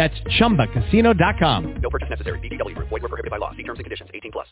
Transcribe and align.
That's 0.00 0.18
ChumbaCasino.com. 0.40 1.80
No 1.82 1.90
purchase 1.90 2.08
necessary. 2.08 2.38
VGW. 2.38 2.74
Void 2.74 2.90
were 2.90 3.00
prohibited 3.00 3.30
by 3.30 3.36
law. 3.36 3.50
See 3.54 3.62
terms 3.64 3.80
and 3.80 3.84
conditions. 3.84 4.08
18 4.14 4.32
plus. 4.32 4.46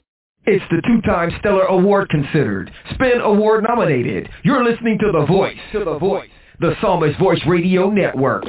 It's 0.44 0.62
the 0.70 0.82
two-time 0.86 1.30
Stellar 1.38 1.64
Award 1.64 2.10
considered, 2.10 2.70
Spin 2.92 3.22
Award 3.22 3.64
nominated. 3.66 4.28
You're 4.44 4.62
listening 4.62 4.98
to 4.98 5.10
The 5.10 5.24
Voice, 5.24 5.56
to 5.72 5.86
The 5.86 5.98
Voice, 5.98 6.28
the 6.60 6.74
Psalmist 6.82 7.18
Voice 7.18 7.40
Radio 7.46 7.88
Network. 7.88 8.44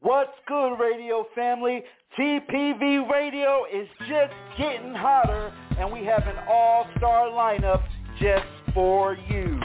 What's 0.00 0.32
good, 0.48 0.74
radio 0.74 1.24
family? 1.36 1.84
TPV 2.18 3.08
Radio 3.08 3.64
is 3.72 3.86
just 4.08 4.34
getting 4.58 4.92
hotter, 4.92 5.52
and 5.78 5.92
we 5.92 6.04
have 6.04 6.26
an 6.26 6.36
all-star 6.48 7.28
lineup 7.28 7.84
just 8.20 8.44
for 8.74 9.16
you. 9.30 9.60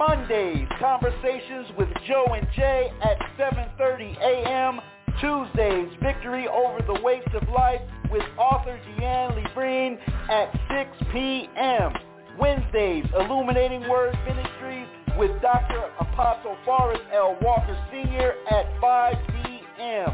Mondays, 0.00 0.66
conversations 0.80 1.66
with 1.76 1.88
Joe 2.08 2.24
and 2.34 2.46
Jay 2.56 2.90
at 3.02 3.18
7.30 3.38 4.16
a.m. 4.16 4.80
Tuesdays, 5.20 5.90
victory 6.02 6.48
over 6.48 6.80
the 6.86 7.02
weights 7.02 7.28
of 7.34 7.46
life 7.50 7.82
with 8.10 8.22
author 8.38 8.80
Dian 8.96 9.32
Lebrin 9.32 9.98
at 10.30 10.50
6 10.96 11.12
p.m. 11.12 11.92
Wednesdays, 12.38 13.04
illuminating 13.14 13.86
word 13.90 14.16
ministries 14.26 14.88
with 15.18 15.32
Dr. 15.42 15.90
Apostle 16.00 16.56
Forrest 16.64 17.02
L. 17.12 17.36
Walker 17.42 17.78
Sr. 17.92 18.32
at 18.50 18.80
5 18.80 19.14
p.m. 19.44 20.08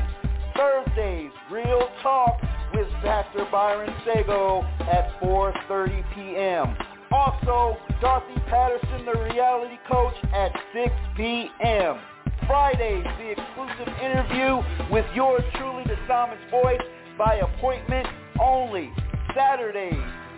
Thursdays, 0.57 1.31
real 1.49 1.89
talk 2.03 2.41
with 2.75 2.89
Pastor 3.05 3.47
Byron 3.53 3.95
Sago 4.05 4.65
at 4.81 5.21
4.30 5.21 6.05
p.m. 6.13 6.96
Also, 7.13 7.77
Dorothy 8.01 8.41
Patterson, 8.49 9.07
the 9.07 9.19
reality 9.33 9.79
coach, 9.89 10.15
at 10.35 10.53
6 10.75 10.93
p.m. 11.17 11.99
Fridays, 12.47 13.05
the 13.19 13.31
exclusive 13.31 13.93
interview 14.03 14.63
with 14.91 15.07
yours 15.15 15.43
truly, 15.57 15.85
the 15.85 15.97
Psalmist 16.07 16.43
Voice, 16.51 16.81
by 17.19 17.37
appointment 17.37 18.07
only. 18.41 18.93
Saturdays 19.35 19.93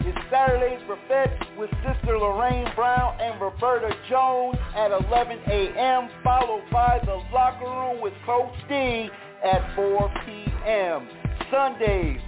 is 0.06 0.14
Saturday's 0.30 0.80
Buffet 0.88 1.58
with 1.58 1.70
Sister 1.86 2.18
Lorraine 2.18 2.68
Brown 2.74 3.20
and 3.20 3.40
Roberta 3.40 3.94
Jones 4.08 4.56
at 4.74 4.90
11 4.90 5.38
a.m., 5.46 6.08
followed 6.24 6.64
by 6.72 7.00
the 7.04 7.20
Locker 7.32 7.66
Room 7.66 8.00
with 8.00 8.14
Coach 8.24 8.54
D 8.68 9.10
at 9.44 9.74
4 9.76 10.12
p.m. 10.26 11.08
Sundays, 11.50 12.20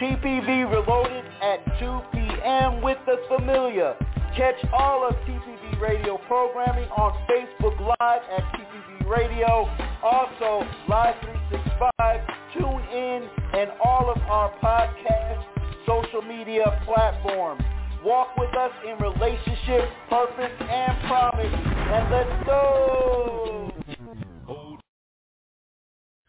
TPV 0.00 0.70
Reloaded 0.70 1.24
at 1.42 1.64
2 1.78 2.00
p.m. 2.12 2.82
with 2.82 2.98
the 3.06 3.16
Familiar. 3.28 3.94
Catch 4.36 4.64
all 4.72 5.06
of 5.06 5.14
TPV 5.26 5.80
Radio 5.80 6.18
programming 6.26 6.88
on 6.90 7.12
Facebook 7.28 7.78
Live 7.80 8.22
at 8.30 8.44
TPV 8.54 9.08
Radio. 9.08 9.68
Also, 10.02 10.66
Live 10.88 11.14
365, 11.22 12.20
Tune 12.54 12.82
In, 12.96 13.28
and 13.54 13.70
all 13.84 14.10
of 14.10 14.20
our 14.22 14.50
podcast 14.62 15.44
social 15.86 16.22
media 16.22 16.80
platforms. 16.84 17.62
Walk 18.04 18.36
with 18.36 18.54
us 18.56 18.72
in 18.86 18.98
relationship, 18.98 19.88
purpose, 20.08 20.52
and 20.60 21.08
promise. 21.08 21.52
And 21.54 22.10
let's 22.10 22.46
go! 22.46 23.71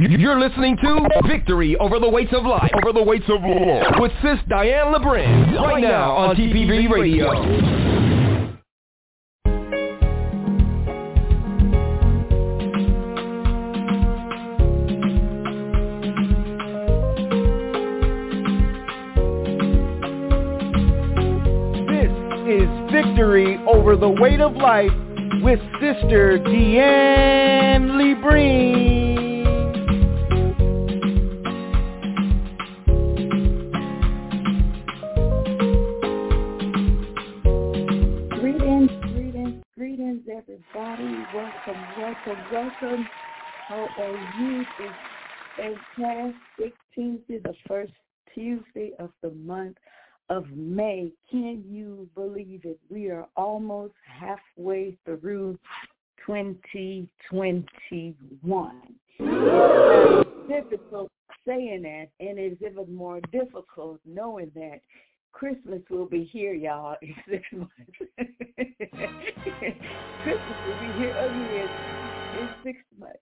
You're 0.00 0.38
listening 0.38 0.76
to 0.76 1.08
Victory 1.26 1.76
Over 1.76 1.98
the 1.98 2.08
Weights 2.08 2.32
of 2.32 2.44
Life. 2.44 2.70
Over 2.72 2.92
the 2.92 3.02
weights 3.02 3.24
of 3.28 3.42
law. 3.42 4.00
With 4.00 4.12
Sis 4.22 4.38
Dian 4.48 4.94
Lebrin. 4.94 5.60
Right 5.60 5.82
now 5.82 6.12
on 6.12 6.36
TPV 6.36 6.88
Radio. 6.88 7.32
This 21.88 22.12
is 22.46 22.92
Victory 22.92 23.58
Over 23.66 23.96
the 23.96 24.08
Weight 24.08 24.40
of 24.40 24.54
Life 24.54 24.92
with 25.42 25.58
Sister 25.80 26.38
Dian 26.38 27.88
Lebrin. 27.98 29.07
Welcome. 42.52 43.08
How 43.68 43.88
are 43.98 44.40
you? 44.40 44.64
It's 45.58 45.80
fantastic 45.96 46.74
Tuesday, 46.94 47.40
the 47.42 47.54
first 47.66 47.92
Tuesday 48.34 48.92
of 48.98 49.10
the 49.22 49.30
month 49.30 49.78
of 50.30 50.46
May. 50.54 51.10
Can 51.30 51.64
you 51.68 52.08
believe 52.14 52.60
it? 52.64 52.78
We 52.88 53.10
are 53.10 53.26
almost 53.36 53.92
halfway 54.06 54.96
through 55.04 55.58
2021. 56.26 58.80
It's 59.20 60.48
difficult 60.48 61.10
saying 61.46 61.82
that, 61.82 62.08
and 62.20 62.38
it's 62.38 62.62
even 62.62 62.94
more 62.94 63.20
difficult 63.32 64.00
knowing 64.06 64.52
that 64.54 64.80
Christmas 65.32 65.82
will 65.90 66.06
be 66.06 66.22
here, 66.24 66.54
y'all, 66.54 66.96
in 67.02 67.14
six 67.28 67.42
months. 67.52 67.74
Christmas 70.22 70.56
will 70.66 70.78
be 70.80 70.92
here 70.98 71.16
again 71.16 71.97
six 72.62 72.78
months. 72.98 73.18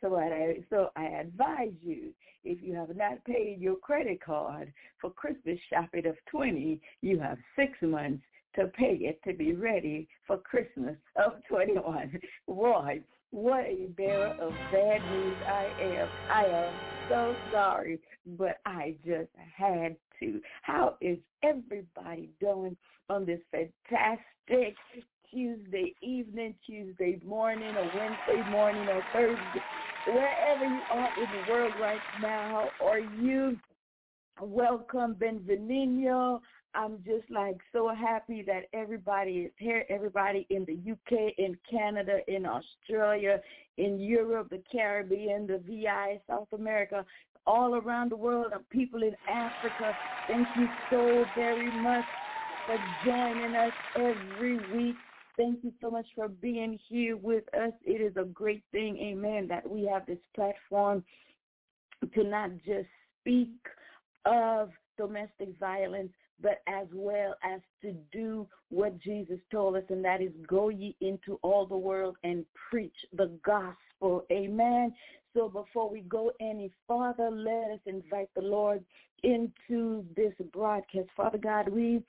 So 0.00 0.16
I 0.16 0.58
so 0.70 0.90
I 0.96 1.04
advise 1.04 1.74
you, 1.84 2.14
if 2.44 2.62
you 2.62 2.74
have 2.74 2.96
not 2.96 3.22
paid 3.24 3.58
your 3.60 3.76
credit 3.76 4.22
card 4.24 4.72
for 5.00 5.10
Christmas 5.10 5.58
shopping 5.68 6.06
of 6.06 6.16
twenty, 6.30 6.80
you 7.02 7.18
have 7.18 7.38
six 7.56 7.72
months 7.82 8.22
to 8.56 8.68
pay 8.68 8.98
it 9.02 9.20
to 9.24 9.34
be 9.34 9.52
ready 9.52 10.08
for 10.26 10.38
Christmas 10.38 10.96
of 11.16 11.34
21. 11.48 12.18
Boy, 12.46 13.00
what 13.30 13.66
a 13.66 13.86
bearer 13.96 14.34
of 14.40 14.52
bad 14.72 15.00
news 15.12 15.36
I 15.46 15.64
am. 15.82 16.08
I 16.30 16.44
am 16.44 16.74
so 17.08 17.36
sorry, 17.52 18.00
but 18.38 18.60
I 18.64 18.96
just 19.04 19.28
had 19.54 19.96
to. 20.20 20.40
How 20.62 20.96
is 21.00 21.18
everybody 21.42 22.30
doing 22.40 22.76
on 23.10 23.26
this 23.26 23.40
fantastic 23.50 24.74
Tuesday 25.30 25.94
evening, 26.02 26.54
Tuesday 26.66 27.18
morning, 27.24 27.76
or 27.76 27.84
Wednesday 27.84 28.42
morning, 28.42 28.88
or 28.88 29.02
Thursday, 29.12 29.62
wherever 30.04 30.64
you 30.64 30.84
are 30.90 31.10
in 31.16 31.30
the 31.30 31.38
world 31.38 31.74
right 31.76 32.04
now, 32.18 32.72
or 32.78 32.98
you 32.98 33.58
welcome 34.40 35.14
Benvenino. 35.14 36.40
I'm 36.74 36.98
just 37.06 37.30
like 37.30 37.56
so 37.72 37.94
happy 37.94 38.42
that 38.46 38.64
everybody 38.74 39.30
is 39.38 39.52
here. 39.58 39.84
Everybody 39.88 40.46
in 40.50 40.66
the 40.66 40.92
UK, 40.92 41.32
in 41.38 41.56
Canada, 41.70 42.18
in 42.28 42.44
Australia, 42.44 43.40
in 43.78 43.98
Europe, 43.98 44.48
the 44.50 44.62
Caribbean, 44.70 45.46
the 45.46 45.62
VI, 45.66 46.20
South 46.28 46.48
America, 46.52 47.04
all 47.46 47.76
around 47.76 48.10
the 48.10 48.16
world, 48.16 48.52
and 48.52 48.68
people 48.68 49.02
in 49.02 49.16
Africa. 49.26 49.96
Thank 50.26 50.50
you 50.54 50.68
so 50.90 51.30
very 51.34 51.70
much 51.70 52.06
for 52.66 52.76
joining 53.02 53.54
us 53.54 53.72
every 53.94 54.58
week. 54.58 54.98
Thank 55.36 55.62
you 55.62 55.72
so 55.82 55.90
much 55.90 56.06
for 56.14 56.28
being 56.28 56.78
here 56.88 57.16
with 57.16 57.44
us. 57.54 57.72
It 57.84 58.00
is 58.00 58.16
a 58.16 58.24
great 58.24 58.62
thing, 58.72 58.96
amen, 58.98 59.46
that 59.48 59.68
we 59.68 59.84
have 59.86 60.06
this 60.06 60.18
platform 60.34 61.04
to 62.14 62.24
not 62.24 62.50
just 62.64 62.88
speak 63.20 63.50
of 64.24 64.70
domestic 64.96 65.58
violence, 65.58 66.12
but 66.40 66.62
as 66.66 66.86
well 66.92 67.34
as 67.42 67.60
to 67.82 67.94
do 68.12 68.46
what 68.70 68.98
Jesus 69.00 69.38
told 69.50 69.76
us, 69.76 69.84
and 69.90 70.04
that 70.04 70.20
is 70.22 70.32
go 70.46 70.68
ye 70.70 70.96
into 71.00 71.38
all 71.42 71.66
the 71.66 71.76
world 71.76 72.16
and 72.24 72.44
preach 72.70 72.96
the 73.16 73.30
gospel. 73.44 74.24
Amen. 74.30 74.94
So 75.34 75.48
before 75.48 75.90
we 75.90 76.00
go 76.02 76.32
any 76.40 76.70
farther, 76.88 77.30
let 77.30 77.72
us 77.72 77.80
invite 77.86 78.30
the 78.34 78.42
Lord 78.42 78.82
into 79.22 80.04
this 80.16 80.32
broadcast. 80.52 81.08
Father 81.16 81.38
God, 81.38 81.68
we 81.68 82.02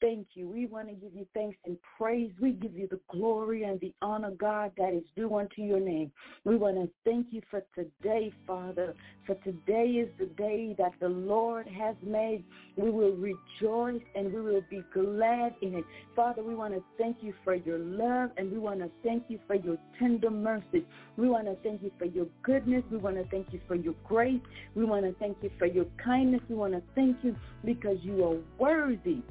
thank 0.00 0.28
you. 0.34 0.48
We 0.48 0.66
want 0.66 0.88
to 0.88 0.94
give 0.94 1.14
you 1.14 1.26
thanks 1.34 1.56
and 1.64 1.76
praise. 1.96 2.30
We 2.40 2.52
give 2.52 2.76
you 2.76 2.88
the 2.88 3.00
glory 3.10 3.64
and 3.64 3.80
the 3.80 3.92
honor, 4.02 4.30
God, 4.30 4.72
that 4.76 4.94
is 4.94 5.04
due 5.16 5.34
unto 5.36 5.62
your 5.62 5.80
name. 5.80 6.10
We 6.44 6.56
want 6.56 6.76
to 6.76 6.88
thank 7.04 7.28
you 7.30 7.42
for 7.50 7.62
today, 7.74 8.32
Father, 8.46 8.94
for 9.26 9.34
today 9.36 9.84
is 9.84 10.08
the 10.18 10.26
day 10.26 10.74
that 10.78 10.92
the 11.00 11.08
Lord 11.08 11.66
has 11.66 11.94
made. 12.02 12.44
We 12.76 12.90
will 12.90 13.12
rejoice 13.12 14.02
and 14.14 14.32
we 14.32 14.40
will 14.40 14.64
be 14.70 14.82
glad 14.92 15.54
in 15.62 15.74
it. 15.74 15.84
Father, 16.16 16.42
we 16.42 16.54
want 16.54 16.74
to 16.74 16.82
thank 16.98 17.18
you 17.20 17.34
for 17.44 17.54
your 17.54 17.78
love 17.78 18.30
and 18.36 18.50
we 18.50 18.58
want 18.58 18.80
to 18.80 18.90
thank 19.02 19.24
you 19.28 19.38
for 19.46 19.54
your 19.54 19.76
tender 19.98 20.30
mercy. 20.30 20.84
We 21.16 21.28
want 21.28 21.46
to 21.46 21.56
thank 21.62 21.82
you 21.82 21.90
for 21.98 22.06
your 22.06 22.26
goodness. 22.42 22.82
We 22.90 22.98
want 22.98 23.16
to 23.16 23.24
thank 23.30 23.52
you 23.52 23.60
for 23.68 23.74
your 23.74 23.94
grace. 24.04 24.40
We 24.74 24.84
want 24.84 25.04
to 25.04 25.12
thank 25.18 25.38
you 25.42 25.50
for 25.58 25.66
your 25.66 25.86
kindness. 26.02 26.40
We 26.48 26.56
want 26.56 26.72
to 26.72 26.82
thank 26.94 27.18
you 27.22 27.36
because 27.64 27.98
you 28.02 28.24
are 28.24 28.36
worthy 28.58 29.22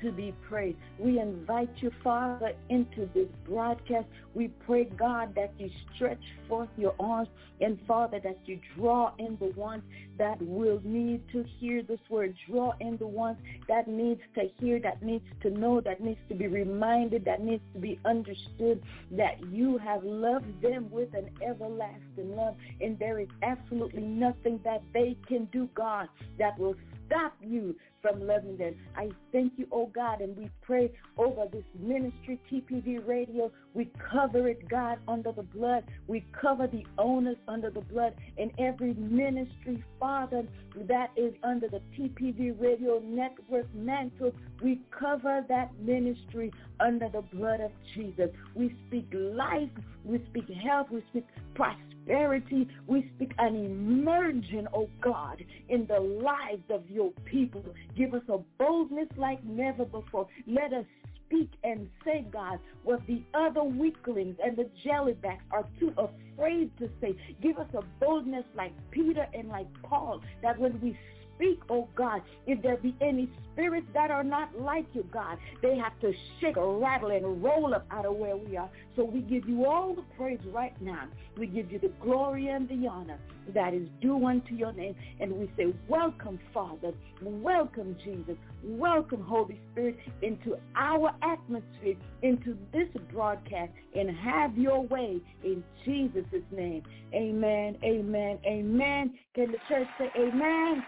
to 0.00 0.12
be 0.12 0.34
praised. 0.48 0.78
We 0.98 1.18
invite 1.18 1.70
you, 1.76 1.90
Father, 2.02 2.52
into 2.68 3.08
this 3.14 3.28
broadcast. 3.44 4.06
We 4.34 4.48
pray, 4.48 4.84
God, 4.84 5.34
that 5.34 5.52
you 5.58 5.70
stretch 5.94 6.22
forth 6.48 6.68
your 6.76 6.94
arms 6.98 7.28
and, 7.60 7.78
Father, 7.86 8.20
that 8.20 8.38
you 8.44 8.58
draw 8.76 9.12
in 9.18 9.36
the 9.40 9.52
ones 9.58 9.82
that 10.18 10.40
will 10.42 10.80
need 10.84 11.22
to 11.32 11.44
hear 11.58 11.82
this 11.82 12.00
word. 12.08 12.34
Draw 12.48 12.74
in 12.80 12.96
the 12.96 13.06
ones 13.06 13.38
that 13.68 13.88
needs 13.88 14.20
to 14.34 14.48
hear, 14.58 14.80
that 14.80 15.02
needs 15.02 15.24
to 15.42 15.50
know, 15.50 15.80
that 15.80 16.00
needs 16.00 16.20
to 16.28 16.34
be 16.34 16.46
reminded, 16.46 17.24
that 17.24 17.42
needs 17.42 17.62
to 17.74 17.80
be 17.80 17.98
understood 18.04 18.82
that 19.12 19.42
you 19.50 19.78
have 19.78 20.02
loved 20.04 20.62
them 20.62 20.90
with 20.90 21.12
an 21.14 21.30
everlasting 21.42 22.36
love. 22.36 22.56
And 22.80 22.98
there 22.98 23.18
is 23.20 23.28
absolutely 23.42 24.02
nothing 24.02 24.60
that 24.64 24.82
they 24.92 25.16
can 25.26 25.46
do, 25.46 25.68
God, 25.74 26.08
that 26.38 26.58
will 26.58 26.74
stop 27.06 27.34
you 27.40 27.74
from 28.00 28.26
loving 28.26 28.56
them. 28.56 28.74
I 28.96 29.10
thank 29.30 29.52
you, 29.56 29.66
oh 29.70 29.86
God, 29.86 30.20
and 30.20 30.36
we 30.36 30.50
pray 30.60 30.90
over 31.16 31.46
this 31.50 31.64
ministry, 31.78 32.40
TPV 32.50 33.06
Radio. 33.06 33.50
We 33.74 33.90
cover 34.10 34.48
it, 34.48 34.68
God, 34.68 34.98
under 35.06 35.32
the 35.32 35.42
blood. 35.42 35.84
We 36.08 36.24
cover 36.38 36.66
the 36.66 36.84
owners 36.98 37.36
under 37.46 37.70
the 37.70 37.80
blood 37.80 38.14
and 38.36 38.50
every 38.58 38.94
ministry, 38.94 39.82
Father, 40.00 40.42
that 40.88 41.10
is 41.16 41.32
under 41.44 41.68
the 41.68 41.80
TPV 41.96 42.60
Radio 42.60 43.00
Network 43.04 43.72
mantle. 43.74 44.32
We 44.62 44.80
cover 44.90 45.44
that 45.48 45.70
ministry 45.78 46.52
under 46.80 47.08
the 47.08 47.22
blood 47.22 47.60
of 47.60 47.70
Jesus. 47.94 48.30
We 48.54 48.74
speak 48.88 49.08
life. 49.12 49.70
We 50.04 50.20
speak 50.30 50.48
health. 50.50 50.88
We 50.90 51.04
speak 51.10 51.26
prosperity 51.54 51.91
prosperity. 52.04 52.68
We 52.86 53.10
speak 53.16 53.32
an 53.38 53.56
emerging, 53.56 54.66
oh 54.74 54.88
God, 55.00 55.42
in 55.68 55.86
the 55.86 56.00
lives 56.00 56.64
of 56.70 56.88
your 56.88 57.10
people. 57.24 57.64
Give 57.96 58.14
us 58.14 58.22
a 58.28 58.38
boldness 58.58 59.08
like 59.16 59.42
never 59.44 59.84
before. 59.84 60.28
Let 60.46 60.72
us 60.72 60.84
speak 61.26 61.50
and 61.64 61.88
say, 62.04 62.26
God, 62.32 62.58
what 62.84 63.00
the 63.06 63.22
other 63.34 63.62
weaklings 63.62 64.36
and 64.44 64.56
the 64.56 64.68
jellybacks 64.84 65.40
are 65.50 65.66
too 65.78 65.92
afraid 65.96 66.76
to 66.78 66.88
say. 67.00 67.14
Give 67.42 67.58
us 67.58 67.68
a 67.74 67.82
boldness 68.00 68.44
like 68.54 68.72
Peter 68.90 69.26
and 69.34 69.48
like 69.48 69.68
Paul, 69.82 70.20
that 70.42 70.58
when 70.58 70.80
we 70.80 70.96
speak, 71.36 71.60
oh 71.70 71.88
God, 71.94 72.22
if 72.46 72.62
there 72.62 72.76
be 72.76 72.94
any 73.00 73.28
spirits 73.52 73.86
that 73.94 74.10
are 74.10 74.24
not 74.24 74.58
like 74.58 74.86
you, 74.92 75.06
God, 75.12 75.38
they 75.60 75.76
have 75.76 75.98
to 76.00 76.12
shake, 76.40 76.56
rattle, 76.56 77.10
and 77.10 77.42
roll 77.42 77.74
up 77.74 77.86
out 77.90 78.06
of 78.06 78.16
where 78.16 78.36
we 78.36 78.56
are. 78.56 78.70
So 78.96 79.04
we 79.04 79.20
give 79.20 79.48
you 79.48 79.66
all 79.66 79.94
the 79.94 80.02
praise 80.16 80.40
right 80.52 80.80
now. 80.80 81.08
We 81.36 81.46
give 81.46 81.70
you 81.70 81.78
the 81.78 81.92
glory 82.00 82.48
and 82.48 82.68
the 82.68 82.88
honor 82.88 83.18
that 83.54 83.74
is 83.74 83.88
due 84.00 84.24
unto 84.26 84.54
your 84.54 84.72
name. 84.72 84.94
And 85.20 85.32
we 85.32 85.50
say, 85.56 85.74
welcome, 85.88 86.38
Father. 86.54 86.92
Welcome, 87.22 87.96
Jesus. 88.04 88.36
Welcome, 88.64 89.22
Holy 89.22 89.58
Spirit, 89.72 89.98
into 90.22 90.56
our 90.76 91.12
atmosphere, 91.22 91.96
into 92.22 92.56
this 92.72 92.88
broadcast, 93.12 93.72
and 93.94 94.16
have 94.16 94.56
your 94.56 94.82
way 94.86 95.20
in 95.42 95.64
Jesus' 95.84 96.42
name. 96.50 96.82
Amen, 97.14 97.76
amen, 97.82 98.38
amen. 98.46 99.14
Can 99.34 99.52
the 99.52 99.58
church 99.68 99.88
say 99.98 100.10
amen? 100.16 100.82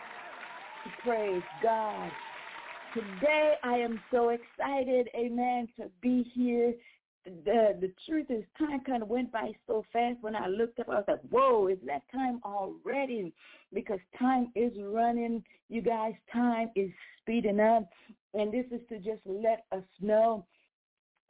Praise 1.02 1.42
God. 1.62 2.10
Today 2.92 3.54
I 3.62 3.74
am 3.76 4.00
so 4.10 4.30
excited, 4.30 5.08
amen, 5.16 5.68
to 5.78 5.90
be 6.00 6.30
here. 6.34 6.74
The 7.24 7.76
the 7.80 7.90
truth 8.06 8.26
is 8.28 8.44
time 8.58 8.80
kind 8.84 9.02
of 9.02 9.08
went 9.08 9.32
by 9.32 9.52
so 9.66 9.84
fast 9.92 10.18
when 10.20 10.36
I 10.36 10.46
looked 10.46 10.78
up. 10.78 10.90
I 10.90 10.96
was 10.96 11.04
like, 11.08 11.22
whoa, 11.30 11.68
is 11.68 11.78
that 11.86 12.02
time 12.12 12.40
already? 12.44 13.32
Because 13.72 13.98
time 14.18 14.52
is 14.54 14.72
running. 14.78 15.42
You 15.70 15.80
guys, 15.80 16.12
time 16.30 16.70
is 16.76 16.90
speeding 17.20 17.60
up. 17.60 17.88
And 18.34 18.52
this 18.52 18.66
is 18.70 18.80
to 18.90 18.98
just 18.98 19.22
let 19.24 19.64
us 19.72 19.84
know 20.00 20.44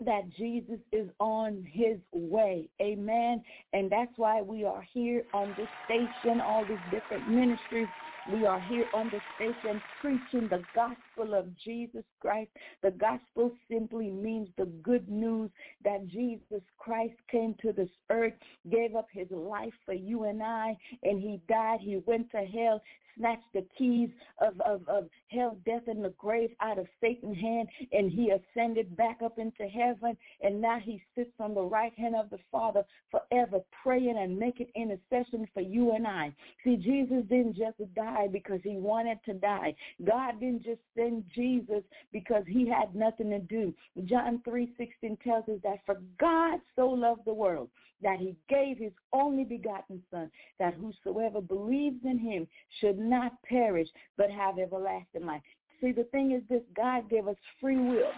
that 0.05 0.23
Jesus 0.37 0.81
is 0.91 1.09
on 1.21 1.65
his 1.71 1.99
way. 2.13 2.69
Amen. 2.83 3.43
And 3.73 3.91
that's 3.91 4.13
why 4.17 4.43
we 4.43 4.65
are 4.65 4.85
here 4.93 5.23
on 5.33 5.55
this 5.57 5.69
station, 5.85 6.41
all 6.41 6.65
these 6.69 6.77
different 6.91 7.29
ministries 7.29 7.87
we 8.33 8.47
are 8.47 8.61
here 8.61 8.87
on 8.95 9.11
the 9.11 9.21
station 9.37 9.81
preaching 10.01 10.49
the 10.49 10.63
gospel 10.75 11.35
of 11.35 11.47
Jesus 11.59 12.05
Christ. 12.21 12.51
The 12.83 12.93
gospel 12.93 13.53
simply 13.71 14.11
means 14.11 14.49
the 14.57 14.67
good 14.83 15.09
news 15.09 15.51
that 15.85 16.07
Jesus 16.09 16.63
Christ 16.79 17.15
came 17.31 17.55
to 17.61 17.73
this 17.73 17.91
earth, 18.11 18.33
gave 18.71 18.97
up 18.97 19.09
his 19.13 19.31
life 19.31 19.75
for 19.85 19.95
you 19.95 20.25
and 20.25 20.43
I, 20.43 20.77
and 21.03 21.21
he 21.21 21.41
died. 21.49 21.81
He 21.81 22.01
went 22.07 22.31
to 22.31 22.39
hell, 22.39 22.81
snatched 23.17 23.53
the 23.53 23.65
keys 23.77 24.11
of, 24.41 24.61
of, 24.61 24.87
of 24.89 25.09
hell, 25.29 25.57
death, 25.65 25.83
and 25.87 26.05
the 26.05 26.15
grave 26.19 26.51
out 26.61 26.79
of 26.79 26.87
Satan's 27.01 27.39
hand, 27.39 27.69
and 27.93 28.11
he 28.11 28.31
ascended 28.31 28.97
back 28.97 29.19
up 29.25 29.39
into 29.39 29.65
heaven, 29.67 30.17
and 30.43 30.61
now 30.61 30.79
he 30.79 31.03
sits 31.15 31.33
on 31.41 31.55
the 31.55 31.63
right 31.63 31.93
hand 31.99 32.15
of 32.17 32.31
the 32.31 32.39
Father 32.51 32.85
forever, 33.11 33.61
praying 33.83 34.17
and 34.19 34.39
making 34.39 34.69
intercession 34.75 35.47
for 35.53 35.61
you 35.61 35.93
and 35.95 36.07
I. 36.07 36.35
See, 36.63 36.77
Jesus 36.77 37.25
didn't 37.29 37.57
just 37.57 37.77
die 37.95 38.29
because 38.31 38.61
he 38.63 38.77
wanted 38.77 39.19
to 39.27 39.35
die. 39.35 39.75
God 40.05 40.41
didn't 40.41 40.65
just 40.65 40.81
send 40.97 41.25
Jesus 41.35 41.83
because 42.13 42.45
he 42.47 42.69
had 42.69 42.95
nothing 42.95 43.31
to 43.31 43.39
do. 43.41 43.75
John 44.05 44.43
3.16 44.47 45.21
tells 45.23 45.49
us 45.49 45.61
that 45.63 45.79
for 45.87 46.01
God 46.19 46.61
so 46.77 46.89
loved 46.89 47.23
the 47.25 47.35
world 47.35 47.69
that 48.05 48.21
he 48.21 48.37
gave 48.49 48.79
his 48.79 48.93
only 49.13 49.43
begotten 49.43 50.01
son, 50.11 50.31
that 50.61 50.75
whosoever 50.75 51.41
believes 51.41 52.05
in 52.05 52.19
him 52.19 52.47
should 52.81 52.99
not 52.99 53.33
perish, 53.43 53.89
but 54.17 54.31
have 54.31 54.59
everlasting 54.59 55.27
life. 55.27 55.43
See, 55.81 55.91
the 55.91 56.05
thing 56.05 56.31
is 56.31 56.43
this, 56.49 56.63
God 56.77 57.11
gave 57.11 57.27
us 57.27 57.37
free 57.61 57.77
will. 57.77 58.13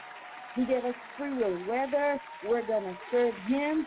He 0.54 0.66
gave 0.66 0.84
us 0.84 0.94
free 1.16 1.32
will, 1.32 1.56
whether 1.66 2.20
we're 2.46 2.66
going 2.66 2.84
to 2.84 2.98
serve 3.10 3.34
him 3.48 3.86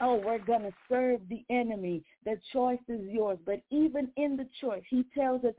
oh, 0.00 0.20
we're 0.24 0.38
going 0.38 0.62
to 0.62 0.72
serve 0.88 1.20
the 1.28 1.44
enemy. 1.50 2.02
The 2.24 2.38
choice 2.52 2.78
is 2.88 3.00
yours. 3.08 3.38
But 3.44 3.62
even 3.70 4.10
in 4.16 4.36
the 4.36 4.46
choice, 4.60 4.82
he 4.88 5.04
tells 5.16 5.44
us, 5.44 5.54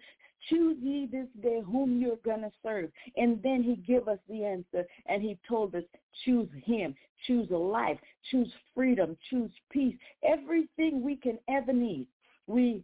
choose 0.50 0.78
ye 0.82 1.08
this 1.12 1.28
day 1.42 1.62
whom 1.66 2.02
you're 2.02 2.18
going 2.18 2.42
to 2.42 2.52
serve. 2.64 2.90
And 3.18 3.42
then 3.44 3.64
he 3.64 3.76
give 3.76 4.08
us 4.08 4.20
the 4.30 4.44
answer 4.46 4.86
and 5.08 5.22
he 5.22 5.38
told 5.48 5.76
us, 5.76 5.84
choose 6.26 6.50
him, 6.66 6.96
choose 7.28 7.50
a 7.52 7.58
life, 7.58 7.98
choose 8.32 8.52
freedom, 8.76 9.18
choose 9.30 9.52
peace, 9.70 9.96
everything 10.24 11.04
we 11.04 11.16
can 11.16 11.38
ever 11.50 11.74
need. 11.74 12.08
We 12.48 12.84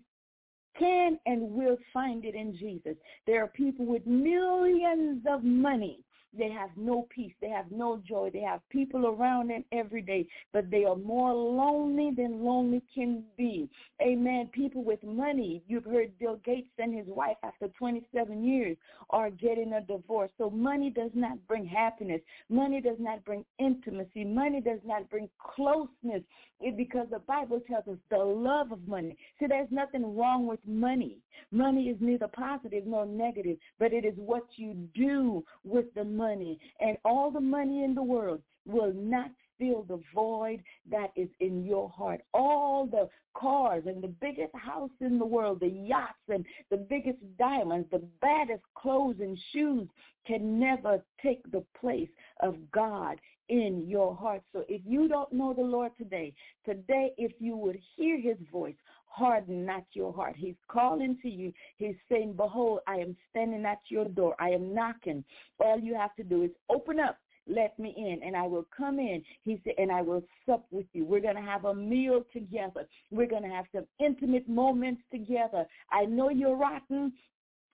can 0.78 1.18
and 1.26 1.52
will 1.52 1.78
find 1.94 2.26
it 2.26 2.36
in 2.36 2.56
Jesus. 2.58 2.96
There 3.26 3.44
are 3.44 3.48
people 3.48 3.86
with 3.86 4.06
millions 4.06 5.24
of 5.30 5.44
money 5.44 6.00
they 6.38 6.50
have 6.50 6.70
no 6.76 7.08
peace. 7.14 7.34
They 7.42 7.50
have 7.50 7.72
no 7.72 8.02
joy. 8.08 8.30
They 8.32 8.42
have 8.42 8.62
people 8.70 9.08
around 9.08 9.50
them 9.50 9.64
every 9.72 10.02
day, 10.02 10.28
but 10.54 10.70
they 10.70 10.86
are 10.86 10.96
more 10.96 11.34
lonely 11.34 12.12
than 12.16 12.44
lonely 12.44 12.82
can 12.94 13.24
be. 13.38 13.70
Amen. 14.02 14.50
People 14.54 14.84
with 14.84 15.04
money. 15.04 15.64
You've 15.68 15.86
heard 15.86 16.18
Bill 16.20 16.40
Gates 16.46 16.70
and 16.78 16.94
his 16.96 17.08
wife 17.08 17.38
after 17.44 17.68
27 17.70 18.44
years 18.44 18.78
are 19.10 19.30
getting 19.30 19.74
a 19.74 19.82
divorce. 19.82 20.32
So 20.38 20.50
money 20.50 20.90
does 20.90 21.12
not 21.14 21.38
bring 21.48 21.66
happiness. 21.66 22.22
Money 22.50 22.82
does 22.82 22.98
not 23.00 23.24
bring 23.26 23.46
intimacy. 23.60 24.24
Money 24.24 24.62
does 24.62 24.80
not 24.86 25.10
bring 25.10 25.30
closeness 25.38 26.24
it, 26.62 26.78
because 26.78 27.08
the 27.12 27.20
Bible 27.20 27.62
tells 27.68 27.88
us 27.88 27.98
the 28.10 28.18
love 28.18 28.72
of 28.72 28.88
money. 28.88 29.18
See, 29.40 29.48
there's 29.48 29.68
nothing 29.72 30.16
wrong 30.16 30.48
with 30.48 30.60
money. 30.66 31.18
Money 31.52 31.90
is 31.90 31.98
neither 32.00 32.28
positive 32.28 32.86
nor 32.86 33.06
negative, 33.06 33.58
but 33.78 33.94
it 33.94 34.06
is 34.06 34.14
what 34.18 34.46
you 34.56 34.74
do 34.96 35.44
with 35.64 35.86
the 35.96 36.04
money 36.04 36.25
money 36.26 36.60
and 36.80 36.98
all 37.06 37.32
the 37.32 37.40
money 37.58 37.84
in 37.84 37.94
the 37.94 38.04
world 38.04 38.42
will 38.66 38.94
not 38.94 39.30
fill 39.58 39.84
the 39.84 40.02
void 40.14 40.62
that 40.90 41.12
is 41.16 41.30
in 41.40 41.64
your 41.64 41.90
heart. 41.90 42.22
All 42.34 42.86
the 42.86 43.08
cars 43.38 43.84
and 43.86 44.04
the 44.04 44.14
biggest 44.28 44.54
house 44.56 44.90
in 45.02 45.18
the 45.20 45.26
world, 45.26 45.60
the 45.60 45.68
yachts 45.68 46.28
and 46.30 46.46
the 46.72 46.78
biggest 46.78 47.20
diamonds, 47.38 47.88
the 47.92 48.04
baddest 48.22 48.64
clothes 48.76 49.20
and 49.20 49.38
shoes 49.54 49.88
can 50.28 50.60
never 50.60 51.04
take 51.22 51.44
the 51.52 51.64
place 51.80 52.10
of 52.42 52.56
God 52.72 53.20
in 53.50 53.84
your 53.88 54.16
heart. 54.16 54.42
So 54.52 54.64
if 54.68 54.82
you 54.86 55.08
don't 55.08 55.32
know 55.32 55.54
the 55.54 55.62
Lord 55.62 55.92
today, 55.98 56.34
today 56.66 57.12
if 57.18 57.32
you 57.40 57.56
would 57.56 57.78
hear 57.96 58.20
his 58.20 58.38
voice, 58.52 58.76
harden 59.16 59.66
not 59.66 59.86
your 59.94 60.14
heart. 60.14 60.36
He's 60.38 60.56
calling 60.68 61.18
to 61.22 61.30
you. 61.30 61.54
He's 61.78 61.96
saying, 62.10 62.34
behold, 62.34 62.80
I 62.88 62.96
am 62.96 63.16
standing 63.30 63.66
at 63.66 63.80
your 63.90 64.06
door. 64.06 64.36
I 64.40 64.50
am 64.50 64.74
knocking. 64.74 65.24
All 65.60 65.80
you 65.80 65.96
have 65.96 66.16
to 66.16 66.24
do 66.24 66.44
is 66.44 66.52
open 66.70 67.00
up 67.00 67.18
let 67.48 67.78
me 67.78 67.94
in 67.96 68.26
and 68.26 68.36
I 68.36 68.48
will 68.48 68.66
come 68.76 69.00
in. 69.00 69.22
He 69.44 69.62
said, 69.64 69.74
and 69.78 69.92
I 69.92 70.02
will 70.02 70.24
sup 70.46 70.66
with 70.72 70.88
you. 70.94 71.06
We're 71.06 71.20
going 71.20 71.36
to 71.36 71.42
have 71.42 71.66
a 71.66 71.76
meal 71.76 72.24
together. 72.34 72.88
We're 73.12 73.28
going 73.28 73.44
to 73.44 73.50
have 73.50 73.66
some 73.74 73.86
intimate 74.00 74.50
moments 74.50 75.02
together. 75.12 75.66
I 75.92 76.06
know 76.06 76.30
you're 76.30 76.56
rotten. 76.56 77.14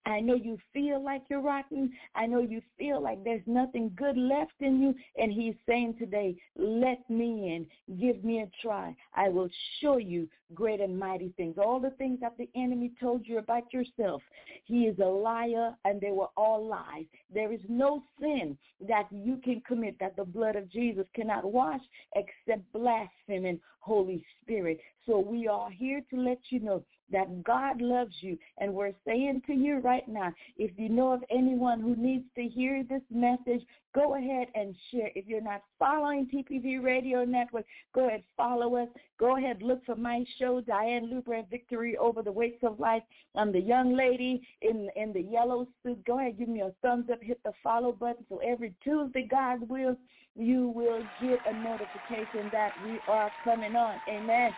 I 0.06 0.20
know 0.20 0.36
you 0.36 0.58
feel 0.74 1.04
like 1.04 1.24
you're 1.30 1.42
rotten. 1.42 1.92
I 2.16 2.26
know 2.26 2.42
you 2.42 2.62
feel 2.78 3.02
like 3.02 3.24
there's 3.24 3.46
nothing 3.46 3.92
good 3.96 4.18
left 4.18 4.54
in 4.60 4.82
you. 4.82 4.96
And 5.18 5.32
he's 5.32 5.56
saying 5.68 5.96
today, 6.00 6.36
let 6.58 7.08
me 7.10 7.56
in. 7.56 7.68
Give 8.00 8.24
me 8.24 8.42
a 8.42 8.50
try. 8.62 8.96
I 9.14 9.30
will 9.30 9.50
show 9.80 9.98
you 9.98 10.28
great 10.54 10.82
and 10.82 10.98
mighty 10.98 11.34
things. 11.38 11.58
All 11.58 11.80
the 11.80 11.92
things 11.92 12.20
that 12.22 12.38
the 12.38 12.50
enemy 12.56 12.92
told 13.00 13.28
you 13.28 13.38
about 13.38 13.72
yourself. 13.72 14.22
He 14.66 14.84
is 14.84 14.98
a 15.00 15.06
liar 15.06 15.76
and 15.86 16.02
they 16.02 16.12
were 16.12 16.30
all 16.36 16.66
lies. 16.66 17.06
There 17.34 17.54
is 17.54 17.62
no 17.70 18.04
sin 18.20 18.58
that 18.88 19.08
you 19.12 19.38
can 19.44 19.62
commit 19.68 19.98
that 20.00 20.16
the 20.16 20.26
blood 20.26 20.56
of 20.56 20.72
Jesus 20.72 21.06
cannot 21.16 21.46
wash 21.46 21.82
except 22.16 22.72
blaspheming 22.74 23.60
Holy 23.80 24.24
Spirit. 24.42 24.80
So 25.06 25.20
we 25.20 25.48
are 25.48 25.70
here 25.70 26.02
to 26.10 26.18
let 26.20 26.40
you 26.50 26.60
know 26.60 26.84
that 27.12 27.44
God 27.44 27.82
loves 27.82 28.16
you. 28.22 28.38
And 28.58 28.74
we're 28.74 28.94
saying 29.06 29.42
to 29.48 29.54
you 29.54 29.80
right 29.80 30.08
now, 30.08 30.34
if 30.58 30.72
you 30.78 30.90
know 30.90 31.12
of 31.12 31.24
anyone 31.30 31.82
who 31.82 31.96
needs 31.96 32.26
to 32.36 32.44
hear 32.44 32.84
this 32.84 33.02
message, 33.12 33.66
go 33.94 34.16
ahead 34.16 34.48
and 34.56 34.76
share. 34.92 35.12
If 35.16 35.28
you're 35.28 35.42
not 35.42 35.64
following 35.78 36.28
TPV 36.28 36.82
Radio 36.82 37.26
Network, 37.26 37.66
go 37.94 38.08
ahead, 38.08 38.24
follow 38.38 38.76
us. 38.78 38.88
Go 39.20 39.38
ahead, 39.38 39.62
look 39.62 39.86
for 39.86 39.96
my 39.96 40.24
show, 40.40 40.62
Dian 40.62 41.10
Lebrin 41.12 41.42
and 41.42 41.50
Victory 41.50 41.98
Over 41.98 42.22
the 42.22 42.32
Weights 42.32 42.64
of 42.64 42.80
Life. 42.80 43.04
I'm 43.36 43.52
the 43.52 43.60
young 43.60 43.96
lady 43.96 44.42
in, 44.62 44.90
in 44.96 45.14
the 45.14 45.22
yellow 45.22 45.68
suit. 45.84 46.04
Go 46.06 46.20
ahead, 46.20 46.38
give 46.38 46.48
me 46.48 46.62
a 46.62 46.72
thumbs 46.82 47.10
up, 47.12 47.22
hit 47.22 47.42
the 47.44 47.52
follow 47.64 47.92
button. 47.92 48.26
So 48.30 48.38
every 48.38 48.74
Tuesday, 48.84 49.28
God 49.30 49.68
will, 49.70 49.96
you 50.36 50.70
will 50.70 51.04
get 51.22 51.40
a 51.48 51.54
notification 51.54 52.50
that 52.52 52.72
we 52.86 53.00
are 53.08 53.32
coming 53.44 53.76
on. 53.76 53.96
Amen. 54.10 54.52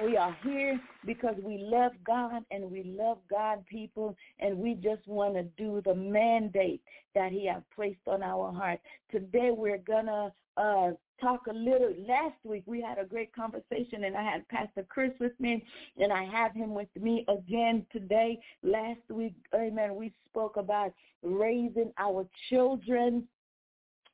We 0.00 0.16
are 0.16 0.34
here 0.42 0.80
because 1.04 1.34
we 1.42 1.58
love 1.58 1.92
God 2.06 2.44
and 2.50 2.70
we 2.70 2.82
love 2.98 3.18
God 3.30 3.64
people 3.66 4.16
and 4.40 4.56
we 4.56 4.74
just 4.74 5.06
want 5.06 5.34
to 5.34 5.42
do 5.42 5.82
the 5.84 5.94
mandate 5.94 6.80
that 7.14 7.30
he 7.30 7.46
has 7.46 7.62
placed 7.74 8.00
on 8.06 8.22
our 8.22 8.52
heart. 8.52 8.80
Today 9.10 9.50
we're 9.54 9.78
going 9.78 10.06
to 10.06 10.32
uh, 10.56 10.90
talk 11.20 11.42
a 11.48 11.52
little. 11.52 11.92
Last 12.08 12.36
week 12.42 12.62
we 12.66 12.80
had 12.80 12.98
a 12.98 13.04
great 13.04 13.34
conversation 13.34 14.04
and 14.04 14.16
I 14.16 14.22
had 14.22 14.48
Pastor 14.48 14.84
Chris 14.88 15.12
with 15.20 15.38
me 15.38 15.62
and 15.98 16.10
I 16.10 16.24
have 16.24 16.54
him 16.54 16.74
with 16.74 16.88
me 16.98 17.26
again 17.28 17.84
today. 17.92 18.38
Last 18.62 19.02
week, 19.10 19.34
amen, 19.54 19.94
we 19.94 20.12
spoke 20.26 20.56
about 20.56 20.94
raising 21.22 21.92
our 21.98 22.26
children 22.48 23.24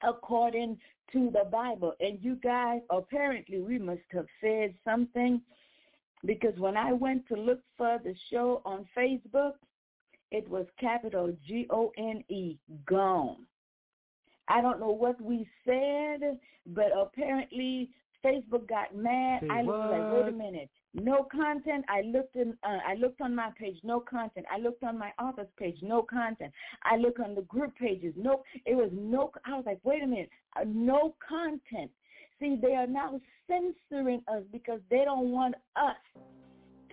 according 0.03 0.79
to 1.13 1.31
the 1.31 1.49
Bible. 1.51 1.95
And 2.01 2.19
you 2.21 2.37
guys, 2.37 2.81
apparently 2.91 3.61
we 3.61 3.79
must 3.79 4.03
have 4.13 4.27
said 4.43 4.75
something 4.85 5.41
because 6.25 6.59
when 6.59 6.77
I 6.77 6.93
went 6.93 7.27
to 7.29 7.35
look 7.35 7.61
for 7.77 7.99
the 8.03 8.15
show 8.31 8.63
on 8.65 8.87
Facebook, 8.97 9.53
it 10.31 10.49
was 10.49 10.67
capital 10.79 11.35
G-O-N-E, 11.47 12.59
gone. 12.87 13.37
I 14.49 14.61
don't 14.61 14.81
know 14.81 14.91
what 14.91 15.21
we 15.21 15.47
said, 15.65 16.39
but 16.67 16.87
apparently 16.97 17.91
Facebook 18.25 18.69
got 18.69 18.95
mad. 18.97 19.43
Say 19.43 19.49
I 19.51 19.63
looked 19.63 19.79
what? 19.79 19.91
like, 19.91 20.13
wait 20.13 20.29
a 20.29 20.37
minute, 20.37 20.71
no 20.95 21.27
content. 21.31 21.85
I 21.89 22.03
looked 22.03 22.37
in, 22.37 22.57
uh, 22.63 22.79
I 22.87 22.95
looked 22.95 23.21
on 23.21 23.35
my 23.35 23.51
page, 23.59 23.77
no 23.83 24.01
content. 24.01 24.47
I 24.53 24.59
looked 24.59 24.83
on 24.83 24.99
my 24.99 25.13
office 25.19 25.49
page, 25.59 25.77
no 25.83 26.03
content. 26.03 26.53
I 26.83 26.97
looked 26.97 27.21
on 27.21 27.35
the 27.35 27.43
group 27.43 27.77
pages, 27.77 28.15
no. 28.17 28.43
It 28.67 28.75
was 28.75 28.91
no. 28.93 29.33
I 29.45 29.55
was 29.55 29.65
like, 29.67 29.81
wait 29.85 30.03
a 30.03 30.07
minute, 30.07 30.31
uh, 30.57 30.65
no 30.67 31.15
content. 31.27 31.91
See, 32.41 32.57
they 32.61 32.75
are 32.75 32.87
now 32.87 33.21
censoring 33.49 34.23
us 34.29 34.43
because 34.53 34.81
they 34.91 35.05
don't 35.05 35.31
want 35.31 35.55
us 35.77 35.97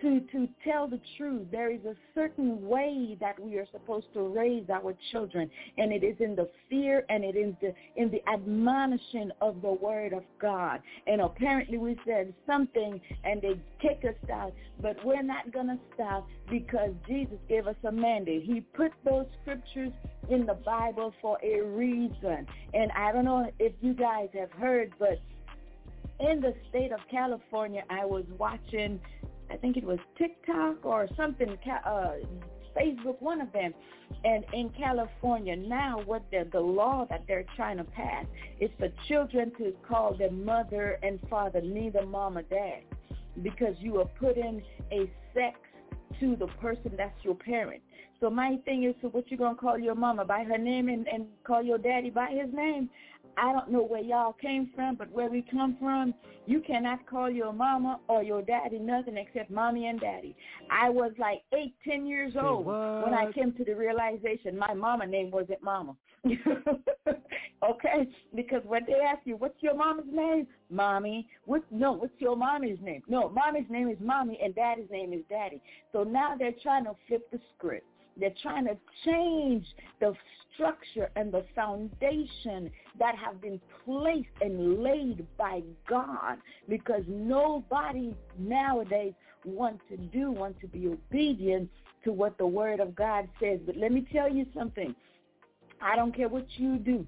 to 0.00 0.20
to 0.32 0.48
tell 0.64 0.88
the 0.88 1.00
truth. 1.16 1.46
There 1.50 1.70
is 1.70 1.84
a 1.84 1.94
certain 2.14 2.66
way 2.66 3.16
that 3.20 3.38
we 3.40 3.56
are 3.56 3.66
supposed 3.72 4.06
to 4.14 4.22
raise 4.28 4.68
our 4.70 4.94
children, 5.10 5.50
and 5.78 5.92
it 5.92 6.04
is 6.04 6.16
in 6.20 6.36
the 6.36 6.48
fear 6.68 7.04
and 7.08 7.24
it 7.24 7.36
is 7.36 7.54
the 7.60 7.72
in 7.96 8.10
the 8.10 8.20
admonition 8.28 9.32
of 9.40 9.62
the 9.62 9.72
word 9.72 10.12
of 10.12 10.22
God. 10.40 10.80
And 11.06 11.20
apparently 11.20 11.78
we 11.78 11.96
said 12.06 12.34
something 12.46 13.00
and 13.24 13.40
they 13.40 13.60
kick 13.80 14.04
us 14.04 14.30
out, 14.30 14.52
but 14.80 14.96
we're 15.04 15.22
not 15.22 15.52
gonna 15.52 15.78
stop 15.94 16.26
because 16.50 16.90
Jesus 17.08 17.38
gave 17.48 17.66
us 17.66 17.76
a 17.84 17.92
mandate. 17.92 18.42
He 18.44 18.60
put 18.60 18.92
those 19.04 19.26
scriptures 19.42 19.92
in 20.28 20.44
the 20.44 20.54
Bible 20.54 21.14
for 21.22 21.38
a 21.42 21.62
reason. 21.62 22.46
And 22.74 22.90
I 22.92 23.12
don't 23.12 23.24
know 23.24 23.50
if 23.58 23.72
you 23.80 23.94
guys 23.94 24.28
have 24.34 24.50
heard, 24.52 24.92
but 24.98 25.20
in 26.20 26.40
the 26.40 26.54
state 26.68 26.92
of 26.92 27.00
California, 27.10 27.82
I 27.90 28.04
was 28.04 28.24
watching, 28.38 29.00
I 29.50 29.56
think 29.56 29.76
it 29.76 29.84
was 29.84 29.98
TikTok 30.18 30.84
or 30.84 31.08
something, 31.16 31.56
uh, 31.84 32.12
Facebook, 32.76 33.20
one 33.20 33.40
of 33.40 33.52
them. 33.52 33.72
And 34.24 34.44
in 34.52 34.70
California 34.70 35.56
now, 35.56 36.00
what 36.04 36.22
the, 36.30 36.48
the 36.52 36.60
law 36.60 37.06
that 37.10 37.24
they're 37.26 37.44
trying 37.56 37.78
to 37.78 37.84
pass 37.84 38.26
is 38.60 38.70
for 38.78 38.88
children 39.08 39.52
to 39.58 39.72
call 39.86 40.14
their 40.14 40.30
mother 40.30 40.98
and 41.02 41.18
father 41.28 41.60
neither 41.60 42.04
mom 42.06 42.38
or 42.38 42.42
dad 42.42 42.82
because 43.42 43.74
you 43.78 43.98
are 44.00 44.08
putting 44.18 44.62
a 44.92 45.10
sex 45.34 45.58
to 46.20 46.36
the 46.36 46.46
person 46.60 46.92
that's 46.96 47.22
your 47.22 47.34
parent. 47.34 47.82
So 48.20 48.30
my 48.30 48.56
thing 48.64 48.84
is, 48.84 48.94
so 49.02 49.08
what 49.08 49.30
you 49.30 49.36
gonna 49.36 49.56
call 49.56 49.78
your 49.78 49.94
mama 49.94 50.24
by 50.24 50.44
her 50.44 50.56
name 50.56 50.88
and, 50.88 51.06
and 51.06 51.26
call 51.44 51.62
your 51.62 51.76
daddy 51.76 52.08
by 52.08 52.28
his 52.30 52.52
name? 52.54 52.88
I 53.36 53.52
don't 53.52 53.70
know 53.70 53.82
where 53.82 54.00
y'all 54.00 54.32
came 54.32 54.70
from, 54.74 54.96
but 54.96 55.10
where 55.10 55.28
we 55.28 55.44
come 55.50 55.76
from, 55.78 56.14
you 56.46 56.60
cannot 56.60 57.06
call 57.06 57.30
your 57.30 57.52
mama 57.52 58.00
or 58.08 58.22
your 58.22 58.42
daddy 58.42 58.78
nothing 58.78 59.16
except 59.16 59.50
mommy 59.50 59.88
and 59.88 60.00
daddy. 60.00 60.36
I 60.70 60.88
was 60.88 61.12
like 61.18 61.42
eight, 61.52 61.74
ten 61.86 62.06
years 62.06 62.34
old 62.40 62.66
when 62.66 63.14
I 63.14 63.30
came 63.32 63.52
to 63.54 63.64
the 63.64 63.74
realization 63.74 64.56
my 64.56 64.72
mama 64.74 65.06
name 65.06 65.30
wasn't 65.30 65.62
mama. 65.62 65.96
okay? 67.62 68.08
Because 68.34 68.62
when 68.64 68.82
they 68.86 68.94
ask 68.94 69.20
you, 69.24 69.36
what's 69.36 69.62
your 69.62 69.74
mama's 69.74 70.06
name? 70.10 70.46
Mommy. 70.70 71.28
What? 71.44 71.62
No, 71.70 71.92
what's 71.92 72.18
your 72.18 72.36
mommy's 72.36 72.78
name? 72.82 73.02
No, 73.08 73.28
mommy's 73.28 73.68
name 73.68 73.88
is 73.88 73.98
mommy 74.00 74.38
and 74.42 74.54
daddy's 74.54 74.90
name 74.90 75.12
is 75.12 75.22
daddy. 75.28 75.60
So 75.92 76.02
now 76.02 76.36
they're 76.38 76.54
trying 76.62 76.84
to 76.84 76.92
flip 77.06 77.30
the 77.30 77.38
script. 77.54 77.86
They're 78.18 78.34
trying 78.42 78.66
to 78.66 78.76
change 79.04 79.66
the 80.00 80.14
structure 80.54 81.10
and 81.16 81.32
the 81.32 81.44
foundation 81.54 82.70
that 82.98 83.14
have 83.16 83.40
been 83.40 83.60
placed 83.84 84.28
and 84.40 84.82
laid 84.82 85.26
by 85.36 85.62
God 85.88 86.38
because 86.68 87.02
nobody 87.08 88.14
nowadays 88.38 89.12
want 89.44 89.80
to 89.90 89.96
do, 89.96 90.30
want 90.30 90.58
to 90.60 90.66
be 90.66 90.88
obedient 90.88 91.70
to 92.04 92.12
what 92.12 92.38
the 92.38 92.46
Word 92.46 92.80
of 92.80 92.94
God 92.94 93.28
says. 93.40 93.60
But 93.66 93.76
let 93.76 93.92
me 93.92 94.06
tell 94.12 94.32
you 94.32 94.46
something. 94.54 94.94
I 95.80 95.94
don't 95.94 96.14
care 96.14 96.28
what 96.28 96.46
you 96.56 96.78
do. 96.78 97.06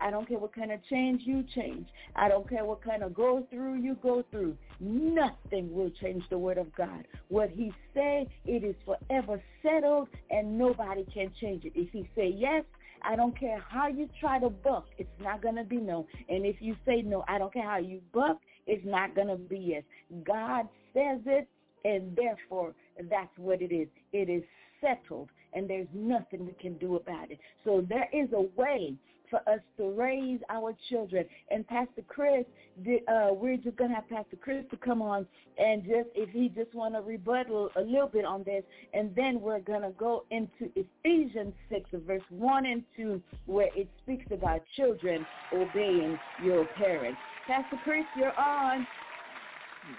I 0.00 0.10
don't 0.10 0.26
care 0.26 0.38
what 0.38 0.54
kind 0.54 0.72
of 0.72 0.80
change 0.88 1.22
you 1.24 1.44
change. 1.54 1.86
I 2.16 2.28
don't 2.28 2.48
care 2.48 2.64
what 2.64 2.82
kind 2.82 3.02
of 3.02 3.14
go 3.14 3.46
through 3.50 3.74
you 3.74 3.96
go 4.02 4.24
through. 4.30 4.56
Nothing 4.80 5.72
will 5.72 5.90
change 6.00 6.24
the 6.30 6.38
word 6.38 6.58
of 6.58 6.74
God. 6.74 7.06
What 7.28 7.50
he 7.50 7.72
say, 7.94 8.26
it 8.46 8.64
is 8.64 8.74
forever 8.84 9.42
settled 9.62 10.08
and 10.30 10.58
nobody 10.58 11.04
can 11.12 11.30
change 11.40 11.64
it. 11.64 11.72
If 11.74 11.90
he 11.92 12.08
say 12.16 12.32
yes, 12.34 12.64
I 13.02 13.16
don't 13.16 13.38
care 13.38 13.62
how 13.68 13.88
you 13.88 14.08
try 14.20 14.38
to 14.38 14.50
buck, 14.50 14.86
it's 14.98 15.08
not 15.20 15.42
going 15.42 15.56
to 15.56 15.64
be 15.64 15.76
no. 15.76 16.06
And 16.28 16.44
if 16.44 16.56
you 16.60 16.76
say 16.86 17.02
no, 17.02 17.24
I 17.28 17.38
don't 17.38 17.52
care 17.52 17.68
how 17.68 17.78
you 17.78 18.00
buck, 18.12 18.38
it's 18.66 18.84
not 18.84 19.14
going 19.14 19.28
to 19.28 19.36
be 19.36 19.58
yes. 19.58 19.82
God 20.24 20.68
says 20.92 21.20
it, 21.26 21.48
and 21.84 22.14
therefore 22.16 22.74
that's 23.08 23.36
what 23.36 23.62
it 23.62 23.72
is. 23.74 23.88
It 24.12 24.28
is 24.28 24.42
settled, 24.80 25.30
and 25.54 25.68
there's 25.68 25.88
nothing 25.94 26.46
we 26.46 26.52
can 26.52 26.74
do 26.78 26.96
about 26.96 27.30
it. 27.30 27.38
So 27.64 27.84
there 27.88 28.08
is 28.12 28.28
a 28.32 28.42
way 28.60 28.94
for 29.30 29.38
us 29.48 29.60
to 29.76 29.90
raise 29.90 30.40
our 30.50 30.74
children. 30.88 31.24
And 31.50 31.66
Pastor 31.66 32.02
Chris, 32.08 32.44
uh, 32.80 33.28
we're 33.32 33.56
just 33.56 33.76
going 33.76 33.90
to 33.90 33.96
have 33.96 34.08
Pastor 34.08 34.36
Chris 34.40 34.64
to 34.70 34.76
come 34.76 35.00
on 35.00 35.26
and 35.58 35.82
just, 35.82 36.08
if 36.14 36.30
he 36.30 36.48
just 36.48 36.74
want 36.74 36.94
to 36.94 37.00
rebuttal 37.00 37.70
a 37.76 37.80
little 37.80 38.08
bit 38.08 38.24
on 38.24 38.42
this, 38.44 38.62
and 38.92 39.14
then 39.14 39.40
we're 39.40 39.60
going 39.60 39.82
to 39.82 39.90
go 39.90 40.24
into 40.30 40.70
Ephesians 40.74 41.54
6, 41.70 41.90
verse 42.06 42.22
1 42.30 42.66
and 42.66 42.82
2, 42.96 43.22
where 43.46 43.68
it 43.76 43.88
speaks 44.02 44.26
about 44.32 44.62
children 44.76 45.26
obeying 45.54 46.18
your 46.44 46.66
parents. 46.76 47.18
Pastor 47.46 47.78
Chris, 47.84 48.04
you're 48.16 48.38
on. 48.38 48.86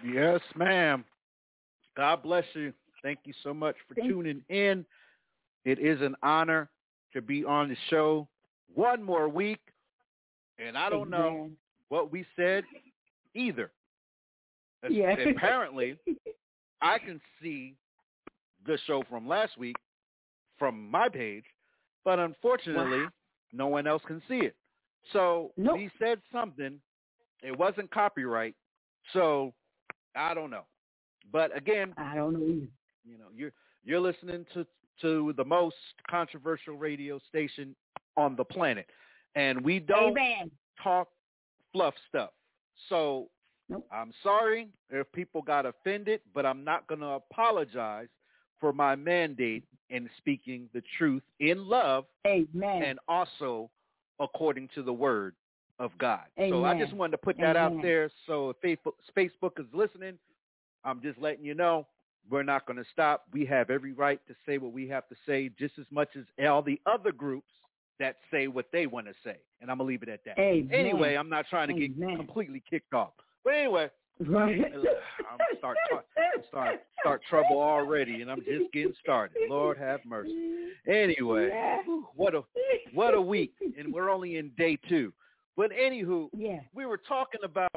Yes, 0.05 0.41
ma'am. 0.55 1.03
God 1.95 2.23
bless 2.23 2.45
you. 2.53 2.73
Thank 3.03 3.19
you 3.25 3.33
so 3.43 3.53
much 3.53 3.75
for 3.87 3.95
Thank 3.95 4.09
tuning 4.09 4.43
in. 4.49 4.85
It 5.65 5.79
is 5.79 6.01
an 6.01 6.15
honor 6.23 6.69
to 7.13 7.21
be 7.21 7.43
on 7.43 7.69
the 7.69 7.75
show 7.89 8.27
one 8.73 9.03
more 9.03 9.27
week, 9.29 9.59
and 10.59 10.77
I 10.77 10.89
don't 10.89 11.09
know 11.09 11.49
what 11.89 12.11
we 12.11 12.25
said 12.35 12.63
either. 13.35 13.71
Yeah. 14.89 15.15
Apparently, 15.35 15.97
I 16.81 16.97
can 16.99 17.19
see 17.41 17.75
the 18.65 18.77
show 18.87 19.03
from 19.09 19.27
last 19.27 19.57
week 19.57 19.75
from 20.57 20.89
my 20.89 21.09
page, 21.09 21.45
but 22.05 22.19
unfortunately, 22.19 23.05
no 23.53 23.67
one 23.67 23.87
else 23.87 24.01
can 24.05 24.21
see 24.27 24.37
it. 24.39 24.55
So 25.13 25.51
Nope. 25.57 25.77
we 25.77 25.89
said 25.99 26.19
something. 26.31 26.79
It 27.41 27.57
wasn't 27.57 27.89
copyright, 27.91 28.55
so 29.13 29.53
I 30.15 30.33
don't 30.35 30.51
know. 30.51 30.65
But 31.31 31.55
again, 31.57 31.93
I 31.97 32.15
don't 32.15 32.33
know 32.33 32.45
either. 32.45 32.67
you 33.03 33.17
know, 33.17 33.25
you're 33.35 33.51
you're 33.83 33.99
listening 33.99 34.45
to 34.53 34.65
to 35.01 35.33
the 35.37 35.45
most 35.45 35.75
controversial 36.09 36.75
radio 36.75 37.19
station 37.27 37.75
on 38.17 38.35
the 38.35 38.43
planet, 38.43 38.87
and 39.35 39.61
we 39.61 39.79
don't 39.79 40.17
Amen. 40.17 40.51
talk 40.83 41.07
fluff 41.71 41.93
stuff. 42.09 42.31
So 42.89 43.29
Nope. 43.71 43.87
I'm 43.89 44.11
sorry 44.21 44.67
if 44.89 45.09
people 45.13 45.41
got 45.41 45.65
offended, 45.65 46.19
but 46.33 46.45
I'm 46.45 46.63
not 46.63 46.87
going 46.87 46.99
to 46.99 47.07
apologize 47.07 48.09
for 48.59 48.73
my 48.73 48.95
mandate 48.95 49.63
in 49.89 50.09
speaking 50.17 50.67
the 50.73 50.83
truth 50.97 51.23
in 51.39 51.67
love 51.67 52.05
Amen. 52.27 52.83
and 52.83 52.99
also 53.07 53.69
according 54.19 54.67
to 54.75 54.83
the 54.83 54.91
word 54.91 55.35
of 55.79 55.91
God. 55.97 56.25
Amen. 56.37 56.51
So 56.51 56.65
I 56.65 56.77
just 56.77 56.93
wanted 56.93 57.11
to 57.11 57.17
put 57.19 57.37
that 57.39 57.55
out 57.55 57.73
there. 57.81 58.11
So 58.27 58.53
if 58.61 58.79
Facebook 59.17 59.57
is 59.57 59.65
listening, 59.73 60.19
I'm 60.83 61.01
just 61.01 61.17
letting 61.17 61.45
you 61.45 61.53
know 61.53 61.87
we're 62.29 62.43
not 62.43 62.67
going 62.67 62.77
to 62.77 62.85
stop. 62.91 63.25
We 63.31 63.45
have 63.45 63.69
every 63.69 63.93
right 63.93 64.19
to 64.27 64.35
say 64.45 64.57
what 64.57 64.73
we 64.73 64.87
have 64.89 65.07
to 65.07 65.15
say 65.25 65.49
just 65.57 65.79
as 65.79 65.85
much 65.91 66.09
as 66.17 66.25
all 66.45 66.61
the 66.61 66.79
other 66.85 67.11
groups 67.13 67.49
that 68.01 68.17
say 68.31 68.47
what 68.47 68.65
they 68.73 68.85
want 68.87 69.07
to 69.07 69.13
say. 69.23 69.37
And 69.61 69.71
I'm 69.71 69.77
going 69.77 69.87
to 69.87 69.91
leave 69.91 70.03
it 70.03 70.09
at 70.09 70.23
that. 70.25 70.37
Amen. 70.39 70.73
Anyway, 70.73 71.15
I'm 71.15 71.29
not 71.29 71.45
trying 71.49 71.67
to 71.69 71.73
get 71.73 71.91
Amen. 71.97 72.17
completely 72.17 72.61
kicked 72.69 72.93
off. 72.93 73.13
But 73.43 73.53
anyway, 73.53 73.89
Right. 74.19 74.59
I'm 75.31 75.39
start 75.57 75.77
start 76.49 76.81
start 76.99 77.21
trouble 77.27 77.59
already, 77.59 78.21
and 78.21 78.29
I'm 78.29 78.39
just 78.43 78.71
getting 78.71 78.93
started. 79.01 79.35
Lord 79.49 79.77
have 79.79 80.01
mercy. 80.05 80.69
Anyway, 80.87 81.47
Yeah. 81.47 81.81
what 82.15 82.35
a 82.35 82.43
what 82.93 83.15
a 83.15 83.21
week, 83.21 83.53
and 83.79 83.91
we're 83.91 84.09
only 84.11 84.37
in 84.37 84.51
day 84.57 84.77
two. 84.87 85.11
But 85.57 85.71
anywho, 85.71 86.29
Yeah. 86.33 86.59
we 86.73 86.85
were 86.85 86.97
talking 86.99 87.41
about 87.43 87.71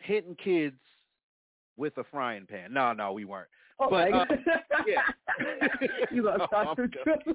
hitting 0.00 0.34
kids 0.36 0.76
with 1.78 1.96
a 1.98 2.04
frying 2.04 2.46
pan. 2.46 2.72
No, 2.74 2.92
no, 2.92 3.12
we 3.12 3.24
weren't. 3.24 3.48
Oh, 3.80 3.88
But, 3.90 4.10
my 4.10 4.18
uh, 4.18 4.24
God. 4.24 4.38
yeah. 4.86 5.02
you 6.12 6.22
gonna 6.22 6.46
start 6.46 6.76
some 6.76 6.90
trouble. 7.02 7.34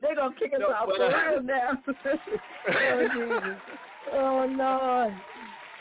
They're 0.00 0.14
gonna 0.14 0.34
kick 0.38 0.52
us 0.54 0.60
No, 0.60 0.72
out 0.72 0.88
for 0.96 1.02
uh, 1.02 1.30
real 1.32 1.42
now. 1.42 1.82
oh 1.86 3.08
Jesus. 3.14 3.58
Oh 4.12 4.46
Lord. 4.56 5.14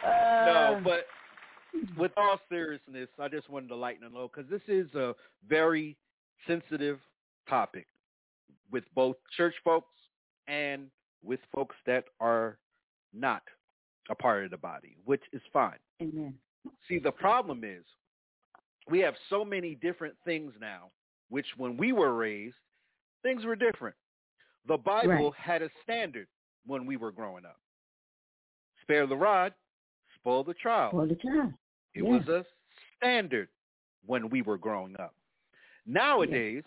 Uh, 0.05 0.45
no, 0.45 0.81
but 0.83 1.05
with 1.97 2.11
all 2.17 2.39
seriousness, 2.49 3.09
I 3.19 3.27
just 3.27 3.49
wanted 3.49 3.67
to 3.69 3.75
lighten 3.75 4.09
the 4.09 4.17
load 4.17 4.31
because 4.35 4.49
this 4.49 4.61
is 4.67 4.93
a 4.95 5.13
very 5.47 5.95
sensitive 6.47 6.99
topic 7.47 7.87
with 8.71 8.83
both 8.95 9.15
church 9.37 9.53
folks 9.63 9.93
and 10.47 10.87
with 11.23 11.39
folks 11.53 11.75
that 11.85 12.05
are 12.19 12.57
not 13.13 13.43
a 14.09 14.15
part 14.15 14.43
of 14.43 14.51
the 14.51 14.57
body, 14.57 14.97
which 15.05 15.21
is 15.31 15.41
fine. 15.51 15.77
Amen. 16.01 16.33
See, 16.87 16.99
the 16.99 17.11
problem 17.11 17.63
is 17.63 17.83
we 18.89 18.99
have 18.99 19.15
so 19.29 19.45
many 19.45 19.75
different 19.75 20.15
things 20.25 20.53
now, 20.59 20.91
which 21.29 21.47
when 21.57 21.77
we 21.77 21.91
were 21.91 22.13
raised, 22.13 22.55
things 23.21 23.45
were 23.45 23.55
different. 23.55 23.95
The 24.67 24.77
Bible 24.77 25.31
Right. 25.31 25.33
had 25.35 25.61
a 25.61 25.69
standard 25.83 26.27
when 26.65 26.85
we 26.85 26.97
were 26.97 27.11
growing 27.11 27.45
up. 27.45 27.59
Spare 28.81 29.07
the 29.07 29.15
rod, 29.17 29.53
spoil 30.15 30.43
the 30.43 30.53
child. 30.55 30.91
For 30.91 31.05
the 31.05 31.15
child. 31.15 31.53
It 31.93 32.03
Yeah. 32.03 32.09
was 32.09 32.27
a 32.27 32.45
standard 32.95 33.49
when 34.05 34.29
we 34.29 34.41
were 34.41 34.57
growing 34.57 34.99
up. 34.99 35.15
Nowadays, 35.85 36.63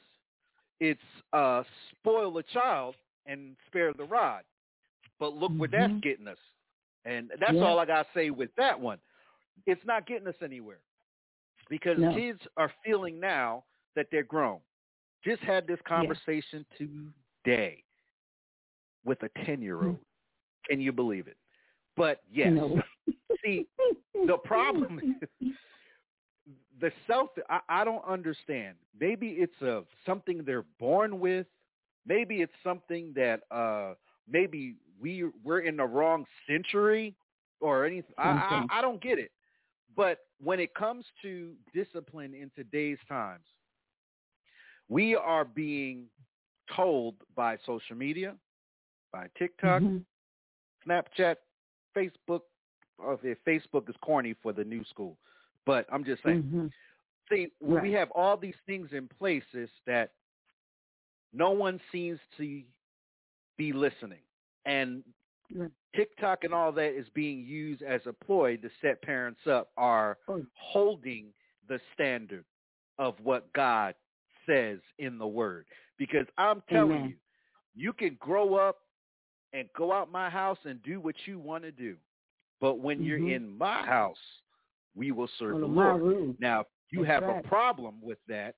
it's 0.81 1.03
uh, 1.33 1.65
spoil 1.91 2.31
the 2.33 2.43
child 2.45 2.97
and 3.27 3.57
spare 3.67 3.93
the 3.93 4.05
rod. 4.05 4.45
But 5.19 5.35
look 5.35 5.53
where 5.57 5.69
that's 5.69 5.95
getting 6.01 6.29
us. 6.29 6.39
And 7.05 7.31
that's 7.39 7.55
Yeah. 7.55 7.65
all 7.65 7.79
I 7.79 7.87
got 7.87 8.03
to 8.07 8.13
say 8.13 8.31
with 8.31 8.55
that 8.57 8.79
one. 8.79 9.01
It's 9.65 9.85
not 9.85 10.07
getting 10.07 10.29
us 10.29 10.41
anywhere 10.43 10.81
because 11.69 11.99
No. 11.99 12.15
kids 12.15 12.41
are 12.57 12.73
feeling 12.85 13.19
now 13.21 13.65
that 13.95 14.09
they're 14.11 14.23
grown. 14.23 14.61
Just 15.25 15.43
had 15.43 15.67
this 15.67 15.81
conversation 15.87 16.65
today 16.77 17.83
with 19.05 19.23
a 19.23 19.29
10-year-old. 19.41 19.99
Can 20.69 20.81
you 20.81 20.93
believe 20.93 21.27
it? 21.29 21.37
But 21.97 22.23
yes, 22.31 22.53
No. 22.53 22.83
see, 23.45 23.67
the 24.27 24.39
problem 24.39 25.01
is 25.41 25.53
the 26.81 26.93
self 27.07 27.31
I, 27.49 27.61
I 27.69 27.85
don't 27.85 28.05
understand 28.07 28.77
maybe 28.99 29.29
it's 29.39 29.61
a 29.63 29.83
something 30.05 30.43
they're 30.45 30.65
born 30.79 31.19
with 31.19 31.47
maybe 32.07 32.43
it's 32.43 32.53
something 32.63 33.13
that 33.17 33.41
uh 33.51 33.95
maybe 34.31 34.77
we 35.01 35.25
we're 35.43 35.61
in 35.61 35.77
the 35.77 35.85
wrong 35.85 36.27
century 36.47 37.15
or 37.61 37.85
anything 37.85 38.15
I, 38.19 38.67
I 38.71 38.79
i 38.79 38.83
don't 38.83 39.01
get 39.01 39.19
it 39.19 39.31
but 39.97 40.19
when 40.43 40.61
it 40.61 40.75
comes 40.75 41.05
to 41.23 41.55
discipline 41.75 42.35
in 42.35 42.51
today's 42.55 42.99
times 43.09 43.45
we 44.89 45.17
are 45.17 45.45
being 45.45 46.05
told 46.75 47.15
by 47.35 47.57
social 47.65 47.97
media 47.97 48.35
by 49.13 49.29
tiktok 49.39 49.83
Mhm. 49.83 50.05
Snapchat, 50.87 51.37
Facebook. 51.97 52.43
If 53.23 53.43
Facebook 53.45 53.91
is 53.91 53.97
corny 54.03 54.35
for 54.35 54.53
the 54.53 54.65
new 54.65 54.85
school, 54.85 55.19
but 55.65 55.85
I'm 55.93 56.05
just 56.05 56.23
saying. 56.23 56.43
Mhm. 56.45 56.73
See, 57.29 57.53
when 57.59 57.83
we 57.83 57.93
have 57.93 58.11
all 58.13 58.37
these 58.37 58.57
things 58.67 58.93
in 58.93 59.09
place, 59.09 59.45
is 59.53 59.69
that 59.85 60.13
no 61.33 61.51
one 61.51 61.81
seems 61.91 62.21
to 62.37 62.65
be 63.57 63.73
listening, 63.73 64.23
and 64.65 65.05
Right. 65.05 65.16
TikTok 65.95 66.45
and 66.45 66.53
all 66.53 66.73
that 66.73 66.99
is 66.99 67.07
being 67.15 67.45
used 67.45 67.83
as 67.83 68.01
a 68.07 68.13
ploy 68.13 68.57
to 68.59 68.69
set 68.83 69.01
parents 69.03 69.41
up 69.47 69.71
are 69.77 70.19
Oh. 70.29 70.45
holding 70.53 71.33
the 71.69 71.81
standard 71.95 72.45
of 72.99 73.15
what 73.23 73.53
God 73.53 73.95
says 74.47 74.79
in 74.99 75.19
the 75.19 75.27
Word. 75.27 75.67
Because 75.99 76.27
I'm 76.39 76.63
telling 76.71 76.91
Amen. 76.91 77.09
you, 77.75 77.87
you 77.87 77.93
can 77.93 78.17
grow 78.21 78.55
up 78.55 78.79
and 79.53 79.69
go 79.77 79.93
out 79.93 80.11
my 80.11 80.29
house 80.29 80.59
and 80.65 80.83
do 80.83 81.01
what 81.01 81.15
you 81.25 81.39
want 81.39 81.65
to 81.65 81.73
do. 81.73 81.97
But 82.61 82.79
when 82.79 83.03
you're 83.03 83.19
Mhm. 83.19 83.37
in 83.37 83.59
my 83.59 83.85
house, 83.85 84.43
we 84.95 85.13
will 85.13 85.29
serve 85.39 85.61
the 85.61 85.67
Lord. 85.67 86.37
Now, 86.39 86.61
if 86.61 86.67
you 86.91 87.05
That's 87.05 87.23
have 87.23 87.23
right. 87.25 87.45
a 87.45 87.49
problem 87.49 88.01
with 88.01 88.19
that, 88.27 88.57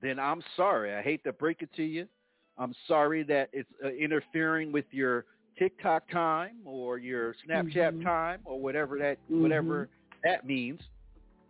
then 0.00 0.18
I'm 0.18 0.42
sorry. 0.56 0.94
I 0.94 1.02
hate 1.02 1.22
to 1.24 1.32
break 1.32 1.62
it 1.62 1.72
to 1.74 1.82
you. 1.82 2.08
I'm 2.56 2.74
sorry 2.86 3.22
that 3.24 3.50
it's 3.52 3.70
uh, 3.84 3.88
interfering 3.88 4.72
with 4.72 4.86
your 4.92 5.26
TikTok 5.60 6.08
time 6.08 6.56
or 6.64 6.96
your 6.96 7.34
Snapchat 7.46 7.92
Mhm. 7.92 8.02
time 8.02 8.40
or 8.46 8.58
whatever 8.58 8.98
that 8.98 9.18
whatever 9.28 9.88
that 10.24 10.46
means. 10.46 10.80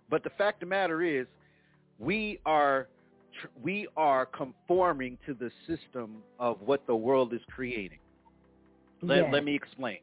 But 0.08 0.24
the 0.24 0.30
fact 0.30 0.56
of 0.56 0.68
the 0.68 0.70
matter 0.70 1.00
is, 1.00 1.28
we 1.98 2.40
are 2.44 2.88
we 3.62 3.86
are 3.96 4.26
conforming 4.26 5.16
to 5.24 5.32
the 5.34 5.50
system 5.66 6.22
of 6.40 6.60
what 6.60 6.84
the 6.88 6.96
world 6.96 7.32
is 7.32 7.40
creating. 7.54 8.00
Let, 9.00 9.22
Yes. 9.24 9.32
let 9.32 9.44
me 9.44 9.54
explain. 9.54 10.00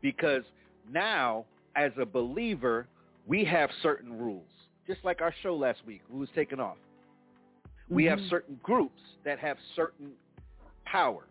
Because 0.00 0.44
now, 0.88 1.44
as 1.76 1.92
a 1.98 2.06
believer, 2.06 2.88
we 3.26 3.44
have 3.44 3.70
certain 3.82 4.18
rules. 4.18 4.50
Just 4.86 5.04
like 5.04 5.20
our 5.20 5.32
show 5.42 5.54
last 5.54 5.84
week, 5.84 6.00
who 6.10 6.18
was 6.18 6.30
taken 6.30 6.58
off. 6.58 6.78
We 7.90 8.06
have 8.06 8.18
Mhm. 8.18 8.30
certain 8.30 8.58
groups 8.62 9.02
that 9.24 9.38
have 9.38 9.58
certain 9.74 10.16
power. 10.86 11.26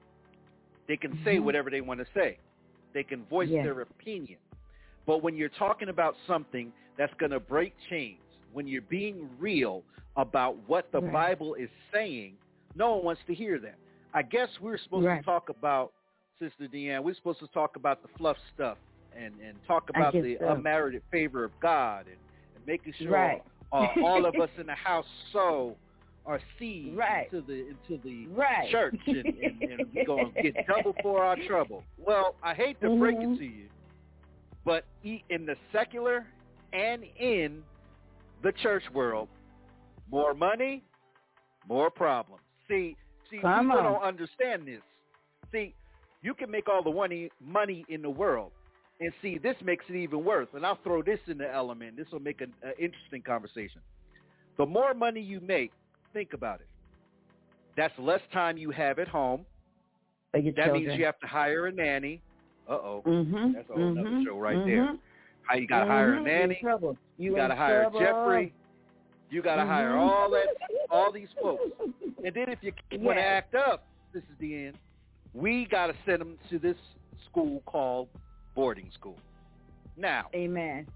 They 0.87 0.97
can 0.97 1.13
say 1.23 1.37
Mhm. 1.37 1.43
whatever 1.43 1.69
they 1.69 1.81
want 1.81 1.99
to 1.99 2.05
say. 2.13 2.37
They 2.93 3.03
can 3.03 3.23
voice 3.25 3.49
Yeah. 3.49 3.63
their 3.63 3.81
opinion. 3.81 4.39
But 5.05 5.21
when 5.23 5.35
you're 5.35 5.49
talking 5.49 5.89
about 5.89 6.15
something 6.27 6.71
that's 6.97 7.13
going 7.15 7.31
to 7.31 7.39
break 7.39 7.73
chains, 7.89 8.19
when 8.53 8.67
you're 8.67 8.81
being 8.83 9.29
real 9.39 9.83
about 10.15 10.55
what 10.67 10.91
the 10.91 11.01
Right. 11.01 11.11
Bible 11.11 11.55
is 11.55 11.69
saying, 11.91 12.37
no 12.75 12.95
one 12.95 13.03
wants 13.05 13.23
to 13.25 13.33
hear 13.33 13.59
that. 13.59 13.75
I 14.13 14.21
guess 14.21 14.49
we're 14.61 14.77
supposed 14.77 15.05
Right. 15.05 15.17
to 15.19 15.23
talk 15.25 15.49
about, 15.49 15.91
Sister 16.39 16.67
Dian, 16.67 17.03
we're 17.03 17.13
supposed 17.15 17.39
to 17.39 17.47
talk 17.47 17.75
about 17.75 18.01
the 18.01 18.07
fluff 18.09 18.37
stuff 18.53 18.77
and, 19.13 19.33
and 19.41 19.61
talk 19.65 19.89
about 19.89 20.13
the 20.13 20.37
so. 20.37 20.49
unmerited 20.53 21.03
favor 21.11 21.43
of 21.43 21.57
God 21.59 22.07
and, 22.07 22.17
and 22.55 22.65
making 22.65 22.93
sure 22.93 23.11
Right. 23.11 23.43
uh, 23.73 23.87
all 24.03 24.25
of 24.25 24.35
us 24.39 24.49
in 24.57 24.67
the 24.67 24.75
house 24.75 25.07
sow 25.31 25.75
our 26.25 26.39
seed 26.59 26.95
Right. 26.97 27.31
into 27.31 27.45
the 27.45 27.67
into 27.69 28.01
the 28.03 28.27
Right. 28.27 28.69
church 28.71 28.95
and, 29.07 29.17
and, 29.17 29.61
and 29.71 29.93
we're 29.93 30.05
going 30.05 30.33
to 30.33 30.41
get 30.41 30.65
double 30.67 30.95
for 31.01 31.23
our 31.23 31.35
trouble. 31.47 31.83
Well, 31.97 32.35
I 32.43 32.53
hate 32.53 32.79
to 32.81 32.97
break 32.97 33.17
Mhm. 33.17 33.35
it 33.35 33.37
to 33.39 33.45
you, 33.45 33.69
but 34.63 34.85
in 35.03 35.45
the 35.45 35.55
secular 35.71 36.25
and 36.73 37.03
in 37.19 37.63
the 38.43 38.51
church 38.53 38.83
world, 38.93 39.29
more 40.09 40.33
money, 40.33 40.83
more 41.67 41.89
problems. 41.89 42.43
See, 42.67 42.97
see, 43.29 43.39
Come 43.39 43.67
people 43.67 43.77
on. 43.79 43.93
don't 43.93 44.03
understand 44.03 44.67
this. 44.67 44.81
See, 45.51 45.75
you 46.21 46.33
can 46.33 46.49
make 46.49 46.67
all 46.67 46.83
the 46.83 46.91
money 46.91 47.31
money 47.39 47.85
in 47.89 48.01
the 48.01 48.09
world, 48.09 48.51
and 48.99 49.13
see, 49.21 49.37
this 49.37 49.55
makes 49.63 49.85
it 49.89 49.95
even 49.95 50.23
worse. 50.23 50.47
And 50.53 50.65
I'll 50.65 50.79
throw 50.83 51.01
this 51.03 51.19
in 51.27 51.37
the 51.37 51.51
element. 51.51 51.97
This 51.97 52.07
will 52.11 52.19
make 52.19 52.41
an 52.41 52.53
uh, 52.65 52.69
interesting 52.79 53.21
conversation. 53.21 53.81
The 54.57 54.65
more 54.65 54.93
money 54.93 55.21
you 55.21 55.39
make, 55.41 55.71
think 56.15 56.33
about 56.33 56.61
it. 56.61 56.67
That's 57.77 57.93
less 57.99 58.21
time 58.31 58.57
you 58.57 58.71
have 58.71 58.99
at 58.99 59.07
home. 59.07 59.45
That 60.33 60.43
children. 60.43 60.73
means 60.73 60.97
you 60.97 61.05
have 61.05 61.19
to 61.19 61.27
hire 61.27 61.67
a 61.67 61.71
nanny. 61.71 62.21
Uh 62.67 62.73
oh. 62.73 63.03
Mhm. 63.05 63.53
That's 63.53 63.69
a 63.69 63.73
whole 63.73 63.95
mhm, 63.95 64.25
show 64.25 64.39
right 64.39 64.57
mhm, 64.57 64.65
there. 64.65 64.97
How 65.43 65.55
you 65.57 65.67
gotta 65.67 65.85
hire 65.85 66.15
a 66.15 66.19
mhm. 66.19 66.23
Nanny. 66.23 66.59
You, 66.61 66.89
You 67.17 67.35
gotta 67.35 67.55
hire 67.55 67.81
trouble. 67.83 67.99
Jeffrey. 67.99 68.53
You 69.29 69.41
gotta 69.41 69.65
hire 69.65 69.91
Mhm. 69.91 69.99
all 70.09 70.29
that, 70.31 70.47
all 70.89 71.11
these 71.11 71.27
folks. 71.41 71.63
And 72.23 72.33
then 72.33 72.49
if 72.49 72.63
you 72.63 72.73
want 72.99 73.17
to 73.17 73.23
act 73.23 73.53
up, 73.55 73.85
this 74.13 74.23
is 74.23 74.37
the 74.39 74.67
end. 74.67 74.77
We 75.33 75.65
gotta 75.65 75.93
send 76.05 76.21
them 76.21 76.37
to 76.49 76.57
this 76.59 76.77
school 77.29 77.61
called 77.65 78.07
boarding 78.55 78.89
school. 78.91 79.17
Now, 79.97 80.29
Amen. 80.33 80.87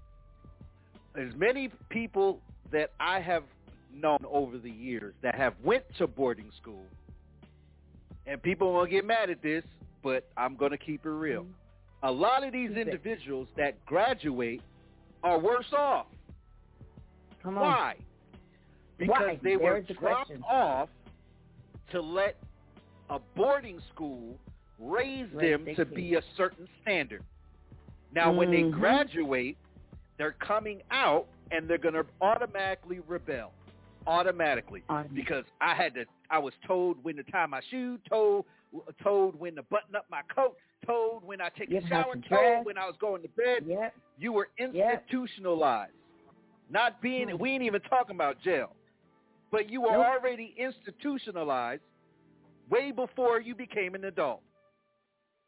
as 1.16 1.34
many 1.36 1.70
people 1.90 2.40
that 2.72 2.90
I 2.98 3.20
have 3.20 3.44
known 3.94 4.18
over 4.30 4.58
the 4.58 4.70
years 4.70 5.14
that 5.22 5.34
have 5.34 5.54
went 5.62 5.84
to 5.98 6.06
boarding 6.06 6.50
school, 6.60 6.84
and 8.26 8.42
people 8.42 8.72
will 8.72 8.86
get 8.86 9.04
mad 9.04 9.30
at 9.30 9.42
this, 9.42 9.64
but 10.02 10.28
I'm 10.36 10.56
going 10.56 10.70
to 10.72 10.78
keep 10.78 11.04
it 11.04 11.10
real. 11.10 11.46
A 12.02 12.10
lot 12.10 12.44
of 12.44 12.52
these 12.52 12.70
individuals 12.70 13.48
that 13.56 13.84
graduate 13.84 14.62
are 15.22 15.38
worse 15.38 15.72
off. 15.76 16.06
Come 17.42 17.58
on. 17.58 17.62
Why? 17.64 17.94
Because 18.98 19.16
Why? 19.18 19.40
they 19.42 19.56
were 19.56 19.82
the 19.86 19.94
dropped 19.94 20.26
question. 20.28 20.42
off 20.48 20.88
to 21.92 22.00
let 22.00 22.36
a 23.10 23.18
boarding 23.36 23.80
school 23.94 24.36
raise 24.78 25.26
Raise 25.34 25.52
them 25.52 25.64
to 25.66 25.74
kids. 25.74 25.90
be 25.94 26.14
a 26.14 26.22
certain 26.36 26.68
standard. 26.82 27.22
Now, 28.12 28.32
when 28.32 28.50
they 28.50 28.62
Mhm. 28.62 28.72
graduate, 28.72 29.56
they're 30.16 30.32
coming 30.32 30.82
out 30.90 31.26
and 31.50 31.68
they're 31.68 31.78
going 31.78 31.94
to 31.94 32.06
automatically 32.20 33.00
rebel. 33.00 33.52
Automatically. 34.10 34.82
Automatic. 34.88 35.14
Because 35.14 35.44
I 35.60 35.74
had 35.74 35.94
to, 35.94 36.04
I 36.30 36.38
was 36.38 36.52
told 36.66 37.02
when 37.04 37.16
to 37.16 37.22
tie 37.24 37.46
my 37.46 37.60
shoe, 37.70 37.98
told, 38.08 38.44
told 39.02 39.38
when 39.38 39.54
to 39.56 39.62
button 39.64 39.94
up 39.96 40.06
my 40.10 40.22
coat, 40.34 40.56
told 40.86 41.24
when 41.24 41.40
I 41.40 41.48
take 41.50 41.70
a 41.70 41.86
shower, 41.88 42.14
told 42.14 42.24
dress. 42.28 42.64
when 42.64 42.76
I 42.76 42.86
was 42.86 42.96
going 43.00 43.22
to 43.22 43.28
bed. 43.28 43.64
Yep. 43.66 43.94
You 44.18 44.32
were 44.32 44.48
institutionalized. 44.58 45.92
Not 46.70 47.00
being, 47.00 47.28
Hmm. 47.30 47.38
we 47.38 47.50
ain't 47.50 47.62
even 47.62 47.80
talking 47.82 48.14
about 48.16 48.40
jail. 48.42 48.74
But 49.50 49.68
you 49.70 49.80
were 49.80 49.92
Nope. 49.92 50.06
already 50.06 50.54
institutionalized 50.56 51.82
way 52.68 52.92
before 52.92 53.40
you 53.40 53.54
became 53.54 53.94
an 53.94 54.04
adult. 54.04 54.42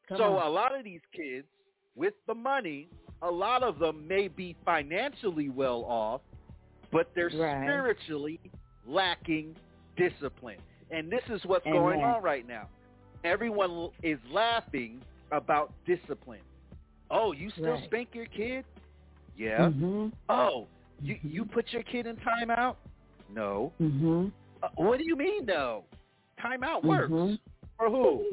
Come 0.09 0.19
so 0.19 0.37
on. 0.39 0.47
a 0.47 0.51
lot 0.51 0.77
of 0.77 0.83
these 0.85 1.01
kids 1.13 1.47
with 1.95 2.15
the 2.27 2.35
money, 2.35 2.89
a 3.23 3.31
lot 3.31 3.63
of 3.63 3.79
them 3.79 4.07
may 4.09 4.27
be 4.29 4.57
financially 4.65 5.49
well 5.49 5.85
off, 5.85 6.21
but 6.93 7.13
they're 7.15 7.31
Right. 7.31 7.65
spiritually 7.67 8.39
lacking 8.87 9.57
discipline. 9.97 10.59
And 10.91 11.11
this 11.11 11.23
is 11.31 11.45
what's 11.47 11.67
Amen. 11.67 11.81
going 11.81 12.03
on 12.05 12.23
right 12.23 12.47
now. 12.47 12.69
Everyone 13.25 13.91
is 14.03 14.19
laughing 14.31 15.01
about 15.31 15.73
discipline. 15.87 16.43
Oh, 17.11 17.33
you 17.33 17.51
still 17.51 17.73
Right. 17.73 17.85
spank 17.85 18.15
your 18.15 18.27
kid? 18.27 18.65
Yeah. 19.37 19.69
Mhm. 19.71 20.13
Oh, 20.29 20.67
you 21.01 21.19
you 21.23 21.45
put 21.45 21.73
your 21.73 21.83
kid 21.83 22.07
in 22.07 22.17
timeout? 22.17 22.77
No. 23.31 23.73
Mhm. 23.81 24.31
Uh, 24.63 24.69
what 24.77 24.99
do 24.99 25.05
you 25.07 25.17
mean 25.17 25.47
no? 25.47 25.85
Timeout 26.39 26.85
works 26.85 27.11
Mhm. 27.11 27.39
for 27.79 27.89
who? 27.89 28.27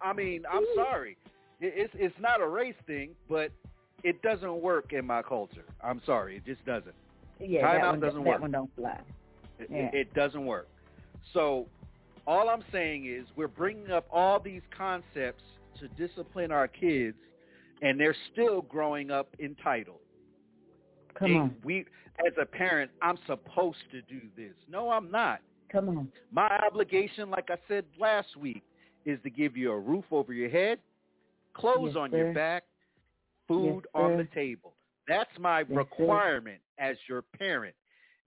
I 0.00 0.12
mean, 0.14 0.46
I'm 0.50 0.64
sorry. 0.74 1.16
It, 1.60 1.74
it's 1.76 1.94
it's 1.94 2.18
not 2.18 2.40
a 2.40 2.46
race 2.48 2.76
thing, 2.86 3.14
but 3.28 3.52
it 4.04 4.22
doesn't 4.22 4.60
work 4.60 4.92
in 4.92 5.06
my 5.06 5.22
culture. 5.22 5.64
I'm 5.82 6.00
sorry, 6.06 6.36
it 6.36 6.44
just 6.46 6.64
doesn't. 6.64 6.94
Yeah, 7.38 7.62
Timeout 7.62 7.80
that 7.80 7.90
one, 7.90 8.00
doesn't 8.00 8.24
that 8.24 8.28
work. 8.28 8.40
one 8.40 8.50
don't 8.50 8.74
fly. 8.76 9.00
It, 9.58 9.68
Yeah. 9.70 9.76
it, 9.78 9.94
it 9.94 10.14
doesn't 10.14 10.44
work. 10.44 10.68
So 11.32 11.66
all 12.26 12.48
I'm 12.48 12.64
saying 12.72 13.06
is 13.06 13.26
we're 13.36 13.48
bringing 13.48 13.90
up 13.90 14.06
all 14.12 14.40
these 14.40 14.62
concepts 14.76 15.42
to 15.80 15.88
discipline 15.88 16.50
our 16.52 16.68
kids, 16.68 17.16
and 17.82 17.98
they're 17.98 18.16
still 18.32 18.62
growing 18.62 19.10
up 19.10 19.28
entitled. 19.38 20.00
Come 21.18 21.36
on. 21.36 21.56
We, 21.64 21.86
as 22.26 22.32
a 22.40 22.44
parent, 22.46 22.90
I'm 23.02 23.18
supposed 23.26 23.78
to 23.92 24.02
do 24.02 24.20
this. 24.36 24.52
No, 24.68 24.90
I'm 24.90 25.10
not. 25.10 25.40
Come 25.70 25.88
on. 25.88 26.08
My 26.32 26.48
obligation, 26.66 27.30
like 27.30 27.48
I 27.50 27.56
said 27.68 27.84
last 27.98 28.36
week, 28.36 28.62
is 29.06 29.18
to 29.22 29.30
give 29.30 29.56
you 29.56 29.72
a 29.72 29.78
roof 29.78 30.04
over 30.10 30.32
your 30.32 30.50
head, 30.50 30.78
clothes 31.54 31.92
Yes, 31.94 31.96
on 31.96 32.10
your 32.12 32.34
back, 32.34 32.64
food 33.50 33.82
Yes, 33.84 33.94
on 33.94 34.16
the 34.16 34.28
table. 34.34 34.74
That's 35.08 35.30
my 35.38 35.64
sir. 35.64 35.74
requirement 35.74 36.60
as 36.78 36.96
your 37.08 37.22
parent. 37.22 37.74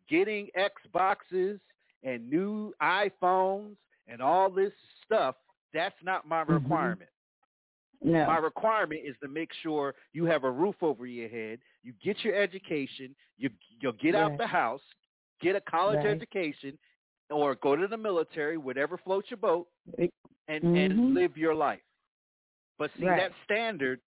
Getting 0.09 0.49
Xboxes 0.57 1.59
and 2.03 2.29
new 2.29 2.73
iPhones 2.81 3.75
and 4.07 4.21
all 4.21 4.49
this 4.49 4.73
stuff, 5.05 5.35
that's 5.73 5.95
not 6.03 6.27
my 6.27 6.43
Mhm. 6.43 6.49
requirement. 6.63 7.09
No. 8.01 8.27
My 8.27 8.37
requirement 8.37 9.01
is 9.05 9.17
to 9.19 9.29
make 9.29 9.53
sure 9.53 9.95
you 10.11 10.25
have 10.25 10.43
a 10.43 10.51
roof 10.51 10.75
over 10.83 11.05
your 11.05 11.29
head, 11.29 11.61
you 11.83 11.93
get 11.93 12.21
your 12.23 12.35
education, 12.35 13.15
you 13.37 13.49
you'll 13.79 13.93
get 13.93 14.13
out 14.13 14.31
Right. 14.31 14.39
the 14.39 14.47
house, 14.47 14.83
get 15.39 15.55
a 15.55 15.61
college 15.61 16.03
Right. 16.03 16.07
education, 16.07 16.77
or 17.29 17.55
go 17.55 17.77
to 17.77 17.87
the 17.87 17.97
military, 17.97 18.57
whatever 18.57 18.97
floats 18.97 19.31
your 19.31 19.37
boat, 19.37 19.69
and 20.49 20.63
Mhm. 20.63 20.77
and 20.77 21.13
live 21.13 21.37
your 21.37 21.55
life. 21.55 21.83
But 22.77 22.91
see, 22.95 23.05
Right. 23.05 23.17
that 23.21 23.33
standard 23.45 24.01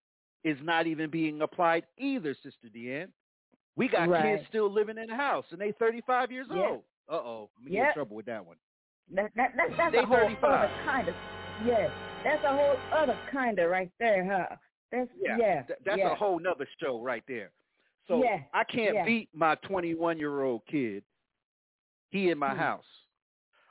is 0.46 0.56
not 0.62 0.86
even 0.86 1.10
being 1.10 1.42
applied 1.42 1.84
either, 1.98 2.34
Sister 2.34 2.68
Dian. 2.72 3.12
We 3.74 3.88
got 3.88 4.08
Right. 4.08 4.36
kids 4.36 4.48
still 4.48 4.70
living 4.70 4.96
in 4.96 5.08
the 5.08 5.16
house, 5.16 5.44
and 5.50 5.60
they 5.60 5.72
35 5.72 6.30
years 6.30 6.46
Yeah. 6.50 6.68
old. 6.68 6.84
Uh 7.08 7.14
oh, 7.16 7.50
we 7.62 7.70
get 7.72 7.76
Yeah. 7.78 7.88
in 7.88 7.94
trouble 7.94 8.16
with 8.16 8.26
that 8.26 8.44
one. 8.46 8.56
That, 9.10 9.32
that, 9.36 9.54
that, 9.56 9.68
that's 9.76 9.92
They 9.92 9.98
a 9.98 10.06
whole 10.06 10.18
35. 10.18 10.42
other 10.44 10.72
kind 10.84 11.08
of, 11.08 11.14
yes, 11.64 11.90
that's 12.24 12.42
a 12.44 12.48
whole 12.56 12.76
other 12.92 13.18
kind 13.30 13.58
of 13.58 13.70
right 13.70 13.90
there, 13.98 14.24
huh? 14.24 14.56
That's, 14.90 15.10
Yeah, 15.20 15.36
yeah, 15.38 15.62
th- 15.62 15.78
that's 15.84 15.98
yeah. 15.98 16.12
a 16.12 16.14
whole 16.14 16.38
nother 16.38 16.66
show 16.80 17.00
right 17.02 17.22
there. 17.28 17.50
So 18.08 18.22
Yeah, 18.22 18.40
I 18.54 18.64
can't 18.64 19.04
beat 19.04 19.28
my 19.34 19.56
21 19.56 20.18
year 20.18 20.42
old 20.42 20.62
kid. 20.66 21.02
He 22.10 22.30
in 22.30 22.38
my 22.38 22.52
Hmm. 22.52 22.58
house. 22.58 22.86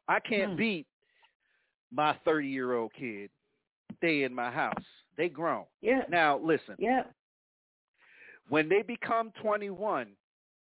I 0.08 0.20
can't 0.20 0.52
Hmm. 0.52 0.58
beat 0.58 0.88
my 1.92 2.14
30 2.26 2.48
year 2.50 2.74
old 2.74 2.94
kid. 2.94 3.30
They 4.02 4.24
in 4.24 4.34
my 4.34 4.52
house. 4.52 4.84
They 5.18 5.30
grown. 5.30 5.66
Yeah, 5.82 6.02
Now 6.10 6.38
listen, 6.38 6.76
yeah, 6.78 7.04
when 8.50 8.70
they 8.70 8.82
become 8.82 9.32
21, 9.42 10.08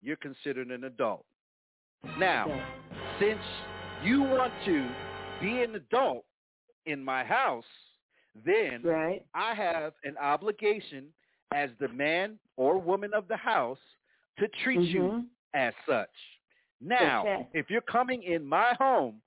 you're 0.02 0.16
considered 0.16 0.68
an 0.70 0.84
adult. 0.84 1.24
Now, 2.18 2.46
yeah. 2.48 2.64
since 3.20 3.40
you 4.02 4.22
want 4.22 4.52
to 4.66 4.88
be 5.40 5.62
an 5.62 5.76
adult 5.76 6.24
in 6.86 7.02
my 7.04 7.24
house, 7.24 7.64
then 8.44 8.82
right, 8.82 9.24
I 9.34 9.54
have 9.54 9.92
an 10.04 10.16
obligation 10.18 11.06
as 11.54 11.70
the 11.78 11.88
man 11.88 12.38
or 12.56 12.78
woman 12.78 13.12
of 13.14 13.28
the 13.28 13.36
house 13.36 13.78
to 14.38 14.48
treat 14.64 14.80
you 14.80 15.02
Mhm. 15.02 15.26
as 15.54 15.74
such. 15.86 16.10
Now, 16.80 17.20
Okay. 17.20 17.46
if 17.52 17.70
you're 17.70 17.82
coming 17.82 18.22
in 18.24 18.44
my 18.44 18.74
home 18.74 19.22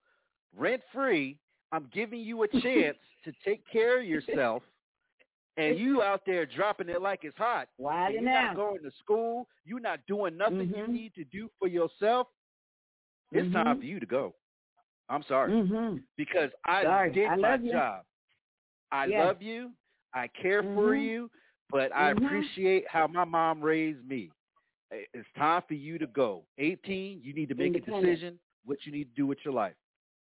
rent 0.54 0.84
free, 0.92 1.38
I'm 1.72 1.86
giving 1.88 2.20
you 2.20 2.44
a 2.44 2.48
chance 2.48 2.98
to 3.24 3.32
take 3.44 3.66
care 3.68 4.00
of 4.00 4.06
yourself, 4.06 4.64
and 5.58 5.78
you 5.80 6.02
out 6.02 6.22
there 6.26 6.46
dropping 6.46 6.90
it 6.90 7.02
like 7.02 7.20
it's 7.24 7.38
hot. 7.38 7.68
And 7.80 8.14
you're 8.14 8.22
not 8.24 8.56
going 8.56 8.82
to 8.84 8.92
school. 9.00 9.48
You're 9.64 9.80
not 9.80 10.00
doing 10.08 10.38
nothing 10.38 10.70
you 10.76 10.84
Mhm. 10.84 10.90
need 10.90 11.16
to 11.16 11.24
do 11.26 11.50
for 11.60 11.68
yourself. 11.68 12.28
It's 13.32 13.52
time 13.54 13.78
Mhm. 13.78 13.80
for 13.80 13.86
you 13.86 14.00
to 14.00 14.06
go. 14.06 14.36
I'm 15.10 15.24
sorry 15.24 15.52
Mm-hmm. 15.52 15.98
because 16.18 16.52
I 16.66 16.84
Sorry. 16.84 17.12
did 17.12 17.28
I 17.30 17.36
my 17.36 17.56
you. 17.56 17.72
job. 17.72 18.06
I 18.92 19.06
Yes. 19.06 19.26
love 19.26 19.42
you. 19.42 19.74
I 20.14 20.28
care 20.30 20.64
for 20.64 20.94
Mhm. 20.94 21.04
you, 21.04 21.32
but 21.70 21.92
I 21.96 22.14
Mhm. 22.14 22.26
appreciate 22.26 22.88
how 22.88 23.08
my 23.08 23.24
mom 23.24 23.62
raised 23.62 24.04
me. 24.08 24.32
It's 24.92 25.32
time 25.34 25.62
for 25.64 25.74
you 25.74 25.98
to 25.98 26.08
go. 26.08 26.46
18, 26.58 27.22
you 27.22 27.34
need 27.34 27.50
to 27.50 27.56
make 27.56 27.76
a 27.76 27.80
decision 27.82 28.40
what 28.66 28.86
you 28.86 28.92
need 28.92 29.06
to 29.10 29.16
do 29.16 29.28
with 29.28 29.44
your 29.44 29.54
life. 29.54 29.76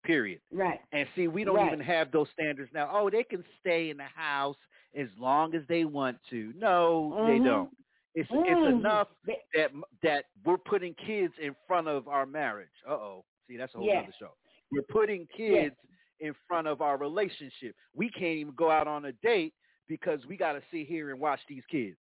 Period. 0.03 0.41
Right. 0.51 0.81
And 0.91 1.07
see, 1.15 1.27
we 1.27 1.43
don't 1.43 1.55
Right. 1.55 1.67
even 1.67 1.79
have 1.79 2.12
those 2.12 2.29
standards 2.31 2.71
now. 2.73 2.89
Oh, 2.91 3.10
they 3.10 3.23
can 3.23 3.43
stay 3.60 3.89
in 3.89 3.97
the 3.97 4.03
house 4.03 4.57
as 4.95 5.08
long 5.17 5.56
as 5.56 5.62
they 5.67 5.86
want 5.86 6.17
to. 6.30 6.54
No, 6.56 7.13
they 7.27 7.39
Mhm. 7.39 7.45
don't. 7.45 7.77
It's 8.13 8.30
it's 8.30 8.39
Mhm. 8.39 8.69
enough 8.80 9.08
that 9.54 9.71
that 10.04 10.25
we're 10.43 10.58
putting 10.58 10.93
kids 10.95 11.34
in 11.39 11.56
front 11.67 11.88
of 11.88 12.08
our 12.08 12.25
marriage. 12.25 12.73
Uh 12.86 12.91
oh. 12.93 13.25
See, 13.47 13.58
that's 13.58 13.73
a 13.75 13.77
whole 13.77 13.89
other 13.97 14.13
show. 14.19 14.36
We're 14.71 14.82
putting 14.84 15.27
kids 15.27 15.75
in 16.19 16.34
front 16.47 16.67
of 16.67 16.82
our 16.82 16.97
relationship. 16.97 17.75
We 17.93 18.10
can't 18.10 18.38
even 18.38 18.54
go 18.56 18.69
out 18.69 18.88
on 18.88 19.06
a 19.06 19.12
date 19.13 19.54
because 19.88 20.25
we 20.27 20.38
got 20.38 20.54
to 20.54 20.62
sit 20.71 20.88
here 20.88 21.10
and 21.10 21.19
watch 21.19 21.39
these 21.47 21.65
kids. 21.65 21.97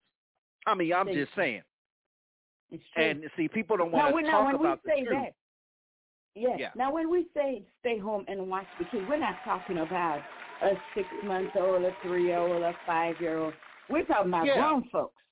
I 0.66 0.74
mean, 0.74 0.92
I'm 0.92 1.08
just 1.12 1.32
saying. 1.34 1.62
It's 2.70 2.84
true. 2.90 3.02
And 3.04 3.30
see, 3.36 3.48
people 3.48 3.76
don't 3.76 3.90
want 3.90 4.14
to 4.14 4.30
talk 4.30 4.46
when 4.46 4.54
about 4.54 4.80
we 4.84 4.90
say 4.90 5.00
the 5.00 5.06
truth. 5.06 5.18
that, 5.22 5.32
yes. 6.34 6.58
Yeah. 6.60 6.70
Now 6.76 6.92
when 6.92 7.10
we 7.10 7.28
say 7.34 7.66
stay 7.80 7.98
home 7.98 8.24
and 8.28 8.48
watch 8.48 8.66
the 8.78 8.84
kids, 8.84 9.08
we're 9.08 9.16
not 9.16 9.42
talking 9.42 9.78
about 9.78 10.22
a 10.62 10.70
six 10.94 11.06
month 11.24 11.50
old, 11.56 11.82
a 11.84 11.92
three 12.02 12.26
year 12.26 12.38
old, 12.38 12.62
a 12.62 12.72
five 12.86 13.20
year 13.20 13.38
old. 13.38 13.54
We're 13.88 14.04
talking 14.04 14.28
about 14.28 14.46
Yeah. 14.46 14.54
grown 14.56 14.84
folks. 14.90 15.22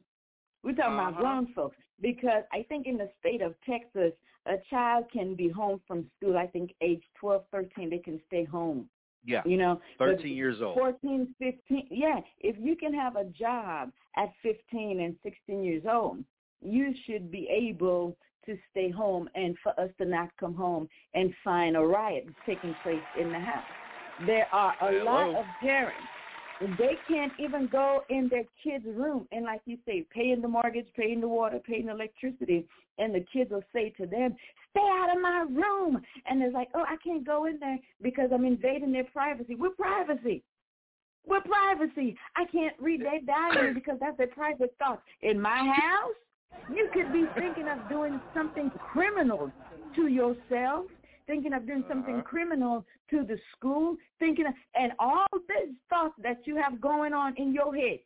We're 0.63 0.75
talking 0.75 0.95
about 0.95 1.13
Uh-huh. 1.13 1.21
grown 1.23 1.47
folks 1.55 1.77
because 2.01 2.45
I 2.53 2.63
think 2.65 2.87
in 2.87 2.97
the 2.97 3.11
state 3.21 3.43
of 3.43 3.55
Texas, 3.63 4.13
a 4.47 4.59
child 4.71 5.11
can 5.11 5.35
be 5.35 5.49
home 5.49 5.81
from 5.87 6.09
school. 6.17 6.37
I 6.39 6.47
think 6.47 6.75
age 6.81 7.05
twelve, 7.15 7.47
thirteen, 7.51 7.91
they 7.91 7.99
can 7.99 8.21
stay 8.27 8.45
home. 8.45 8.89
Yeah. 9.25 9.43
You 9.45 9.57
know, 9.59 9.81
13 9.99 10.35
years 10.37 10.63
old. 10.63 10.75
14, 10.79 11.35
15, 11.39 11.89
yeah. 11.91 12.21
If 12.39 12.57
you 12.59 12.77
can 12.77 12.95
have 12.95 13.17
a 13.17 13.25
job 13.25 13.93
at 14.17 14.33
15 14.43 15.01
and 15.01 15.19
16 15.23 15.63
years 15.65 15.85
old, 15.87 16.25
you 16.63 16.95
should 17.05 17.31
be 17.31 17.47
able 17.49 18.17
to 18.47 18.57
stay 18.71 18.89
home 18.91 19.29
and 19.35 19.59
for 19.59 19.79
us 19.79 19.91
to 19.99 20.07
not 20.07 20.35
come 20.39 20.55
home 20.55 20.89
and 21.15 21.35
find 21.45 21.77
a 21.77 21.81
riot 21.81 22.27
taking 22.47 22.75
place 22.83 23.03
in 23.19 23.31
the 23.31 23.39
house. 23.39 23.67
There 24.27 24.47
are 24.53 24.75
a 24.83 25.05
lot 25.05 25.35
of 25.37 25.45
parents. 25.61 26.01
And 26.61 26.77
they 26.77 26.97
can't 27.07 27.33
even 27.39 27.69
go 27.69 28.03
in 28.11 28.29
their 28.29 28.43
kids' 28.65 28.85
room 28.85 29.29
and 29.31 29.45
like 29.45 29.61
you 29.65 29.79
say, 29.87 30.05
paying 30.13 30.43
the 30.43 30.49
mortgage, 30.49 30.89
paying 30.97 31.21
the 31.21 31.29
water, 31.29 31.61
paying 31.65 31.87
the 31.87 31.93
electricity, 31.93 32.67
and 32.99 33.15
the 33.15 33.25
kids 33.33 33.53
will 33.53 33.63
say 33.73 33.91
to 33.91 34.07
them, 34.07 34.35
stay 34.71 34.81
out 34.81 35.15
of 35.15 35.23
my 35.23 35.47
room. 35.49 36.03
And 36.27 36.43
it's 36.43 36.55
like, 36.55 36.69
oh, 36.75 36.83
I 36.83 36.97
can't 37.03 37.25
go 37.25 37.47
in 37.47 37.61
there 37.61 37.79
because 38.03 38.31
I'm 38.33 38.45
invading 38.45 38.91
their 38.91 39.05
privacy. 39.05 39.55
We're 39.55 39.71
privacy. 39.71 40.43
We're 41.27 41.43
privacy. 41.43 42.17
I 42.35 42.45
can't 42.47 42.75
read 42.81 43.03
their 43.03 43.21
diary 43.21 43.73
because 43.81 43.99
that's 44.01 44.17
their 44.17 44.27
private 44.27 44.75
thoughts. 44.81 45.03
In 45.23 45.41
my 45.41 45.59
house, 45.59 46.65
you 46.75 46.89
could 46.93 47.13
be 47.13 47.25
thinking 47.39 47.69
of 47.69 47.89
doing 47.89 48.21
something 48.35 48.71
criminal 48.93 49.53
to 49.95 50.07
yourself, 50.09 50.87
thinking 51.27 51.53
of 51.53 51.67
doing 51.67 51.85
something 51.89 52.15
Uh-huh. 52.15 52.29
criminal 52.29 52.85
to 53.11 53.25
the 53.25 53.39
school, 53.57 53.97
thinking 54.19 54.47
of, 54.47 54.55
and 54.75 54.93
all 54.99 55.27
this 55.33 55.69
stuff 55.87 56.13
that 56.23 56.47
you 56.47 56.57
have 56.57 56.81
going 56.81 57.13
on 57.13 57.35
in 57.37 57.53
your 57.53 57.75
head. 57.75 57.99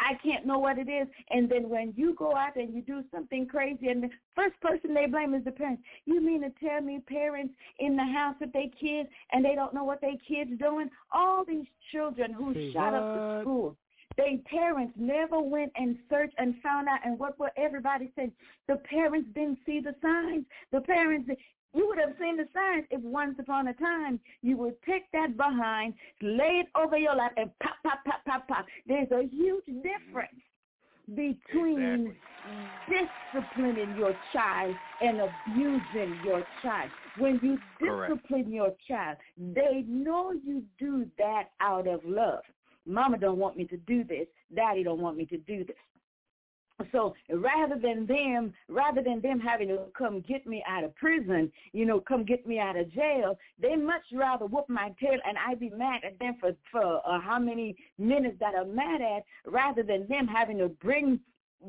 I 0.00 0.14
can't 0.22 0.46
know 0.46 0.58
what 0.58 0.78
it 0.78 0.88
is. 0.88 1.06
And 1.28 1.48
then 1.50 1.68
when 1.68 1.92
you 1.96 2.14
go 2.14 2.34
out 2.34 2.56
and 2.56 2.72
you 2.74 2.82
do 2.82 3.04
something 3.12 3.46
crazy, 3.46 3.88
and 3.88 4.02
the 4.02 4.08
first 4.34 4.58
person 4.60 4.94
they 4.94 5.06
blame 5.06 5.34
is 5.34 5.44
the 5.44 5.50
parents. 5.50 5.82
You 6.06 6.20
mean 6.22 6.40
to 6.40 6.50
tell 6.58 6.80
me 6.80 7.00
parents 7.06 7.54
in 7.78 7.96
the 7.96 8.04
house 8.04 8.36
with 8.40 8.52
their 8.52 8.68
kids 8.80 9.08
and 9.32 9.44
they 9.44 9.54
don't 9.54 9.74
know 9.74 9.84
what 9.84 10.00
their 10.00 10.16
kids 10.26 10.50
doing? 10.58 10.88
All 11.12 11.44
these 11.44 11.66
children 11.92 12.32
who 12.32 12.54
Say 12.54 12.72
shot 12.72 12.94
up 12.94 13.02
the 13.02 13.40
school. 13.42 13.76
They 14.16 14.42
parents 14.50 14.94
never 14.96 15.40
went 15.40 15.72
and 15.76 15.96
searched 16.08 16.34
and 16.38 16.54
found 16.62 16.88
out. 16.88 16.98
And 17.04 17.18
what 17.18 17.38
what 17.38 17.52
everybody 17.56 18.10
said, 18.16 18.32
the 18.68 18.76
parents 18.76 19.28
didn't 19.34 19.58
see 19.64 19.80
the 19.80 19.94
signs. 20.02 20.44
The 20.72 20.80
parents, 20.80 21.30
you 21.74 21.86
would 21.88 21.98
have 21.98 22.14
seen 22.20 22.36
the 22.36 22.48
signs 22.52 22.86
if 22.90 23.00
once 23.02 23.36
upon 23.38 23.68
a 23.68 23.74
time 23.74 24.20
you 24.42 24.56
would 24.56 24.74
take 24.82 25.10
that 25.12 25.36
behind, 25.36 25.94
lay 26.20 26.62
it 26.62 26.66
over 26.74 26.98
your 26.98 27.14
lap, 27.14 27.32
and 27.36 27.50
pop, 27.60 27.76
pop, 27.84 28.04
pop, 28.04 28.24
pop, 28.26 28.48
pop. 28.48 28.66
There's 28.86 29.10
a 29.12 29.22
huge 29.22 29.64
mm-hmm. 29.68 29.80
difference 29.82 30.40
between 31.14 32.14
disciplining 32.88 33.96
your 33.96 34.16
child 34.32 34.74
and 35.00 35.20
abusing 35.20 36.20
your 36.24 36.44
child. 36.62 36.90
When 37.18 37.40
you 37.42 37.58
Correct. 37.78 38.14
discipline 38.14 38.52
your 38.52 38.74
child, 38.86 39.16
they 39.36 39.84
know 39.86 40.32
you 40.32 40.62
do 40.78 41.06
that 41.18 41.50
out 41.60 41.86
of 41.86 42.00
love. 42.04 42.42
Mama 42.86 43.18
don't 43.18 43.38
want 43.38 43.56
me 43.56 43.64
to 43.66 43.76
do 43.76 44.04
this. 44.04 44.26
Daddy 44.54 44.82
don't 44.82 45.00
want 45.00 45.16
me 45.16 45.26
to 45.26 45.36
do 45.38 45.64
this. 45.64 45.76
So 46.92 47.14
rather 47.30 47.76
than 47.80 48.06
them, 48.06 48.52
rather 48.68 49.02
than 49.02 49.20
them 49.20 49.40
having 49.40 49.68
to 49.68 49.78
come 49.96 50.20
get 50.20 50.46
me 50.46 50.62
out 50.68 50.84
of 50.84 50.94
prison, 50.96 51.50
you 51.72 51.84
know, 51.84 52.00
come 52.00 52.24
get 52.24 52.46
me 52.46 52.58
out 52.58 52.76
of 52.76 52.92
jail, 52.92 53.38
they 53.60 53.76
much 53.76 54.02
rather 54.14 54.46
whoop 54.46 54.68
my 54.68 54.94
tail 55.00 55.18
and 55.26 55.36
I 55.38 55.54
be 55.54 55.70
mad 55.70 56.00
at 56.04 56.18
them 56.18 56.36
for 56.40 56.52
for 56.70 57.00
uh, 57.06 57.20
how 57.20 57.38
many 57.38 57.76
minutes 57.98 58.36
that 58.40 58.54
I'm 58.58 58.74
mad 58.74 59.00
at, 59.00 59.24
rather 59.50 59.82
than 59.82 60.06
them 60.08 60.26
having 60.26 60.58
to 60.58 60.68
bring 60.68 61.20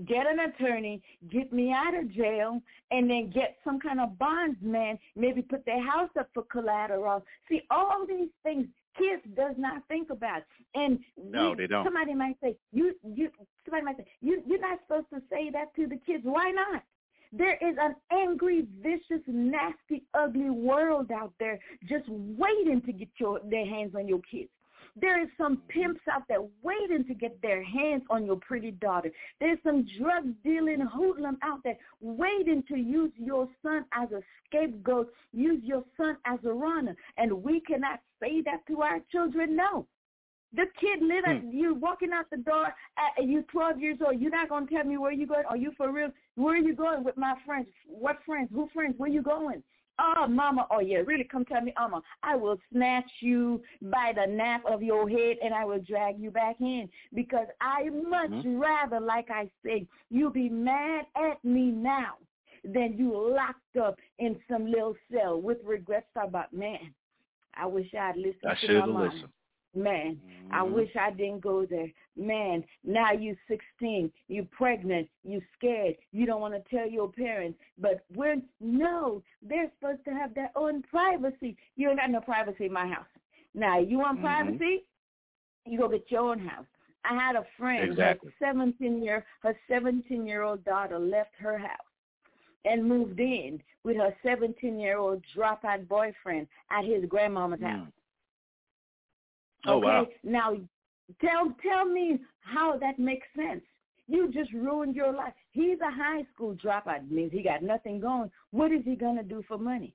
get 0.08 0.26
an 0.26 0.40
attorney, 0.40 1.02
get 1.30 1.52
me 1.52 1.74
out 1.74 1.94
of 1.94 2.12
jail, 2.14 2.62
and 2.92 3.10
then 3.10 3.30
get 3.34 3.58
some 3.64 3.80
kind 3.80 4.00
of 4.00 4.18
bondsman, 4.18 4.98
maybe 5.16 5.42
put 5.42 5.66
their 5.66 5.84
house 5.86 6.10
up 6.18 6.30
for 6.34 6.44
collateral. 6.44 7.24
See, 7.50 7.62
all 7.70 8.06
these 8.08 8.30
things 8.44 8.68
kids 8.98 9.22
does 9.36 9.56
not 9.58 9.84
think 9.88 10.10
about. 10.10 10.44
And 10.76 11.00
No, 11.18 11.56
they 11.56 11.68
don't. 11.68 11.86
Somebody 11.86 12.14
might 12.14 12.38
say, 12.42 12.56
you 12.72 12.96
you 13.04 13.30
somebody 13.66 13.86
might 13.86 13.98
say, 13.98 14.06
you 14.22 14.42
you're 14.46 14.60
not 14.60 14.80
supposed 14.88 15.10
to 15.14 15.22
say 15.30 15.50
that 15.52 15.74
to 15.76 15.88
the 15.88 15.98
kids. 16.06 16.24
Why 16.24 16.52
not? 16.52 16.84
There 17.34 17.56
is 17.56 17.78
an 17.80 17.96
angry, 18.12 18.68
vicious, 18.82 19.24
nasty, 19.26 20.04
ugly 20.14 20.50
world 20.50 21.12
out 21.12 21.34
there 21.40 21.60
just 21.88 22.04
waiting 22.10 22.82
to 22.86 22.92
get 22.92 23.08
your 23.18 23.40
their 23.50 23.66
hands 23.66 23.96
on 23.96 24.08
your 24.08 24.20
kids. 24.30 24.50
There 25.00 25.22
is 25.22 25.30
some 25.38 25.62
pimps 25.70 26.02
out 26.12 26.24
there 26.28 26.42
waiting 26.64 27.06
to 27.08 27.14
get 27.14 27.42
their 27.42 27.64
hands 27.64 28.04
on 28.10 28.26
your 28.26 28.38
pretty 28.38 28.72
daughter. 28.72 29.12
There's 29.40 29.60
some 29.64 29.88
drug 30.00 30.34
dealing 30.44 30.82
hoodlum 30.82 31.38
out 31.44 31.60
there 31.64 31.78
waiting 32.02 32.64
to 32.68 32.78
use 32.78 33.12
your 33.16 33.48
son 33.64 33.86
as 33.94 34.12
a 34.12 34.22
scapegoat, 34.46 35.12
use 35.32 35.62
your 35.64 35.84
son 35.96 36.18
as 36.26 36.40
a 36.46 36.52
runner. 36.52 36.96
And 37.18 37.44
we 37.44 37.62
cannot 37.62 38.02
say 38.22 38.42
that 38.42 38.66
to 38.68 38.82
our 38.82 39.00
children. 39.12 39.56
No. 39.56 39.88
The 40.54 40.66
kid 40.82 41.02
living, 41.02 41.50
hmm. 41.50 41.58
you 41.58 41.76
walking 41.76 42.12
out 42.14 42.26
the 42.30 42.38
door, 42.38 42.66
at, 42.66 43.24
you 43.24 43.44
12 43.44 43.80
years 43.80 44.00
old. 44.06 44.20
You're 44.20 44.32
not 44.32 44.50
going 44.50 44.68
to 44.68 44.74
tell 44.74 44.84
me 44.84 44.98
where 44.98 45.14
you 45.14 45.26
going. 45.26 45.46
Are 45.46 45.56
you 45.56 45.72
for 45.78 45.92
real? 45.92 46.10
Where 46.36 46.56
are 46.56 46.58
you 46.58 46.76
going 46.76 47.06
with 47.06 47.16
my 47.16 47.36
friends? 47.46 47.68
What 47.88 48.18
friends? 48.26 48.50
Who 48.54 48.68
friends? 48.74 48.96
Where 48.98 49.10
you 49.10 49.22
going? 49.22 49.64
Oh, 50.02 50.28
mama. 50.28 50.68
Oh, 50.72 50.80
yeah. 50.80 51.00
Really, 51.06 51.24
come 51.24 51.46
tell 51.46 51.62
me, 51.62 51.74
mama. 51.78 52.02
I 52.24 52.36
will 52.36 52.58
snatch 52.72 53.10
you 53.20 53.62
by 53.82 54.14
the 54.16 54.32
nape 54.32 54.66
of 54.66 54.82
your 54.82 55.08
head 55.08 55.38
and 55.44 55.54
I 55.54 55.66
will 55.66 55.80
drag 55.80 56.20
you 56.20 56.32
back 56.32 56.56
in 56.60 56.90
because 57.14 57.48
I 57.62 57.90
much 57.90 58.32
mm-hmm. 58.32 58.58
rather, 58.58 59.00
like 59.00 59.30
I 59.30 59.50
say, 59.64 59.88
you 60.10 60.30
be 60.30 60.50
mad 60.50 61.06
at 61.16 61.44
me 61.44 61.72
now 61.72 62.16
than 62.64 62.96
you 62.98 63.12
locked 63.36 63.78
up 63.82 63.98
in 64.20 64.38
some 64.50 64.66
little 64.66 64.96
cell 65.12 65.40
with 65.40 65.58
regrets 65.64 66.08
about, 66.16 66.54
man, 66.54 66.94
I 67.56 67.66
wish 67.66 67.88
I'd 67.94 68.18
listened 68.18 68.36
I 68.48 68.54
to 68.54 68.60
should 68.60 68.70
my 68.70 68.80
have 68.80 68.90
mama. 68.90 69.06
listened. 69.06 69.30
Man, 69.74 70.20
I 70.52 70.64
Mhm. 70.64 70.74
wish 70.74 70.96
I 70.98 71.12
didn't 71.12 71.40
go 71.40 71.66
there. 71.66 71.90
Man, 72.16 72.64
now 72.84 73.14
you're 73.14 73.38
16, 73.48 74.12
you're 74.28 74.46
pregnant, 74.46 75.10
you're 75.24 75.46
scared, 75.54 75.96
you 76.12 76.26
don't 76.26 76.42
want 76.42 76.54
to 76.54 76.70
tell 76.70 76.88
your 76.88 77.10
parents. 77.12 77.58
But 77.78 78.04
when 78.14 78.50
no, 78.60 79.24
they're 79.42 79.72
supposed 79.80 80.04
to 80.06 80.14
have 80.14 80.34
their 80.34 80.52
own 80.56 80.82
privacy. 80.84 81.56
You 81.78 81.90
ain't 81.90 82.00
got 82.00 82.10
no 82.10 82.20
privacy 82.20 82.66
in 82.66 82.74
my 82.74 82.88
house. 82.88 83.08
Now 83.54 83.80
you 83.80 84.00
want 84.00 84.20
Mhm. 84.20 84.24
privacy? 84.24 84.86
You 85.66 85.78
go 85.78 85.88
get 85.88 86.12
your 86.12 86.32
own 86.32 86.40
house. 86.40 86.68
I 87.04 87.16
had 87.16 87.36
a 87.36 87.46
friend, 87.58 87.92
Exactly. 87.92 88.30
her 88.30 88.36
17 88.40 89.02
year, 89.02 89.26
her 89.42 89.58
17 89.68 90.28
year 90.28 90.44
old 90.44 90.64
daughter 90.66 91.00
left 91.00 91.34
her 91.38 91.58
house 91.58 91.88
and 92.66 92.86
moved 92.86 93.20
in 93.20 93.64
with 93.84 93.96
her 93.98 94.16
17 94.22 94.80
year 94.80 94.98
old 94.98 95.24
dropout 95.36 95.88
boyfriend 95.88 96.48
at 96.70 96.84
his 96.86 97.06
grandmama's 97.06 97.62
house. 97.62 97.92
Mm. 99.66 99.72
Oh 99.72 99.78
okay? 99.78 99.86
wow. 99.86 100.08
Now, 100.24 100.58
tell 101.20 101.54
tell 101.62 101.86
me 101.86 102.20
how 102.42 102.78
that 102.78 103.00
makes 103.00 103.28
sense. 103.36 103.64
You 104.08 104.32
just 104.32 104.52
ruined 104.52 104.96
your 104.96 105.14
life. 105.14 105.34
He's 105.52 105.80
a 105.80 105.92
high 105.92 106.26
school 106.34 106.56
dropout. 106.56 106.98
It 106.98 107.12
means 107.12 107.32
he 107.32 107.42
got 107.42 107.64
nothing 107.64 108.00
going. 108.00 108.30
What 108.52 108.72
is 108.72 108.82
he 108.84 108.96
going 108.96 109.16
to 109.16 109.24
do 109.24 109.44
for 109.48 109.58
money? 109.58 109.94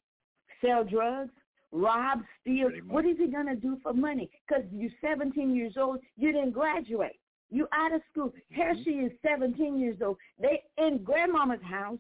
Sell 0.63 0.85
drugs? 0.85 1.33
Rob? 1.73 2.21
Steal? 2.41 2.71
What 2.89 3.05
is 3.05 3.19
he 3.19 3.27
going 3.27 3.47
to 3.47 3.57
do 3.57 3.79
for 3.83 3.93
money? 3.93 4.31
Because 4.47 4.65
you're 4.73 4.91
17 5.03 5.55
years 5.55 5.75
old. 5.77 5.99
You 6.17 6.33
didn't 6.33 6.53
graduate. 6.53 7.21
You 7.51 7.69
out 7.73 7.95
of 7.95 8.01
school. 8.11 8.33
Here 8.49 8.75
she 8.85 8.91
is, 8.91 9.13
17 9.27 9.79
years 9.79 9.99
old. 10.03 10.17
They 10.41 10.63
in 10.79 11.03
grandmama's 11.05 11.63
house, 11.63 11.99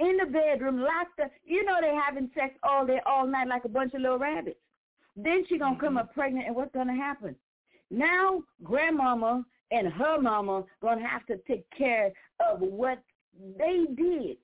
in 0.00 0.16
the 0.18 0.26
bedroom, 0.26 0.80
locked 0.80 1.20
up. 1.22 1.30
You 1.44 1.64
know 1.64 1.78
they 1.80 1.94
having 1.94 2.30
sex 2.34 2.54
all 2.62 2.86
day, 2.86 3.00
all 3.04 3.26
night 3.26 3.48
like 3.48 3.64
a 3.64 3.68
bunch 3.68 3.94
of 3.94 4.00
little 4.00 4.18
rabbits. 4.18 4.58
Then 5.16 5.44
she 5.48 5.58
gonna 5.58 5.78
come 5.78 5.96
up 5.96 6.10
mm-hmm. 6.10 6.20
pregnant, 6.20 6.46
and 6.46 6.56
what's 6.56 6.72
gonna 6.72 6.96
happen? 6.96 7.36
Now 7.90 8.42
grandmama 8.62 9.44
and 9.70 9.92
her 9.92 10.20
mama 10.20 10.64
gonna 10.80 11.06
have 11.06 11.26
to 11.26 11.36
take 11.46 11.64
care 11.76 12.10
of 12.40 12.60
what 12.60 13.02
they 13.58 13.84
did 13.94 14.36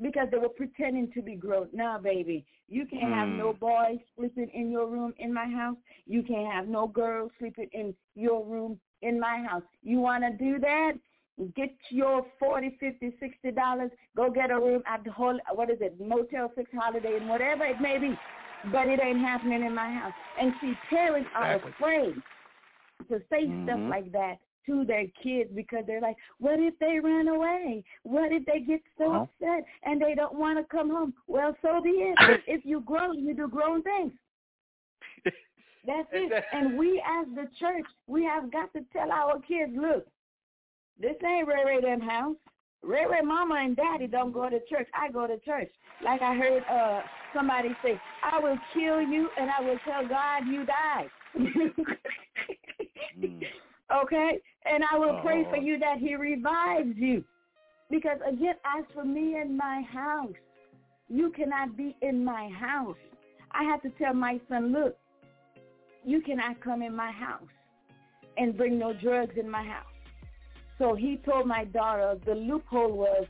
because 0.00 0.28
they 0.30 0.38
were 0.38 0.48
pretending 0.48 1.10
to 1.12 1.22
be 1.22 1.34
grown. 1.34 1.68
Now, 1.72 1.98
baby, 1.98 2.44
you 2.68 2.86
can't 2.86 3.12
have 3.12 3.28
no 3.28 3.52
mm. 3.52 3.58
boys 3.60 3.98
sleeping 4.16 4.50
in 4.52 4.70
your 4.70 4.88
room 4.88 5.14
in 5.18 5.32
my 5.32 5.46
house. 5.46 5.76
You 6.06 6.22
can't 6.22 6.50
have 6.52 6.66
no 6.66 6.86
girls 6.86 7.30
sleeping 7.38 7.68
in 7.72 7.94
your 8.14 8.44
room 8.44 8.80
in 9.02 9.20
my 9.20 9.44
house. 9.48 9.62
You 9.82 9.98
want 10.00 10.24
to 10.24 10.30
do 10.44 10.58
that? 10.60 10.92
Get 11.56 11.74
your 11.90 12.26
forty, 12.38 12.76
fifty, 12.78 13.14
sixty 13.18 13.50
dollars. 13.50 13.90
Go 14.16 14.30
get 14.30 14.50
a 14.50 14.58
room 14.58 14.82
at 14.86 15.02
the 15.04 15.10
whole 15.10 15.38
what 15.54 15.70
is 15.70 15.78
it, 15.80 15.98
Motel 16.00 16.52
Six, 16.54 16.70
Holiday, 16.74 17.16
and 17.16 17.28
whatever 17.28 17.64
it 17.64 17.80
may 17.80 17.98
be. 17.98 18.18
But 18.70 18.88
it 18.88 19.00
ain't 19.02 19.18
happening 19.18 19.64
in 19.64 19.74
my 19.74 19.90
house. 19.92 20.12
And 20.40 20.52
see, 20.60 20.72
parents 20.88 21.28
are 21.34 21.56
Exactly. 21.56 21.72
afraid 21.72 22.22
to 23.08 23.20
say 23.30 23.46
stuff 23.64 23.80
Mhm. 23.80 23.88
like 23.88 24.12
that 24.12 24.38
to 24.66 24.84
their 24.84 25.06
kids 25.08 25.50
because 25.52 25.84
they're 25.86 26.00
like, 26.00 26.16
what 26.38 26.60
if 26.60 26.78
they 26.78 27.00
run 27.00 27.28
away? 27.28 27.82
What 28.04 28.30
if 28.30 28.44
they 28.44 28.60
get 28.60 28.80
so 28.96 29.10
Well. 29.10 29.22
upset 29.22 29.64
and 29.82 30.00
they 30.00 30.14
don't 30.14 30.34
want 30.34 30.58
to 30.58 30.64
come 30.64 30.90
home? 30.90 31.14
Well, 31.26 31.56
so 31.62 31.80
be 31.80 31.90
it. 31.90 32.18
if 32.46 32.64
you 32.64 32.80
grow, 32.80 33.12
you 33.12 33.34
do 33.34 33.48
grown 33.48 33.82
things. 33.82 34.12
That's 35.84 36.08
it. 36.12 36.44
And 36.52 36.78
we 36.78 37.02
as 37.04 37.26
the 37.34 37.48
church, 37.58 37.86
we 38.06 38.24
have 38.24 38.52
got 38.52 38.72
to 38.74 38.84
tell 38.92 39.10
our 39.10 39.40
kids, 39.40 39.72
look, 39.74 40.06
this 40.98 41.16
ain't 41.24 41.48
Ray 41.48 41.64
Ray 41.64 41.80
them 41.80 42.00
house. 42.00 42.36
Ray 42.82 43.04
Ray 43.08 43.20
mama 43.22 43.56
and 43.62 43.76
daddy 43.76 44.06
don't 44.06 44.32
go 44.32 44.48
to 44.48 44.58
church. 44.68 44.88
I 44.94 45.10
go 45.10 45.26
to 45.26 45.38
church. 45.40 45.70
Like 46.04 46.22
I 46.22 46.34
heard 46.34 46.62
uh 46.70 47.00
somebody 47.34 47.70
say, 47.82 48.00
I 48.22 48.38
will 48.38 48.58
kill 48.74 49.00
you 49.00 49.28
and 49.38 49.50
I 49.50 49.60
will 49.62 49.78
tell 49.84 50.06
God 50.08 50.46
you 50.46 50.64
died. 50.66 51.10
okay? 54.02 54.40
And 54.64 54.82
I 54.92 54.98
will 54.98 55.20
pray 55.22 55.44
for 55.44 55.56
Oh. 55.56 55.60
you 55.60 55.78
that 55.78 55.98
he 55.98 56.14
revives 56.16 56.96
you. 56.96 57.24
Because 57.90 58.18
again, 58.26 58.54
as 58.64 58.84
for 58.94 59.04
me 59.04 59.36
and 59.36 59.56
my 59.56 59.82
house, 59.92 60.32
you 61.08 61.30
cannot 61.30 61.76
be 61.76 61.94
in 62.00 62.24
my 62.24 62.48
house. 62.48 62.96
I 63.52 63.64
had 63.64 63.82
to 63.82 63.90
tell 63.98 64.14
my 64.14 64.40
son, 64.48 64.72
look, 64.72 64.96
you 66.04 66.22
cannot 66.22 66.60
come 66.62 66.82
in 66.82 66.96
my 66.96 67.10
house 67.12 67.46
and 68.38 68.56
bring 68.56 68.78
no 68.78 68.94
drugs 68.94 69.36
in 69.38 69.48
my 69.48 69.62
house. 69.62 69.91
So 70.82 70.96
he 70.96 71.16
told 71.18 71.46
my 71.46 71.64
daughter 71.66 72.18
the 72.26 72.34
loophole 72.34 72.90
was 72.90 73.26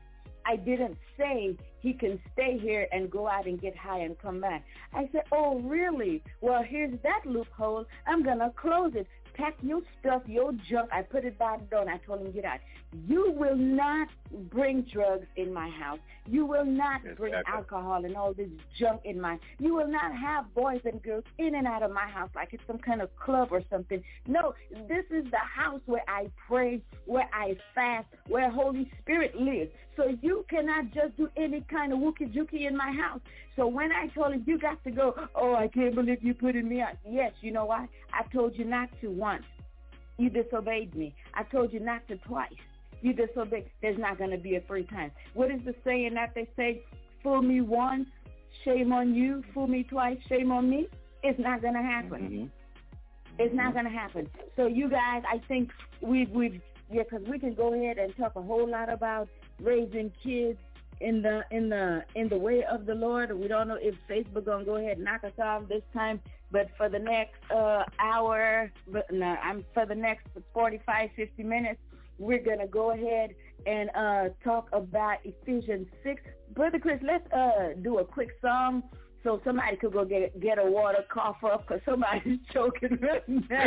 I 0.47 0.57
didn't 0.57 0.97
say 1.19 1.55
he 1.81 1.93
can 1.93 2.19
stay 2.33 2.59
here 2.59 2.89
and 2.93 3.11
go 3.11 3.29
out 3.29 3.47
and 3.47 3.61
get 3.61 3.77
high 3.77 3.99
and 3.99 4.19
come 4.19 4.41
back. 4.41 4.65
I 4.95 5.07
said, 5.13 5.25
oh, 5.33 5.59
really? 5.59 6.23
Well, 6.41 6.63
here's 6.63 6.99
that 7.03 7.21
loophole. 7.27 7.85
I'm 8.07 8.23
going 8.23 8.39
to 8.39 8.51
close 8.57 8.93
it. 8.95 9.07
Pack 9.35 9.55
your 9.63 9.81
stuff, 10.01 10.23
your 10.27 10.53
junk. 10.71 10.91
I 10.93 11.03
put 11.03 11.25
it 11.25 11.39
by 11.39 11.57
the 11.59 11.65
door 11.65 11.81
and 11.81 11.91
I 11.91 11.99
told 11.99 12.21
him, 12.21 12.33
get 12.33 12.45
out. 12.45 12.61
You 13.07 13.33
will 13.35 13.57
not 13.57 14.09
bring 14.51 14.83
drugs 14.93 15.27
in 15.37 15.53
my 15.53 15.71
house. 15.71 15.99
You 16.27 16.45
will 16.45 16.65
not 16.65 17.01
bring 17.17 17.35
alcohol 17.47 18.05
and 18.05 18.17
all 18.17 18.35
this 18.35 18.51
junk 18.79 19.01
in 19.05 19.21
my 19.21 19.39
You 19.59 19.75
will 19.75 19.89
not 19.89 20.15
have 20.15 20.53
boys 20.55 20.81
and 20.85 21.03
girls 21.03 21.25
in 21.39 21.55
and 21.55 21.67
out 21.67 21.83
of 21.83 21.91
my 21.91 22.07
house 22.07 22.31
like 22.35 22.53
it's 22.53 22.63
some 22.67 22.79
kind 22.79 23.01
of 23.01 23.09
club 23.17 23.49
or 23.51 23.63
something. 23.71 24.03
No, 24.27 24.55
this 24.89 25.05
is 25.11 25.25
the 25.31 25.39
house 25.39 25.81
where 25.87 26.05
I 26.07 26.31
pray, 26.47 26.83
where 27.07 27.29
I 27.33 27.57
fast, 27.75 28.07
where 28.29 28.51
Holy 28.51 28.91
Spirit 29.01 29.35
lives. 29.35 29.71
So 29.97 30.05
you 30.23 30.45
cannot 30.49 30.93
just 30.93 31.17
do 31.17 31.29
any 31.37 31.61
kind 31.71 31.93
of 31.93 31.99
wookie 31.99 32.33
jookie 32.33 32.67
in 32.67 32.77
my 32.77 32.93
house. 32.93 33.21
So 33.57 33.67
when 33.67 33.93
I 33.93 34.07
told 34.09 34.33
him, 34.33 34.45
you 34.47 34.59
got 34.59 34.83
to 34.85 34.91
go, 34.91 35.15
oh, 35.35 35.55
I 35.55 35.69
can't 35.69 35.95
believe 35.95 36.23
you 36.23 36.35
putting 36.35 36.69
me 36.69 36.81
out. 36.81 36.95
Yes, 37.07 37.33
you 37.43 37.53
know 37.53 37.67
why? 37.67 37.89
I 38.13 38.23
told 38.33 38.57
you 38.57 38.65
not 38.65 38.89
to 39.03 39.09
once. 39.09 39.45
You 40.19 40.31
disobeyed 40.31 40.95
me. 40.95 41.15
I 41.35 41.43
told 41.43 41.73
you 41.73 41.81
not 41.81 42.07
to 42.09 42.17
twice. 42.19 42.53
You 43.03 43.13
disobeyed. 43.13 43.67
There's 43.83 43.99
not 43.99 44.19
going 44.19 44.31
to 44.31 44.39
be 44.39 44.57
a 44.57 44.61
third 44.61 44.89
time. 44.89 45.11
What 45.35 45.51
is 45.51 45.61
the 45.65 45.75
saying 45.85 46.15
that 46.15 46.33
they 46.35 46.49
say? 46.57 46.83
Fool 47.23 47.43
me 47.43 47.61
once, 47.61 48.09
shame 48.65 48.93
on 48.93 49.15
you. 49.15 49.43
Fool 49.53 49.67
me 49.67 49.85
twice, 49.85 50.19
shame 50.29 50.51
on 50.53 50.69
me. 50.71 50.89
It's 51.23 51.39
not 51.39 51.61
going 51.61 51.75
to 51.75 51.83
happen. 51.83 52.21
Mm-hmm. 52.23 52.47
It's 53.39 53.55
not 53.55 53.73
going 53.73 53.85
to 53.85 53.91
happen. 53.91 54.29
So 54.57 54.67
you 54.67 54.89
guys, 54.89 55.23
I 55.31 55.41
think 55.49 55.71
we've 56.01 56.31
we've 56.31 56.61
yeah, 56.91 57.03
because 57.05 57.27
we 57.29 57.39
can 57.39 57.55
go 57.55 57.73
ahead 57.73 57.99
and 57.99 58.15
talk 58.17 58.37
a 58.37 58.43
whole 58.43 58.69
lot 58.69 58.93
about 58.93 59.29
raising 59.61 60.13
kids 60.23 60.59
in 61.01 61.21
the 61.21 61.43
in 61.51 61.69
the 61.69 62.05
in 62.15 62.29
the 62.29 62.37
way 62.37 62.65
of 62.65 62.87
the 62.87 62.95
Lord. 62.95 63.37
We 63.37 63.49
don't 63.49 63.69
know 63.69 63.79
if 63.81 63.95
Facebook 64.09 64.45
gonna 64.45 64.65
go 64.65 64.77
ahead 64.77 64.97
and 64.97 65.05
knock 65.05 65.25
us 65.25 65.33
off 65.43 65.69
this 65.69 65.83
time, 65.93 66.21
but 66.51 66.69
for 66.77 66.89
the 66.89 66.99
next 66.99 67.39
uh, 67.51 67.85
hour, 67.99 68.71
but 68.89 69.11
no, 69.11 69.27
I'm 69.43 69.65
for 69.75 69.85
the 69.85 69.95
next 69.95 70.27
45, 70.55 71.11
50 71.17 71.43
minutes, 71.43 71.81
we're 72.19 72.43
gonna 72.43 72.69
go 72.69 72.93
ahead 72.93 73.35
and 73.67 73.91
uh, 73.95 74.29
talk 74.45 74.69
about 74.73 75.19
Ephesians 75.25 75.89
six. 76.03 76.23
Brother 76.55 76.79
Chris, 76.79 77.01
let's 77.03 77.31
uh, 77.33 77.71
do 77.83 77.99
a 77.99 78.05
quick 78.05 78.31
song. 78.41 78.83
So 79.25 79.41
somebody 79.45 79.77
could 79.77 79.93
go 79.93 80.05
get 80.05 80.39
get 80.41 80.59
a 80.59 80.65
water, 80.65 81.05
cough 81.13 81.37
up, 81.45 81.67
because 81.67 81.81
somebody's 81.85 82.41
choking 82.53 82.99
right 83.01 83.23
now. 83.29 83.67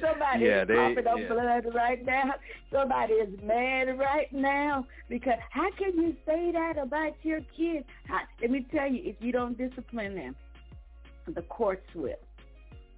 somebody 0.00 0.44
Yeah, 0.46 0.62
is 0.62 0.68
they- 0.68 0.74
coughing 0.74 1.06
up 1.06 1.18
yeah. 1.18 1.28
blood 1.28 1.74
right 1.74 2.04
now. 2.04 2.34
Somebody 2.72 3.14
is 3.14 3.38
mad 3.42 3.98
right 3.98 4.32
now 4.32 4.86
because 5.08 5.38
how 5.50 5.70
can 5.76 5.92
you 5.96 6.16
say 6.26 6.50
that 6.52 6.78
about 6.78 7.12
your 7.22 7.40
kids? 7.56 7.84
How, 8.06 8.20
let 8.40 8.50
me 8.50 8.66
tell 8.72 8.90
you, 8.90 9.02
if 9.04 9.16
you 9.20 9.32
don't 9.32 9.56
discipline 9.58 10.14
them, 10.14 10.36
the 11.34 11.42
courts 11.42 11.86
will. 11.94 12.14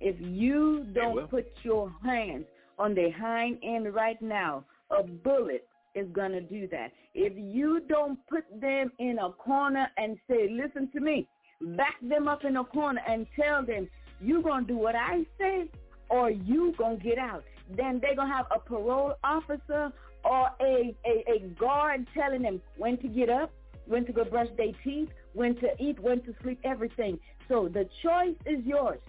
If 0.00 0.16
you 0.20 0.86
don't 0.94 1.28
put 1.28 1.46
your 1.62 1.92
hands 2.04 2.44
on 2.78 2.94
their 2.94 3.12
hind 3.12 3.58
end 3.62 3.92
right 3.94 4.20
now, 4.22 4.64
a 4.96 5.02
bullet 5.02 5.66
is 5.94 6.06
going 6.12 6.32
to 6.32 6.40
do 6.40 6.68
that. 6.68 6.92
If 7.14 7.32
you 7.36 7.80
don't 7.88 8.18
put 8.28 8.44
them 8.60 8.90
in 8.98 9.18
a 9.18 9.30
corner 9.30 9.88
and 9.96 10.16
say, 10.28 10.48
listen 10.50 10.90
to 10.92 11.00
me, 11.00 11.28
back 11.76 11.96
them 12.02 12.28
up 12.28 12.44
in 12.44 12.56
a 12.56 12.64
corner 12.64 13.00
and 13.06 13.26
tell 13.38 13.64
them, 13.64 13.88
you're 14.20 14.42
going 14.42 14.66
to 14.66 14.72
do 14.72 14.78
what 14.78 14.94
I 14.94 15.24
say 15.38 15.68
or 16.08 16.30
you 16.30 16.74
going 16.76 16.98
to 16.98 17.04
get 17.04 17.18
out. 17.18 17.44
Then 17.76 18.00
they're 18.00 18.16
going 18.16 18.28
to 18.28 18.34
have 18.34 18.46
a 18.54 18.58
parole 18.58 19.14
officer 19.22 19.92
or 20.24 20.50
a, 20.60 20.94
a, 21.06 21.32
a 21.32 21.38
guard 21.58 22.06
telling 22.14 22.42
them 22.42 22.60
when 22.76 22.98
to 22.98 23.08
get 23.08 23.30
up, 23.30 23.52
when 23.86 24.04
to 24.06 24.12
go 24.12 24.24
brush 24.24 24.48
their 24.56 24.72
teeth, 24.84 25.08
when 25.32 25.54
to 25.56 25.68
eat, 25.78 25.98
when 26.00 26.20
to 26.22 26.34
sleep, 26.42 26.60
everything. 26.64 27.18
So 27.48 27.68
the 27.68 27.88
choice 28.02 28.36
is 28.46 28.64
yours. 28.64 29.00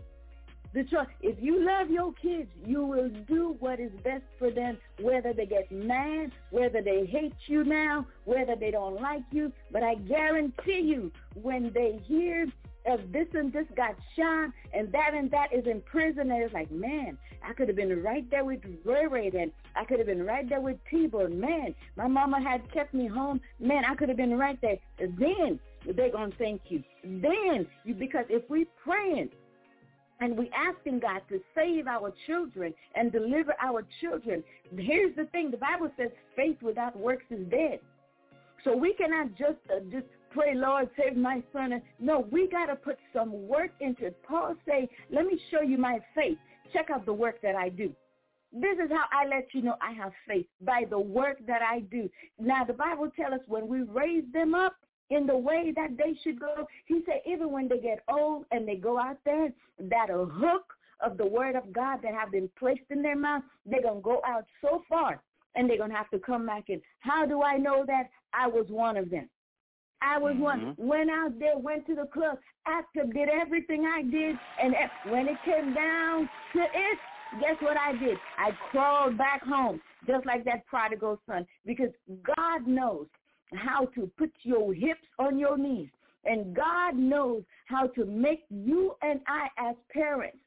The 0.73 0.83
choice. 0.85 1.07
If 1.21 1.35
you 1.41 1.65
love 1.65 1.89
your 1.89 2.13
kids, 2.13 2.49
you 2.65 2.85
will 2.85 3.09
do 3.27 3.57
what 3.59 3.79
is 3.79 3.91
best 4.03 4.23
for 4.39 4.49
them, 4.51 4.77
whether 5.01 5.33
they 5.33 5.45
get 5.45 5.69
mad, 5.69 6.31
whether 6.49 6.81
they 6.81 7.05
hate 7.05 7.35
you 7.47 7.65
now, 7.65 8.07
whether 8.23 8.55
they 8.55 8.71
don't 8.71 9.01
like 9.01 9.23
you. 9.31 9.51
But 9.71 9.83
I 9.83 9.95
guarantee 9.95 10.81
you, 10.81 11.11
when 11.35 11.71
they 11.73 11.99
hear 12.05 12.47
of 12.87 13.11
this 13.11 13.27
and 13.33 13.51
this 13.51 13.67
got 13.75 13.95
shot 14.15 14.49
and 14.73 14.91
that 14.91 15.13
and 15.13 15.29
that 15.31 15.53
is 15.53 15.65
in 15.67 15.81
prison, 15.81 16.31
and 16.31 16.41
it's 16.41 16.53
like, 16.53 16.71
man, 16.71 17.17
I 17.43 17.53
could 17.53 17.67
have 17.67 17.77
been 17.77 18.01
right 18.01 18.29
there 18.31 18.45
with 18.45 18.61
Ray 18.85 19.07
Ray 19.07 19.29
then. 19.29 19.51
I 19.75 19.83
could 19.83 19.99
have 19.99 20.07
been 20.07 20.25
right 20.25 20.47
there 20.47 20.61
with 20.61 20.77
T-Bird. 20.89 21.33
Man, 21.33 21.75
my 21.95 22.07
mama 22.07 22.41
had 22.41 22.71
kept 22.71 22.93
me 22.93 23.07
home. 23.07 23.41
Man, 23.59 23.83
I 23.85 23.95
could 23.95 24.09
have 24.09 24.17
been 24.17 24.37
right 24.37 24.59
there. 24.61 24.77
Then 24.97 25.59
they're 25.85 26.11
going 26.11 26.31
to 26.31 26.37
thank 26.37 26.61
you. 26.69 26.83
Then, 27.03 27.67
you 27.83 27.93
because 27.93 28.25
if 28.29 28.49
we 28.49 28.65
praying 28.83 29.29
and 30.21 30.37
we 30.37 30.49
asking 30.55 30.99
God 30.99 31.21
to 31.29 31.41
save 31.53 31.87
our 31.87 32.13
children 32.27 32.73
and 32.95 33.11
deliver 33.11 33.53
our 33.61 33.85
children. 33.99 34.43
Here's 34.77 35.15
the 35.15 35.25
thing: 35.25 35.51
the 35.51 35.57
Bible 35.57 35.91
says 35.97 36.09
faith 36.35 36.57
without 36.61 36.97
works 36.97 37.25
is 37.29 37.45
dead. 37.49 37.79
So 38.63 38.75
we 38.75 38.93
cannot 38.93 39.29
just 39.31 39.59
uh, 39.69 39.79
just 39.91 40.05
pray, 40.31 40.53
Lord, 40.55 40.89
save 40.95 41.17
my 41.17 41.43
son. 41.51 41.81
No, 41.99 42.27
we 42.31 42.47
got 42.47 42.67
to 42.67 42.75
put 42.75 42.97
some 43.11 43.47
work 43.47 43.71
into 43.81 44.05
it. 44.05 44.23
Paul 44.23 44.55
say, 44.65 44.87
"Let 45.11 45.25
me 45.25 45.39
show 45.49 45.61
you 45.61 45.77
my 45.77 45.99
faith. 46.15 46.37
Check 46.71 46.89
out 46.93 47.05
the 47.05 47.13
work 47.13 47.41
that 47.41 47.55
I 47.55 47.69
do." 47.69 47.93
This 48.53 48.77
is 48.83 48.91
how 48.91 49.05
I 49.11 49.27
let 49.27 49.47
you 49.53 49.61
know 49.61 49.75
I 49.81 49.93
have 49.93 50.11
faith 50.27 50.45
by 50.61 50.83
the 50.89 50.99
work 50.99 51.37
that 51.47 51.61
I 51.61 51.79
do. 51.79 52.09
Now 52.37 52.65
the 52.65 52.73
Bible 52.73 53.09
tells 53.15 53.33
us 53.33 53.39
when 53.47 53.67
we 53.67 53.83
raise 53.83 54.25
them 54.33 54.53
up 54.53 54.75
in 55.11 55.27
the 55.27 55.37
way 55.37 55.71
that 55.75 55.97
they 55.97 56.17
should 56.23 56.39
go, 56.39 56.65
he 56.85 57.01
said 57.05 57.21
even 57.27 57.51
when 57.51 57.67
they 57.67 57.77
get 57.77 57.99
old 58.09 58.45
and 58.51 58.67
they 58.67 58.75
go 58.75 58.97
out 58.97 59.17
there, 59.25 59.49
that 59.79 60.09
a 60.09 60.25
hook 60.25 60.73
of 61.01 61.17
the 61.17 61.25
word 61.25 61.55
of 61.55 61.71
God 61.73 61.99
that 62.01 62.13
have 62.13 62.31
been 62.31 62.49
placed 62.57 62.89
in 62.89 63.01
their 63.03 63.17
mouth, 63.17 63.43
they're 63.65 63.81
going 63.81 63.97
to 63.97 64.01
go 64.01 64.21
out 64.25 64.45
so 64.61 64.83
far 64.87 65.21
and 65.55 65.69
they're 65.69 65.77
going 65.77 65.89
to 65.89 65.95
have 65.95 66.09
to 66.11 66.19
come 66.19 66.45
back 66.45 66.65
in. 66.69 66.81
How 67.01 67.25
do 67.25 67.43
I 67.43 67.57
know 67.57 67.83
that? 67.85 68.09
I 68.33 68.47
was 68.47 68.65
one 68.69 68.95
of 68.95 69.09
them. 69.09 69.29
I 70.01 70.17
was 70.17 70.33
mm-hmm. 70.33 70.41
one. 70.41 70.75
Went 70.77 71.09
out 71.11 71.37
there, 71.37 71.57
went 71.57 71.85
to 71.87 71.95
the 71.95 72.05
club, 72.05 72.37
acted, 72.65 73.13
did 73.13 73.29
everything 73.29 73.85
I 73.85 74.01
did, 74.01 74.35
and 74.61 74.73
when 75.11 75.27
it 75.27 75.37
came 75.43 75.73
down 75.73 76.29
to 76.53 76.59
it, 76.59 76.97
guess 77.39 77.55
what 77.59 77.77
I 77.77 77.91
did? 77.93 78.17
I 78.37 78.51
crawled 78.71 79.17
back 79.17 79.43
home, 79.43 79.81
just 80.07 80.25
like 80.25 80.43
that 80.45 80.65
prodigal 80.65 81.19
son, 81.27 81.45
because 81.65 81.89
God 82.25 82.65
knows 82.65 83.07
how 83.53 83.85
to 83.95 84.09
put 84.17 84.31
your 84.43 84.73
hips 84.73 85.01
on 85.19 85.37
your 85.37 85.57
knees. 85.57 85.89
And 86.23 86.55
God 86.55 86.95
knows 86.95 87.43
how 87.65 87.87
to 87.87 88.05
make 88.05 88.43
you 88.49 88.95
and 89.01 89.19
I 89.27 89.47
as 89.57 89.75
parents 89.91 90.37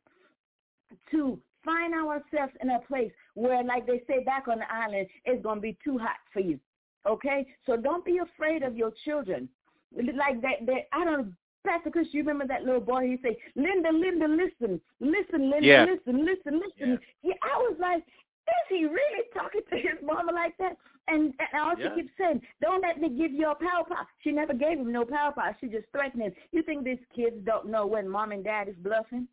to 1.11 1.39
find 1.65 1.95
ourselves 1.95 2.53
in 2.61 2.71
a 2.71 2.79
place 2.81 3.11
where, 3.35 3.65
like 3.65 3.87
they 3.87 4.03
say 4.07 4.23
back 4.25 4.47
on 4.49 4.59
the 4.59 4.73
island, 4.73 5.09
it's 5.25 5.43
going 5.43 5.57
to 5.57 5.63
be 5.63 5.77
too 5.83 5.99
hot 5.99 6.17
for 6.33 6.41
you. 6.41 6.61
Okay? 7.07 7.47
So 7.67 7.77
don't 7.77 8.05
be 8.05 8.19
afraid 8.19 8.63
of 8.63 8.77
your 8.77 8.93
children. 9.05 9.49
Like 9.97 10.41
that, 10.43 10.67
that 10.67 10.89
I 10.93 11.05
don't 11.05 11.35
Pastor 11.65 11.91
Chris, 11.91 12.09
you 12.13 12.21
remember 12.21 12.47
that 12.47 12.65
little 12.65 12.81
boy? 12.81 13.07
He 13.07 13.19
say, 13.23 13.39
"Linda, 13.57 13.91
Linda, 13.91 14.29
listen, 14.29 14.81
listen, 15.01 15.51
Linda, 15.51 15.67
yeah. 15.67 15.87
listen, 15.89 16.25
listen, 16.25 16.61
listen." 16.61 17.01
Yeah. 17.23 17.31
yeah, 17.31 17.35
I 17.43 17.57
was 17.57 17.77
like, 17.81 18.03
is 18.03 18.67
he 18.69 18.85
really 18.85 19.25
talking 19.33 19.63
to 19.71 19.77
his 19.77 19.97
mama 20.03 20.33
like 20.33 20.57
that? 20.59 20.77
And, 21.07 21.35
and 21.39 21.61
all 21.61 21.75
yeah. 21.79 21.89
she 21.95 22.03
keeps 22.03 22.13
saying, 22.19 22.41
don't 22.63 22.81
let 22.81 22.99
me 22.99 23.11
give 23.11 23.33
you 23.33 23.51
a 23.51 23.55
power 23.55 23.85
pop. 23.87 24.07
She 24.23 24.33
never 24.33 24.55
gave 24.55 24.79
him 24.79 24.91
no 24.91 25.05
power 25.05 25.33
pop. 25.33 25.55
She 25.61 25.67
just 25.67 25.87
threatened 25.93 26.23
him. 26.23 26.33
You 26.53 26.63
think 26.63 26.85
these 26.85 26.99
kids 27.15 27.37
don't 27.45 27.67
know 27.71 27.87
when 27.87 28.09
mom 28.09 28.33
and 28.33 28.43
dad 28.43 28.69
is 28.69 28.75
bluffing? 28.83 29.29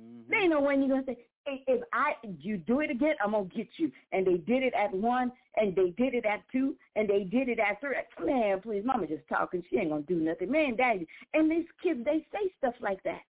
Mm-hmm. 0.00 0.30
They 0.30 0.46
know 0.46 0.60
when 0.60 0.80
you're 0.80 0.90
going 0.90 1.04
to 1.04 1.12
say, 1.12 1.18
if 1.46 1.82
I 1.92 2.12
you 2.38 2.58
do 2.58 2.80
it 2.80 2.90
again, 2.90 3.14
I'm 3.22 3.32
gonna 3.32 3.44
get 3.46 3.68
you. 3.76 3.90
And 4.12 4.26
they 4.26 4.36
did 4.36 4.62
it 4.62 4.74
at 4.74 4.92
one, 4.92 5.32
and 5.56 5.74
they 5.74 5.90
did 5.90 6.14
it 6.14 6.24
at 6.24 6.42
two, 6.52 6.76
and 6.96 7.08
they 7.08 7.24
did 7.24 7.48
it 7.48 7.58
at 7.58 7.80
three. 7.80 7.96
Man, 8.24 8.60
please, 8.60 8.84
mama 8.84 9.06
just 9.06 9.26
talking. 9.28 9.64
She 9.70 9.78
ain't 9.78 9.90
gonna 9.90 10.02
do 10.02 10.16
nothing. 10.16 10.50
Man, 10.50 10.76
daddy, 10.76 11.06
and 11.34 11.50
these 11.50 11.66
kids, 11.82 12.00
they 12.04 12.24
say 12.32 12.52
stuff 12.58 12.74
like 12.80 13.02
that. 13.04 13.22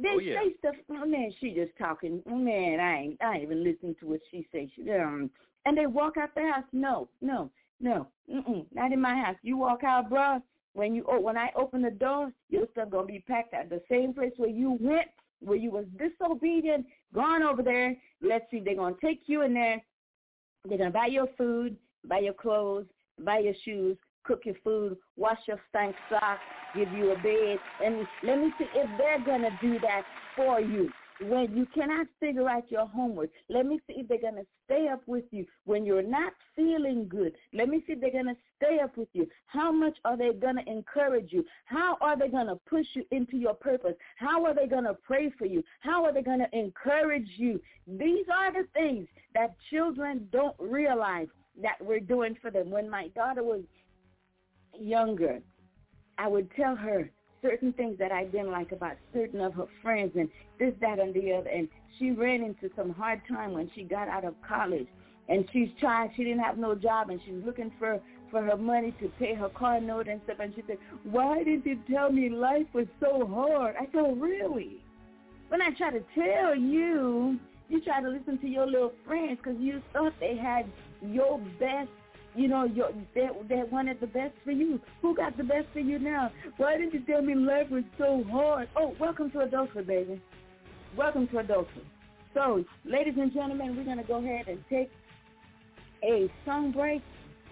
They 0.00 0.08
oh, 0.08 0.18
yeah. 0.20 0.40
say 0.40 0.54
stuff. 0.58 0.74
Oh, 0.90 1.04
man, 1.04 1.32
she 1.38 1.52
just 1.52 1.76
talking. 1.78 2.22
Man, 2.26 2.80
I 2.80 3.00
ain't, 3.02 3.22
I 3.22 3.34
ain't 3.34 3.42
even 3.42 3.62
listening 3.62 3.94
to 4.00 4.06
what 4.06 4.20
she 4.30 4.46
say. 4.50 4.70
She 4.74 4.90
um, 4.90 5.30
and 5.64 5.76
they 5.76 5.86
walk 5.86 6.16
out 6.16 6.34
the 6.34 6.42
house. 6.42 6.64
No, 6.72 7.08
no, 7.20 7.50
no, 7.80 8.06
mm-mm, 8.32 8.66
not 8.74 8.92
in 8.92 9.00
my 9.00 9.14
house. 9.14 9.36
You 9.42 9.56
walk 9.56 9.84
out, 9.84 10.10
bruh. 10.10 10.42
When 10.74 10.94
you 10.94 11.04
oh, 11.08 11.20
when 11.20 11.36
I 11.36 11.50
open 11.54 11.82
the 11.82 11.90
door, 11.90 12.32
your 12.48 12.66
stuff 12.72 12.90
gonna 12.90 13.06
be 13.06 13.24
packed 13.26 13.52
at 13.54 13.68
the 13.68 13.82
same 13.90 14.14
place 14.14 14.32
where 14.36 14.48
you 14.48 14.78
went 14.80 15.08
where 15.40 15.56
you 15.56 15.70
was 15.70 15.84
disobedient, 15.98 16.86
gone 17.14 17.42
over 17.42 17.62
there. 17.62 17.96
Let's 18.22 18.44
see, 18.50 18.60
they're 18.60 18.76
to 18.76 18.94
take 19.02 19.22
you 19.26 19.42
in 19.42 19.54
there. 19.54 19.82
They're 20.68 20.78
to 20.78 20.90
buy 20.90 21.06
your 21.06 21.26
food, 21.36 21.76
buy 22.08 22.20
your 22.20 22.34
clothes, 22.34 22.86
buy 23.24 23.40
your 23.40 23.54
shoes, 23.64 23.96
cook 24.24 24.42
your 24.44 24.54
food, 24.62 24.96
wash 25.16 25.38
your 25.48 25.60
stank 25.68 25.96
socks, 26.08 26.40
give 26.76 26.90
you 26.92 27.10
a 27.10 27.16
bed. 27.16 27.58
And 27.84 28.06
let 28.22 28.38
me 28.38 28.52
see 28.56 28.66
if 28.74 28.88
they're 28.98 29.18
to 29.42 29.58
do 29.60 29.80
that 29.80 30.04
for 30.36 30.60
you 30.60 30.90
when 31.28 31.56
you 31.56 31.66
cannot 31.74 32.06
figure 32.20 32.48
out 32.48 32.70
your 32.70 32.86
homework. 32.86 33.30
Let 33.48 33.66
me 33.66 33.80
see 33.86 33.94
if 33.98 34.08
they're 34.08 34.20
going 34.20 34.36
to 34.36 34.46
stay 34.64 34.88
up 34.88 35.02
with 35.06 35.24
you 35.30 35.46
when 35.64 35.84
you're 35.84 36.02
not 36.02 36.32
feeling 36.56 37.06
good. 37.08 37.32
Let 37.52 37.68
me 37.68 37.82
see 37.86 37.94
if 37.94 38.00
they're 38.00 38.10
going 38.10 38.26
to 38.26 38.36
stay 38.56 38.78
up 38.82 38.96
with 38.96 39.08
you. 39.12 39.26
How 39.46 39.72
much 39.72 39.96
are 40.04 40.16
they 40.16 40.32
going 40.32 40.56
to 40.56 40.70
encourage 40.70 41.32
you? 41.32 41.44
How 41.64 41.96
are 42.00 42.18
they 42.18 42.28
going 42.28 42.46
to 42.48 42.56
push 42.68 42.86
you 42.94 43.04
into 43.10 43.36
your 43.36 43.54
purpose? 43.54 43.94
How 44.16 44.44
are 44.44 44.54
they 44.54 44.66
going 44.66 44.84
to 44.84 44.94
pray 44.94 45.32
for 45.38 45.46
you? 45.46 45.62
How 45.80 46.04
are 46.04 46.12
they 46.12 46.22
going 46.22 46.40
to 46.40 46.58
encourage 46.58 47.28
you? 47.36 47.60
These 47.86 48.26
are 48.32 48.52
the 48.52 48.66
things 48.72 49.08
that 49.34 49.54
children 49.70 50.28
don't 50.32 50.56
realize 50.58 51.28
that 51.62 51.76
we're 51.80 52.00
doing 52.00 52.36
for 52.40 52.50
them. 52.50 52.70
When 52.70 52.88
my 52.88 53.08
daughter 53.08 53.42
was 53.42 53.62
younger, 54.78 55.40
I 56.18 56.28
would 56.28 56.50
tell 56.54 56.76
her, 56.76 57.10
certain 57.42 57.72
things 57.72 57.98
that 57.98 58.12
I 58.12 58.24
didn't 58.24 58.50
like 58.50 58.72
about 58.72 58.96
certain 59.12 59.40
of 59.40 59.54
her 59.54 59.66
friends 59.82 60.12
and 60.16 60.28
this, 60.58 60.72
that, 60.80 60.98
and 60.98 61.12
the 61.12 61.32
other. 61.32 61.50
And 61.50 61.68
she 61.98 62.12
ran 62.12 62.42
into 62.42 62.70
some 62.76 62.90
hard 62.90 63.20
time 63.28 63.52
when 63.52 63.70
she 63.74 63.82
got 63.82 64.08
out 64.08 64.24
of 64.24 64.34
college. 64.46 64.86
And 65.28 65.48
she's 65.52 65.68
trying, 65.78 66.10
she 66.16 66.24
didn't 66.24 66.40
have 66.40 66.58
no 66.58 66.74
job 66.74 67.10
and 67.10 67.20
she's 67.24 67.44
looking 67.44 67.72
for, 67.78 68.00
for 68.30 68.42
her 68.42 68.56
money 68.56 68.94
to 69.00 69.08
pay 69.18 69.34
her 69.34 69.48
car 69.48 69.80
note 69.80 70.08
and 70.08 70.20
stuff. 70.24 70.38
And 70.40 70.54
she 70.54 70.62
said, 70.66 70.78
why 71.04 71.38
didn't 71.44 71.66
you 71.66 71.78
tell 71.90 72.10
me 72.10 72.28
life 72.28 72.66
was 72.72 72.86
so 73.00 73.26
hard? 73.26 73.76
I 73.78 73.86
said, 73.92 74.20
really? 74.20 74.82
When 75.48 75.60
I 75.60 75.70
try 75.70 75.90
to 75.90 76.02
tell 76.14 76.56
you, 76.56 77.38
you 77.68 77.80
try 77.82 78.02
to 78.02 78.08
listen 78.08 78.38
to 78.38 78.48
your 78.48 78.66
little 78.66 78.92
friends 79.06 79.38
because 79.42 79.58
you 79.60 79.82
thought 79.92 80.12
they 80.20 80.36
had 80.36 80.66
your 81.02 81.38
best 81.58 81.88
you 82.34 82.48
know, 82.48 82.64
your, 82.64 82.90
they, 83.14 83.28
they 83.48 83.62
wanted 83.70 84.00
the 84.00 84.06
best 84.06 84.34
for 84.44 84.52
you. 84.52 84.80
Who 85.02 85.14
got 85.14 85.36
the 85.36 85.44
best 85.44 85.66
for 85.72 85.80
you 85.80 85.98
now? 85.98 86.30
Why 86.56 86.76
didn't 86.76 86.94
you 86.94 87.00
tell 87.00 87.22
me 87.22 87.34
life 87.34 87.70
was 87.70 87.84
so 87.98 88.24
hard? 88.30 88.68
Oh, 88.76 88.94
welcome 88.98 89.30
to 89.32 89.40
adulthood, 89.40 89.86
baby. 89.86 90.20
Welcome 90.96 91.28
to 91.28 91.38
adulthood. 91.38 91.86
So, 92.34 92.64
ladies 92.84 93.14
and 93.18 93.32
gentlemen, 93.32 93.76
we're 93.76 93.84
going 93.84 93.98
to 93.98 94.04
go 94.04 94.16
ahead 94.16 94.48
and 94.48 94.64
take 94.70 94.90
a 96.02 96.30
song 96.46 96.72
break, 96.72 97.02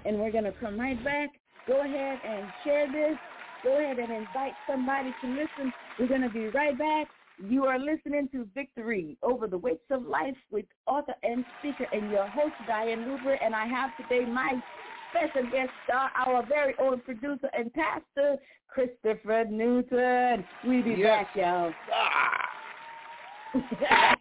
and 0.04 0.18
we're 0.18 0.32
going 0.32 0.44
to 0.44 0.52
come 0.52 0.80
right 0.80 1.02
back. 1.04 1.30
Go 1.66 1.80
ahead 1.80 2.18
and 2.26 2.48
share 2.64 2.90
this. 2.90 3.18
Go 3.62 3.78
ahead 3.78 3.98
and 3.98 4.10
invite 4.10 4.52
somebody 4.66 5.14
to 5.20 5.28
listen. 5.28 5.72
We're 5.98 6.08
going 6.08 6.22
to 6.22 6.30
be 6.30 6.48
right 6.48 6.76
back. 6.76 7.08
You 7.48 7.64
are 7.64 7.78
listening 7.78 8.28
to 8.32 8.46
Victory 8.54 9.16
Over 9.22 9.46
the 9.46 9.56
Weights 9.56 9.84
of 9.90 10.02
Life 10.02 10.36
with 10.50 10.66
author 10.86 11.14
and 11.22 11.42
speaker 11.58 11.86
and 11.90 12.10
your 12.10 12.26
host, 12.26 12.52
Dian 12.66 13.00
Lebrin. 13.00 13.38
And 13.42 13.54
I 13.54 13.66
have 13.66 13.90
today 13.96 14.26
my 14.30 14.62
special 15.10 15.50
guest 15.50 15.70
star, 15.84 16.10
our 16.16 16.44
very 16.46 16.74
own 16.78 17.00
producer 17.00 17.48
and 17.56 17.72
pastor, 17.72 18.36
Christopher 18.68 19.46
Newton. 19.50 20.44
We 20.68 20.82
be 20.82 20.96
yes. 20.98 21.24
back, 21.24 21.28
y'all. 21.34 21.72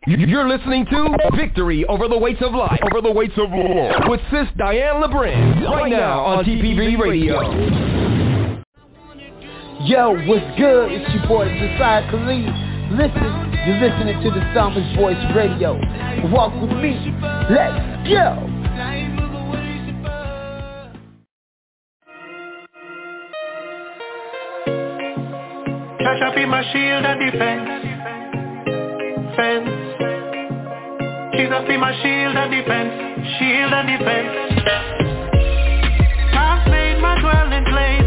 You're 0.08 0.48
listening 0.48 0.86
to 0.86 1.18
Victory 1.36 1.84
Over 1.86 2.08
the 2.08 2.18
Weights 2.18 2.42
of 2.42 2.54
Life. 2.54 2.80
Over 2.84 3.02
the 3.02 3.12
Weights 3.12 3.34
of 3.38 3.50
Life. 3.50 4.04
With 4.08 4.22
Sis 4.32 4.48
Dian 4.58 5.04
Lebrin. 5.04 5.70
Right 5.70 5.92
now 5.92 6.22
on 6.22 6.46
TPV 6.46 6.98
Radio. 6.98 7.42
Yo, 9.86 10.16
what's 10.26 10.58
good? 10.58 10.92
It's 10.92 11.14
your 11.14 11.28
boy 11.28 11.46
Josiah 11.46 12.10
Khalid. 12.10 12.69
Listen, 12.92 13.54
you're 13.68 13.78
listening 13.78 14.22
to 14.24 14.32
the 14.32 14.42
Psalmist 14.54 14.96
Voice 14.98 15.16
Radio. 15.36 15.80
Walk 16.32 16.54
with 16.60 16.72
me. 16.72 17.14
Let's 17.50 18.10
go. 18.10 18.60
Shall 26.20 26.36
be 26.36 26.46
my 26.46 26.64
shield 26.74 27.06
and 27.06 27.20
defense. 27.32 27.70
Fence. 29.38 29.70
Jesus 31.38 31.64
be 31.68 31.78
my 31.78 31.94
shield 32.04 32.36
and 32.36 32.52
defense. 32.52 32.92
Shield 33.40 33.72
and 33.72 33.88
defense. 33.88 34.34
I've 36.34 36.68
made 36.68 37.00
my 37.00 37.16
dwelling 37.22 37.66
place. 37.72 37.99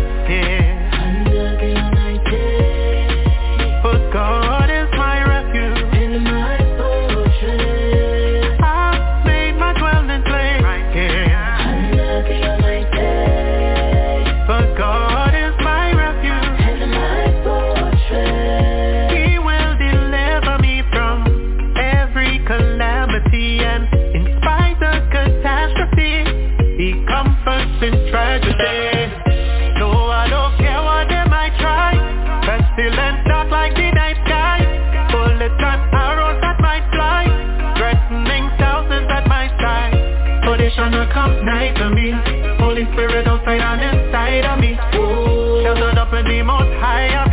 Holy 42.82 42.94
Spirit 42.94 43.26
outside 43.28 43.60
and 43.60 43.82
inside 43.82 44.44
of 44.44 44.58
me. 44.58 44.72
Ooh. 44.98 45.62
Sheltered 45.62 45.98
up 45.98 46.12
in 46.14 46.26
the 46.26 46.42
most 46.42 46.72
high 46.82 47.30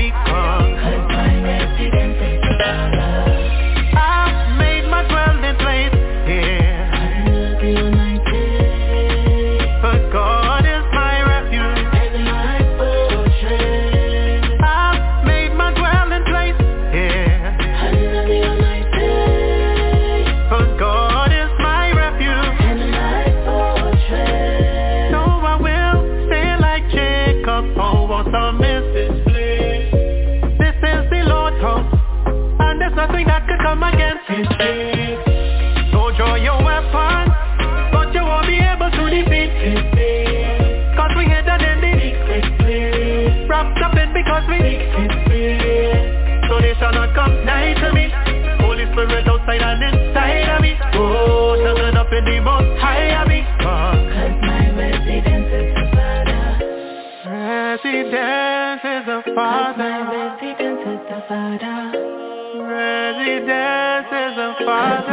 I've 64.72 65.10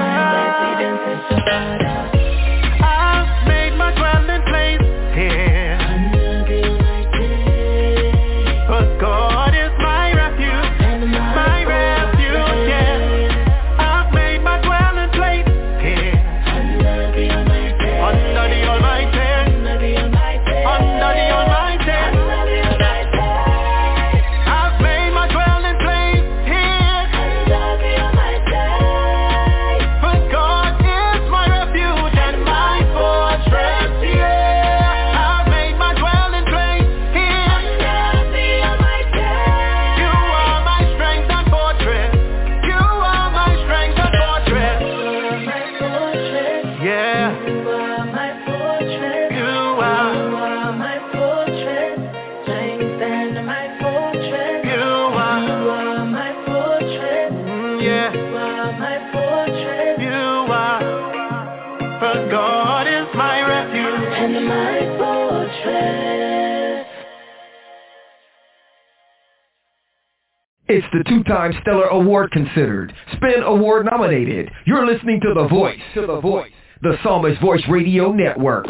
the 70.96 71.04
two-time 71.04 71.52
Stellar 71.60 71.88
Award 71.88 72.30
considered, 72.30 72.92
Spin 73.14 73.42
Award 73.44 73.86
nominated. 73.90 74.50
You're 74.64 74.86
listening 74.86 75.20
to 75.20 75.34
The 75.34 75.46
Voice, 75.46 75.78
to 75.94 76.06
The 76.06 76.20
Voice, 76.20 76.50
the 76.80 76.96
Psalmist 77.02 77.40
Voice 77.40 77.62
Radio 77.68 78.12
Network. 78.12 78.66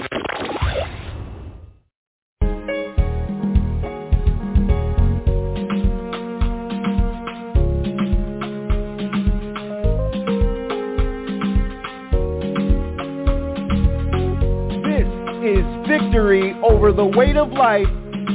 This 14.82 15.06
is 15.44 15.64
Victory 15.86 16.54
Over 16.64 16.92
the 16.92 17.04
Weight 17.04 17.36
of 17.36 17.52
Life 17.52 17.86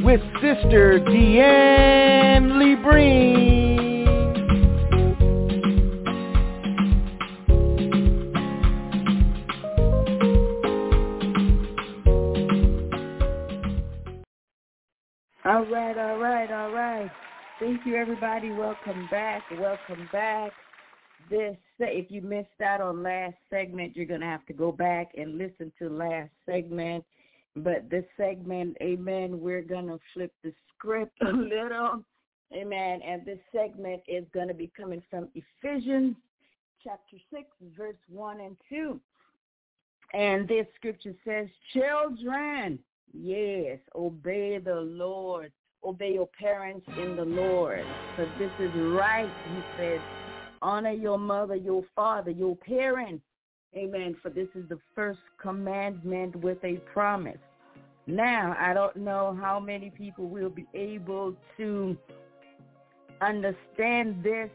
with 0.03 0.21
Sister 0.41 0.99
Dian 0.99 2.57
Lee 2.57 2.75
right, 15.95 16.11
all 16.11 16.17
right, 16.19 16.51
all 16.51 16.71
right. 16.71 17.11
Thank 17.59 17.85
you, 17.85 17.95
everybody. 17.95 18.49
Welcome 18.51 19.07
back. 19.11 19.43
Welcome 19.59 20.07
back. 20.11 20.51
This, 21.29 21.57
if 21.79 22.09
you 22.09 22.21
missed 22.21 22.61
out 22.63 22.81
on 22.81 23.03
last 23.03 23.35
segment, 23.49 23.95
you're 23.95 24.05
going 24.05 24.21
to 24.21 24.25
have 24.25 24.45
to 24.45 24.53
go 24.53 24.71
back 24.71 25.11
and 25.17 25.37
listen 25.37 25.71
to 25.79 25.89
last 25.89 26.29
segment. 26.45 27.03
But 27.57 27.89
this 27.89 28.05
segment, 28.15 28.77
amen, 28.81 29.41
we're 29.41 29.61
going 29.61 29.87
to 29.87 29.99
flip 30.13 30.33
the 30.43 30.53
script 30.73 31.17
a 31.21 31.25
little. 31.31 32.03
Amen. 32.53 33.01
And 33.05 33.25
this 33.25 33.39
segment 33.53 34.01
is 34.07 34.23
going 34.33 34.47
to 34.47 34.53
be 34.53 34.71
coming 34.77 35.03
from 35.09 35.27
Ephesians 35.35 36.15
chapter 36.83 37.17
6, 37.33 37.43
verse 37.77 37.95
1 38.07 38.39
and 38.39 38.55
2. 38.69 38.99
And 40.13 40.47
this 40.47 40.67
scripture 40.75 41.15
says, 41.25 41.47
children, 41.73 42.79
yes, 43.13 43.79
obey 43.95 44.57
the 44.57 44.75
Lord. 44.75 45.51
Obey 45.83 46.13
your 46.13 46.27
parents 46.27 46.85
in 46.97 47.15
the 47.15 47.25
Lord. 47.25 47.83
For 48.15 48.25
this 48.37 48.51
is 48.59 48.71
right, 48.93 49.31
he 49.49 49.61
says. 49.77 49.99
Honor 50.61 50.91
your 50.91 51.17
mother, 51.17 51.55
your 51.55 51.83
father, 51.95 52.31
your 52.31 52.55
parents. 52.55 53.23
Amen. 53.75 54.15
For 54.21 54.29
this 54.29 54.47
is 54.53 54.67
the 54.69 54.79
first 54.93 55.19
commandment 55.41 56.35
with 56.35 56.63
a 56.63 56.75
promise. 56.93 57.39
Now, 58.05 58.55
I 58.59 58.73
don't 58.73 58.95
know 58.97 59.37
how 59.39 59.59
many 59.59 59.89
people 59.89 60.27
will 60.27 60.49
be 60.49 60.67
able 60.73 61.35
to 61.57 61.97
understand 63.21 64.23
this 64.23 64.49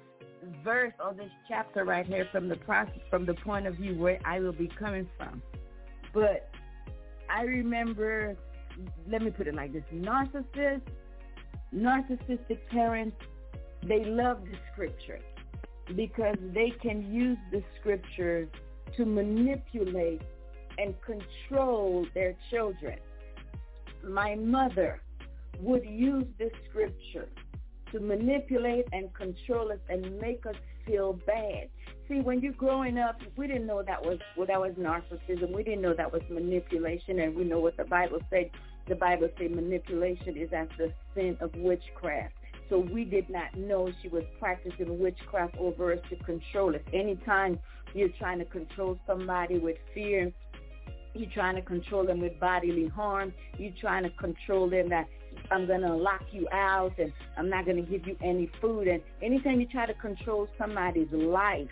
verse 0.63 0.93
or 1.05 1.15
this 1.15 1.31
chapter 1.49 1.85
right 1.85 2.07
here 2.07 2.29
from 2.31 2.49
the 2.49 2.57
process, 2.57 3.01
from 3.11 3.27
the 3.27 3.35
point 3.35 3.67
of 3.67 3.77
view 3.77 3.99
where 3.99 4.21
I 4.25 4.41
will 4.41 4.53
be 4.53 4.69
coming 4.79 5.09
from. 5.17 5.43
But 6.13 6.49
I 7.29 7.43
remember, 7.43 8.37
let 9.11 9.23
me 9.23 9.31
put 9.31 9.47
it 9.49 9.55
like 9.55 9.73
this, 9.73 9.83
narcissists, 9.93 10.83
narcissistic 11.77 12.59
parents, 12.71 13.17
they 13.83 14.05
love 14.05 14.41
the 14.45 14.57
scripture 14.73 15.21
because 15.95 16.37
they 16.53 16.71
can 16.83 17.13
use 17.13 17.39
the 17.53 17.63
scripture 17.79 18.49
to 18.97 19.05
manipulate 19.05 20.23
and 20.79 20.95
control 21.03 22.07
their 22.15 22.35
children. 22.51 22.99
My 24.05 24.35
mother 24.35 25.01
would 25.61 25.85
use 25.85 26.27
the 26.39 26.51
scripture 26.69 27.29
to 27.93 28.01
manipulate 28.01 28.87
and 28.93 29.13
control 29.15 29.73
us 29.73 29.79
and 29.89 30.19
make 30.21 30.45
us 30.47 30.57
feel 30.87 31.15
bad. 31.27 31.69
See, 32.09 32.21
when 32.21 32.41
you're 32.41 32.53
growing 32.53 32.99
up, 32.99 33.21
we 33.37 33.47
didn't 33.47 33.67
know 33.67 33.83
that 33.83 34.05
was 34.05 34.19
well, 34.37 34.47
that 34.47 34.61
was 34.61 34.73
narcissism. 34.73 35.55
We 35.55 35.65
didn't 35.65 35.83
know 35.83 35.95
that 35.95 36.13
was 36.13 36.23
manipulation, 36.31 37.21
and 37.21 37.35
we 37.35 37.45
know 37.45 37.59
what 37.59 37.77
the 37.77 37.85
Bible 37.85 38.21
said. 38.31 38.51
The 38.89 38.95
Bible 38.95 39.29
said 39.39 39.51
manipulation 39.51 40.37
is 40.37 40.51
as 40.53 40.69
the 40.79 40.93
sin 41.15 41.37
of 41.41 41.55
witchcraft. 41.57 42.35
So 42.69 42.79
we 42.79 43.05
did 43.05 43.29
not 43.31 43.57
know 43.57 43.91
she 44.03 44.09
was 44.09 44.25
practicing 44.41 44.99
witchcraft 44.99 45.57
over 45.59 45.93
us 45.93 46.01
to 46.11 46.17
control 46.25 46.75
us. 46.75 46.83
Anytime 46.93 47.59
you're 47.95 48.09
trying 48.19 48.39
to 48.39 48.45
control 48.45 48.99
somebody 49.07 49.59
with 49.59 49.77
fear, 49.95 50.33
you're 51.15 51.31
trying 51.31 51.57
to 51.57 51.63
control 51.63 52.05
them 52.05 52.21
with 52.21 52.39
bodily 52.39 52.89
harm, 52.89 53.33
you're 53.59 53.73
trying 53.81 54.03
to 54.03 54.11
control 54.11 54.69
them 54.69 54.89
that 54.91 55.07
I'm 55.51 55.67
going 55.67 55.83
to 55.83 55.95
lock 55.95 56.23
you 56.33 56.49
out 56.53 56.93
and 56.99 57.13
I'm 57.37 57.49
not 57.49 57.65
going 57.65 57.85
to 57.85 57.91
give 57.91 58.07
you 58.07 58.17
any 58.23 58.51
food. 58.61 58.89
And 58.89 59.01
anytime 59.23 59.61
you 59.61 59.67
try 59.67 59.87
to 59.87 59.95
control 59.95 60.49
somebody's 60.59 61.11
life, 61.13 61.69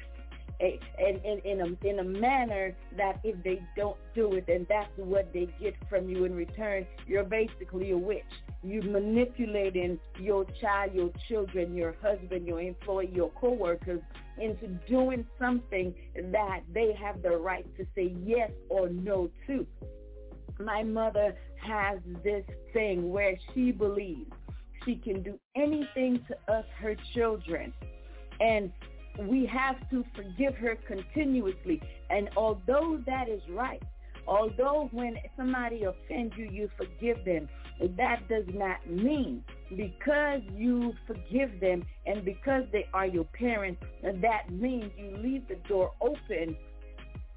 in, 0.99 1.21
in, 1.25 1.39
in, 1.45 1.61
a, 1.61 1.87
in 1.89 1.99
a 1.99 2.05
manner 2.05 2.75
that 2.97 3.21
if 3.25 3.43
they 3.43 3.61
don't 3.77 3.97
do 4.15 4.35
it, 4.35 4.47
then 4.47 4.67
that's 4.69 4.91
what 4.97 5.33
they 5.33 5.49
get 5.61 5.75
from 5.89 6.09
you 6.09 6.25
in 6.25 6.35
return. 6.35 6.87
You're 7.07 7.25
basically 7.25 7.91
a 7.91 7.97
witch. 7.97 8.23
You're 8.63 8.85
manipulating 8.85 9.99
your 10.19 10.47
child, 10.61 10.95
your 10.95 11.11
children, 11.29 11.75
your 11.77 11.95
husband, 12.03 12.47
your 12.47 12.61
employee, 12.61 13.11
your 13.13 13.31
coworkers 13.31 14.01
into 14.39 14.67
doing 14.89 15.27
something 15.39 15.95
that 16.33 16.61
they 16.73 16.93
have 17.01 17.23
the 17.23 17.37
right 17.37 17.67
to 17.77 17.87
say 17.95 18.15
yes 18.25 18.51
or 18.69 18.89
no 18.89 19.31
to. 19.47 19.67
My 20.59 20.83
mother 20.83 21.35
has 21.57 21.99
this 22.23 22.45
thing 22.73 23.11
where 23.11 23.35
she 23.53 23.73
believes 23.73 24.31
she 24.85 24.97
can 24.97 25.23
do 25.23 25.39
anything 25.57 26.21
to 26.29 26.53
us, 26.53 26.65
her 26.81 26.95
children. 27.15 27.73
And 28.41 28.73
we 29.19 29.47
have 29.47 29.77
to 29.91 30.05
forgive 30.15 30.55
her 30.57 30.77
continuously. 30.87 31.81
And 32.11 32.31
although 32.37 33.01
that 33.07 33.29
is 33.29 33.43
right, 33.51 33.83
although 34.27 34.89
when 34.93 35.17
somebody 35.37 35.85
offends 35.85 36.35
you, 36.37 36.49
you 36.51 36.71
forgive 36.77 37.25
them, 37.25 37.49
that 37.97 38.29
does 38.29 38.45
not 38.53 38.89
mean 38.89 39.45
because 39.71 40.41
you 40.55 40.95
forgive 41.07 41.61
them 41.61 41.85
and 42.07 42.25
because 42.25 42.65
they 42.73 42.87
are 42.95 43.07
your 43.07 43.25
parents, 43.25 43.83
that 44.03 44.51
means 44.51 44.93
you 44.97 45.17
leave 45.17 45.47
the 45.49 45.57
door 45.69 45.93
open 46.01 46.57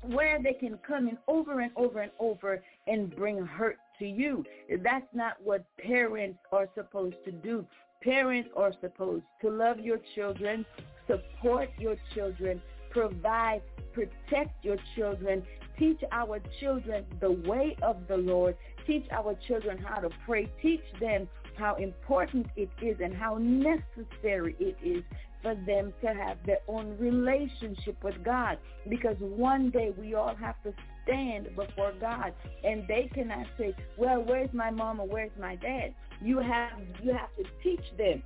where 0.03 0.41
they 0.41 0.53
can 0.53 0.77
come 0.87 1.07
in 1.07 1.17
over 1.27 1.59
and 1.59 1.71
over 1.75 2.01
and 2.01 2.11
over 2.19 2.63
and 2.85 3.15
bring 3.15 3.45
hurt 3.45 3.77
to 3.99 4.05
you. 4.05 4.43
That's 4.83 5.07
not 5.13 5.33
what 5.43 5.65
parents 5.77 6.39
are 6.51 6.67
supposed 6.75 7.17
to 7.25 7.31
do. 7.31 7.65
Parents 8.03 8.49
are 8.55 8.73
supposed 8.79 9.25
to 9.41 9.49
love 9.49 9.79
your 9.79 9.99
children, 10.15 10.65
support 11.07 11.69
your 11.79 11.95
children, 12.13 12.61
provide, 12.91 13.61
protect 13.93 14.63
your 14.63 14.77
children, 14.95 15.43
teach 15.77 15.99
our 16.11 16.39
children 16.59 17.05
the 17.19 17.31
way 17.31 17.75
of 17.81 18.07
the 18.07 18.17
Lord, 18.17 18.55
teach 18.85 19.05
our 19.11 19.35
children 19.47 19.77
how 19.77 19.99
to 19.99 20.09
pray, 20.25 20.49
teach 20.61 20.83
them 20.99 21.27
how 21.57 21.75
important 21.75 22.47
it 22.55 22.69
is 22.81 22.97
and 23.03 23.15
how 23.15 23.37
necessary 23.39 24.55
it 24.59 24.77
is 24.83 25.03
for 25.41 25.55
them 25.55 25.93
to 26.01 26.07
have 26.07 26.37
their 26.45 26.59
own 26.67 26.97
relationship 26.99 28.03
with 28.03 28.23
God. 28.23 28.57
Because 28.89 29.15
one 29.19 29.69
day 29.69 29.93
we 29.97 30.13
all 30.13 30.35
have 30.35 30.61
to 30.63 30.73
stand 31.03 31.49
before 31.55 31.93
God 31.99 32.33
and 32.63 32.87
they 32.87 33.09
cannot 33.13 33.47
say, 33.57 33.75
well, 33.97 34.23
where's 34.23 34.53
my 34.53 34.69
mom 34.69 34.99
or 34.99 35.07
where's 35.07 35.31
my 35.39 35.55
dad? 35.55 35.93
You 36.21 36.39
have, 36.39 36.71
you 37.03 37.13
have 37.13 37.35
to 37.37 37.43
teach 37.63 37.85
them 37.97 38.23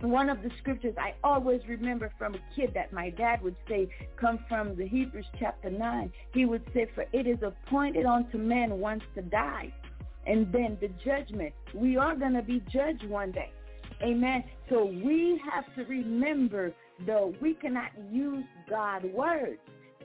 one 0.00 0.28
of 0.28 0.42
the 0.42 0.50
scriptures 0.58 0.94
I 0.98 1.14
always 1.24 1.60
remember 1.66 2.12
from 2.18 2.34
a 2.34 2.38
kid 2.54 2.72
that 2.74 2.92
my 2.92 3.10
dad 3.10 3.40
would 3.42 3.56
say 3.68 3.88
come 4.20 4.38
from 4.48 4.76
the 4.76 4.86
Hebrews 4.86 5.26
chapter 5.38 5.70
9. 5.70 6.12
He 6.32 6.44
would 6.44 6.62
say, 6.74 6.86
for 6.94 7.06
it 7.12 7.26
is 7.26 7.38
appointed 7.42 8.04
unto 8.04 8.36
men 8.36 8.78
once 8.78 9.02
to 9.14 9.22
die. 9.22 9.72
And 10.26 10.52
then 10.52 10.76
the 10.80 10.88
judgment. 11.04 11.54
We 11.72 11.96
are 11.96 12.14
going 12.14 12.34
to 12.34 12.42
be 12.42 12.62
judged 12.70 13.08
one 13.08 13.32
day. 13.32 13.50
Amen. 14.02 14.44
So 14.68 14.84
we 14.84 15.40
have 15.50 15.64
to 15.76 15.84
remember, 15.84 16.72
though, 17.06 17.32
we 17.40 17.54
cannot 17.54 17.90
use 18.10 18.44
God's 18.68 19.06
words 19.14 19.58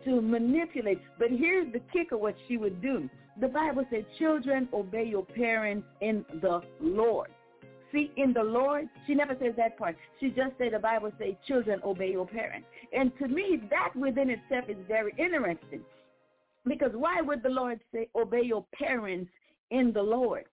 to 0.06 0.22
manipulate. 0.22 1.02
But 1.20 1.32
here's 1.32 1.72
the 1.74 1.82
kicker, 1.92 2.18
what 2.18 2.36
she 2.48 2.58
would 2.58 2.82
do. 2.82 3.10
The 3.40 3.48
Bible 3.48 3.86
said, 3.90 4.06
children, 4.20 4.68
obey 4.74 5.06
your 5.06 5.26
parents 5.26 5.88
in 6.02 6.26
the 6.42 6.62
Lord. 6.80 7.30
See, 7.92 8.12
in 8.16 8.34
the 8.34 8.44
Lord, 8.44 8.88
she 9.06 9.16
never 9.16 9.36
says 9.42 9.54
that 9.58 9.78
part. 9.78 9.98
She 10.20 10.30
just 10.30 10.52
said 10.58 10.74
the 10.74 10.80
Bible 10.80 11.12
says, 11.20 11.34
children, 11.48 11.82
obey 11.84 12.12
your 12.12 12.28
parents. 12.28 12.68
And 12.94 13.12
to 13.20 13.28
me, 13.28 13.62
that 13.70 13.94
within 13.96 14.30
itself 14.30 14.66
is 14.70 14.78
very 14.88 15.14
interesting. 15.18 15.82
Because 16.66 16.92
why 16.94 17.22
would 17.22 17.44
the 17.44 17.50
Lord 17.50 17.80
say, 17.94 18.08
obey 18.16 18.44
your 18.44 18.66
parents 18.74 19.32
in 19.72 19.92
the 19.92 20.02
Lord? 20.02 20.46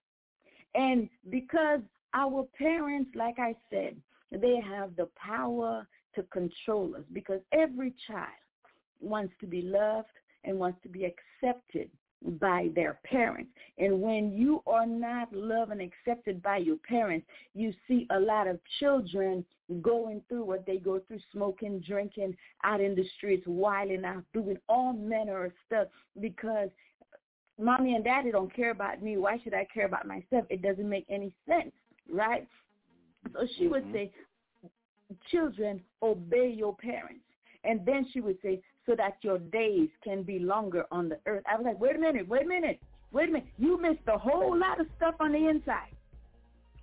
And 0.75 1.09
because 1.29 1.81
our 2.13 2.45
parents, 2.57 3.11
like 3.15 3.39
I 3.39 3.55
said, 3.69 3.95
they 4.31 4.59
have 4.65 4.95
the 4.95 5.07
power 5.15 5.87
to 6.15 6.23
control 6.23 6.95
us 6.95 7.03
because 7.13 7.39
every 7.51 7.93
child 8.07 8.27
wants 8.99 9.33
to 9.39 9.47
be 9.47 9.61
loved 9.61 10.07
and 10.43 10.57
wants 10.57 10.79
to 10.83 10.89
be 10.89 11.05
accepted 11.05 11.89
by 12.39 12.69
their 12.75 12.99
parents. 13.05 13.51
And 13.77 14.01
when 14.01 14.31
you 14.33 14.61
are 14.67 14.85
not 14.85 15.31
loved 15.33 15.71
and 15.71 15.81
accepted 15.81 16.41
by 16.41 16.57
your 16.57 16.77
parents, 16.77 17.25
you 17.53 17.73
see 17.87 18.07
a 18.09 18.19
lot 18.19 18.47
of 18.47 18.59
children 18.79 19.45
going 19.81 20.21
through 20.27 20.43
what 20.43 20.65
they 20.65 20.77
go 20.77 20.99
through, 21.07 21.19
smoking, 21.31 21.79
drinking, 21.79 22.35
out 22.63 22.81
in 22.81 22.95
the 22.95 23.07
streets, 23.17 23.43
wilding 23.47 24.03
out, 24.03 24.23
doing 24.33 24.57
all 24.67 24.93
manner 24.93 25.45
of 25.45 25.51
stuff 25.65 25.87
because 26.19 26.69
mommy 27.59 27.95
and 27.95 28.03
daddy 28.03 28.31
don't 28.31 28.53
care 28.53 28.71
about 28.71 29.01
me. 29.01 29.17
Why 29.17 29.39
should 29.43 29.53
I 29.53 29.67
care 29.73 29.85
about 29.85 30.07
myself? 30.07 30.45
It 30.49 30.61
doesn't 30.61 30.89
make 30.89 31.05
any 31.09 31.33
sense, 31.47 31.71
right? 32.11 32.47
So 33.33 33.45
she 33.57 33.67
would 33.67 33.83
Mm-hmm. 33.83 33.93
say, 33.93 34.11
children, 35.31 35.81
obey 36.01 36.53
your 36.55 36.75
parents. 36.75 37.23
And 37.63 37.85
then 37.85 38.07
she 38.11 38.21
would 38.21 38.37
say, 38.41 38.61
so 38.89 38.95
that 38.95 39.17
your 39.21 39.37
days 39.37 39.87
can 40.03 40.23
be 40.23 40.39
longer 40.39 40.85
on 40.91 41.09
the 41.09 41.19
earth. 41.27 41.43
I 41.47 41.55
was 41.55 41.63
like, 41.63 41.79
wait 41.79 41.95
a 41.95 41.99
minute, 41.99 42.27
wait 42.27 42.45
a 42.45 42.47
minute, 42.47 42.79
wait 43.11 43.29
a 43.29 43.31
minute. 43.33 43.47
You 43.59 43.79
missed 43.79 44.07
a 44.07 44.17
whole 44.17 44.57
lot 44.57 44.81
of 44.81 44.87
stuff 44.97 45.13
on 45.19 45.31
the 45.31 45.47
inside. 45.47 45.93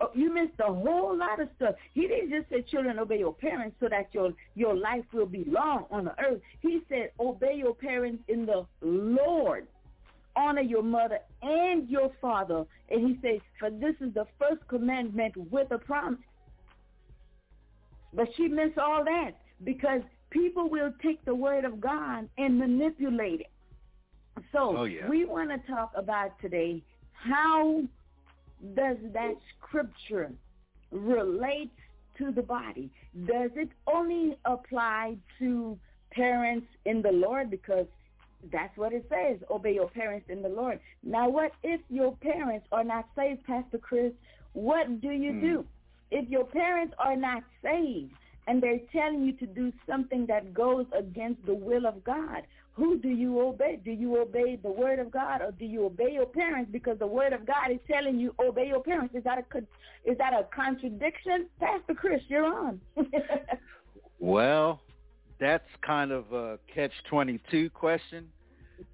Oh, 0.01 0.11
you 0.15 0.33
missed 0.33 0.61
a 0.61 0.73
whole 0.73 1.17
lot 1.17 1.41
of 1.41 1.49
stuff. 1.57 1.75
He 1.95 2.03
didn't 2.03 2.31
just 2.31 2.49
say, 2.49 2.63
children, 2.71 3.01
obey 3.01 3.19
your 3.19 3.33
parents 3.35 3.77
so 3.81 3.89
that 3.89 4.11
your, 4.13 4.31
your 4.55 4.77
life 4.77 5.05
will 5.13 5.27
be 5.27 5.45
long 5.49 5.87
on 5.91 6.05
the 6.05 6.15
earth. 6.21 6.41
He 6.61 6.81
said, 6.89 7.11
obey 7.19 7.55
your 7.57 7.75
parents 7.75 8.23
in 8.29 8.47
the 8.47 8.67
Lord. 8.83 9.67
Honor 10.37 10.61
your 10.61 10.85
mother 10.85 11.19
and 11.43 11.89
your 11.89 12.13
father. 12.21 12.67
And 12.89 13.09
he 13.09 13.19
says, 13.21 13.41
for 13.59 13.71
this 13.71 13.97
is 14.01 14.15
the 14.15 14.27
first 14.39 14.69
commandment 14.69 15.35
with 15.51 15.73
a 15.73 15.79
promise. 15.79 16.21
But 18.13 18.29
she 18.37 18.47
missed 18.47 18.79
all 18.79 19.03
that 19.03 19.33
because 19.65 20.03
people 20.31 20.69
will 20.69 20.93
take 21.03 21.25
the 21.25 21.35
word 21.35 21.65
of 21.65 21.81
God 21.81 22.29
and 22.39 22.59
manipulate 22.59 23.41
it. 23.43 23.51
So 24.53 24.77
Oh, 24.79 24.85
yeah. 24.85 25.09
we 25.09 25.25
want 25.25 25.51
to 25.51 25.73
talk 25.73 25.93
about 25.97 26.39
today 26.41 26.83
how 27.13 27.83
does 28.75 28.97
that 29.13 29.35
scripture 29.59 30.31
relate 30.91 31.73
to 32.19 32.31
the 32.31 32.43
body? 32.43 32.91
Does 33.27 33.51
it 33.55 33.71
only 33.87 34.37
apply 34.45 35.17
to 35.39 35.79
parents 36.11 36.67
in 36.85 37.03
the 37.03 37.13
Lord 37.13 37.51
because 37.51 37.87
that's 38.53 38.77
what 38.77 38.93
it 38.93 39.07
says, 39.09 39.39
obey 39.51 39.75
your 39.75 39.89
parents 39.89 40.27
in 40.29 40.43
the 40.43 40.49
Lord. 40.49 40.79
Now 41.03 41.29
what 41.29 41.53
if 41.63 41.81
your 41.89 42.15
parents 42.17 42.67
are 42.71 42.85
not 42.85 43.09
saved, 43.17 43.45
Pastor 43.45 43.79
Chris? 43.79 44.13
What 44.53 45.01
do 45.01 45.11
you 45.11 45.33
Hmm. 45.33 45.41
do? 45.41 45.67
If 46.11 46.29
your 46.29 46.45
parents 46.45 46.95
are 46.99 47.17
not 47.17 47.43
saved 47.63 48.13
and 48.47 48.63
they're 48.63 48.81
telling 48.93 49.25
you 49.25 49.33
to 49.33 49.47
do 49.47 49.73
something 49.89 50.27
that 50.27 50.55
goes 50.55 50.87
against 50.97 51.45
the 51.47 51.55
will 51.55 51.87
of 51.87 52.03
God, 52.05 52.43
who 52.73 52.99
do 52.99 53.09
you 53.09 53.41
obey? 53.41 53.81
Do 53.85 53.91
you 53.91 54.21
obey 54.21 54.57
the 54.57 54.71
word 54.71 54.99
of 54.99 55.11
God 55.11 55.41
or 55.41 55.51
do 55.53 55.65
you 55.65 55.87
obey 55.87 56.13
your 56.13 56.27
parents 56.27 56.71
because 56.71 56.99
the 56.99 57.07
word 57.07 57.33
of 57.33 57.47
God 57.47 57.71
is 57.73 57.79
telling 57.91 58.21
you 58.21 58.35
obey 58.39 58.69
your 58.69 58.83
parents? 58.83 59.15
Is 59.15 59.25
that 59.25 59.39
a 59.39 59.59
is 60.05 60.19
that 60.19 60.33
a 60.33 60.47
contradiction? 60.55 61.49
Pastor 61.59 61.95
Chris, 61.95 62.23
you're 62.29 62.45
on. 62.45 62.81
Well, 64.19 64.81
that's 65.39 65.69
kind 65.83 66.11
of 66.11 66.33
a 66.33 66.59
catch-22 66.75 67.73
question, 67.73 68.31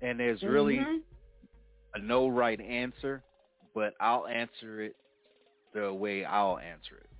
and 0.01 0.19
there's 0.19 0.43
really 0.43 0.79
Mhm. 0.79 1.01
a 1.95 1.99
no 2.01 2.27
right 2.29 2.61
answer, 2.61 3.23
but 3.73 3.95
I'll 4.01 4.27
answer 4.27 4.83
it 4.83 4.97
the 5.73 5.95
way 5.95 6.25
I'll 6.25 6.59
answer 6.59 6.97
it. 6.97 7.11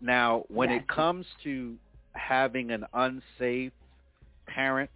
Now, 0.00 0.44
when 0.48 0.70
it 0.70 0.86
comes 0.88 1.26
to 1.44 1.76
having 2.12 2.70
an 2.70 2.84
unsafe 2.92 3.72
parent, 4.46 4.90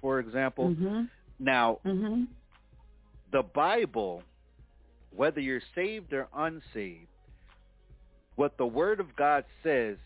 for 0.00 0.18
example, 0.20 0.70
Mhm. 0.70 1.10
now 1.38 1.80
Mhm. 1.84 2.28
the 3.30 3.42
Bible, 3.42 4.22
whether 5.10 5.40
you're 5.40 5.60
saved 5.74 6.12
or 6.12 6.28
unsaved, 6.34 7.08
what 8.36 8.56
the 8.56 8.66
Word 8.66 9.00
of 9.00 9.14
God 9.16 9.44
says 9.62 9.98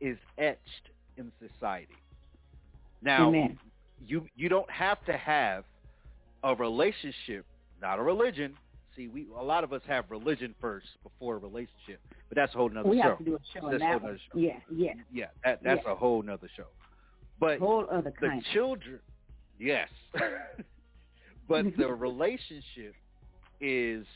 is 0.00 0.18
etched 0.38 0.90
in 1.16 1.30
society. 1.38 1.96
Now, 3.02 3.28
Amen. 3.28 3.58
you 4.06 4.26
you 4.34 4.48
don't 4.48 4.70
have 4.70 5.04
to 5.04 5.16
have 5.16 5.64
a 6.42 6.54
relationship, 6.54 7.44
not 7.80 7.98
a 7.98 8.02
religion. 8.02 8.56
See, 8.96 9.08
we 9.08 9.26
a 9.36 9.42
lot 9.42 9.64
of 9.64 9.72
us 9.72 9.82
have 9.86 10.10
religion 10.10 10.54
first 10.60 10.86
before 11.02 11.36
a 11.36 11.38
relationship, 11.38 12.00
but 12.30 12.36
that's 12.36 12.54
a 12.54 12.56
whole 12.56 12.70
nother 12.70 12.88
We 12.88 12.96
show. 12.96 13.02
have 13.02 13.18
to 13.18 13.24
do 13.24 13.34
a 13.34 13.38
show 13.52 13.66
on 13.66 13.72
That's 13.72 13.82
a 13.82 13.86
that 13.86 14.00
whole 14.00 14.16
show. 14.32 14.38
Yeah, 14.38 14.60
yeah. 14.70 14.92
Yeah, 15.12 15.26
that 15.44 15.62
that's 15.62 15.82
Yeah. 15.84 15.92
a 15.92 15.94
whole 15.96 16.22
nother 16.22 16.48
show. 16.56 16.68
But 17.38 17.58
Whole 17.58 17.86
other 17.90 18.10
kind. 18.12 18.40
the 18.40 18.44
children, 18.52 19.00
yes, 19.58 19.88
but 21.48 21.64
the 21.76 21.88
relationship 21.92 22.94
is 23.60 24.06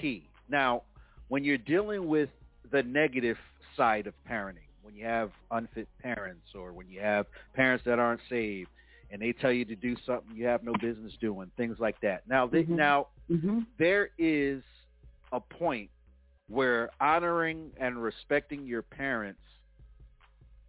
key. 0.00 0.28
Now, 0.48 0.82
when 1.28 1.44
you're 1.44 1.58
dealing 1.58 2.06
with 2.08 2.28
the 2.70 2.82
negative 2.82 3.36
side 3.76 4.06
of 4.06 4.14
parenting, 4.28 4.68
when 4.82 4.94
you 4.94 5.04
have 5.04 5.30
unfit 5.50 5.88
parents 6.00 6.46
or 6.54 6.72
when 6.72 6.88
you 6.88 7.00
have 7.00 7.26
parents 7.54 7.84
that 7.86 7.98
aren't 7.98 8.20
saved 8.28 8.68
and 9.10 9.22
they 9.22 9.32
tell 9.32 9.52
you 9.52 9.64
to 9.64 9.76
do 9.76 9.96
something 10.04 10.36
you 10.36 10.44
have 10.46 10.62
no 10.62 10.72
business 10.80 11.12
doing, 11.20 11.50
things 11.56 11.76
like 11.78 12.00
that. 12.00 12.26
Now, 12.28 12.46
they, 12.46 12.64
Mhm. 12.64 12.68
now 12.70 13.08
hmm 13.28 13.60
there 13.78 14.10
is 14.18 14.62
a 15.32 15.40
point 15.40 15.90
where 16.48 16.90
honoring 17.00 17.70
and 17.80 18.02
respecting 18.02 18.66
your 18.66 18.82
parents, 18.82 19.40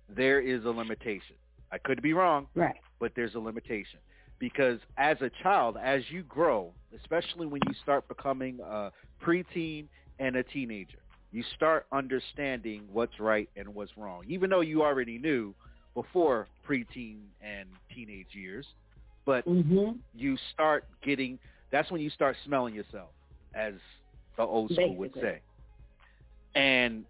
there 0.09 0.39
is 0.39 0.65
a 0.65 0.69
limitation. 0.69 1.35
I 1.71 1.77
could 1.77 2.01
be 2.01 2.13
wrong, 2.13 2.47
Right. 2.55 2.75
but 2.99 3.11
there's 3.15 3.35
a 3.35 3.39
limitation 3.39 3.99
because 4.39 4.79
as 4.97 5.17
a 5.21 5.29
child, 5.43 5.77
as 5.81 6.01
you 6.09 6.23
grow, 6.23 6.73
especially 6.95 7.47
when 7.47 7.61
you 7.67 7.73
start 7.81 8.07
becoming 8.07 8.59
a 8.65 8.91
preteen 9.23 9.87
and 10.19 10.35
a 10.35 10.43
teenager, 10.43 10.99
you 11.31 11.43
start 11.55 11.85
understanding 11.91 12.83
what's 12.91 13.19
right 13.19 13.49
and 13.55 13.67
what's 13.67 13.91
wrong, 13.97 14.23
even 14.27 14.49
though 14.49 14.61
you 14.61 14.81
already 14.83 15.17
knew 15.17 15.53
before 15.93 16.47
preteen 16.67 17.19
and 17.41 17.67
teenage 17.93 18.29
years. 18.33 18.65
But 19.25 19.43
hmm 19.45 19.91
you 20.13 20.37
start 20.53 20.85
getting 21.03 21.37
that's 21.71 21.91
when 21.91 21.99
you 21.99 22.09
start 22.09 22.37
smelling 22.45 22.73
yourself 22.73 23.09
as 23.53 23.73
the 24.37 24.43
old 24.43 24.71
school 24.71 24.95
would 24.95 25.13
say 25.15 25.41
and 26.55 27.05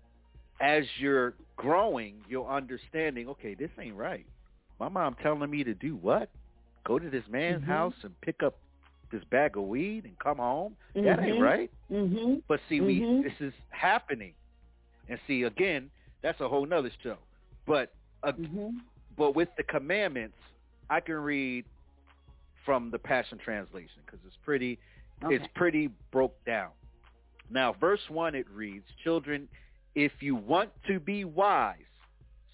as 0.60 0.84
you're 0.98 1.34
growing 1.56 2.16
you're 2.28 2.50
understanding 2.50 3.28
okay 3.30 3.54
this 3.54 3.72
ain't 3.80 3.96
right. 3.96 4.26
My 4.80 4.90
mom 4.90 5.16
telling 5.22 5.50
me 5.50 5.64
to 5.64 5.74
do 5.74 5.96
what? 5.96 6.30
Go 6.86 7.00
to 7.00 7.10
this 7.10 7.24
man's 7.30 7.64
Mhm. 7.64 7.68
house 7.68 7.96
and 8.04 8.20
pick 8.22 8.44
up 8.44 8.58
this 9.12 9.24
bag 9.26 9.58
of 9.58 9.64
weed 9.64 10.06
and 10.06 10.18
come 10.20 10.38
home? 10.38 10.76
That 10.94 11.20
ain't 11.20 11.38
Mhm. 11.38 11.42
right. 11.42 11.72
Hmm 11.90 12.36
but 12.48 12.60
see 12.70 12.82
we 12.82 13.02
Mhm. 13.02 13.24
this 13.24 13.40
is 13.42 13.54
happening. 13.70 14.34
And 15.10 15.20
see 15.28 15.44
again 15.44 15.90
that's 16.22 16.40
a 16.42 16.48
whole 16.48 16.66
nother 16.66 16.92
show. 17.02 17.18
But 17.66 17.94
uh, 18.24 18.34
but 19.16 19.36
with 19.36 19.50
the 19.58 19.64
commandments, 19.64 20.38
I 20.90 21.00
can 21.00 21.16
read 21.16 21.66
from 22.66 22.92
the 22.92 23.00
Passion 23.00 23.38
Translation 23.38 24.02
because 24.06 24.20
it's 24.26 24.36
pretty, 24.44 24.80
it's 25.22 25.46
pretty 25.56 25.88
broke 26.12 26.44
down. 26.46 26.72
Now, 27.50 27.74
verse 27.80 28.02
one 28.10 28.36
it 28.36 28.48
reads, 28.50 28.86
"Children, 29.04 29.48
if 29.96 30.12
you 30.20 30.36
want 30.36 30.70
to 30.88 31.00
be 31.00 31.24
wise, 31.26 31.78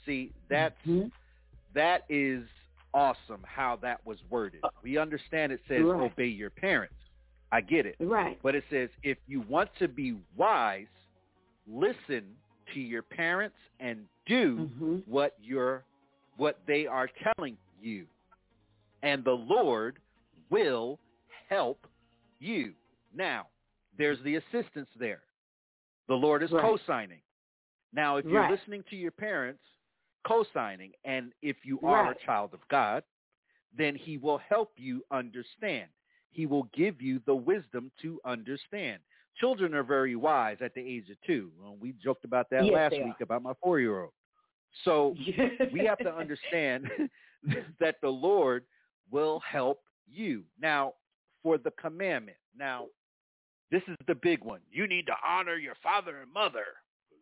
See, 0.06 0.34
that's 0.50 0.76
Mm-hmm. 0.86 1.08
that 1.74 2.04
is 2.10 2.44
awesome 2.94 3.42
how 3.44 3.78
that 3.78 4.06
was 4.06 4.18
worded. 4.30 4.62
We 4.84 4.98
understand 4.98 5.52
it 5.52 5.62
says 5.68 5.82
Right. 5.84 6.12
obey 6.12 6.28
your 6.28 6.50
parents. 6.50 6.94
I 7.52 7.62
get 7.62 7.86
it. 7.86 7.96
Right. 8.00 8.38
But 8.44 8.54
it 8.56 8.64
says 8.70 8.90
if 9.02 9.18
you 9.28 9.42
want 9.42 9.70
to 9.80 9.88
be 9.88 10.18
wise, 10.36 10.88
listen 11.68 12.36
to 12.74 12.80
your 12.80 13.02
parents 13.02 13.56
and 13.80 14.06
do 14.26 14.58
Mm-hmm. 14.58 14.98
what 15.06 15.36
your 15.42 15.86
what 16.36 16.60
they 16.68 16.86
are 16.86 17.10
telling 17.38 17.58
you. 17.82 18.06
And 19.04 19.24
the 19.24 19.32
Lord 19.32 20.00
will 20.50 21.00
help 21.50 21.88
you. 22.40 22.74
Now, 23.16 23.48
there's 23.98 24.22
the 24.24 24.36
assistance 24.36 24.90
there. 24.98 25.24
The 26.08 26.16
Lord 26.16 26.44
is 26.44 26.52
Right. 26.52 26.62
co-signing. 26.62 27.22
Now, 27.94 28.18
if 28.18 28.26
you're 28.26 28.42
Right. 28.42 28.52
listening 28.52 28.84
to 28.90 28.96
your 28.96 29.12
parents, 29.12 29.64
co-signing, 30.26 30.94
and 31.04 31.34
if 31.42 31.66
you 31.66 31.80
are 31.84 32.06
Right. 32.08 32.18
a 32.22 32.26
child 32.26 32.54
of 32.54 32.68
God, 32.70 33.04
then 33.76 33.96
he 33.96 34.18
will 34.18 34.38
help 34.38 34.74
you 34.78 35.04
understand. 35.12 35.90
He 36.32 36.46
will 36.46 36.64
give 36.74 37.02
you 37.02 37.20
the 37.26 37.36
wisdom 37.36 37.92
to 38.02 38.20
understand. 38.26 39.02
Children 39.36 39.74
are 39.74 39.84
very 39.84 40.16
wise 40.16 40.58
at 40.62 40.74
the 40.74 40.82
age 40.82 41.10
of 41.10 41.20
two. 41.22 41.52
Well, 41.60 41.76
we 41.76 41.94
joked 41.94 42.26
about 42.26 42.50
that 42.52 42.66
Yes, 42.66 42.74
last 42.74 42.96
week 43.04 43.22
about 43.22 43.42
my 43.44 43.54
four-year-old. 43.62 44.14
So 44.84 45.16
we 45.72 45.80
have 45.86 46.00
to 46.00 46.14
understand 46.16 46.90
that 47.80 48.00
the 48.02 48.10
Lord 48.10 48.66
will 49.10 49.40
help 49.40 49.82
you. 50.08 50.44
Now, 50.60 50.94
for 51.42 51.58
the 51.58 51.72
commandment. 51.72 52.38
Now, 52.58 52.88
this 53.74 53.82
is 53.88 53.98
the 54.08 54.14
big 54.14 54.44
one. 54.44 54.60
You 54.72 54.86
need 54.86 55.08
to 55.08 55.16
honor 55.28 55.56
your 55.56 55.74
father 55.82 56.22
and 56.22 56.32
mother. 56.32 56.66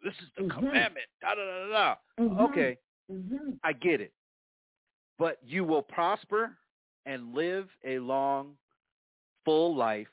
This 0.03 0.13
is 0.19 0.27
the 0.35 0.43
Mhm. 0.43 0.51
commandment. 0.51 1.05
Da 1.21 1.33
da 1.33 1.45
da 1.45 1.67
da. 1.69 1.95
Mhm. 2.19 2.39
Okay, 2.49 2.77
Mhm. 3.09 3.57
I 3.63 3.71
get 3.71 4.01
it. 4.01 4.13
But 5.17 5.41
you 5.43 5.63
will 5.63 5.81
prosper 5.81 6.57
and 7.05 7.33
live 7.33 7.69
a 7.85 7.99
long, 7.99 8.57
full 9.45 9.73
life 9.75 10.11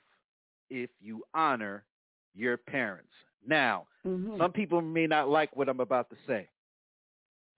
if 0.70 0.90
you 1.00 1.24
honor 1.34 1.84
your 2.34 2.56
parents. 2.56 3.12
Now, 3.44 3.88
Mhm. 4.04 4.38
some 4.38 4.52
people 4.52 4.80
may 4.80 5.08
not 5.08 5.28
like 5.28 5.56
what 5.56 5.68
I'm 5.68 5.80
about 5.80 6.08
to 6.10 6.16
say, 6.26 6.48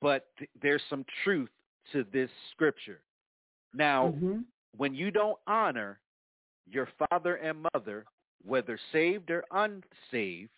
but 0.01 0.35
th- 0.37 0.51
there's 0.55 0.83
some 0.85 1.05
truth 1.23 1.51
to 1.93 2.05
this 2.05 2.31
scripture. 2.53 3.03
Now, 3.75 4.09
Mhm. 4.13 4.47
when 4.77 4.95
you 4.95 5.11
don't 5.11 5.39
honor 5.47 6.01
your 6.67 6.87
father 6.87 7.37
and 7.37 7.67
mother, 7.75 8.07
whether 8.45 8.79
saved 8.93 9.31
or 9.31 9.45
unsaved, 9.51 10.51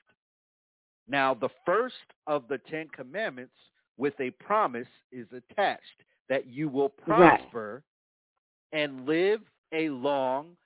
now 1.09 1.35
the 1.35 1.49
first 1.67 1.95
of 2.27 2.49
the 2.49 2.59
Ten 2.59 2.89
Commandments 2.89 3.55
with 3.97 4.15
a 4.21 4.31
promise 4.33 4.89
is 5.11 5.27
attached 5.33 6.03
that 6.29 6.47
you 6.47 6.69
will 6.69 6.91
Right. 7.07 7.39
prosper 7.51 7.83
and 8.73 9.07
live 9.07 9.43
a 9.73 9.89
long, 9.91 10.57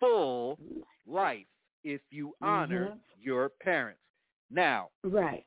full 0.00 0.58
life 1.06 1.46
if 1.84 2.00
you 2.10 2.34
honor 2.40 2.88
Mhm. 2.88 3.00
your 3.18 3.48
parents. 3.48 4.02
Now, 4.50 4.90
Right. 5.02 5.46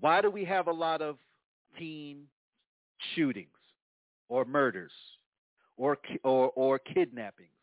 why 0.00 0.20
do 0.20 0.30
we 0.30 0.44
have 0.44 0.66
a 0.68 0.72
lot 0.72 1.02
of 1.02 1.18
teen 1.76 2.28
shootings 3.14 3.56
or 4.28 4.44
murders 4.44 4.92
or 5.76 5.98
or 6.24 6.50
or 6.56 6.78
kidnappings? 6.78 7.56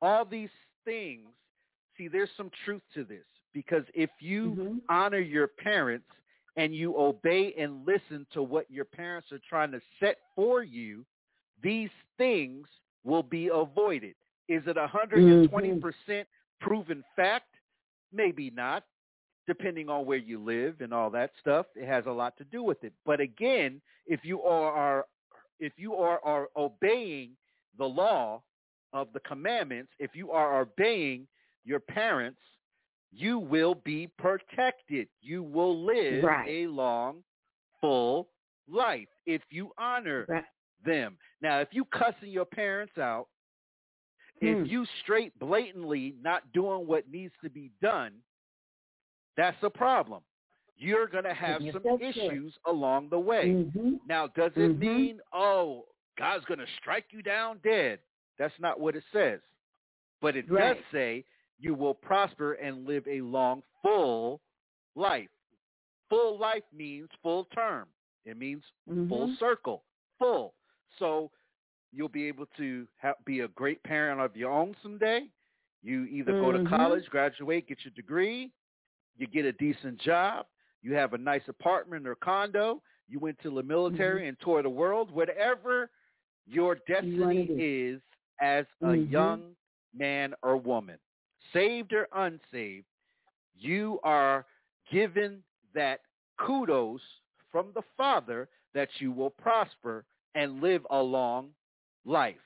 All 0.00 0.24
these 0.24 0.52
things, 0.84 1.34
see 2.00 2.08
there's 2.08 2.30
some 2.36 2.50
truth 2.64 2.82
to 2.94 3.04
this 3.04 3.24
because 3.52 3.84
if 3.94 4.10
you 4.20 4.56
Mhm. 4.56 4.80
honor 4.88 5.18
your 5.18 5.46
parents 5.46 6.08
and 6.56 6.74
you 6.74 6.96
obey 6.98 7.52
and 7.54 7.86
listen 7.86 8.26
to 8.32 8.42
what 8.42 8.70
your 8.70 8.84
parents 8.84 9.30
are 9.32 9.38
trying 9.40 9.70
to 9.72 9.80
set 9.98 10.18
for 10.34 10.62
you, 10.62 11.04
these 11.60 11.90
things 12.16 12.66
will 13.04 13.22
be 13.22 13.48
avoided. 13.48 14.16
Is 14.48 14.66
it 14.66 14.76
120% 14.76 16.28
proven 16.60 17.04
fact? 17.14 17.54
Maybe 18.12 18.50
not 18.50 18.84
depending 19.46 19.88
on 19.88 20.06
where 20.06 20.18
you 20.18 20.38
live 20.38 20.80
and 20.80 20.92
all 20.94 21.10
that 21.10 21.34
stuff, 21.40 21.66
it 21.74 21.84
has 21.84 22.06
a 22.06 22.10
lot 22.10 22.36
to 22.36 22.44
do 22.44 22.62
with 22.62 22.84
it. 22.84 22.92
But 23.04 23.20
again, 23.20 23.80
if 24.06 24.24
you 24.24 24.42
are, 24.42 24.72
are 24.72 25.06
if 25.58 25.72
you 25.76 25.96
are, 25.96 26.20
are 26.24 26.48
obeying 26.56 27.36
the 27.76 27.88
law 27.88 28.42
of 28.92 29.12
the 29.12 29.20
commandments, 29.20 29.92
if 29.98 30.14
you 30.14 30.30
are 30.30 30.60
obeying 30.60 31.26
your 31.64 31.80
parents, 31.80 32.40
you 33.12 33.38
will 33.38 33.74
be 33.74 34.08
protected. 34.18 35.08
You 35.20 35.42
will 35.42 35.84
live 35.84 36.24
Right. 36.24 36.48
a 36.48 36.66
long, 36.68 37.24
full 37.80 38.28
life 38.68 39.08
if 39.26 39.42
you 39.50 39.72
honor 39.78 40.26
Right. 40.28 40.44
them. 40.84 41.18
Now, 41.40 41.60
if 41.60 41.68
you 41.72 41.84
cussing 41.86 42.30
your 42.30 42.44
parents 42.44 42.96
out, 42.98 43.28
Hmm. 44.40 44.46
if 44.46 44.70
you 44.70 44.86
straight 45.02 45.36
blatantly 45.38 46.12
not 46.20 46.52
doing 46.52 46.86
what 46.86 47.08
needs 47.08 47.34
to 47.42 47.50
be 47.50 47.70
done, 47.80 48.22
that's 49.36 49.62
a 49.62 49.70
problem. 49.70 50.22
You're 50.76 51.08
going 51.08 51.24
to 51.24 51.34
have 51.34 51.60
Yes, 51.60 51.74
some 51.74 52.00
issues 52.00 52.56
along 52.64 53.10
the 53.10 53.18
way. 53.18 53.48
Mhm. 53.48 54.00
Now, 54.06 54.28
does 54.28 54.52
it 54.56 54.70
Mhm. 54.70 54.78
mean, 54.78 55.20
oh, 55.32 55.86
God's 56.16 56.44
going 56.46 56.60
to 56.60 56.66
strike 56.78 57.12
you 57.12 57.22
down 57.22 57.58
dead? 57.58 58.00
That's 58.38 58.58
not 58.58 58.80
what 58.80 58.96
it 58.96 59.04
says. 59.12 59.42
But 60.20 60.36
it 60.36 60.48
Right. 60.48 60.74
does 60.74 60.84
say 60.90 61.24
you 61.60 61.74
will 61.74 61.94
prosper 61.94 62.54
and 62.54 62.86
live 62.86 63.06
a 63.06 63.20
long, 63.20 63.62
full 63.82 64.40
life. 64.94 65.28
Full 66.08 66.38
life 66.38 66.64
means 66.72 67.08
full 67.22 67.44
term. 67.54 67.86
It 68.24 68.36
means 68.38 68.62
full 69.08 69.28
Mhm. 69.28 69.38
circle, 69.38 69.84
full. 70.18 70.54
So 70.98 71.30
you'll 71.92 72.08
be 72.08 72.26
able 72.26 72.46
to 72.56 72.88
ha- 73.00 73.14
be 73.24 73.40
a 73.40 73.48
great 73.48 73.82
parent 73.82 74.20
of 74.20 74.36
your 74.36 74.50
own 74.50 74.74
someday. 74.82 75.28
You 75.82 76.04
either 76.04 76.32
go 76.32 76.52
to 76.52 76.58
Mhm. 76.58 76.68
college, 76.68 77.08
graduate, 77.10 77.66
get 77.66 77.84
your 77.84 77.92
degree, 77.92 78.52
you 79.16 79.26
get 79.26 79.44
a 79.44 79.52
decent 79.52 79.98
job, 79.98 80.46
you 80.82 80.94
have 80.94 81.14
a 81.14 81.18
nice 81.18 81.46
apartment 81.48 82.06
or 82.06 82.14
condo, 82.16 82.82
you 83.08 83.18
went 83.18 83.38
to 83.40 83.50
the 83.50 83.62
military 83.62 84.28
and 84.28 84.38
toured 84.40 84.64
the 84.64 84.70
world, 84.70 85.10
whatever 85.10 85.90
your 86.46 86.76
destiny 86.86 87.46
is 87.58 88.02
as 88.40 88.66
a 88.82 88.86
Mhm. 88.86 89.10
young 89.10 89.56
man 89.94 90.34
or 90.42 90.56
woman, 90.56 90.98
saved 91.52 91.92
or 91.92 92.08
unsaved, 92.14 92.86
you 93.58 94.00
are 94.02 94.46
given 94.90 95.42
that 95.74 96.00
kudos 96.38 97.00
from 97.52 97.68
the 97.74 97.82
Father 97.96 98.48
that 98.74 98.88
you 98.98 99.12
will 99.12 99.30
prosper 99.30 100.04
and 100.34 100.62
live 100.62 100.86
a 100.90 101.02
long 101.02 101.50
life. 102.04 102.36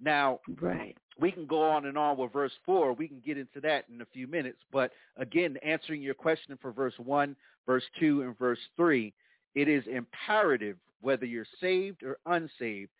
Now, 0.00 0.40
Right. 0.60 0.96
we 1.18 1.30
can 1.30 1.46
go 1.46 1.62
on 1.62 1.86
and 1.86 1.96
on 1.96 2.16
with 2.16 2.32
verse 2.32 2.52
4. 2.64 2.92
We 2.92 3.08
can 3.08 3.20
get 3.20 3.38
into 3.38 3.60
that 3.60 3.88
in 3.88 4.00
a 4.00 4.06
few 4.06 4.26
minutes. 4.26 4.58
But 4.70 4.92
again, 5.16 5.56
answering 5.58 6.02
your 6.02 6.14
question 6.14 6.56
for 6.60 6.72
verse 6.72 6.98
1, 6.98 7.36
verse 7.66 7.84
2, 7.98 8.22
and 8.22 8.38
verse 8.38 8.58
3, 8.76 9.12
it 9.54 9.68
is 9.68 9.86
imperative 9.86 10.76
whether 11.00 11.26
you're 11.26 11.46
saved 11.60 12.02
or 12.02 12.18
unsaved, 12.26 12.90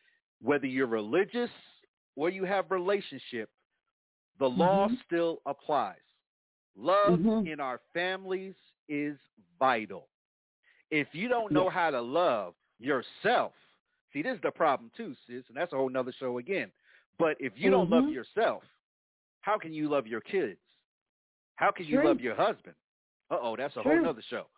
whether 0.41 0.67
you're 0.67 0.87
religious 0.87 1.51
or 2.17 2.29
you 2.31 2.45
have 2.45 2.71
relationship, 2.71 3.51
the 4.43 4.51
law 4.51 4.89
Mhm. 4.89 4.99
still 5.07 5.41
applies. 5.47 6.03
Love 6.75 7.21
Mhm. 7.21 7.47
in 7.47 7.61
our 7.61 7.79
families 7.95 8.57
is 8.89 9.17
vital. 9.57 10.09
If 10.91 11.15
you 11.15 11.29
don't 11.29 11.53
know 11.53 11.69
how 11.69 11.91
to 11.91 12.01
love 12.01 12.57
yourself, 12.81 13.55
see, 14.13 14.21
this 14.21 14.35
is 14.35 14.43
the 14.43 14.51
problem 14.51 14.91
too, 14.97 15.15
sis, 15.27 15.47
and 15.47 15.57
that's 15.57 15.73
a 15.73 15.77
whole 15.77 15.89
nother 15.89 16.11
show 16.11 16.39
again. 16.39 16.73
But 17.21 17.37
if 17.39 17.57
you 17.57 17.71
don't 17.71 17.89
love 17.89 18.07
Mhm. 18.07 18.15
yourself, 18.15 18.65
how 19.43 19.59
can 19.59 19.73
you 19.73 19.89
love 19.89 20.09
your 20.09 20.21
kids? 20.21 20.61
How 21.55 21.71
can 21.71 21.87
you 21.87 22.03
love 22.03 22.21
your 22.21 22.35
husband? 22.35 22.75
Uh 23.31 23.39
oh, 23.41 23.55
that's 23.55 23.77
a 23.77 23.83
whole 23.83 24.03
nother 24.03 24.23
show. 24.23 24.49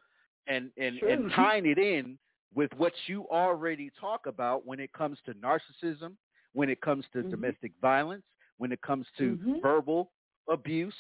And 0.47 0.73
and 0.79 0.99
True. 0.99 1.13
and 1.13 1.31
tying 1.33 1.67
it 1.67 1.77
in 1.77 2.19
with 2.55 2.73
what 2.79 2.95
you 3.07 3.29
already 3.29 3.91
talk 4.01 4.25
about 4.25 4.65
when 4.65 4.81
it 4.81 4.95
comes 4.95 5.21
to 5.27 5.35
narcissism, 5.35 6.17
when 6.55 6.71
it 6.71 6.81
comes 6.81 7.05
to 7.13 7.23
Mhm. 7.23 7.31
domestic 7.31 7.73
violence, 7.83 8.25
when 8.59 8.73
it 8.73 8.81
comes 8.83 9.07
to 9.19 9.37
Mhm. 9.37 9.61
verbal 9.61 10.13
abuse, 10.49 10.95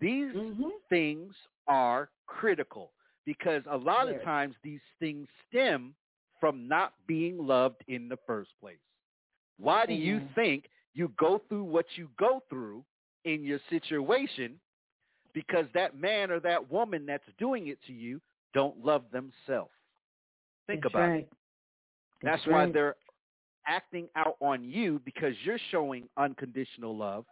these 0.00 0.34
Mhm. 0.34 0.70
things 0.88 1.34
are 1.66 2.10
critical 2.26 2.92
because 3.24 3.64
a 3.66 3.76
lot 3.76 4.08
of 4.08 4.22
times 4.22 4.56
these 4.62 4.82
things 4.98 5.28
stem 5.48 5.94
from 6.40 6.68
not 6.68 6.94
being 7.06 7.38
loved 7.38 7.82
in 7.88 8.08
the 8.08 8.16
first 8.26 8.50
place. 8.60 8.80
Why 9.58 9.86
do 9.86 9.94
you 9.94 10.20
think 10.34 10.68
you 10.94 11.08
go 11.18 11.38
through 11.48 11.64
what 11.64 11.86
you 11.96 12.10
go 12.18 12.42
through 12.48 12.84
in 13.24 13.44
your 13.44 13.60
situation 13.70 14.60
because 15.32 15.66
that 15.74 15.96
man 15.96 16.30
or 16.30 16.40
that 16.40 16.70
woman 16.70 17.06
that's 17.06 17.24
doing 17.38 17.68
it 17.68 17.80
to 17.86 17.92
you 17.92 18.20
don't 18.52 18.84
love 18.84 19.10
themselves? 19.10 19.72
Think 20.66 20.82
That's 20.82 20.94
about 20.94 21.10
right. 21.10 21.20
it. 21.20 21.32
That's, 22.22 22.46
why 22.46 22.64
right. 22.64 22.72
they're 22.72 22.96
acting 23.66 24.08
out 24.16 24.36
on 24.40 24.64
you 24.64 25.00
because 25.04 25.34
you're 25.44 25.58
showing 25.70 26.08
unconditional 26.16 26.96
love, 26.96 27.24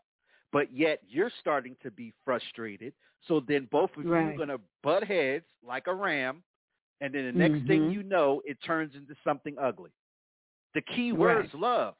but 0.52 0.72
yet 0.74 1.00
you're 1.08 1.30
starting 1.40 1.76
to 1.82 1.90
be 1.90 2.12
frustrated. 2.24 2.92
So 3.28 3.40
then 3.46 3.68
both 3.70 3.90
of 3.96 4.04
you 4.04 4.12
are 4.12 4.36
going 4.36 4.48
to 4.48 4.60
butt 4.82 5.04
heads 5.04 5.46
like 5.66 5.86
a 5.86 5.94
ram 5.94 6.42
And 7.00 7.12
then 7.12 7.24
the 7.26 7.32
next 7.32 7.66
thing 7.66 7.82
Mhm. 7.82 7.92
you 7.92 8.02
know, 8.04 8.40
it 8.44 8.56
turns 8.62 8.94
into 8.94 9.16
something 9.24 9.58
ugly. 9.58 9.90
The 10.74 10.82
key 10.82 11.12
word 11.12 11.44
is 11.46 11.52
Right. 11.54 11.60
love. 11.62 11.96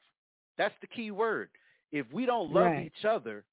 That's 0.57 0.73
the 0.79 0.87
key 0.87 1.11
word. 1.11 1.49
If 1.91 2.09
we 2.13 2.25
don't 2.25 2.51
love 2.53 2.71
Right. 2.71 2.85
each 2.85 3.03
other 3.05 3.43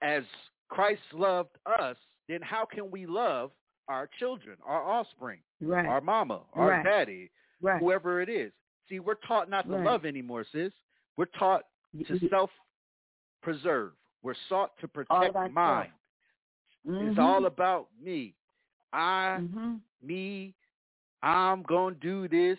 as 0.00 0.24
Christ 0.68 1.02
loved 1.12 1.56
us, 1.66 1.96
then 2.28 2.42
how 2.42 2.64
can 2.64 2.90
we 2.90 3.06
love 3.06 3.52
our 3.88 4.08
children, 4.18 4.58
our 4.64 4.82
offspring, 4.82 5.42
Right. 5.60 5.86
our 5.86 6.00
mama, 6.00 6.42
our 6.54 6.70
Right. 6.70 6.84
daddy, 6.84 7.30
Right. 7.60 7.80
whoever 7.80 8.20
it 8.20 8.28
is? 8.28 8.52
See, 8.92 9.00
we're 9.00 9.14
taught 9.14 9.48
not 9.48 9.66
to 9.68 9.76
Right. 9.76 9.86
love 9.86 10.04
anymore, 10.04 10.44
sis. 10.52 10.70
We're 11.16 11.24
taught 11.24 11.64
to 12.06 12.28
self-preserve. 12.28 13.94
We're 14.22 14.34
sought 14.50 14.76
to 14.80 14.88
protect 14.88 15.34
mine. 15.50 15.94
It's 16.84 17.16
Mhm. 17.16 17.18
all 17.18 17.46
about 17.46 17.88
me. 17.98 18.34
I, 18.92 19.38
Mhm. 19.40 19.80
me, 20.02 20.54
I'm 21.22 21.62
going 21.62 21.94
to 21.94 22.00
do 22.00 22.28
this. 22.28 22.58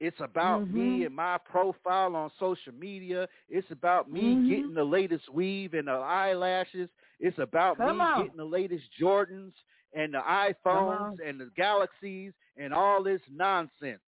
It's 0.00 0.18
about 0.20 0.70
me 0.70 1.00
Mhm. 1.00 1.06
and 1.06 1.14
my 1.14 1.36
profile 1.36 2.16
on 2.16 2.30
social 2.38 2.72
media. 2.72 3.28
It's 3.50 3.70
about 3.70 4.10
me 4.10 4.36
Mhm. 4.36 4.48
getting 4.48 4.74
the 4.74 4.84
latest 4.84 5.28
weave 5.28 5.74
and 5.74 5.88
the 5.88 5.92
eyelashes. 5.92 6.88
It's 7.20 7.38
about 7.38 7.76
Come 7.76 7.98
me 7.98 8.04
on. 8.04 8.22
getting 8.22 8.38
the 8.38 8.44
latest 8.46 8.90
Jordans 8.98 9.54
and 9.92 10.14
the 10.14 10.22
iPhones 10.22 11.20
and 11.20 11.38
the 11.38 11.50
Galaxies 11.50 12.32
and 12.56 12.72
all 12.72 13.02
this 13.02 13.20
nonsense. 13.28 14.00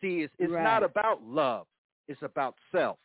See, 0.00 0.20
it's, 0.22 0.34
it's 0.38 0.52
Right. 0.52 0.62
not 0.64 0.82
about 0.82 1.22
love. 1.22 1.66
It's 2.06 2.22
about 2.22 2.54
self. 2.72 2.98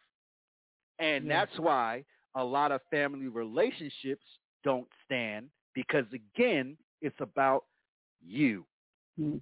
And 0.99 1.25
Yeah. 1.25 1.45
that's 1.45 1.59
why 1.59 2.05
a 2.35 2.43
lot 2.43 2.71
of 2.71 2.81
family 2.91 3.27
relationships 3.27 4.23
don't 4.63 4.87
stand 5.05 5.49
because, 5.73 6.05
again, 6.13 6.77
it's 7.01 7.19
about 7.19 7.65
you. 8.25 8.65
Mm. 9.19 9.41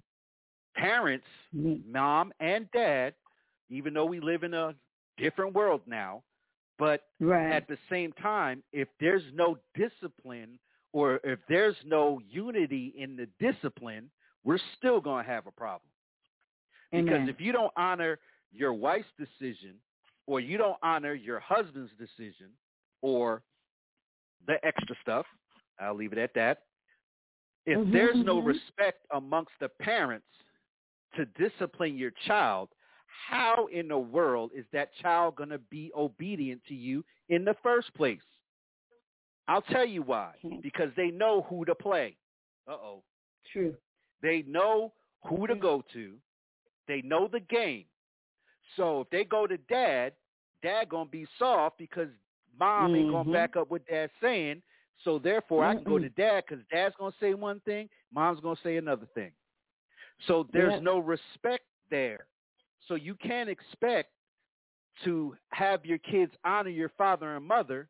Parents, 0.74 1.26
Me. 1.52 1.82
mom 1.86 2.32
and 2.40 2.70
dad, 2.72 3.14
even 3.70 3.92
though 3.94 4.06
we 4.06 4.20
live 4.20 4.42
in 4.42 4.54
a 4.54 4.74
different 5.18 5.54
world 5.54 5.82
now, 5.86 6.22
but 6.78 7.02
Right. 7.20 7.52
at 7.52 7.68
the 7.68 7.78
same 7.90 8.12
time, 8.14 8.62
if 8.72 8.88
there's 8.98 9.22
no 9.34 9.58
discipline 9.74 10.58
or 10.92 11.20
if 11.22 11.38
there's 11.48 11.76
no 11.84 12.20
unity 12.28 12.94
in 12.96 13.16
the 13.16 13.26
discipline, 13.38 14.10
we're 14.44 14.58
still 14.78 15.00
going 15.00 15.24
to 15.24 15.30
have 15.30 15.46
a 15.46 15.52
problem. 15.52 15.91
Because 16.92 17.28
if 17.28 17.40
you 17.40 17.52
don't 17.52 17.72
honor 17.76 18.18
your 18.52 18.72
wife's 18.74 19.08
decision 19.18 19.74
or 20.26 20.40
you 20.40 20.58
don't 20.58 20.76
honor 20.82 21.14
your 21.14 21.40
husband's 21.40 21.92
decision 21.98 22.50
or 23.00 23.42
the 24.46 24.64
extra 24.64 24.94
stuff, 25.02 25.26
I'll 25.80 25.94
leave 25.94 26.12
it 26.12 26.18
at 26.18 26.34
that. 26.34 26.64
If 27.64 27.78
Mhm, 27.78 27.92
there's 27.92 28.24
no 28.24 28.40
mhm. 28.42 28.46
respect 28.46 29.06
amongst 29.10 29.52
the 29.60 29.68
parents 29.68 30.26
to 31.14 31.24
discipline 31.26 31.96
your 31.96 32.10
child, 32.26 32.68
how 33.06 33.66
in 33.66 33.88
the 33.88 33.98
world 33.98 34.52
is 34.54 34.66
that 34.72 34.92
child 34.94 35.36
going 35.36 35.50
to 35.50 35.58
be 35.58 35.92
obedient 35.94 36.62
to 36.64 36.74
you 36.74 37.04
in 37.28 37.44
the 37.44 37.54
first 37.62 37.92
place? 37.94 38.22
I'll 39.48 39.62
tell 39.62 39.84
you 39.84 40.02
why. 40.02 40.34
Because 40.62 40.90
they 40.96 41.10
know 41.10 41.42
who 41.42 41.64
to 41.64 41.74
play. 41.74 42.16
Uh-oh. 42.68 43.02
True. 43.52 43.76
They 44.22 44.42
know 44.42 44.92
who 45.24 45.46
to 45.46 45.54
go 45.54 45.82
to. 45.92 46.18
They 46.88 47.02
know 47.02 47.28
the 47.28 47.40
game. 47.40 47.84
So 48.76 49.02
if 49.02 49.10
they 49.10 49.24
go 49.24 49.46
to 49.46 49.56
dad, 49.56 50.12
dad 50.62 50.88
going 50.88 51.06
to 51.06 51.10
be 51.10 51.26
soft 51.38 51.78
because 51.78 52.08
mom 52.58 52.94
ain't 52.94 53.10
going 53.10 53.24
to 53.24 53.30
Mhm. 53.30 53.32
back 53.34 53.56
up 53.56 53.70
what 53.70 53.86
dad's 53.86 54.12
saying. 54.20 54.62
So 55.04 55.18
therefore, 55.18 55.64
I 55.64 55.74
can 55.74 55.84
go 55.84 55.98
to 55.98 56.08
dad 56.10 56.44
because 56.46 56.64
dad's 56.66 56.94
going 56.96 57.12
to 57.12 57.18
say 57.18 57.34
one 57.34 57.60
thing, 57.60 57.88
mom's 58.12 58.40
going 58.40 58.56
to 58.56 58.62
say 58.62 58.76
another 58.76 59.06
thing. 59.06 59.32
So 60.26 60.44
there's 60.52 60.74
Yeah. 60.74 60.80
no 60.80 60.98
respect 60.98 61.64
there. 61.90 62.26
So 62.86 62.94
you 62.94 63.14
can't 63.16 63.48
expect 63.48 64.12
to 65.04 65.36
have 65.50 65.84
your 65.86 65.98
kids 65.98 66.32
honor 66.44 66.70
your 66.70 66.90
father 66.90 67.36
and 67.36 67.44
mother 67.46 67.88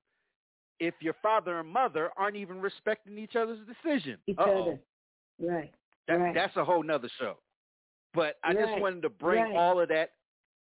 if 0.79 0.95
your 1.01 1.15
father 1.15 1.59
and 1.59 1.69
mother 1.69 2.11
aren't 2.17 2.37
even 2.37 2.61
respecting 2.61 3.19
each 3.19 3.37
other's 3.37 3.65
decision. 3.67 4.19
Each 4.27 4.39
Uh-oh. 4.39 4.63
other. 4.63 4.81
Right. 5.39 5.75
That, 6.07 6.15
right. 6.19 6.35
That's 6.35 6.57
a 6.57 6.65
whole 6.65 6.83
nother 6.83 7.09
show. 7.19 7.39
But 8.15 8.37
I 8.45 8.53
just 8.53 8.79
wanted 8.81 9.03
to 9.03 9.09
bring 9.09 9.43
right. 9.45 9.57
all 9.57 9.81
of 9.81 9.89
that 9.89 10.11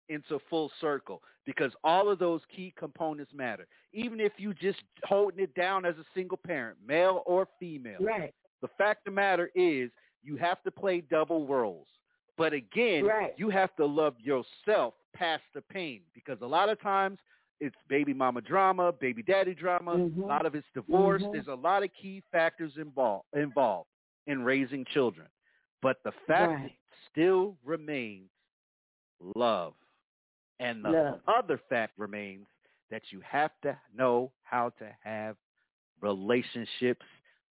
into 0.10 0.40
full 0.50 0.72
circle 0.82 1.22
because 1.46 1.72
all 1.84 2.10
of 2.10 2.20
those 2.20 2.42
key 2.56 2.74
components 2.78 3.32
matter. 3.34 3.68
Even 3.94 4.20
if 4.20 4.34
you 4.38 4.54
just 4.54 4.82
holding 5.04 5.40
it 5.40 5.54
down 5.56 5.86
as 5.86 5.96
a 5.98 6.06
single 6.16 6.38
parent, 6.38 6.78
male 6.86 7.24
or 7.26 7.48
female. 7.60 7.98
Right. 8.00 8.34
The 8.62 8.68
fact 8.78 9.08
of 9.08 9.12
the 9.14 9.16
matter 9.16 9.52
is 9.56 9.92
you 10.24 10.38
have 10.38 10.62
to 10.64 10.72
play 10.72 11.02
double 11.02 11.46
roles. 11.48 11.88
But 12.38 12.52
again, 12.54 13.06
Right. 13.06 13.34
you 13.38 13.50
have 13.50 13.76
to 13.78 13.86
love 13.86 14.20
yourself 14.20 14.96
past 15.14 15.44
the 15.54 15.62
pain 15.62 16.02
because 16.14 16.42
a 16.42 16.48
lot 16.48 16.70
of 16.70 16.80
times 16.82 17.20
it's 17.62 17.76
baby 17.88 18.14
mama 18.14 18.42
drama, 18.42 18.92
baby 18.92 19.24
daddy 19.24 19.54
drama, 19.54 19.96
Mhm. 19.96 20.24
a 20.24 20.26
lot 20.26 20.46
of 20.46 20.56
it's 20.56 20.68
divorce. 20.74 21.24
Mhm. 21.24 21.32
There's 21.32 21.48
a 21.48 21.56
lot 21.56 21.84
of 21.84 21.94
key 21.94 22.22
factors 22.32 22.76
involved 22.78 23.26
involved 23.34 23.90
in 24.28 24.44
raising 24.44 24.84
children. 24.86 25.30
But 25.82 26.02
the 26.04 26.12
fact 26.12 26.52
Right. 26.52 26.78
Still 27.16 27.56
remains 27.64 28.30
love. 29.36 29.74
And 30.60 30.84
the 30.84 30.90
Love. 30.90 31.20
other 31.28 31.60
fact 31.70 31.98
remains 31.98 32.46
that 32.92 33.02
you 33.10 33.22
have 33.30 33.52
to 33.64 33.78
know 33.96 34.32
how 34.44 34.72
to 34.80 34.90
have 35.04 35.36
relationships 36.02 37.06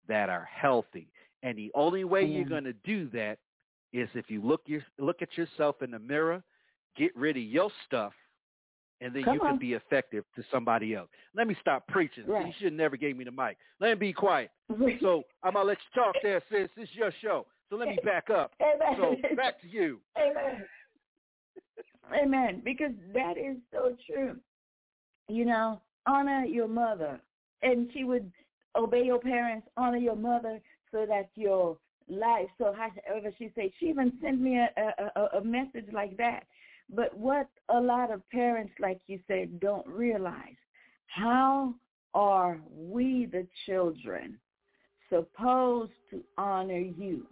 that 0.08 0.30
are 0.30 0.48
healthy. 0.52 1.08
And 1.42 1.58
the 1.58 1.72
only 1.76 2.04
way 2.04 2.24
you're 2.24 2.46
going 2.46 2.64
to 2.64 2.74
do 2.74 3.10
that 3.10 3.40
is 3.92 4.08
if 4.14 4.30
you 4.30 4.42
look 4.42 4.62
your, 4.66 4.82
look 5.00 5.22
at 5.22 5.38
yourself 5.38 5.82
in 5.82 5.92
the 5.92 6.00
mirror, 6.00 6.42
get 6.96 7.16
rid 7.16 7.36
of 7.36 7.44
your 7.44 7.70
stuff, 7.86 8.14
and 9.02 9.14
then 9.14 9.24
Come 9.24 9.34
you 9.34 9.40
can 9.42 9.58
be 9.58 9.74
effective 9.74 10.24
to 10.36 10.44
somebody 10.50 10.96
else. 10.96 11.10
Let 11.36 11.48
me 11.48 11.56
stop 11.60 11.86
preaching. 11.88 12.26
Right. 12.26 12.48
You 12.48 12.54
should 12.60 12.74
never 12.74 12.96
gave 12.96 13.18
me 13.18 13.26
the 13.26 13.32
mic. 13.32 13.58
Let 13.82 13.90
me 13.90 13.96
be 13.96 14.14
quiet. 14.14 14.50
So 15.02 15.24
I'm 15.44 15.54
gonna 15.54 15.68
let 15.68 15.78
you 15.78 16.02
talk 16.02 16.16
there, 16.24 16.42
sis. 16.50 16.70
This 16.76 16.88
is 16.90 16.96
your 16.96 17.12
show. 17.22 17.46
So 17.74 17.80
let 17.80 17.90
me 17.90 17.98
back 18.06 18.30
up. 18.30 18.52
Amen. 18.62 19.18
So 19.32 19.36
back 19.36 19.60
to 19.62 19.68
you. 19.68 20.00
Amen. 20.18 20.64
Amen. 22.24 22.62
Because 22.64 22.92
that 23.16 23.36
is 23.36 23.58
so 23.72 23.96
true. 24.08 24.36
You 25.28 25.46
know, 25.46 25.82
honor 26.06 26.46
your 26.46 26.68
mother. 26.68 27.20
And 27.64 27.90
she 27.92 28.04
would 28.04 28.32
obey 28.76 29.06
your 29.06 29.20
parents, 29.20 29.68
honor 29.76 29.98
your 29.98 30.16
mother 30.16 30.62
so 30.92 31.08
that 31.08 31.30
your 31.34 31.78
life, 32.08 32.46
so 32.60 32.76
however 32.78 33.32
she 33.40 33.52
said, 33.56 33.72
she 33.80 33.88
even 33.88 34.14
sent 34.22 34.40
me 34.40 34.60
a, 34.60 35.10
a, 35.16 35.40
a 35.40 35.44
message 35.44 35.88
like 35.92 36.16
that. 36.18 36.44
But 36.94 37.18
what 37.18 37.48
a 37.70 37.80
lot 37.80 38.12
of 38.12 38.22
parents, 38.30 38.74
like 38.80 39.02
you 39.08 39.18
said, 39.28 39.60
don't 39.60 39.88
realize, 39.88 40.58
how 41.08 41.74
are 42.14 42.60
we, 42.72 43.28
the 43.32 43.48
children, 43.66 44.38
supposed 45.10 45.94
to 46.12 46.22
honor 46.38 46.78
you 46.78 47.26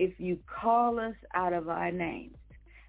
if 0.00 0.18
you 0.18 0.38
call 0.46 0.98
us 0.98 1.14
out 1.34 1.52
of 1.52 1.68
our 1.68 1.92
names? 1.92 2.34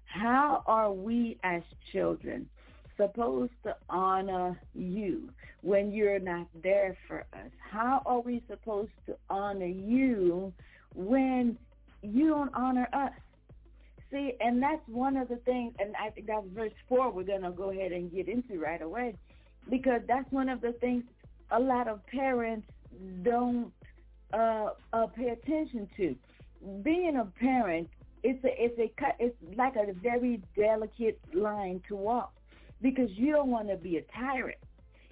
How 0.06 0.62
are 0.66 0.90
we 0.90 1.38
as 1.44 1.62
children 1.92 2.48
supposed 2.96 3.52
to 3.64 3.76
honor 3.90 4.58
you 4.74 5.28
when 5.60 5.92
you're 5.92 6.18
not 6.18 6.46
there 6.62 6.96
for 7.06 7.20
us? 7.34 7.50
How 7.70 8.00
are 8.06 8.20
we 8.20 8.42
supposed 8.48 8.92
to 9.06 9.16
honor 9.28 9.66
you 9.66 10.54
when 10.94 11.58
you 12.00 12.28
don't 12.28 12.54
honor 12.54 12.88
us? 12.94 13.12
See, 14.10 14.32
and 14.40 14.62
that's 14.62 14.86
one 14.88 15.18
of 15.18 15.28
the 15.28 15.36
things, 15.36 15.74
and 15.78 15.94
I 15.96 16.08
think 16.08 16.26
that's 16.28 16.46
verse 16.54 16.72
4 16.88 17.10
we're 17.10 17.24
going 17.24 17.42
to 17.42 17.50
go 17.50 17.70
ahead 17.70 17.92
and 17.92 18.10
get 18.10 18.26
into 18.26 18.58
right 18.58 18.80
away, 18.80 19.16
because 19.68 20.00
that's 20.08 20.30
one 20.32 20.48
of 20.48 20.62
the 20.62 20.72
things 20.72 21.04
a 21.50 21.60
lot 21.60 21.88
of 21.88 22.06
parents 22.06 22.66
don't 23.22 23.70
uh, 24.32 24.70
uh, 24.94 25.06
pay 25.08 25.28
attention 25.28 25.88
to. 25.98 26.16
Being 26.82 27.16
a 27.16 27.24
parent, 27.24 27.88
it's 28.22 28.42
a, 28.44 28.48
it's 28.56 28.78
a 28.78 28.90
it's 29.18 29.36
like 29.56 29.74
a 29.76 29.92
very 29.94 30.40
delicate 30.56 31.18
line 31.34 31.82
to 31.88 31.96
walk 31.96 32.32
because 32.80 33.10
you 33.12 33.32
don't 33.32 33.50
want 33.50 33.68
to 33.68 33.76
be 33.76 33.96
a 33.96 34.02
tyrant. 34.16 34.58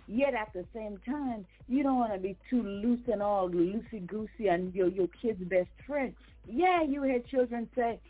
Yet 0.06 0.34
at 0.34 0.52
the 0.52 0.64
same 0.74 0.98
time, 1.06 1.46
you 1.68 1.82
don't 1.82 1.96
want 1.96 2.12
to 2.12 2.18
be 2.18 2.36
too 2.48 2.62
loose 2.62 3.00
and 3.10 3.22
all 3.22 3.48
loosey 3.48 4.06
goosey 4.06 4.48
and 4.48 4.72
your 4.74 4.88
your 4.88 5.08
kid's 5.20 5.42
best 5.44 5.70
friend. 5.86 6.14
Yeah, 6.46 6.82
you 6.82 7.02
hear 7.02 7.20
children 7.20 7.68
say, 7.74 8.00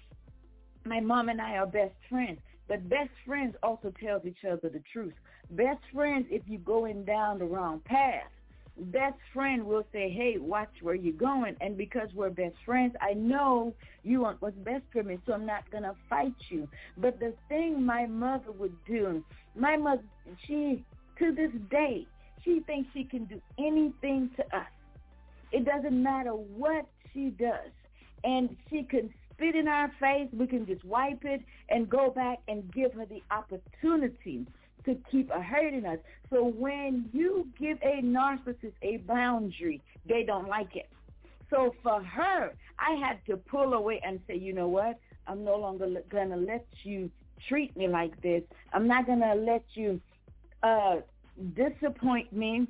"My 0.84 1.00
mom 1.00 1.28
and 1.30 1.40
I 1.40 1.56
are 1.56 1.66
best 1.66 1.94
friends," 2.08 2.40
but 2.68 2.88
best 2.88 3.10
friends 3.26 3.56
also 3.62 3.90
tells 3.90 4.26
each 4.26 4.44
other 4.44 4.68
the 4.68 4.82
truth. 4.92 5.14
Best 5.50 5.82
friends, 5.94 6.26
if 6.30 6.42
you're 6.46 6.60
going 6.60 7.04
down 7.04 7.38
the 7.38 7.44
wrong 7.46 7.80
path, 7.80 8.30
best 8.80 9.18
friend 9.32 9.64
will 9.64 9.84
say, 9.92 10.10
hey, 10.10 10.36
watch 10.38 10.70
where 10.82 10.94
you're 10.94 11.12
going. 11.12 11.56
And 11.60 11.76
because 11.76 12.08
we're 12.14 12.30
best 12.30 12.56
friends, 12.64 12.94
I 13.00 13.14
know 13.14 13.74
you 14.02 14.20
want 14.20 14.40
what's 14.40 14.56
best 14.58 14.84
for 14.92 15.02
me, 15.02 15.18
so 15.26 15.32
I'm 15.32 15.46
not 15.46 15.70
going 15.70 15.84
to 15.84 15.94
fight 16.08 16.34
you. 16.48 16.68
But 16.96 17.20
the 17.20 17.34
thing 17.48 17.84
my 17.84 18.06
mother 18.06 18.52
would 18.52 18.76
do, 18.86 19.24
my 19.54 19.76
mother, 19.76 20.02
she, 20.46 20.84
to 21.18 21.32
this 21.32 21.50
day, 21.70 22.06
she 22.44 22.60
thinks 22.60 22.90
she 22.94 23.04
can 23.04 23.24
do 23.26 23.40
anything 23.58 24.30
to 24.36 24.42
us. 24.56 24.66
It 25.52 25.64
doesn't 25.64 26.02
matter 26.02 26.30
what 26.30 26.86
she 27.12 27.30
does. 27.30 27.70
And 28.24 28.56
she 28.68 28.82
can 28.84 29.10
spit 29.32 29.54
in 29.54 29.68
our 29.68 29.90
face, 30.00 30.28
we 30.32 30.46
can 30.46 30.66
just 30.66 30.84
wipe 30.84 31.24
it 31.24 31.42
and 31.68 31.88
go 31.88 32.10
back 32.10 32.38
and 32.48 32.72
give 32.72 32.92
her 32.94 33.06
the 33.06 33.22
opportunity 33.30 34.46
to 34.84 34.96
keep 35.10 35.30
hurting 35.30 35.86
us. 35.86 35.98
So 36.30 36.44
when 36.44 37.08
you 37.12 37.48
give 37.58 37.78
a 37.82 38.02
narcissist 38.02 38.72
a 38.82 38.98
boundary, 38.98 39.82
they 40.06 40.22
don't 40.22 40.48
like 40.48 40.76
it. 40.76 40.88
So 41.50 41.74
for 41.82 42.02
her, 42.02 42.52
I 42.78 42.94
had 43.04 43.18
to 43.26 43.36
pull 43.36 43.74
away 43.74 44.00
and 44.04 44.20
say, 44.26 44.36
you 44.36 44.52
know 44.52 44.68
what? 44.68 44.98
I'm 45.26 45.44
no 45.44 45.56
longer 45.56 45.86
going 46.08 46.30
to 46.30 46.36
let 46.36 46.66
you 46.84 47.10
treat 47.48 47.76
me 47.76 47.88
like 47.88 48.20
this. 48.22 48.42
I'm 48.72 48.86
not 48.86 49.06
going 49.06 49.20
to 49.20 49.34
let 49.34 49.64
you 49.74 50.00
uh, 50.62 50.96
disappoint 51.54 52.32
me, 52.32 52.66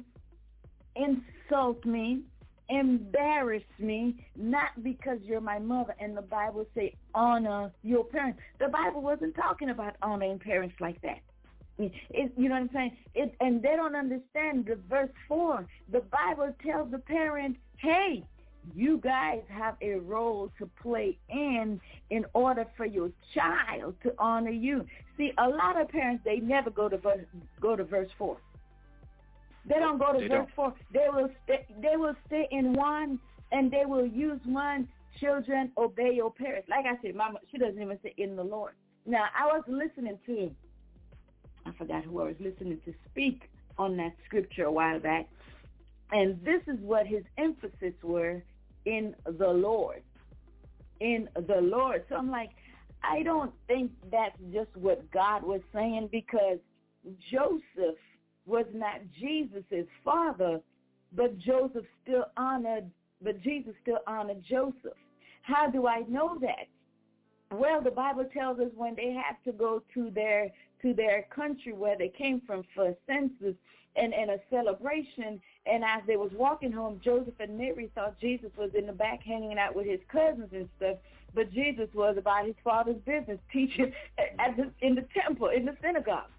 insult 0.96 1.84
me, 1.84 2.22
embarrass 2.68 3.64
me, 3.78 4.24
not 4.36 4.82
because 4.82 5.18
you're 5.22 5.40
my 5.40 5.58
mother. 5.58 5.94
And 6.00 6.16
the 6.16 6.22
Bible 6.22 6.66
say 6.74 6.94
honor 7.14 7.72
your 7.82 8.04
parents. 8.04 8.38
The 8.58 8.68
Bible 8.68 9.02
wasn't 9.02 9.34
talking 9.34 9.70
about 9.70 9.96
honoring 10.02 10.38
parents 10.38 10.76
like 10.80 11.00
that. 11.02 11.20
It, 12.10 12.32
you 12.36 12.48
know 12.48 12.54
what 12.54 12.62
I'm 12.62 12.70
saying? 12.72 12.96
It, 13.14 13.34
and 13.40 13.62
they 13.62 13.76
don't 13.76 13.96
understand 13.96 14.66
the 14.66 14.78
verse 14.88 15.10
4. 15.28 15.66
The 15.92 16.00
Bible 16.00 16.54
tells 16.64 16.90
the 16.90 16.98
parent, 16.98 17.56
hey, 17.78 18.24
you 18.74 18.98
guys 18.98 19.40
have 19.48 19.76
a 19.80 19.94
role 19.94 20.50
to 20.58 20.68
play 20.82 21.16
in 21.30 21.80
in 22.10 22.26
order 22.34 22.66
for 22.76 22.84
your 22.84 23.10
child 23.34 23.94
to 24.02 24.12
honor 24.18 24.50
you. 24.50 24.84
See, 25.16 25.32
a 25.38 25.48
lot 25.48 25.80
of 25.80 25.88
parents, 25.88 26.22
they 26.24 26.36
never 26.36 26.70
go 26.70 26.88
to 26.88 26.98
verse, 26.98 27.24
go 27.60 27.76
to 27.76 27.84
verse 27.84 28.10
4. 28.18 28.36
They 29.66 29.76
don't 29.76 29.98
go 29.98 30.12
to 30.12 30.18
They 30.18 30.28
verse 30.28 30.46
don't. 30.56 30.74
4. 30.74 30.74
They 30.92 31.06
will 31.12 31.28
stay, 31.44 31.66
they 31.80 31.96
will 31.96 32.14
stay 32.26 32.48
in 32.50 32.74
one 32.74 33.18
and 33.52 33.70
they 33.70 33.84
will 33.86 34.06
use 34.06 34.40
one. 34.44 34.88
Children, 35.18 35.72
obey 35.76 36.12
your 36.14 36.32
parents. 36.32 36.68
Like 36.68 36.86
I 36.86 37.00
said, 37.02 37.14
mama, 37.14 37.40
she 37.50 37.58
doesn't 37.58 37.80
even 37.80 37.98
say 38.02 38.14
in 38.16 38.36
the 38.36 38.44
Lord. 38.44 38.74
Now, 39.06 39.24
I 39.38 39.46
was 39.46 39.62
listening 39.66 40.18
to 40.26 40.50
I 41.70 41.78
forgot 41.78 42.04
who 42.04 42.20
I 42.20 42.24
was 42.24 42.36
listening 42.40 42.78
to 42.84 42.94
speak 43.10 43.50
on 43.78 43.96
that 43.98 44.12
scripture 44.26 44.64
a 44.64 44.72
while 44.72 44.98
back. 44.98 45.28
And 46.12 46.42
this 46.44 46.62
is 46.66 46.78
what 46.80 47.06
his 47.06 47.22
emphasis 47.38 47.94
were 48.02 48.42
in 48.84 49.14
the 49.24 49.48
Lord. 49.48 50.02
In 51.00 51.28
the 51.34 51.60
Lord. 51.60 52.04
So 52.08 52.16
I'm 52.16 52.30
like, 52.30 52.50
I 53.02 53.22
don't 53.22 53.52
think 53.66 53.92
that's 54.10 54.36
just 54.52 54.76
what 54.76 55.08
God 55.12 55.42
was 55.42 55.60
saying 55.72 56.08
because 56.10 56.58
Joseph 57.30 57.98
was 58.46 58.66
not 58.74 59.00
Jesus' 59.18 59.86
father, 60.04 60.60
but 61.12 61.38
Joseph 61.38 61.84
still 62.02 62.26
honored, 62.36 62.90
but 63.22 63.40
Jesus 63.40 63.74
still 63.82 64.00
honored 64.06 64.42
Joseph. 64.48 64.98
How 65.42 65.70
do 65.70 65.86
I 65.86 66.02
know 66.08 66.38
that? 66.40 66.68
Well, 67.52 67.80
the 67.80 67.90
Bible 67.90 68.26
tells 68.32 68.58
us 68.60 68.70
when 68.76 68.94
they 68.94 69.12
had 69.12 69.36
to 69.44 69.56
go 69.56 69.82
to 69.94 70.10
their 70.10 70.50
to 70.82 70.94
their 70.94 71.26
country 71.34 71.72
where 71.72 71.96
they 71.96 72.08
came 72.08 72.40
from 72.46 72.64
for 72.74 72.88
a 72.88 72.94
census 73.06 73.54
and, 73.96 74.14
and 74.14 74.30
a 74.30 74.38
celebration, 74.50 75.40
and 75.66 75.84
as 75.84 76.02
they 76.06 76.16
was 76.16 76.30
walking 76.34 76.72
home, 76.72 77.00
Joseph 77.04 77.34
and 77.40 77.58
Mary 77.58 77.90
thought 77.94 78.18
Jesus 78.20 78.50
was 78.56 78.70
in 78.78 78.86
the 78.86 78.92
back 78.92 79.22
hanging 79.22 79.58
out 79.58 79.74
with 79.74 79.86
his 79.86 80.00
cousins 80.10 80.48
and 80.52 80.68
stuff, 80.76 80.96
but 81.34 81.52
Jesus 81.52 81.88
was 81.94 82.16
about 82.16 82.46
his 82.46 82.54
father's 82.62 83.00
business, 83.04 83.38
teaching 83.52 83.92
at 84.38 84.56
the, 84.56 84.70
in 84.80 84.94
the 84.94 85.06
temple, 85.14 85.48
in 85.48 85.64
the 85.64 85.76
synagogue. 85.82 86.30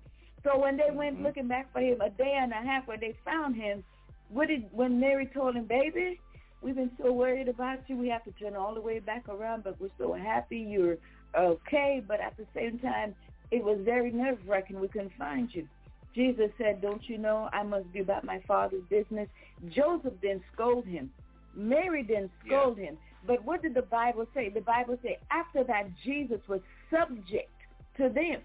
So 0.43 0.57
when 0.57 0.77
they 0.77 0.89
went 0.91 1.15
mm-hmm. 1.15 1.25
looking 1.25 1.47
back 1.47 1.71
for 1.71 1.81
him 1.81 2.01
a 2.01 2.09
day 2.09 2.37
and 2.39 2.51
a 2.51 2.55
half 2.55 2.87
when 2.87 2.99
they 2.99 3.15
found 3.23 3.55
him, 3.55 3.83
what 4.29 4.47
did 4.47 4.65
when 4.71 4.99
Mary 4.99 5.29
told 5.33 5.55
him, 5.55 5.65
baby, 5.65 6.19
we've 6.61 6.75
been 6.75 6.91
so 7.01 7.11
worried 7.11 7.47
about 7.47 7.79
you, 7.87 7.97
we 7.97 8.07
have 8.07 8.23
to 8.23 8.31
turn 8.31 8.55
all 8.55 8.73
the 8.73 8.81
way 8.81 8.99
back 8.99 9.27
around, 9.27 9.63
but 9.63 9.79
we're 9.79 9.89
so 9.97 10.13
happy 10.13 10.57
you're 10.57 10.97
okay. 11.37 12.01
But 12.07 12.21
at 12.21 12.37
the 12.37 12.45
same 12.55 12.79
time, 12.79 13.13
it 13.51 13.63
was 13.63 13.79
very 13.83 14.11
nerve-wracking. 14.11 14.79
We 14.79 14.87
couldn't 14.87 15.13
find 15.17 15.53
you. 15.53 15.67
Jesus 16.15 16.49
said, 16.57 16.81
don't 16.81 17.07
you 17.07 17.17
know 17.17 17.49
I 17.53 17.63
must 17.63 17.91
be 17.93 17.99
about 17.99 18.23
my 18.23 18.41
father's 18.47 18.83
business? 18.89 19.29
Joseph 19.69 20.13
didn't 20.21 20.43
scold 20.53 20.85
him. 20.85 21.11
Mary 21.55 22.03
didn't 22.03 22.31
scold 22.45 22.77
him. 22.77 22.97
But 23.25 23.43
what 23.45 23.61
did 23.61 23.73
the 23.75 23.83
Bible 23.83 24.25
say? 24.33 24.49
The 24.49 24.61
Bible 24.61 24.97
say 25.03 25.19
after 25.29 25.63
that 25.65 25.87
Jesus 26.03 26.39
was 26.47 26.59
subject 26.89 27.51
to 27.97 28.09
them. 28.09 28.41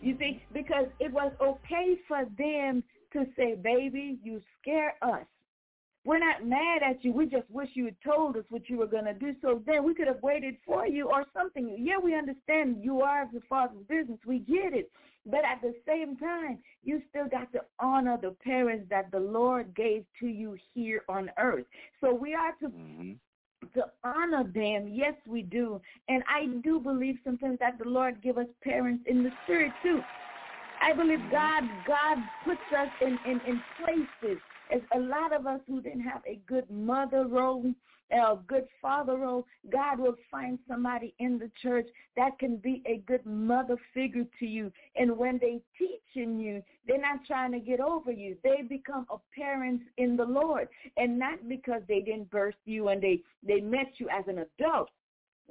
You 0.00 0.16
see, 0.18 0.24
mm-hmm. 0.24 0.54
because 0.54 0.86
it 0.98 1.12
was 1.12 1.32
okay 1.40 1.98
for 2.08 2.24
them 2.38 2.82
to 3.12 3.26
say, 3.36 3.54
baby, 3.56 4.18
you 4.22 4.40
scare 4.60 4.94
us. 5.02 5.26
We're 6.04 6.18
not 6.18 6.46
mad 6.46 6.82
at 6.82 7.04
you. 7.04 7.12
We 7.12 7.26
just 7.26 7.50
wish 7.50 7.68
you 7.74 7.84
had 7.84 7.96
told 8.02 8.36
us 8.36 8.44
what 8.48 8.70
you 8.70 8.78
were 8.78 8.86
going 8.86 9.04
to 9.04 9.12
do. 9.12 9.34
So 9.42 9.62
then 9.66 9.84
we 9.84 9.94
could 9.94 10.06
have 10.06 10.22
waited 10.22 10.56
for 10.64 10.86
you 10.86 11.10
or 11.10 11.26
something. 11.34 11.76
Yeah, 11.78 11.98
we 12.02 12.14
understand 12.14 12.78
you 12.80 13.02
are 13.02 13.28
the 13.32 13.40
father's 13.48 13.84
business. 13.86 14.18
We 14.26 14.38
get 14.38 14.72
it. 14.72 14.90
But 15.26 15.44
at 15.44 15.60
the 15.60 15.74
same 15.86 16.16
time, 16.16 16.58
you 16.82 17.02
still 17.10 17.28
got 17.28 17.52
to 17.52 17.60
honor 17.78 18.18
the 18.20 18.34
parents 18.42 18.86
that 18.88 19.10
the 19.10 19.20
Lord 19.20 19.74
gave 19.74 20.04
to 20.20 20.26
you 20.26 20.56
here 20.72 21.02
on 21.08 21.30
earth. 21.38 21.66
So 22.00 22.14
we 22.14 22.34
are 22.34 22.52
to 22.60 22.68
mm-hmm. 22.68 23.12
to 23.74 23.84
honor 24.02 24.44
them. 24.44 24.88
Yes, 24.90 25.14
we 25.26 25.42
do. 25.42 25.82
And 26.08 26.22
I 26.26 26.46
do 26.62 26.80
believe 26.80 27.16
sometimes 27.22 27.58
that 27.58 27.78
the 27.78 27.88
Lord 27.88 28.22
give 28.22 28.38
us 28.38 28.46
parents 28.64 29.04
in 29.06 29.22
the 29.22 29.30
spirit 29.44 29.72
too. 29.82 30.00
I 30.80 30.94
believe 30.94 31.18
mm-hmm. 31.18 31.30
God 31.30 31.64
God 31.86 32.16
puts 32.46 32.60
us 32.74 32.88
in, 33.02 33.18
in, 33.30 33.40
in 33.46 33.62
places 33.84 34.40
as 34.72 34.80
a 34.94 34.98
lot 34.98 35.32
of 35.32 35.46
us 35.46 35.60
who 35.66 35.80
didn't 35.80 36.02
have 36.02 36.22
a 36.26 36.40
good 36.46 36.70
mother 36.70 37.26
role, 37.26 37.64
a 38.12 38.36
good 38.46 38.66
father 38.80 39.16
role, 39.16 39.46
God 39.70 39.98
will 39.98 40.16
find 40.30 40.58
somebody 40.68 41.14
in 41.18 41.38
the 41.38 41.50
church 41.62 41.86
that 42.16 42.38
can 42.38 42.56
be 42.56 42.82
a 42.86 42.98
good 43.06 43.24
mother 43.24 43.76
figure 43.94 44.24
to 44.38 44.46
you. 44.46 44.72
And 44.96 45.16
when 45.16 45.38
they 45.38 45.60
teaching 45.78 46.38
you, 46.38 46.62
they're 46.86 47.00
not 47.00 47.24
trying 47.26 47.52
to 47.52 47.60
get 47.60 47.80
over 47.80 48.10
you. 48.10 48.36
They 48.42 48.62
become 48.68 49.06
a 49.10 49.16
parents 49.38 49.84
in 49.96 50.16
the 50.16 50.24
Lord. 50.24 50.68
And 50.96 51.18
not 51.18 51.48
because 51.48 51.82
they 51.88 52.00
didn't 52.00 52.30
birth 52.30 52.54
you 52.64 52.88
and 52.88 53.02
they, 53.02 53.22
they 53.46 53.60
met 53.60 53.92
you 53.98 54.08
as 54.08 54.24
an 54.26 54.38
adult 54.38 54.90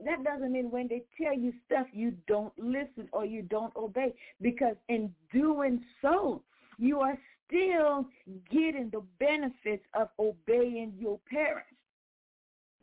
that 0.05 0.23
doesn't 0.23 0.53
mean 0.53 0.71
when 0.71 0.87
they 0.87 1.03
tell 1.21 1.37
you 1.37 1.51
stuff 1.65 1.85
you 1.91 2.13
don't 2.27 2.53
listen 2.57 3.09
or 3.11 3.25
you 3.25 3.41
don't 3.41 3.75
obey 3.75 4.13
because 4.41 4.75
in 4.87 5.13
doing 5.33 5.81
so 6.01 6.41
you 6.77 6.99
are 6.99 7.17
still 7.49 8.05
getting 8.51 8.89
the 8.91 9.01
benefits 9.19 9.83
of 9.93 10.09
obeying 10.19 10.93
your 10.97 11.19
parents. 11.29 11.69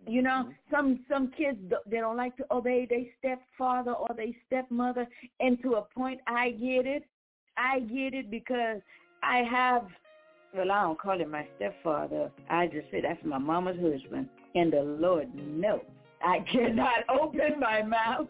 You 0.07 0.23
know 0.23 0.45
mm-hmm. 0.45 0.51
some 0.71 1.01
some 1.11 1.33
kids 1.37 1.59
they 1.87 1.99
don't 1.99 2.17
like 2.17 2.37
to 2.37 2.45
obey 2.51 2.87
their 2.89 3.07
stepfather 3.19 3.93
or 3.93 4.09
their 4.14 4.27
stepmother 4.47 5.07
and 5.41 5.61
to 5.62 5.75
a 5.75 5.83
point 5.83 6.21
i 6.27 6.51
get 6.51 6.87
it. 6.87 7.05
I 7.57 7.81
get 7.81 8.14
it 8.14 8.31
because 8.31 8.81
i 9.23 9.39
have 9.51 9.87
well 10.55 10.71
i 10.71 10.83
don't 10.83 11.01
call 11.01 11.19
him 11.19 11.31
my 11.31 11.47
stepfather. 11.57 12.31
I 12.51 12.67
just 12.67 12.91
say 12.91 13.01
that's 13.01 13.25
my 13.25 13.39
mama's 13.39 13.81
husband. 13.81 14.29
And 14.55 14.73
the 14.73 14.83
lord 14.83 15.35
knows. 15.35 15.81
I 16.23 16.45
cannot 16.53 17.05
open 17.09 17.59
my 17.59 17.83
mouth 17.83 18.29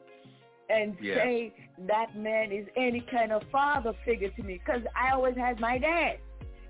and 0.71 0.97
Yes. 1.01 1.19
say 1.19 1.53
that 1.87 2.17
man 2.17 2.53
is 2.53 2.67
any 2.77 3.01
kind 3.11 3.33
of 3.33 3.43
father 3.53 3.93
figure 4.05 4.31
to 4.31 4.43
me 4.43 4.61
because 4.65 4.83
I 4.95 5.13
always 5.13 5.37
had 5.37 5.61
my 5.61 5.79
dad. 5.79 6.19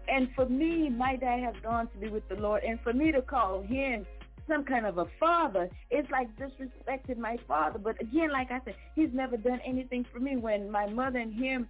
And 0.09 0.29
for 0.35 0.47
me, 0.47 0.89
my 0.89 1.17
dad 1.17 1.41
has 1.41 1.55
gone 1.63 1.89
to 1.89 1.99
be 1.99 2.09
with 2.09 2.29
the 2.29 2.37
Lord. 2.37 2.63
And 2.63 2.81
for 2.81 2.93
me 2.93 3.13
to 3.13 3.23
call 3.23 3.63
him 3.63 4.07
some 4.49 4.65
kind 4.65 4.87
of 4.87 4.99
a 4.99 5.07
father, 5.19 5.69
it's 5.91 6.11
like 6.11 6.29
disrespecting 6.37 7.19
my 7.19 7.37
father. 7.49 7.79
But 7.79 8.01
again, 8.01 8.31
like 8.31 8.51
I 8.51 8.61
said, 8.65 8.77
he's 8.95 9.11
never 9.13 9.37
done 9.37 9.61
anything 9.67 10.07
for 10.13 10.21
me. 10.21 10.37
When 10.37 10.71
my 10.71 10.87
mother 10.87 11.19
and 11.19 11.35
him, 11.35 11.69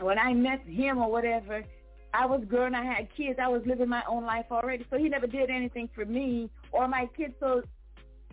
when 0.00 0.18
I 0.18 0.34
met 0.34 0.62
him 0.66 0.98
or 0.98 1.10
whatever, 1.10 1.62
I 2.14 2.26
was 2.26 2.42
grown, 2.46 2.74
I 2.74 2.84
had 2.84 3.08
kids, 3.16 3.38
I 3.42 3.48
was 3.48 3.62
living 3.64 3.88
my 3.88 4.02
own 4.06 4.24
life 4.24 4.46
already. 4.50 4.84
So 4.90 4.98
he 4.98 5.08
never 5.08 5.26
did 5.26 5.48
anything 5.48 5.88
for 5.94 6.04
me 6.04 6.50
or 6.70 6.86
my 6.86 7.08
kids. 7.16 7.34
So 7.40 7.62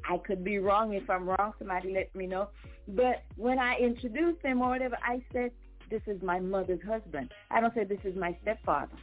I 0.07 0.17
could 0.17 0.43
be 0.43 0.59
wrong. 0.59 0.93
If 0.93 1.09
I'm 1.09 1.27
wrong, 1.27 1.53
somebody 1.57 1.93
let 1.93 2.13
me 2.13 2.27
know. 2.27 2.49
But 2.87 3.23
when 3.37 3.59
I 3.59 3.77
introduced 3.77 4.43
him 4.43 4.61
or 4.61 4.69
whatever, 4.69 4.97
I 5.01 5.23
said, 5.31 5.51
this 5.89 6.01
is 6.07 6.21
my 6.21 6.39
mother's 6.39 6.81
husband. 6.87 7.31
I 7.51 7.61
don't 7.61 7.73
say 7.73 7.83
this 7.83 7.99
is 8.03 8.15
my 8.15 8.35
stepfather. 8.41 8.95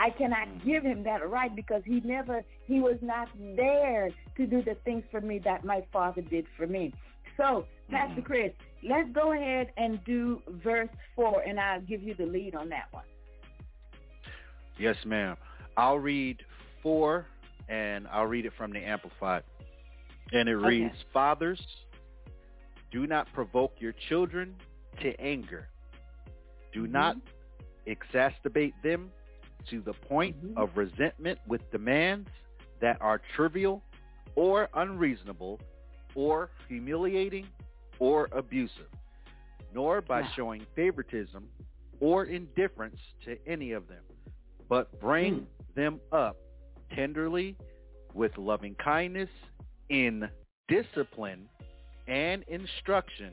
I 0.00 0.10
cannot 0.10 0.46
mm. 0.48 0.64
give 0.64 0.84
him 0.84 1.02
that 1.04 1.28
right 1.28 1.54
because 1.54 1.82
he 1.84 2.00
never, 2.04 2.42
he 2.66 2.80
was 2.80 2.96
not 3.02 3.28
there 3.56 4.10
to 4.36 4.46
do 4.46 4.62
the 4.62 4.76
things 4.84 5.02
for 5.10 5.20
me 5.20 5.40
that 5.40 5.64
my 5.64 5.82
father 5.92 6.22
did 6.22 6.46
for 6.56 6.66
me. 6.66 6.92
So, 7.36 7.42
mm-hmm. 7.42 7.94
Pastor 7.94 8.22
Chris, 8.22 8.52
let's 8.88 9.08
go 9.12 9.32
ahead 9.32 9.68
and 9.76 10.02
do 10.04 10.40
verse 10.62 10.88
4, 11.16 11.42
and 11.42 11.58
I'll 11.58 11.80
give 11.80 12.02
you 12.02 12.14
the 12.14 12.26
lead 12.26 12.54
on 12.54 12.68
that 12.68 12.86
one. 12.90 13.04
Yes, 14.78 14.96
ma'am. 15.04 15.36
I'll 15.76 15.98
read 15.98 16.38
four, 16.82 17.26
and 17.68 18.06
I'll 18.08 18.26
read 18.26 18.46
it 18.46 18.52
from 18.56 18.72
the 18.72 18.78
Amplified. 18.78 19.42
And 20.32 20.48
it 20.48 20.54
Okay. 20.54 20.68
reads, 20.68 20.94
Fathers, 21.12 21.60
do 22.90 23.06
not 23.06 23.32
provoke 23.32 23.80
your 23.80 23.92
children 24.08 24.54
to 25.00 25.18
anger. 25.20 25.68
Do 26.72 26.82
mm-hmm. 26.82 26.92
not 26.92 27.16
exacerbate 27.86 28.74
them 28.82 29.10
to 29.70 29.80
the 29.80 29.92
point 29.92 30.36
mm-hmm. 30.44 30.58
of 30.58 30.70
resentment 30.76 31.38
with 31.46 31.60
demands 31.70 32.28
that 32.80 32.98
are 33.00 33.20
trivial 33.34 33.82
or 34.34 34.68
unreasonable 34.74 35.60
or 36.14 36.50
humiliating 36.68 37.46
or 37.98 38.28
abusive, 38.32 38.88
nor 39.74 40.00
by 40.00 40.20
Wow. 40.20 40.28
showing 40.36 40.66
favoritism 40.76 41.48
or 42.00 42.24
indifference 42.24 42.98
to 43.24 43.36
any 43.46 43.72
of 43.72 43.88
them, 43.88 44.04
but 44.68 45.00
bring 45.00 45.34
hmm. 45.34 45.44
them 45.74 46.00
up 46.12 46.36
tenderly 46.94 47.56
with 48.14 48.36
loving 48.38 48.74
kindness 48.76 49.28
in 49.88 50.28
discipline 50.68 51.48
and 52.06 52.44
instruction 52.48 53.32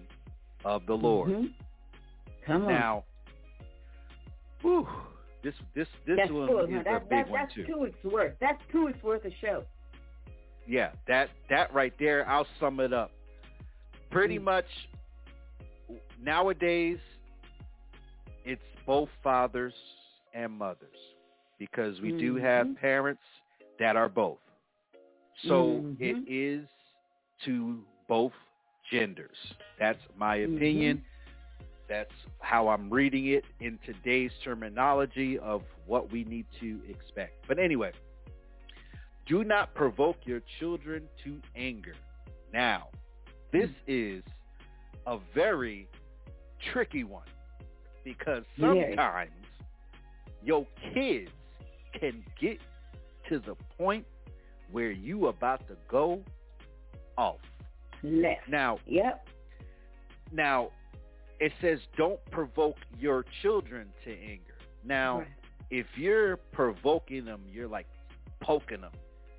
of 0.63 0.86
the 0.88 0.95
Lord. 0.95 1.29
Mhm. 1.29 1.53
Come 2.45 2.63
on. 2.63 2.67
Now, 2.67 3.03
whew, 4.66 4.88
this 5.43 5.53
this 5.76 5.88
this 6.07 6.18
that's 6.18 6.32
one 6.32 6.47
cool, 6.47 6.61
is 6.61 6.72
huh? 6.88 6.95
a 6.95 6.99
big 6.99 7.09
that, 7.09 7.30
one 7.30 7.39
that's 7.41 7.53
too. 7.53 7.66
two 7.66 7.80
weeks 7.80 8.03
worth. 8.03 8.34
That's 8.41 8.61
two 8.72 8.86
weeks 8.88 9.01
worth 9.03 9.24
of 9.24 9.32
show. 9.39 9.63
Yeah, 10.68 10.91
that 11.07 11.30
that 11.51 11.72
right 11.74 11.93
there, 11.99 12.28
I'll 12.28 12.47
sum 12.59 12.80
it 12.80 12.91
up. 12.91 13.11
Pretty 14.09 14.39
Mm. 14.39 14.43
much 14.43 14.66
nowadays 16.20 16.97
it's 18.43 18.61
both 18.88 19.09
fathers 19.24 19.74
and 20.34 20.51
mothers 20.51 20.97
because 21.59 22.01
we 22.01 22.11
do 22.11 22.36
have 22.36 22.68
parents 22.82 23.22
that 23.80 23.95
are 23.95 24.09
both. 24.09 24.39
So 25.47 25.82
Mhm. 25.84 25.97
it 25.99 26.18
is 26.28 26.68
to 27.45 27.84
both 28.07 28.34
genders. 28.91 29.38
That's 29.78 30.01
my 30.16 30.39
Mhm. 30.39 30.55
opinion. 30.55 31.05
That's 31.88 32.11
how 32.39 32.67
I'm 32.67 32.89
reading 32.89 33.27
it 33.27 33.43
in 33.59 33.77
today's 33.86 34.31
terminology 34.43 35.38
of 35.39 35.61
what 35.86 36.11
we 36.11 36.23
need 36.23 36.45
to 36.59 36.79
expect. 36.89 37.45
But 37.47 37.59
anyway, 37.59 37.91
do 39.27 39.43
not 39.43 39.73
provoke 39.75 40.17
your 40.25 40.41
children 40.59 41.03
to 41.23 41.39
anger. 41.55 41.95
Now, 42.53 42.88
this 43.51 43.69
hmm. 43.86 43.91
is 43.91 44.23
a 45.07 45.17
very 45.33 45.88
tricky 46.71 47.03
one 47.03 47.27
because 48.03 48.43
sometimes 48.59 49.31
your 50.43 50.65
kids 50.93 51.31
can 51.99 52.23
get 52.39 52.59
to 53.29 53.39
the 53.39 53.55
point 53.77 54.05
where 54.71 54.91
you 54.91 55.27
about 55.27 55.67
to 55.67 55.75
go 55.89 56.21
off. 57.17 57.39
Left. 58.03 58.47
Now, 58.47 58.79
Yep. 58.86 59.27
now 60.31 60.71
it 61.39 61.51
says 61.61 61.79
don't 61.97 62.23
provoke 62.31 62.77
your 62.99 63.25
children 63.41 63.88
to 64.03 64.11
anger. 64.11 64.55
Now, 64.83 65.19
Right. 65.19 65.27
if 65.69 65.86
you're 65.95 66.38
provoking 66.38 67.25
them, 67.25 67.43
you're 67.51 67.67
like 67.67 67.88
poking 68.41 68.81
them 68.81 68.93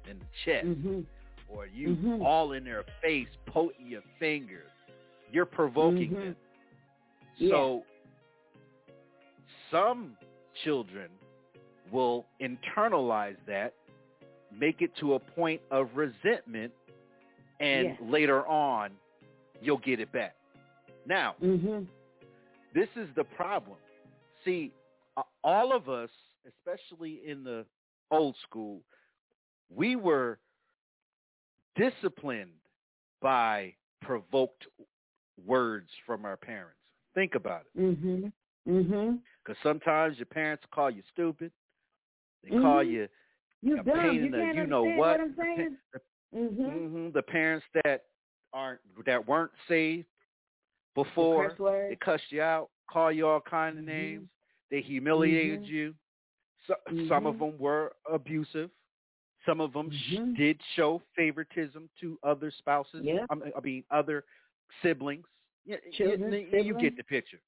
in 0.08 0.18
the 0.18 0.26
chest, 0.44 0.66
Mhm. 0.66 1.06
or 1.48 1.66
you 1.66 1.96
Mhm. 1.96 2.24
all 2.24 2.52
in 2.52 2.64
their 2.64 2.84
face, 3.02 3.28
poking 3.46 3.86
your 3.86 4.02
finger. 4.18 4.64
You're 5.30 5.46
provoking 5.46 6.10
Mhm. 6.10 6.24
them. 6.24 6.36
Yeah. 7.36 7.50
So 7.50 7.86
some 9.70 10.16
children 10.64 11.10
will 11.90 12.26
internalize 12.40 13.36
that, 13.46 13.74
make 14.50 14.82
it 14.82 14.94
to 14.96 15.14
a 15.14 15.18
point 15.20 15.60
of 15.70 15.96
resentment, 15.96 16.72
and 17.60 17.88
Yes. 17.88 18.00
later 18.00 18.46
on, 18.46 18.96
you'll 19.60 19.78
get 19.78 20.00
it 20.00 20.12
back. 20.12 20.35
Now, 21.06 21.36
Mhm. 21.40 21.86
this 22.74 22.88
is 22.96 23.08
the 23.14 23.24
problem. 23.24 23.78
See, 24.44 24.72
all 25.42 25.72
of 25.72 25.88
us, 25.88 26.10
especially 26.46 27.26
in 27.26 27.44
the 27.44 27.64
old 28.10 28.36
school, 28.38 28.82
we 29.70 29.96
were 29.96 30.38
disciplined 31.76 32.58
by 33.20 33.74
provoked 34.02 34.66
words 35.44 35.90
from 36.04 36.24
our 36.24 36.36
parents. 36.36 36.78
Think 37.14 37.34
about 37.34 37.66
it. 37.66 37.76
Mhm. 37.76 38.32
Mhm. 38.66 39.22
Because 39.42 39.60
sometimes 39.62 40.18
your 40.18 40.26
parents 40.26 40.64
call 40.66 40.90
you 40.90 41.02
stupid. 41.12 41.52
They 42.42 42.50
call 42.50 42.84
Mhm. 42.84 42.90
you 42.90 43.08
You 43.62 43.80
a 43.80 43.82
dumb. 43.82 43.98
pain 44.00 44.14
You 44.14 44.24
in 44.26 44.30
the 44.32 44.54
you 44.54 44.66
know 44.66 44.84
what. 44.84 44.96
what 44.96 45.20
I'm 45.20 45.36
saying. 45.36 45.78
Mm-hmm. 46.34 46.62
Mm-hmm, 46.62 47.10
The 47.12 47.22
parents 47.22 47.66
that 47.84 48.06
aren't 48.52 48.80
that 49.04 49.24
weren't 49.26 49.52
saved 49.68 50.08
before 50.96 51.54
they 51.88 51.96
cussed 52.00 52.30
you 52.30 52.42
out, 52.42 52.70
call 52.90 53.12
you 53.12 53.26
all 53.28 53.40
kind 53.40 53.78
of 53.78 53.84
Mhm. 53.84 53.88
names. 53.88 54.28
They 54.70 54.80
humiliated 54.80 55.60
Mhm. 55.62 55.68
you. 55.68 55.94
So, 56.66 56.74
Some 57.06 57.26
of 57.26 57.36
Mhm. 57.36 57.38
them 57.38 57.58
were 57.58 57.94
abusive. 58.10 58.70
Some 59.44 59.60
of 59.60 59.72
them 59.72 59.88
Mhm. 59.90 60.34
sh- 60.34 60.36
did 60.36 60.60
show 60.74 60.98
favoritism 61.14 61.88
to 62.00 62.18
other 62.24 62.50
spouses. 62.50 63.04
Yeah. 63.04 63.24
I 63.30 63.60
mean, 63.60 63.84
other 63.90 64.24
siblings. 64.82 65.26
Yeah, 65.64 65.76
you- 65.84 65.92
Children, 65.92 66.32
you, 66.50 66.60
you 66.62 66.74
get 66.74 66.96
the 66.96 67.04
picture. 67.04 67.40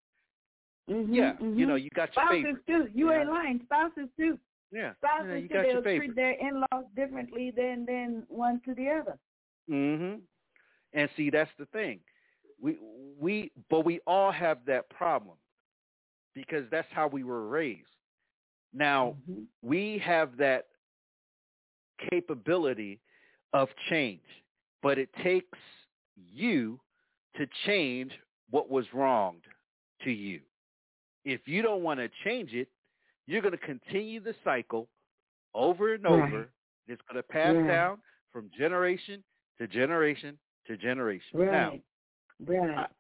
Mhm. 0.89 1.13
Yeah, 1.15 1.37
you 1.41 1.47
Mhm. 1.65 1.69
know, 1.69 1.75
you 1.75 1.91
got 1.91 2.15
your 2.15 2.25
Spouses 2.25 2.45
favorite. 2.45 2.67
too. 2.67 2.91
You 2.95 3.13
ain't 3.13 3.29
lying. 3.29 3.61
Spouses 3.65 4.09
too. 4.17 4.39
Yeah, 4.71 4.95
Spouses 4.95 5.27
yeah, 5.29 5.37
you 5.37 5.49
got 5.49 5.63
They'll 5.63 5.83
treat 5.83 6.15
their 6.15 6.33
in-laws 6.33 6.87
differently 6.95 7.51
than 7.51 7.85
than 7.87 8.25
one 8.29 8.61
to 8.61 8.75
the 8.75 8.89
other. 8.91 9.19
hmm 9.67 10.17
And 10.93 11.11
see, 11.17 11.31
that's 11.31 11.51
the 11.57 11.67
thing. 11.67 12.01
We 12.61 12.79
we 13.21 13.53
but 13.71 13.85
we 13.85 14.01
all 14.07 14.33
have 14.33 14.65
that 14.67 14.89
problem 14.91 15.37
because 16.35 16.65
that's 16.71 16.89
how 16.93 17.09
we 17.09 17.25
were 17.25 17.49
raised. 17.49 17.89
Now 18.73 19.17
Mhm. 19.29 19.47
we 19.63 19.99
have 19.99 20.37
that 20.39 20.69
capability 22.11 23.01
of 23.53 23.69
change, 23.89 24.45
but 24.83 24.99
it 24.99 25.13
takes 25.15 25.59
you 26.17 26.81
to 27.37 27.47
change 27.67 28.13
what 28.51 28.69
was 28.71 28.93
wronged 28.93 29.45
to 30.03 30.11
you. 30.11 30.41
If 31.25 31.47
you 31.47 31.63
don't 31.63 31.83
want 31.83 32.01
to 32.01 32.09
change 32.25 32.55
it, 32.55 32.69
you're 33.27 33.43
going 33.43 33.53
to 33.53 33.59
continue 33.59 34.21
the 34.21 34.35
cycle 34.45 34.89
over 35.55 35.95
and 35.95 36.07
over. 36.07 36.39
Right. 36.41 36.49
It's 36.87 37.03
going 37.03 37.17
to 37.23 37.23
pass 37.29 37.55
Right. 37.55 37.69
down 37.69 38.03
from 38.33 38.51
generation 38.57 39.23
to 39.59 39.67
generation 39.67 40.39
to 40.67 40.77
generation. 40.77 41.39
Now, 41.39 41.79
Right. 42.47 42.59
Right. 42.77 42.91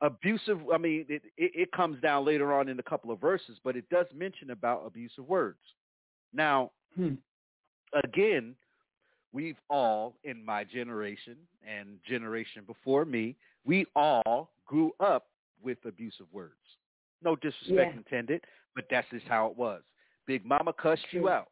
abusive 0.00 0.58
i 0.72 0.78
mean 0.78 1.04
it, 1.08 1.22
it, 1.36 1.52
it 1.54 1.72
comes 1.72 2.00
down 2.00 2.24
later 2.24 2.52
on 2.52 2.68
in 2.68 2.78
a 2.78 2.82
couple 2.82 3.10
of 3.10 3.20
verses 3.20 3.58
but 3.64 3.76
it 3.76 3.88
does 3.90 4.06
mention 4.14 4.50
about 4.50 4.84
abusive 4.86 5.26
words 5.28 5.58
now 6.32 6.70
Hmm. 6.96 7.14
again 8.04 8.54
we've 9.32 9.56
all 9.70 10.14
in 10.24 10.44
my 10.44 10.64
generation 10.64 11.36
and 11.66 11.98
generation 12.08 12.64
before 12.66 13.04
me 13.04 13.36
we 13.64 13.86
all 13.94 14.50
grew 14.66 14.92
up 15.00 15.26
with 15.62 15.78
abusive 15.84 16.26
words 16.32 16.54
no 17.22 17.36
disrespect 17.36 17.92
Yeah. 17.92 17.98
intended 17.98 18.44
but 18.74 18.84
that's 18.90 19.08
just 19.10 19.26
how 19.26 19.46
it 19.48 19.56
was 19.56 19.82
big 20.26 20.44
mama 20.44 20.72
cussed 20.72 21.06
you 21.12 21.28
out 21.28 21.48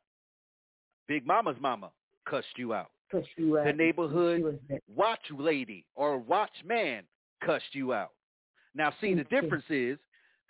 big 1.08 1.26
mama's 1.26 1.56
mama 1.60 1.90
cussed 2.28 2.56
you 2.58 2.72
out 2.74 2.90
Push 3.10 3.26
you 3.36 3.58
out. 3.58 3.66
the 3.66 3.72
neighborhood 3.72 4.58
watch 4.94 5.20
lady 5.30 5.84
or 5.94 6.18
watch 6.18 6.50
man 6.64 7.04
cussed 7.44 7.72
you 7.74 7.92
out. 7.92 8.12
Now, 8.74 8.92
see, 9.00 9.14
the 9.14 9.24
difference 9.24 9.64
is 9.70 9.98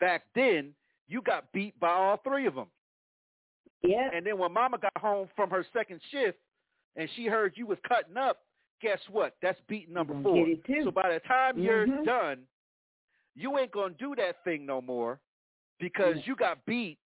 back 0.01 0.23
then 0.35 0.75
you 1.09 1.23
got 1.23 1.53
beat 1.53 1.79
by 1.79 1.91
all 1.91 2.19
three 2.25 2.47
of 2.47 2.55
them. 2.55 2.67
Yeah. 3.83 4.09
And 4.13 4.27
then 4.27 4.39
when 4.39 4.53
mama 4.53 4.79
got 4.79 4.97
home 4.99 5.29
from 5.37 5.51
her 5.51 5.65
second 5.73 6.01
shift 6.11 6.39
and 6.97 7.09
she 7.15 7.27
heard 7.27 7.53
you 7.57 7.67
was 7.67 7.79
cutting 7.87 8.17
up, 8.17 8.39
guess 8.83 8.99
what? 9.11 9.37
That's 9.43 9.59
beat 9.69 9.89
number 9.91 10.15
four. 10.23 10.35
get 10.35 10.49
it 10.49 10.65
too. 10.65 10.83
So 10.85 10.91
by 10.91 11.13
the 11.13 11.21
time 11.21 11.59
you're 11.59 11.87
Mhm. 11.87 12.05
done, 12.05 12.47
you 13.35 13.57
ain't 13.59 13.71
going 13.71 13.93
to 13.93 13.99
do 13.99 14.15
that 14.17 14.43
thing 14.45 14.67
no 14.67 14.81
more 14.81 15.21
because 15.79 16.17
Yeah. 16.17 16.23
you 16.27 16.37
got 16.37 16.65
beat 16.67 16.99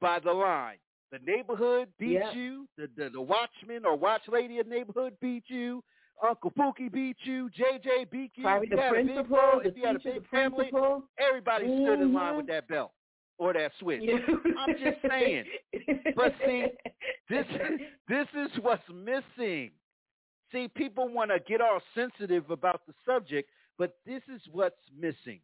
by 0.00 0.18
the 0.18 0.32
line. 0.32 0.78
The 1.10 1.18
neighborhood 1.20 1.92
beat 1.98 2.12
Yeah. 2.12 2.32
you. 2.32 2.68
The, 2.76 2.88
the 2.96 3.10
the 3.10 3.20
watchman 3.20 3.84
or 3.86 3.94
watch 3.96 4.26
lady 4.26 4.58
in 4.58 4.68
the 4.68 4.74
neighborhood 4.74 5.16
beat 5.20 5.48
you. 5.48 5.84
Uncle 6.22 6.50
Pookie 6.52 6.92
beat 6.92 7.16
you. 7.22 7.50
JJ 7.50 8.10
beat 8.10 8.32
you. 8.34 8.44
Probably 8.44 8.68
if 8.68 8.72
you 8.72 8.78
had 8.78 8.94
a 8.96 9.04
big 9.04 9.28
bro, 9.28 9.58
if 9.60 9.76
you 9.76 9.86
had 9.86 9.96
a 9.96 9.98
big 9.98 10.28
family, 10.30 10.70
principal. 10.70 11.02
everybody 11.18 11.66
stood 11.66 12.00
in 12.00 12.12
line 12.12 12.36
with 12.36 12.46
that 12.46 12.68
belt 12.68 12.92
or 13.38 13.52
that 13.52 13.72
switch. 13.78 14.00
Yeah. 14.02 14.18
I'm 14.58 14.74
just 14.74 14.98
saying. 15.08 15.44
But 16.16 16.34
see, 16.44 16.66
this 17.28 17.46
this 18.08 18.26
is 18.34 18.50
what's 18.62 18.82
missing. 18.92 19.70
See, 20.52 20.68
people 20.68 21.08
want 21.08 21.30
to 21.30 21.40
get 21.40 21.60
all 21.60 21.80
sensitive 21.94 22.50
about 22.50 22.82
the 22.86 22.94
subject, 23.04 23.50
but 23.76 23.96
this 24.06 24.22
is 24.32 24.40
what's 24.52 24.76
missing. 24.98 25.40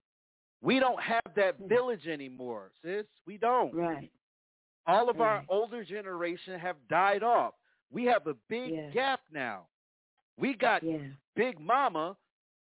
We 0.62 0.78
don't 0.78 1.02
have 1.02 1.22
that 1.36 1.56
hmm. 1.56 1.68
village 1.68 2.06
anymore, 2.06 2.70
sis. 2.82 3.06
We 3.26 3.38
don't. 3.38 3.74
Right. 3.74 4.10
All 4.86 5.09
of 5.10 5.20
our 5.20 5.44
older 5.48 5.84
generation 5.84 6.59
have 6.59 6.76
died 6.88 7.22
off. 7.22 7.55
We 7.90 8.05
have 8.05 8.26
a 8.26 8.34
big 8.48 8.70
Yeah. 8.70 8.90
gap 8.90 9.20
now. 9.32 9.66
We 10.40 10.54
got 10.54 10.82
Yeah. 10.82 10.98
Big 11.36 11.60
Mama 11.60 12.16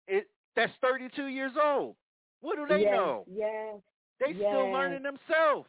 it, 0.08 0.28
that's 0.56 0.74
32 0.82 1.28
years 1.28 1.52
old. 1.62 1.96
What 2.42 2.56
do 2.56 2.66
they 2.68 2.82
yes. 2.84 2.92
know? 2.92 3.26
Yes. 3.28 3.76
They 4.20 4.34
still 4.34 4.72
learning 4.72 5.04
themselves. 5.04 5.68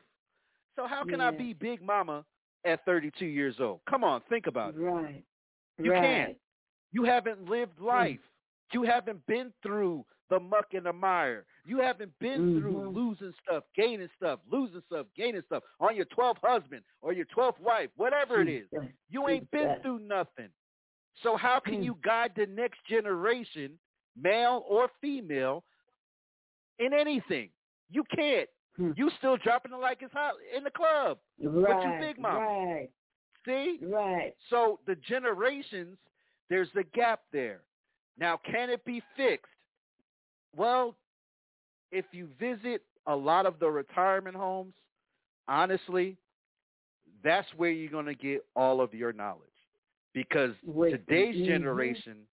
So 0.77 0.87
how 0.87 1.05
can 1.05 1.21
I 1.21 1.31
be 1.31 1.53
Big 1.53 1.83
Mama 1.83 2.25
at 2.65 2.85
32 2.85 3.27
years 3.27 3.57
old? 3.61 3.81
Come 3.89 4.03
on, 4.03 4.23
think 4.29 4.47
about 4.47 4.75
it. 4.75 4.79
Right. 4.79 5.23
You 5.79 5.93
right. 5.93 6.03
can't. 6.03 6.37
You 6.93 7.05
haven't 7.05 7.49
lived 7.49 7.79
life. 7.81 8.19
You 8.73 8.83
haven't 8.85 9.25
been 9.27 9.53
through 9.63 10.05
the 10.31 10.41
muck 10.41 10.67
and 10.75 10.87
the 10.87 10.93
mire. 10.93 11.45
You 11.67 11.79
haven't 11.79 12.17
been 12.21 12.61
through 12.61 12.73
Mhm. 12.73 12.95
losing 12.95 13.33
stuff, 13.43 13.65
gaining 13.75 14.09
stuff, 14.17 14.41
losing 14.49 14.81
stuff, 14.83 15.07
gaining 15.15 15.43
stuff 15.43 15.65
on 15.81 15.97
your 15.97 16.05
12th 16.07 16.39
husband 16.41 16.83
or 17.03 17.13
your 17.13 17.27
12th 17.27 17.59
wife, 17.61 17.91
whatever 17.97 18.41
it 18.41 18.49
is. 18.49 18.69
You 19.09 19.29
ain't 19.29 19.51
been 19.51 19.81
through 19.83 19.99
nothing. 20.01 20.51
So 21.23 21.37
how 21.37 21.61
can 21.61 21.81
Mm. 21.83 21.85
you 21.85 21.99
guide 22.03 22.35
the 22.35 22.47
next 22.47 22.85
generation, 22.87 23.79
male 24.17 24.65
or 24.67 24.89
female, 25.01 25.65
in 26.79 26.93
anything? 26.95 27.51
You 27.91 28.05
can't. 28.05 28.49
Hmm. 28.77 28.93
You 28.97 29.11
still 29.19 29.37
dropping 29.37 29.73
it 29.73 29.77
like 29.77 30.01
it's 30.03 30.13
hot 30.13 30.35
in 30.57 30.65
the 30.65 30.71
club. 30.71 31.19
Right, 31.43 31.75
What 31.77 31.85
you 31.85 31.99
think, 31.99 32.19
Mama? 32.19 32.39
right, 32.41 32.91
See? 33.45 33.79
right. 33.83 34.35
So 34.49 34.81
the 34.87 34.95
generations, 34.97 35.99
there's 36.49 36.75
a 36.77 36.85
gap 36.85 37.23
there. 37.33 37.63
Now, 38.17 38.37
can 38.39 38.71
it 38.71 38.85
be 38.85 39.01
fixed? 39.17 39.53
Well, 40.55 40.97
if 41.91 42.05
you 42.13 42.29
visit 42.39 42.85
a 43.07 43.15
lot 43.17 43.47
of 43.47 43.59
the 43.59 43.71
retirement 43.71 44.37
homes, 44.37 44.75
honestly, 45.49 46.17
that's 47.23 47.53
where 47.57 47.71
you're 47.71 47.91
going 47.91 48.07
to 48.07 48.15
get 48.15 48.45
all 48.55 48.81
of 48.81 48.95
your 48.95 49.13
knowledge. 49.13 49.50
Because 50.13 50.55
Wisdom. 50.65 51.05
today's 51.07 51.37
Mhm. 51.37 51.47
generation 51.47 52.27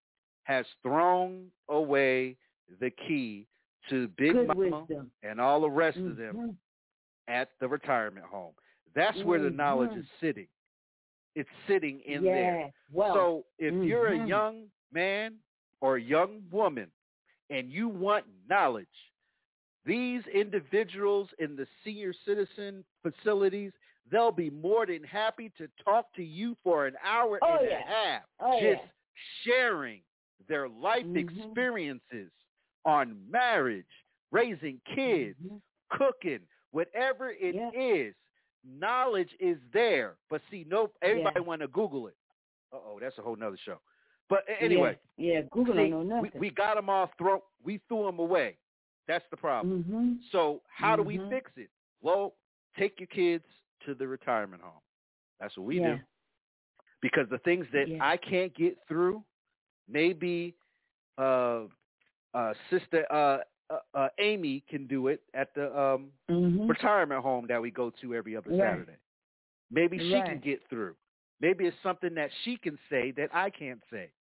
has 0.44 0.66
thrown 0.82 1.52
away 1.70 2.38
the 2.80 2.90
key 2.90 3.48
to 3.90 4.08
Big 4.10 4.34
Good 4.34 4.48
Mama 4.48 4.60
wisdom. 4.80 5.12
and 5.24 5.40
all 5.40 5.62
the 5.62 5.70
rest 5.70 5.98
of 5.98 6.18
them 6.18 6.36
Mhm. 6.36 6.58
at 7.28 7.50
the 7.60 7.68
retirement 7.68 8.26
home. 8.26 8.54
That's 8.94 9.22
where 9.24 9.40
the 9.40 9.50
knowledge 9.52 9.92
Mhm. 9.92 10.00
is 10.00 10.10
sitting. 10.20 10.48
It's 11.36 11.50
sitting 11.68 12.00
in 12.02 12.24
yeah. 12.24 12.34
there. 12.34 12.74
Well, 12.92 13.14
so 13.14 13.46
if 13.60 13.74
you're 13.84 14.08
a 14.08 14.26
young 14.26 14.72
man 14.92 15.44
or 15.82 15.98
a 15.98 16.02
young 16.02 16.50
woman 16.50 16.92
and 17.50 17.72
you 17.72 17.88
want 17.90 18.26
knowledge, 18.48 19.14
these 19.86 20.26
individuals 20.28 21.32
in 21.34 21.56
the 21.56 21.68
senior 21.84 22.12
citizen 22.14 22.84
facilities, 23.04 23.72
they'll 24.12 24.32
be 24.32 24.50
more 24.50 24.86
than 24.86 25.04
happy 25.04 25.52
to 25.58 25.68
talk 25.84 26.14
to 26.16 26.24
you 26.24 26.56
for 26.64 26.86
an 26.88 26.96
hour 27.04 27.40
Oh, 27.42 27.58
and 27.60 27.70
yeah. 27.70 27.80
a 27.80 27.88
half, 27.88 28.24
Oh, 28.40 28.60
just 28.60 28.82
yeah. 28.84 28.88
sharing 29.44 30.02
their 30.48 30.70
life 30.70 31.06
Mhm. 31.06 31.18
experiences 31.18 32.32
on 32.86 33.30
marriage, 33.30 33.86
raising 34.32 34.80
kids, 34.96 35.38
Mhm. 35.42 35.62
cooking, 35.90 36.48
whatever 36.72 37.32
it 37.32 37.56
is, 37.74 38.16
Yeah. 38.16 38.80
knowledge 38.80 39.34
is 39.40 39.58
there. 39.72 40.18
But 40.30 40.42
see, 40.50 40.64
no, 40.66 40.92
everybody 41.02 41.44
to 41.62 41.68
Google 41.68 42.08
it. 42.08 42.16
Uh 42.72 42.78
oh, 42.78 43.00
that's 43.00 43.18
a 43.18 43.22
whole 43.22 43.36
nother 43.36 43.58
show. 43.58 43.80
But 44.30 44.44
anyway, 44.60 45.00
Yeah, 45.16 45.42
Google 45.52 45.74
see, 45.76 45.90
don't 45.90 46.08
know 46.08 46.20
we, 46.22 46.28
nothing. 46.28 46.42
we 46.42 46.50
got 46.50 46.76
them 46.76 46.90
all 46.90 47.08
thrown. 47.18 47.42
We 47.64 47.78
threw 47.88 48.06
them 48.06 48.20
away. 48.20 48.58
That's 49.08 49.26
the 49.32 49.38
problem. 49.38 49.84
Mhm. 49.86 50.24
So 50.32 50.62
how 50.68 50.96
do 50.98 51.04
we 51.04 51.18
Mhm. 51.18 51.30
fix 51.30 51.52
it? 51.58 51.70
Well, 52.02 52.36
take 52.76 53.00
your 53.00 53.08
kids 53.08 53.46
to 53.86 53.94
the 53.94 54.08
retirement 54.08 54.62
home. 54.62 54.82
That's 55.40 55.56
what 55.58 55.66
we 55.66 55.76
Yeah. 55.76 55.96
do. 55.96 56.00
Because 57.02 57.28
the 57.30 57.38
things 57.40 57.66
that 57.74 57.88
Yeah. 57.90 57.98
I 58.02 58.18
can't 58.18 58.54
get 58.56 58.78
through, 58.88 59.24
maybe 59.88 60.56
uh, 61.18 61.64
uh, 62.34 62.54
sister 62.70 63.06
uh, 63.12 63.40
uh, 63.70 63.80
uh, 63.94 64.10
Amy 64.20 64.64
can 64.70 64.88
do 64.88 65.08
it 65.08 65.22
at 65.34 65.54
the 65.54 65.78
um, 65.78 66.12
Mhm. 66.30 66.68
retirement 66.68 67.22
home 67.22 67.46
that 67.48 67.62
we 67.62 67.72
go 67.72 67.90
to 68.02 68.16
every 68.16 68.36
other 68.36 68.50
Right. 68.52 68.60
Saturday. 68.60 68.98
Maybe 69.72 69.98
she 69.98 70.22
can 70.22 70.40
get 70.40 70.62
through. 70.70 70.96
Maybe 71.40 71.66
it's 71.66 71.78
something 71.84 72.14
that 72.16 72.32
she 72.44 72.58
can 72.58 72.78
say 72.90 73.12
that 73.12 73.30
I 73.34 73.50
can't 73.50 73.82
say. 73.92 74.12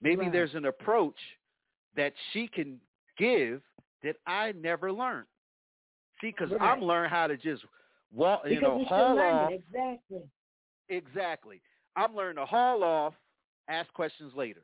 Maybe 0.00 0.24
Right. 0.24 0.32
there's 0.32 0.54
an 0.54 0.66
approach 0.66 1.18
that 1.96 2.12
she 2.32 2.46
can 2.48 2.80
give 3.18 3.62
that 4.02 4.16
I 4.26 4.52
never 4.52 4.92
learned. 4.92 5.26
See, 6.20 6.28
because 6.30 6.50
Right. 6.52 6.60
I'm 6.60 6.80
learning 6.82 7.10
how 7.10 7.26
to 7.26 7.36
just 7.36 7.64
walk, 8.14 8.42
you 8.44 8.56
Because 8.56 8.62
know, 8.62 8.84
still 8.84 8.96
haul 8.96 9.18
off. 9.18 9.52
Exactly. 9.52 10.22
Exactly. 10.88 11.60
I'm 11.96 12.14
learning 12.14 12.36
to 12.36 12.46
haul 12.46 12.82
off, 12.82 13.14
ask 13.68 13.92
questions 13.92 14.32
later. 14.34 14.62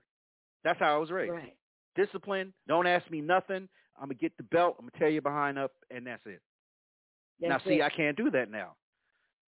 That's 0.64 0.78
how 0.78 0.94
I 0.94 0.98
was 0.98 1.10
raised. 1.10 1.32
Right. 1.32 1.56
Discipline. 1.96 2.52
Don't 2.68 2.86
ask 2.86 3.10
me 3.10 3.20
nothing. 3.20 3.68
I'm 3.96 4.06
gonna 4.06 4.14
get 4.14 4.36
the 4.36 4.44
belt. 4.44 4.76
I'm 4.78 4.84
gonna 4.86 4.98
tear 4.98 5.08
you 5.08 5.20
behind 5.20 5.58
up, 5.58 5.72
and 5.90 6.06
that's 6.06 6.24
it. 6.26 6.40
now, 7.40 7.50
That's 7.50 7.64
see. 7.64 7.82
I 7.82 7.90
can't 7.90 8.16
do 8.16 8.30
that 8.30 8.50
now. 8.50 8.76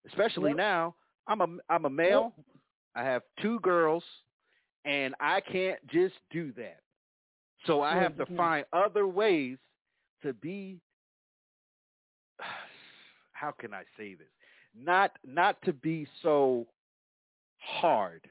Especially 0.06 0.50
Yep. 0.50 0.56
now, 0.56 0.94
I'm 1.26 1.40
a 1.40 1.48
I'm 1.68 1.84
a 1.84 1.90
male. 1.90 2.34
I 2.94 3.04
have 3.04 3.22
two 3.40 3.60
girls, 3.60 4.04
and 4.84 5.14
I 5.20 5.40
can't 5.40 5.84
just 5.88 6.14
do 6.30 6.52
that. 6.52 6.80
So 7.66 7.82
I 7.82 7.96
have 7.96 8.16
to 8.16 8.26
find 8.36 8.64
other 8.72 9.06
ways 9.06 9.58
to 10.22 10.32
be. 10.32 10.80
How 13.40 13.52
can 13.52 13.72
I 13.72 13.84
say 13.96 14.14
this? 14.14 14.28
Not 14.74 15.12
not 15.24 15.60
to 15.62 15.72
be 15.72 16.06
so 16.22 16.66
hard, 17.58 18.28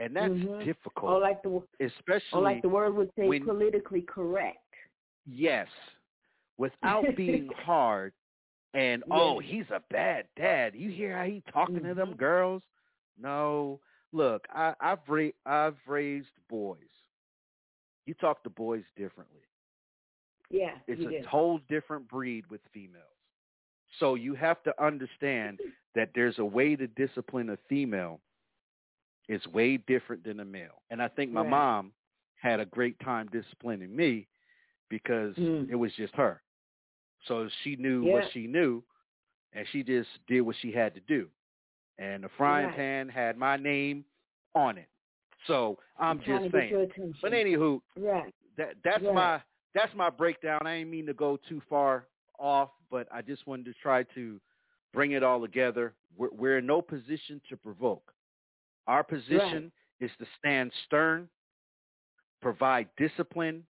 and 0.00 0.14
that's 0.16 0.32
Mhm. 0.32 0.64
difficult. 0.64 1.12
Or 1.12 1.20
like 1.20 1.42
the 1.42 1.62
especially 1.80 2.38
or 2.38 2.42
like 2.42 2.62
the 2.62 2.68
word 2.68 2.94
would 2.94 3.10
say, 3.14 3.28
when- 3.28 3.44
politically 3.44 4.02
correct. 4.02 4.64
Yes, 5.24 5.68
without 6.56 7.04
being 7.16 7.48
hard 7.64 8.12
and 8.74 9.02
oh, 9.10 9.38
he's 9.38 9.70
a 9.70 9.80
bad 9.90 10.26
dad. 10.36 10.74
You 10.74 10.90
hear 10.90 11.16
how 11.16 11.24
he 11.24 11.42
talking 11.52 11.76
to 11.76 11.80
Mm-hmm. 11.82 11.98
them 11.98 12.14
girls? 12.16 12.62
No, 13.16 13.80
look, 14.12 14.46
I, 14.50 14.74
I've 14.80 15.08
ra- 15.08 15.38
I've 15.46 15.78
raised 15.86 16.36
boys. 16.48 16.78
You 18.06 18.14
talk 18.14 18.42
to 18.44 18.50
boys 18.50 18.84
differently. 18.96 19.42
Yeah, 20.50 20.78
It's 20.86 21.00
a 21.02 21.10
do. 21.22 21.22
whole 21.28 21.58
different 21.68 22.08
breed 22.08 22.44
with 22.50 22.60
females. 22.72 23.17
So 23.98 24.14
you 24.14 24.34
have 24.34 24.62
to 24.64 24.82
understand 24.82 25.58
that 25.94 26.10
there's 26.14 26.38
a 26.38 26.44
way 26.44 26.76
to 26.76 26.86
discipline 26.88 27.50
a 27.50 27.58
female 27.68 28.20
is 29.28 29.44
way 29.48 29.76
different 29.76 30.24
than 30.24 30.40
a 30.40 30.44
male. 30.44 30.82
And 30.90 31.02
I 31.02 31.08
think 31.08 31.32
my 31.32 31.42
Right. 31.42 31.50
mom 31.50 31.92
had 32.36 32.60
a 32.60 32.66
great 32.66 32.98
time 33.00 33.28
disciplining 33.28 33.94
me 33.94 34.28
because 34.88 35.36
Mm. 35.36 35.68
it 35.70 35.74
was 35.74 35.92
just 35.94 36.14
her. 36.14 36.42
So 37.26 37.48
she 37.62 37.76
knew 37.76 38.04
Yeah. 38.04 38.14
what 38.14 38.30
she 38.32 38.46
knew 38.46 38.82
and 39.52 39.66
she 39.68 39.82
just 39.82 40.08
did 40.26 40.42
what 40.42 40.56
she 40.56 40.70
had 40.70 40.94
to 40.94 41.00
do. 41.00 41.30
And 41.98 42.22
the 42.24 42.28
frying 42.30 42.68
Right. 42.68 42.76
pan 42.76 43.08
had 43.08 43.36
my 43.36 43.56
name 43.56 44.04
on 44.54 44.78
it. 44.78 44.88
So 45.46 45.78
I'm, 45.98 46.10
I'm 46.10 46.18
just 46.18 46.26
to 46.44 46.50
get 46.50 46.70
your 46.70 46.88
saying. 46.88 47.14
But 47.20 47.32
anywho, 47.32 47.82
Right. 47.96 48.34
that 48.56 48.76
that's 48.84 49.02
Right. 49.04 49.14
my 49.14 49.42
that's 49.74 49.94
my 49.94 50.10
breakdown. 50.10 50.66
I 50.66 50.74
ain't 50.74 50.90
mean 50.90 51.06
to 51.06 51.14
go 51.14 51.36
too 51.36 51.60
far 51.68 52.06
off, 52.38 52.70
but 52.90 53.06
I 53.12 53.22
just 53.22 53.46
wanted 53.46 53.66
to 53.66 53.74
try 53.82 54.02
to 54.14 54.40
bring 54.92 55.12
it 55.12 55.22
all 55.22 55.40
together. 55.40 55.94
We're, 56.16 56.30
we're 56.32 56.58
in 56.58 56.66
no 56.66 56.80
position 56.80 57.40
to 57.48 57.56
provoke. 57.56 58.12
Our 58.86 59.02
position 59.04 59.70
is 60.00 60.10
to 60.18 60.26
stand 60.38 60.72
stern, 60.86 61.28
provide 62.40 62.88
discipline, 62.96 63.64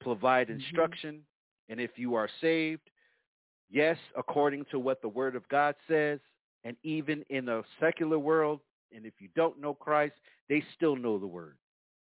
provide 0.00 0.48
Mm-hmm. 0.48 0.60
instruction, 0.60 1.20
and 1.68 1.80
if 1.80 1.92
you 1.96 2.14
are 2.14 2.28
saved, 2.40 2.82
yes, 3.70 3.96
according 4.16 4.64
to 4.70 4.78
what 4.78 5.00
the 5.00 5.08
Word 5.08 5.36
of 5.36 5.48
God 5.48 5.74
says, 5.88 6.18
and 6.64 6.76
even 6.82 7.24
in 7.30 7.48
a 7.48 7.62
secular 7.78 8.18
world, 8.18 8.60
and 8.94 9.06
if 9.06 9.14
you 9.18 9.28
don't 9.36 9.60
know 9.60 9.74
Christ, 9.74 10.14
they 10.48 10.62
still 10.76 10.96
know 10.96 11.18
the 11.18 11.26
Word. 11.26 11.56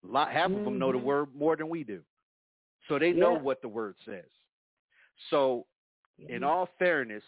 A 0.04 0.12
lot, 0.12 0.30
half 0.32 0.52
of 0.52 0.64
them 0.64 0.78
know 0.78 0.92
the 0.92 0.98
Mhm. 0.98 1.04
Word 1.04 1.34
more 1.34 1.56
than 1.56 1.68
we 1.68 1.84
do. 1.84 2.02
So 2.88 2.98
they 2.98 3.12
know 3.12 3.32
what 3.34 3.62
the 3.62 3.68
Word 3.68 3.96
says. 4.04 4.28
So, 5.30 5.66
in 6.18 6.42
Mhm. 6.42 6.46
all 6.46 6.66
fairness, 6.78 7.24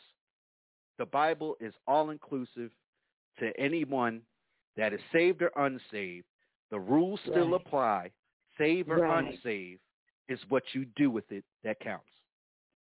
the 0.99 1.07
Bible 1.07 1.57
is 1.61 1.75
all 1.87 2.11
inclusive 2.11 2.71
to 3.39 3.59
anyone 3.59 4.23
that 4.77 4.93
is 4.93 5.01
saved 5.13 5.43
or 5.43 5.51
unsaved. 5.57 6.27
The 6.71 6.79
rules 6.79 7.21
still 7.23 7.55
apply. 7.55 8.13
Save 8.59 8.91
or 8.91 8.99
Right. 8.99 9.27
unsaved 9.27 9.81
is 10.29 10.39
what 10.49 10.75
you 10.75 10.85
do 10.97 11.11
with 11.11 11.31
it 11.33 11.45
that 11.63 11.81
counts. 11.81 12.11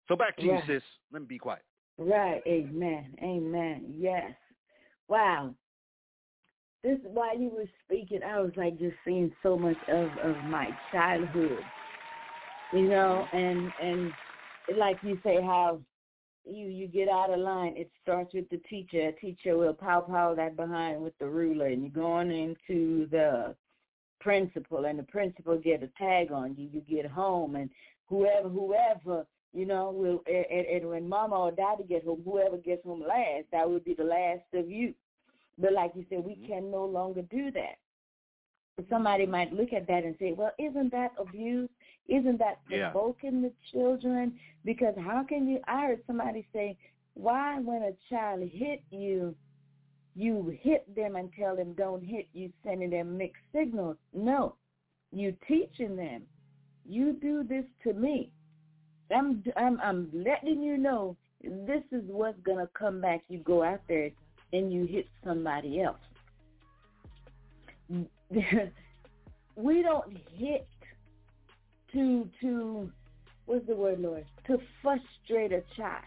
So 0.09 0.17
back 0.17 0.37
to 0.39 0.43
Right. 0.43 0.67
you, 0.69 0.75
sis. 0.75 0.83
Let 1.13 1.23
me 1.23 1.29
be 1.29 1.39
quiet. 1.39 1.65
Right. 1.99 2.43
Amen. 2.47 3.15
Amen. 3.23 3.95
Yes. 3.99 4.35
Wow. 5.09 5.55
This 6.83 6.99
while 7.03 7.37
you 7.37 7.51
were 7.51 7.69
speaking, 7.85 8.23
I 8.23 8.41
was 8.41 8.53
like 8.57 8.79
just 8.79 8.97
seeing 9.05 9.35
so 9.43 9.59
much 9.59 9.77
of 9.89 10.17
of 10.19 10.37
my 10.45 10.71
childhood. 10.93 11.65
You 12.73 12.89
know, 12.89 13.27
and 13.33 13.73
and 13.83 14.13
like 14.77 14.99
you 15.03 15.19
say 15.23 15.37
how 15.41 15.81
you 16.45 16.67
you 16.67 16.87
get 16.89 17.09
out 17.09 17.31
of 17.31 17.41
line. 17.41 17.75
It 17.77 17.91
starts 18.03 18.35
with 18.35 18.49
the 18.51 18.61
teacher. 18.69 19.09
A 19.09 19.13
teacher 19.13 19.57
will 19.57 19.75
pow 19.75 20.01
pow 20.01 20.35
that 20.35 20.57
behind 20.57 21.03
with 21.03 21.17
the 21.19 21.29
ruler, 21.29 21.67
and 21.67 21.83
you're 21.83 21.91
going 21.91 22.31
into 22.31 23.09
the 23.11 23.55
principal, 24.21 24.85
and 24.87 24.99
the 24.99 25.05
principal 25.05 25.59
get 25.59 25.83
a 25.83 25.91
tag 25.99 26.33
on 26.33 26.55
you. 26.57 26.69
You 26.73 26.81
get 26.81 27.11
home, 27.11 27.57
and 27.57 27.71
whoever 28.07 28.49
whoever 28.49 29.27
you 29.53 29.67
know 29.67 29.91
will 29.91 30.23
and, 30.27 30.47
and, 30.51 30.67
and 30.67 30.89
when 30.89 31.09
mama 31.09 31.37
or 31.37 31.51
daddy 31.51 31.85
get 31.89 32.05
home, 32.05 32.23
whoever 32.25 32.57
gets 32.57 32.85
home 32.85 33.03
last, 33.07 33.45
that 33.53 33.69
would 33.69 33.85
be 33.85 33.95
the 33.95 34.05
last 34.05 34.43
of 34.55 34.71
you. 34.71 34.95
But 35.59 35.73
like 35.73 35.93
you 35.95 36.05
said, 36.09 36.25
we 36.25 36.33
mm-hmm. 36.33 36.47
can 36.47 36.71
no 36.71 36.85
longer 36.85 37.23
do 37.23 37.51
that. 37.53 37.79
somebody 38.89 39.27
might 39.27 39.53
look 39.53 39.73
at 39.73 39.87
that 39.89 40.05
and 40.05 40.15
say, 40.19 40.33
well, 40.33 40.53
isn't 40.59 40.93
that 40.93 41.13
abuse? 41.19 41.69
Isn't 42.09 42.39
that 42.39 42.61
Yeah. 42.69 42.91
provoking 42.91 43.43
the 43.43 43.53
children? 43.71 44.39
Because 44.65 44.97
how 44.97 45.23
can 45.23 45.47
you, 45.47 45.61
I 45.67 45.87
heard 45.87 46.07
somebody 46.07 46.47
say, 46.53 46.77
why 47.15 47.59
when 47.61 47.83
a 47.83 47.93
child 48.09 48.43
hit 48.43 48.83
you, 48.91 49.35
you 50.15 50.49
hit 50.61 50.93
them 50.95 51.17
and 51.17 51.33
tell 51.33 51.55
them 51.55 51.75
don't 51.75 52.03
hit 52.03 52.29
you, 52.33 52.53
sending 52.65 52.91
them 52.91 53.17
mixed 53.17 53.43
signals. 53.53 53.97
No, 54.13 54.57
you 55.13 55.37
teaching 55.47 55.97
them. 55.97 56.23
You 56.85 57.13
do 57.13 57.45
this 57.45 57.65
to 57.85 57.93
me. 57.93 58.31
I'm, 59.15 59.45
I'm, 59.57 59.81
I'm 59.81 60.11
letting 60.13 60.63
you 60.63 60.77
know 60.77 61.17
this 61.43 61.83
is 61.93 62.03
what's 62.07 62.41
going 62.41 62.59
to 62.59 62.71
come 62.75 63.01
back. 63.01 63.23
You 63.29 63.39
go 63.39 63.63
out 63.63 63.81
there 63.89 64.11
and 64.53 64.73
you 64.73 64.85
hit 64.87 65.07
somebody 65.25 65.83
else. 65.83 65.99
we 69.57 69.83
don't 69.83 70.17
hit 70.35 70.69
to 71.93 72.29
to 72.41 72.91
what's 73.47 73.67
the 73.67 73.75
word, 73.75 74.01
Lord? 74.01 74.27
To 74.47 74.59
frustrate 74.83 75.53
a 75.53 75.63
child. 75.77 76.05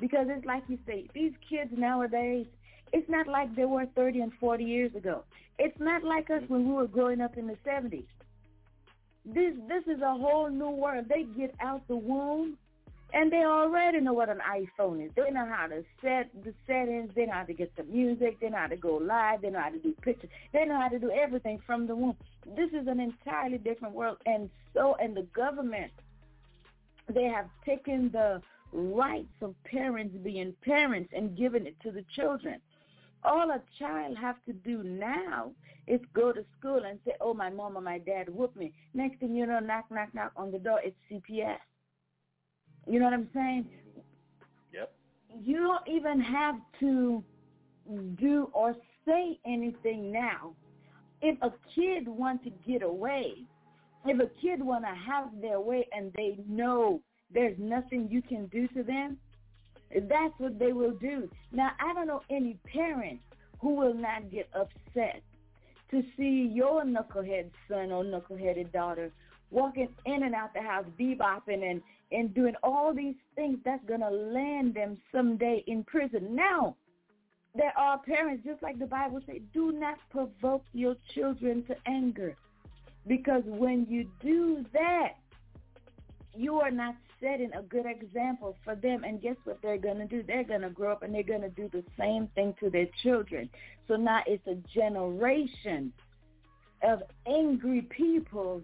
Because 0.00 0.26
it's 0.28 0.44
like 0.44 0.64
you 0.68 0.78
say, 0.86 1.06
these 1.14 1.32
kids 1.48 1.70
nowadays, 1.76 2.46
it's 2.92 3.08
not 3.08 3.28
like 3.28 3.54
they 3.54 3.64
were 3.64 3.86
30 3.94 4.20
and 4.20 4.32
40 4.40 4.64
years 4.64 4.94
ago. 4.94 5.24
It's 5.58 5.78
not 5.78 6.02
like 6.02 6.30
us 6.30 6.42
when 6.48 6.66
we 6.68 6.74
were 6.74 6.88
growing 6.88 7.20
up 7.20 7.36
in 7.36 7.46
the 7.46 7.56
70s. 7.66 8.04
This 9.24 9.54
this 9.68 9.84
is 9.86 10.02
a 10.02 10.14
whole 10.14 10.50
new 10.50 10.70
world. 10.70 11.06
They 11.08 11.24
get 11.38 11.54
out 11.60 11.86
the 11.88 11.96
womb 11.96 12.58
and 13.14 13.30
they 13.30 13.44
already 13.44 14.00
know 14.00 14.12
what 14.12 14.28
an 14.28 14.40
iPhone 14.40 15.04
is. 15.04 15.12
They 15.14 15.30
know 15.30 15.46
how 15.46 15.68
to 15.68 15.84
set 16.02 16.30
the 16.42 16.52
settings. 16.66 17.12
They 17.14 17.26
know 17.26 17.34
how 17.34 17.44
to 17.44 17.54
get 17.54 17.74
the 17.76 17.84
music. 17.84 18.40
They 18.40 18.50
know 18.50 18.58
how 18.58 18.66
to 18.66 18.76
go 18.76 18.96
live. 18.96 19.40
They 19.40 19.50
know 19.50 19.60
how 19.60 19.70
to 19.70 19.78
do 19.78 19.94
pictures. 20.02 20.30
They 20.52 20.64
know 20.64 20.80
how 20.80 20.88
to 20.88 20.98
do 20.98 21.12
everything 21.12 21.60
from 21.64 21.86
the 21.86 21.94
womb. 21.94 22.16
This 22.56 22.70
is 22.70 22.88
an 22.88 22.98
entirely 22.98 23.58
different 23.58 23.94
world. 23.94 24.18
And 24.26 24.50
so, 24.74 24.96
and 25.00 25.16
the 25.16 25.22
government, 25.32 25.92
they 27.08 27.24
have 27.24 27.46
taken 27.64 28.10
the 28.12 28.42
rights 28.72 29.28
of 29.42 29.54
parents 29.62 30.16
being 30.24 30.52
parents 30.64 31.12
and 31.16 31.38
given 31.38 31.68
it 31.68 31.76
to 31.84 31.92
the 31.92 32.04
children. 32.16 32.60
All 33.22 33.48
a 33.52 33.62
child 33.78 34.18
have 34.18 34.36
to 34.46 34.52
do 34.52 34.82
now 34.82 35.52
is 35.86 36.00
go 36.14 36.32
to 36.32 36.44
school 36.58 36.82
and 36.84 36.98
say, 37.04 37.12
oh, 37.20 37.32
my 37.32 37.48
mom 37.48 37.76
or 37.76 37.80
my 37.80 37.98
dad 37.98 38.28
whooped 38.28 38.56
me. 38.56 38.72
Next 38.92 39.20
thing 39.20 39.36
you 39.36 39.46
know, 39.46 39.60
knock, 39.60 39.84
knock, 39.88 40.08
knock 40.14 40.32
on 40.36 40.50
the 40.50 40.58
door, 40.58 40.80
it's 40.82 40.96
CPS. 41.08 41.58
You 42.86 42.98
know 42.98 43.06
what 43.06 43.14
I'm 43.14 43.28
saying? 43.34 43.66
Yep. 44.72 44.92
You 45.42 45.58
don't 45.58 45.88
even 45.88 46.20
have 46.20 46.56
to 46.80 47.24
do 48.16 48.50
or 48.52 48.74
say 49.06 49.38
anything 49.46 50.12
now. 50.12 50.54
If 51.22 51.38
a 51.42 51.52
kid 51.74 52.06
wants 52.06 52.44
to 52.44 52.50
get 52.66 52.82
away, 52.82 53.34
if 54.04 54.20
a 54.20 54.28
kid 54.40 54.62
want 54.62 54.84
to 54.84 54.94
have 54.94 55.30
their 55.40 55.60
way 55.60 55.88
and 55.96 56.12
they 56.16 56.38
know 56.46 57.00
there's 57.32 57.56
nothing 57.58 58.08
you 58.10 58.20
can 58.20 58.46
do 58.46 58.68
to 58.68 58.82
them, 58.82 59.16
that's 59.90 60.34
what 60.38 60.58
they 60.58 60.72
will 60.72 60.92
do. 60.92 61.30
Now, 61.52 61.70
I 61.80 61.94
don't 61.94 62.06
know 62.06 62.22
any 62.30 62.58
parent 62.64 63.20
who 63.60 63.74
will 63.74 63.94
not 63.94 64.30
get 64.30 64.48
upset 64.54 65.22
to 65.90 66.02
see 66.16 66.50
your 66.52 66.84
knucklehead 66.84 67.50
son 67.68 67.92
or 67.92 68.04
knuckleheaded 68.04 68.72
daughter 68.72 69.10
walking 69.50 69.88
in 70.04 70.22
and 70.24 70.34
out 70.34 70.52
the 70.52 70.60
house, 70.60 70.84
bebopping 70.98 71.70
and, 71.70 71.80
and 72.14 72.34
doing 72.34 72.54
all 72.62 72.94
these 72.94 73.16
things 73.34 73.58
that's 73.64 73.84
going 73.86 74.00
to 74.00 74.10
land 74.10 74.74
them 74.74 74.96
someday 75.12 75.64
in 75.66 75.84
prison. 75.84 76.34
Now, 76.34 76.76
there 77.54 77.76
are 77.76 77.98
parents, 77.98 78.44
just 78.44 78.62
like 78.62 78.78
the 78.78 78.86
Bible 78.86 79.20
says, 79.26 79.40
do 79.52 79.72
not 79.72 79.98
provoke 80.10 80.64
your 80.72 80.96
children 81.14 81.64
to 81.64 81.76
anger. 81.86 82.36
Because 83.06 83.42
when 83.46 83.86
you 83.88 84.08
do 84.20 84.64
that, 84.72 85.14
you 86.34 86.60
are 86.60 86.70
not 86.70 86.96
setting 87.20 87.52
a 87.52 87.62
good 87.62 87.86
example 87.86 88.56
for 88.64 88.74
them. 88.74 89.04
And 89.04 89.20
guess 89.20 89.36
what 89.44 89.60
they're 89.62 89.78
going 89.78 89.98
to 89.98 90.06
do? 90.06 90.22
They're 90.22 90.44
going 90.44 90.62
to 90.62 90.70
grow 90.70 90.92
up 90.92 91.02
and 91.02 91.14
they're 91.14 91.22
going 91.22 91.42
to 91.42 91.48
do 91.48 91.68
the 91.72 91.84
same 91.98 92.28
thing 92.34 92.54
to 92.60 92.70
their 92.70 92.88
children. 93.02 93.48
So 93.86 93.96
now 93.96 94.22
it's 94.26 94.46
a 94.46 94.56
generation 94.72 95.92
of 96.82 97.02
angry 97.26 97.82
people 97.82 98.62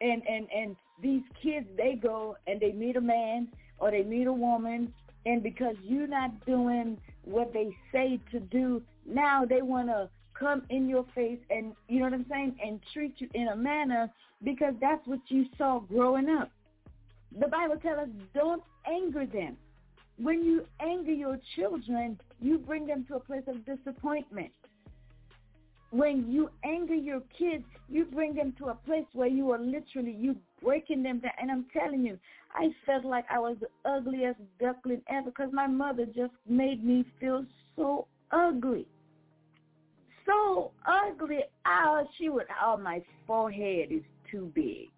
and 0.00 0.22
and 0.28 0.46
and 0.54 0.76
these 1.02 1.22
kids 1.42 1.66
they 1.76 1.94
go 2.00 2.36
and 2.46 2.60
they 2.60 2.72
meet 2.72 2.96
a 2.96 3.00
man 3.00 3.48
or 3.78 3.90
they 3.90 4.02
meet 4.02 4.26
a 4.26 4.32
woman 4.32 4.92
and 5.26 5.42
because 5.42 5.74
you're 5.84 6.06
not 6.06 6.44
doing 6.46 6.96
what 7.24 7.52
they 7.52 7.76
say 7.92 8.20
to 8.30 8.40
do 8.40 8.82
now 9.06 9.44
they 9.44 9.62
want 9.62 9.88
to 9.88 10.08
come 10.38 10.62
in 10.70 10.88
your 10.88 11.04
face 11.14 11.38
and 11.50 11.74
you 11.88 11.98
know 11.98 12.06
what 12.06 12.14
i'm 12.14 12.26
saying 12.30 12.54
and 12.64 12.80
treat 12.92 13.14
you 13.18 13.28
in 13.34 13.48
a 13.48 13.56
manner 13.56 14.10
because 14.44 14.74
that's 14.80 15.06
what 15.06 15.20
you 15.28 15.46
saw 15.56 15.78
growing 15.80 16.28
up. 16.28 16.50
The 17.38 17.48
bible 17.48 17.76
tells 17.76 17.98
us 17.98 18.08
don't 18.34 18.62
anger 18.86 19.24
them. 19.26 19.56
When 20.18 20.42
you 20.44 20.66
anger 20.80 21.12
your 21.12 21.38
children 21.56 22.18
you 22.40 22.58
bring 22.58 22.86
them 22.86 23.04
to 23.08 23.16
a 23.16 23.20
place 23.20 23.44
of 23.46 23.64
disappointment 23.64 24.52
when 25.92 26.32
you 26.32 26.48
anger 26.64 26.94
your 26.94 27.20
kids, 27.38 27.64
you 27.88 28.06
bring 28.06 28.34
them 28.34 28.54
to 28.58 28.68
a 28.68 28.74
place 28.74 29.04
where 29.12 29.28
you 29.28 29.50
are 29.52 29.58
literally 29.58 30.16
you 30.18 30.34
breaking 30.62 31.02
them 31.02 31.20
down. 31.20 31.32
And 31.40 31.50
I'm 31.50 31.66
telling 31.72 32.04
you, 32.04 32.18
I 32.54 32.70
felt 32.86 33.04
like 33.04 33.26
I 33.30 33.38
was 33.38 33.56
the 33.60 33.68
ugliest 33.88 34.40
duckling 34.58 35.02
ever 35.08 35.30
because 35.30 35.50
my 35.52 35.66
mother 35.66 36.06
just 36.06 36.32
made 36.48 36.82
me 36.82 37.04
feel 37.20 37.44
so 37.76 38.06
ugly, 38.30 38.86
so 40.26 40.72
ugly. 40.86 41.40
Oh, 41.66 42.04
she 42.18 42.30
would. 42.30 42.46
Oh, 42.64 42.78
my 42.78 43.02
forehead 43.26 43.92
is 43.92 44.02
too 44.30 44.50
big. 44.54 44.88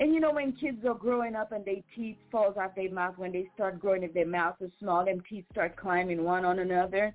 And 0.00 0.12
you 0.12 0.18
know 0.18 0.32
when 0.32 0.52
kids 0.54 0.84
are 0.84 0.94
growing 0.94 1.36
up 1.36 1.52
and 1.52 1.64
their 1.64 1.76
teeth 1.94 2.16
falls 2.32 2.56
out 2.56 2.74
their 2.74 2.90
mouth 2.90 3.16
when 3.16 3.30
they 3.30 3.48
start 3.54 3.78
growing, 3.78 4.02
if 4.02 4.12
their 4.12 4.26
mouth 4.26 4.56
is 4.60 4.70
small, 4.80 5.04
them 5.04 5.22
teeth 5.30 5.44
start 5.52 5.76
climbing 5.76 6.24
one 6.24 6.44
on 6.44 6.58
another. 6.58 7.14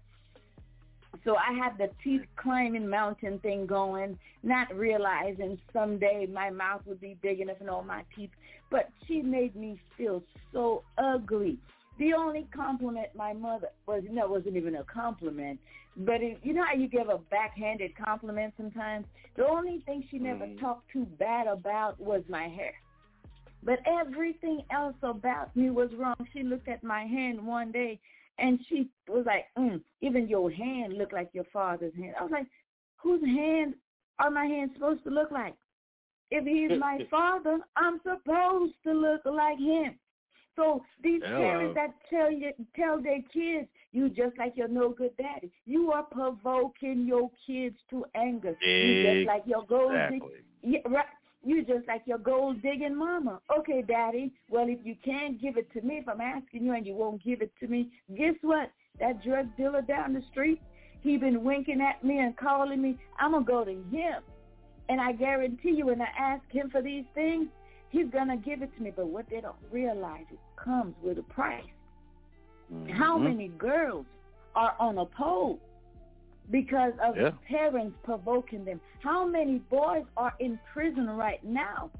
So 1.24 1.36
I 1.36 1.54
had 1.54 1.78
the 1.78 1.90
teeth 2.04 2.22
climbing 2.36 2.88
mountain 2.90 3.40
thing 3.40 3.66
going, 3.66 4.18
not 4.44 4.74
realizing 4.76 5.60
someday 5.74 6.26
my 6.32 6.50
mouth 6.50 6.82
would 6.86 7.02
be 7.02 7.18
big 7.22 7.40
enough 7.40 7.58
and 7.60 7.70
all 7.70 7.84
my 7.84 8.04
teeth. 8.16 8.32
But 8.70 8.90
she 9.08 9.22
made 9.22 9.56
me 9.56 9.80
feel 9.98 10.24
so 10.54 10.84
ugly. 10.98 11.58
The 11.98 12.14
only 12.14 12.48
compliment 12.56 13.10
my 13.16 13.34
mother 13.34 13.70
was, 13.86 14.04
no, 14.10 14.24
it 14.24 14.30
wasn't 14.30 14.56
even 14.56 14.76
a 14.76 14.84
compliment, 14.86 15.60
but 15.98 16.22
it, 16.22 16.40
you 16.44 16.54
know 16.54 16.64
how 16.66 16.74
you 16.74 16.88
give 16.88 17.10
a 17.10 17.18
backhanded 17.18 17.91
compliment 17.98 18.54
sometimes? 18.56 19.06
The 19.36 19.46
only 19.46 19.82
thing 19.86 20.06
she 20.10 20.18
never 20.18 20.46
Mm. 20.46 20.60
talked 20.60 20.90
too 20.91 21.06
bad 21.18 21.48
about 21.48 22.00
was 22.00 22.24
my 22.30 22.48
hair. 22.48 22.74
But 23.64 23.80
everything 23.86 24.64
else 24.72 24.96
about 25.04 25.54
me 25.56 25.70
was 25.70 25.94
wrong. 25.96 26.16
She 26.32 26.44
looked 26.44 26.70
at 26.70 26.84
my 26.84 27.06
hand 27.06 27.46
one 27.46 27.72
day 27.74 28.00
and 28.41 28.60
she 28.68 28.90
was 29.07 29.26
like, 29.26 29.45
mm, 29.57 29.82
even 30.02 30.28
your 30.28 30.52
hand 30.52 30.94
looked 30.94 31.14
like 31.14 31.30
your 31.34 31.45
father's 31.52 31.95
hand. 31.95 32.16
I 32.20 32.24
was 32.24 32.32
like, 32.32 32.48
whose 32.98 33.24
hand 33.24 33.76
are 34.20 34.30
my 34.30 34.45
hands 34.45 34.72
supposed 34.74 35.03
to 35.06 35.10
look 35.10 35.32
like? 35.32 35.56
If 36.32 36.45
he's 36.45 36.80
my 36.80 36.99
father, 37.11 37.60
I'm 37.76 37.99
supposed 38.03 38.74
to 38.84 38.94
look 38.94 39.22
like 39.26 39.57
him. 39.57 39.98
So 40.56 40.84
these 41.02 41.22
Hello. 41.24 41.38
parents 41.38 41.76
that 41.76 41.94
tell 42.10 42.30
you 42.32 42.52
tell 42.76 43.02
their 43.02 43.22
kids, 43.34 43.68
you 43.94 44.10
just 44.10 44.38
like 44.38 44.57
your 44.57 44.68
no 44.68 44.90
good 44.90 45.16
daddy. 45.18 45.49
You 45.66 45.91
are 45.94 46.03
provoking 46.03 47.06
your 47.07 47.30
kids 47.48 47.78
to 47.91 48.06
anger. 48.14 48.57
You 48.61 49.16
just 49.16 49.28
like 49.28 49.44
your 49.45 49.64
Exactly. 49.64 50.44
yeah, 50.61 50.80
right. 50.90 51.06
You 51.44 51.64
just 51.64 51.88
like 51.88 52.02
your 52.06 52.18
gold 52.18 52.61
digging 52.61 52.98
mama. 52.98 53.40
Okay, 53.57 53.82
daddy. 53.82 54.34
Well, 54.49 54.68
if 54.68 54.80
you 54.84 54.95
can't 55.03 55.41
give 55.41 55.57
it 55.57 55.72
to 55.74 55.82
me, 55.82 55.98
if 55.98 56.10
I'm 56.10 56.22
asking 56.22 56.66
you 56.66 56.74
and 56.74 56.86
you 56.86 56.95
won't 56.95 57.24
give 57.24 57.41
it 57.41 57.52
to 57.61 57.68
me, 57.68 57.91
guess 58.18 58.36
what? 58.41 58.72
That 58.99 59.24
drug 59.24 59.48
dealer 59.56 59.82
down 59.82 60.14
the 60.14 60.22
street, 60.32 60.61
he 61.02 61.18
been 61.18 61.44
winking 61.44 61.82
at 61.82 62.03
me 62.03 62.20
and 62.20 62.36
calling 62.36 62.82
me. 62.82 62.98
I'm 63.18 63.32
gonna 63.32 63.45
go 63.45 63.64
to 63.64 63.72
him, 63.72 64.22
and 64.90 64.99
I 64.99 65.14
guarantee 65.14 65.72
you, 65.72 65.86
when 65.86 66.02
I 66.02 66.10
ask 66.18 66.44
him 66.52 66.70
for 66.70 66.82
these 66.82 67.06
things, 67.16 67.48
he's 67.90 68.10
gonna 68.11 68.36
give 68.36 68.61
it 68.61 68.76
to 68.76 68.84
me. 68.84 68.91
But 68.94 69.07
what 69.07 69.30
they 69.30 69.40
don't 69.40 69.56
realize, 69.72 70.26
it 70.32 70.40
comes 70.57 70.94
with 71.02 71.20
a 71.20 71.24
price. 71.24 71.64
How 72.90 73.18
Mhm. 73.18 73.24
many 73.24 73.48
girls 73.48 74.06
are 74.56 74.76
on 74.78 74.98
a 74.98 75.06
pole 75.06 75.60
because 76.50 76.94
of 77.00 77.16
Yeah. 77.16 77.32
parents 77.48 77.98
provoking 78.04 78.66
them? 78.66 78.82
How 79.00 79.26
many 79.26 79.60
boys 79.60 80.06
are 80.18 80.34
in 80.40 80.60
prison 80.74 81.10
right 81.10 81.44
now 81.44 81.92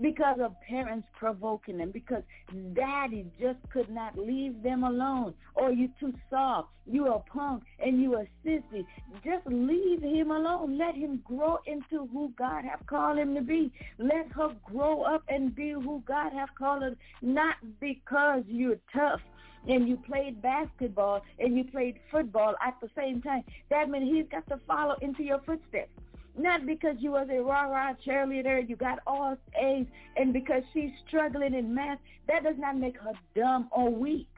because 0.00 0.40
of 0.40 0.60
parents 0.62 1.08
provoking 1.12 1.78
them? 1.78 1.90
Because 1.90 2.24
daddy 2.72 3.30
just 3.38 3.58
could 3.70 3.88
not 3.90 4.16
leave 4.18 4.62
them 4.62 4.84
alone. 4.84 5.34
Or 5.54 5.70
you 5.70 5.88
too 6.00 6.12
soft. 6.30 6.70
You 6.84 7.06
a 7.12 7.20
punk 7.20 7.62
and 7.78 8.02
you 8.02 8.16
a 8.16 8.26
sissy. 8.44 8.84
Just 9.22 9.46
leave 9.46 10.02
him 10.02 10.32
alone. 10.32 10.76
Let 10.76 10.96
him 10.96 11.18
grow 11.18 11.58
into 11.66 12.06
who 12.06 12.30
God 12.30 12.64
have 12.64 12.84
called 12.86 13.18
him 13.18 13.34
to 13.36 13.40
be. 13.40 13.72
Let 13.98 14.32
her 14.32 14.54
grow 14.64 15.02
up 15.02 15.22
and 15.28 15.54
be 15.54 15.70
who 15.70 16.02
God 16.06 16.32
have 16.32 16.52
called 16.56 16.82
her. 16.82 16.96
Not 17.20 17.56
because 17.78 18.42
you're 18.48 18.80
tough 18.92 19.20
and 19.68 19.88
you 19.88 19.96
played 19.96 20.42
basketball 20.42 21.22
and 21.38 21.56
you 21.56 21.64
played 21.64 21.98
football 22.10 22.54
at 22.66 22.74
the 22.80 22.88
same 22.96 23.22
time. 23.22 23.44
That 23.70 23.88
means 23.88 24.12
he's 24.12 24.28
got 24.30 24.46
to 24.48 24.60
follow 24.66 24.96
into 25.00 25.22
your 25.22 25.40
footsteps. 25.40 25.90
Not 26.36 26.64
because 26.64 26.96
you 26.98 27.12
was 27.12 27.28
a 27.30 27.42
rah-rah 27.42 27.94
cheerleader, 28.06 28.66
you 28.66 28.74
got 28.74 29.00
all 29.06 29.36
A's, 29.54 29.86
and 30.16 30.32
because 30.32 30.62
she's 30.72 30.90
struggling 31.06 31.54
in 31.54 31.74
math, 31.74 31.98
that 32.26 32.42
does 32.42 32.56
not 32.58 32.78
make 32.78 32.98
her 32.98 33.12
dumb 33.34 33.68
or 33.70 33.90
weak. 33.90 34.28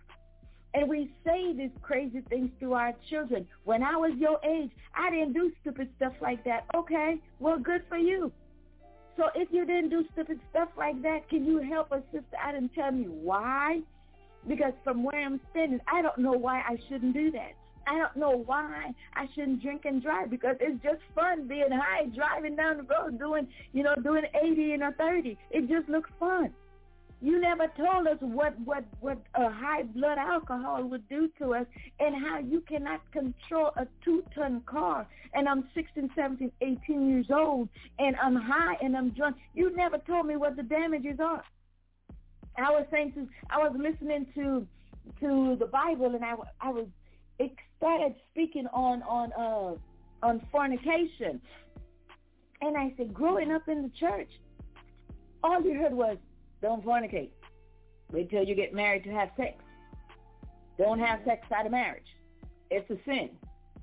And 0.75 0.89
we 0.89 1.13
say 1.25 1.53
these 1.53 1.71
crazy 1.83 2.21
things 2.29 2.51
to 2.59 2.75
our 2.75 2.95
children. 3.09 3.47
When 3.63 3.85
I 3.85 3.97
was 3.97 4.11
your 4.19 4.41
age, 4.45 4.73
I 4.93 5.09
didn't 5.09 5.33
do 5.33 5.53
stupid 5.61 5.89
stuff 5.97 6.15
like 6.21 6.43
that. 6.45 6.65
Okay, 6.75 7.21
well, 7.39 7.59
good 7.59 7.83
for 7.89 7.97
you. 7.97 8.33
So 9.17 9.29
if 9.37 9.49
you 9.53 9.65
didn't 9.65 9.91
do 9.91 10.05
stupid 10.13 10.41
stuff 10.51 10.71
like 10.77 11.01
that, 11.03 11.29
can 11.29 11.45
you 11.45 11.59
help 11.59 11.93
a 11.93 12.03
sister 12.11 12.37
out 12.41 12.57
and 12.57 12.69
tell 12.75 12.91
me 12.91 13.05
why? 13.05 13.83
Because 14.49 14.73
from 14.83 15.03
where 15.03 15.25
I'm 15.25 15.41
standing, 15.51 15.81
I 15.87 16.03
don't 16.03 16.19
know 16.19 16.33
why 16.33 16.61
I 16.61 16.77
shouldn't 16.89 17.15
do 17.15 17.31
that. 17.33 17.53
I 17.87 17.99
don't 17.99 18.17
know 18.17 18.43
why 18.47 18.93
I 19.15 19.29
shouldn't 19.35 19.63
drink 19.63 19.83
and 19.85 20.03
drive 20.03 20.31
because 20.31 20.57
it's 20.61 20.83
just 20.83 21.01
fun 21.15 21.47
being 21.47 21.71
high, 21.71 22.07
driving 22.15 22.57
down 22.57 22.79
the 22.79 22.83
road, 22.85 23.19
doing, 23.19 23.47
you 23.73 23.83
know, 23.83 23.95
doing 24.03 24.25
80 24.35 24.73
and 24.73 24.83
a 24.85 24.93
30. 24.93 25.37
It 25.51 25.69
just 25.69 25.89
looks 25.89 26.11
fun. 26.19 26.53
You 27.21 27.41
never 27.41 27.69
told 27.69 28.07
us 28.07 28.19
what, 28.21 28.59
what, 28.67 28.85
what 29.01 29.19
a 29.35 29.51
high 29.51 29.85
blood 29.85 30.19
alcohol 30.19 30.85
would 30.85 31.09
do 31.09 31.31
to 31.39 31.55
us 31.55 31.67
and 31.99 32.15
how 32.15 32.39
you 32.39 32.61
cannot 32.69 33.01
control 33.13 33.71
a 33.77 33.87
two-ton 34.05 34.63
car. 34.67 35.07
And 35.33 35.49
I'm 35.49 35.67
16, 35.75 36.11
17, 36.15 36.53
18 36.61 37.09
years 37.09 37.27
old 37.31 37.69
and 37.99 38.15
I'm 38.23 38.37
high 38.37 38.77
and 38.83 38.95
I'm 38.95 39.11
drunk. 39.11 39.37
You 39.55 39.75
never 39.75 39.99
told 39.99 40.27
me 40.27 40.37
what 40.37 40.57
the 40.57 40.63
damages 40.65 41.19
are. 41.19 41.43
I 42.57 42.71
was 42.71 42.87
saying 42.91 43.13
to, 43.13 43.29
I 43.51 43.59
was 43.59 43.73
listening 43.77 44.27
to, 44.35 44.67
to 45.21 45.57
the 45.59 45.67
Bible 45.67 46.15
and 46.15 46.25
I, 46.25 46.35
I 46.61 46.71
was, 46.71 46.87
it 47.39 47.53
started 47.79 48.15
speaking 48.31 48.67
on, 48.73 49.03
on, 49.03 49.33
uh, 49.33 50.27
on 50.27 50.43
fornication. 50.53 51.41
And 52.61 52.77
I 52.77 52.95
said, 52.97 53.13
growing 53.13 53.53
up 53.53 53.69
in 53.69 53.83
the 53.83 53.91
church, 53.91 54.31
all 55.43 55.63
you 55.63 55.75
heard 55.75 55.93
was, 55.93 56.17
don't 56.63 56.85
fornicate. 56.85 57.31
Wait 58.11 58.31
till 58.31 58.45
you 58.45 58.55
get 58.55 58.73
married 58.73 59.05
to 59.05 59.11
have 59.11 59.31
sex. 59.37 59.57
Don't 60.79 60.99
have 60.99 61.21
sex 61.25 61.47
out 61.55 61.67
of 61.67 61.73
marriage. 61.73 62.07
It's 62.71 62.89
a 62.91 62.97
sin. 63.05 63.31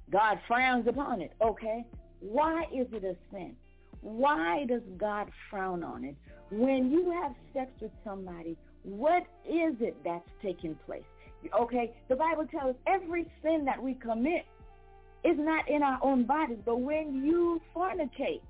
God 0.09 0.39
frowns 0.47 0.87
upon 0.87 1.21
it. 1.21 1.33
Okay. 1.41 1.85
Why 2.19 2.63
is 2.73 2.87
it 2.91 3.03
a 3.03 3.15
sin? 3.31 3.55
Why 4.01 4.65
does 4.67 4.81
God 4.97 5.29
frown 5.49 5.83
on 5.83 6.03
it? 6.03 6.15
When 6.49 6.91
you 6.91 7.11
have 7.11 7.33
sex 7.53 7.71
with 7.79 7.91
somebody, 8.03 8.57
what 8.83 9.23
is 9.47 9.75
it 9.79 9.95
that's 10.03 10.27
taking 10.41 10.75
place? 10.85 11.03
Okay, 11.59 11.91
the 12.07 12.15
Bible 12.15 12.45
tells 12.45 12.75
every 12.87 13.25
sin 13.41 13.65
that 13.65 13.81
we 13.81 13.93
commit 13.95 14.45
is 15.23 15.37
not 15.37 15.69
in 15.69 15.83
our 15.83 15.99
own 16.01 16.23
bodies, 16.25 16.57
but 16.65 16.79
when 16.79 17.23
you 17.23 17.61
fornicate, 17.75 18.41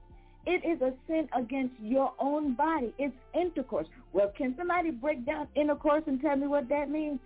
it 0.46 0.66
is 0.66 0.82
a 0.82 0.94
sin 1.08 1.30
against 1.38 1.76
your 1.82 2.14
own 2.20 2.56
body. 2.56 2.94
It's 2.98 3.16
intercourse. 3.34 3.88
Well, 4.14 4.32
can 4.36 4.56
somebody 4.58 4.92
break 4.92 5.26
down 5.26 5.48
intercourse 5.56 6.04
and 6.08 6.20
tell 6.20 6.36
me 6.36 6.48
what 6.48 6.68
that 6.70 6.90
means? 6.90 7.20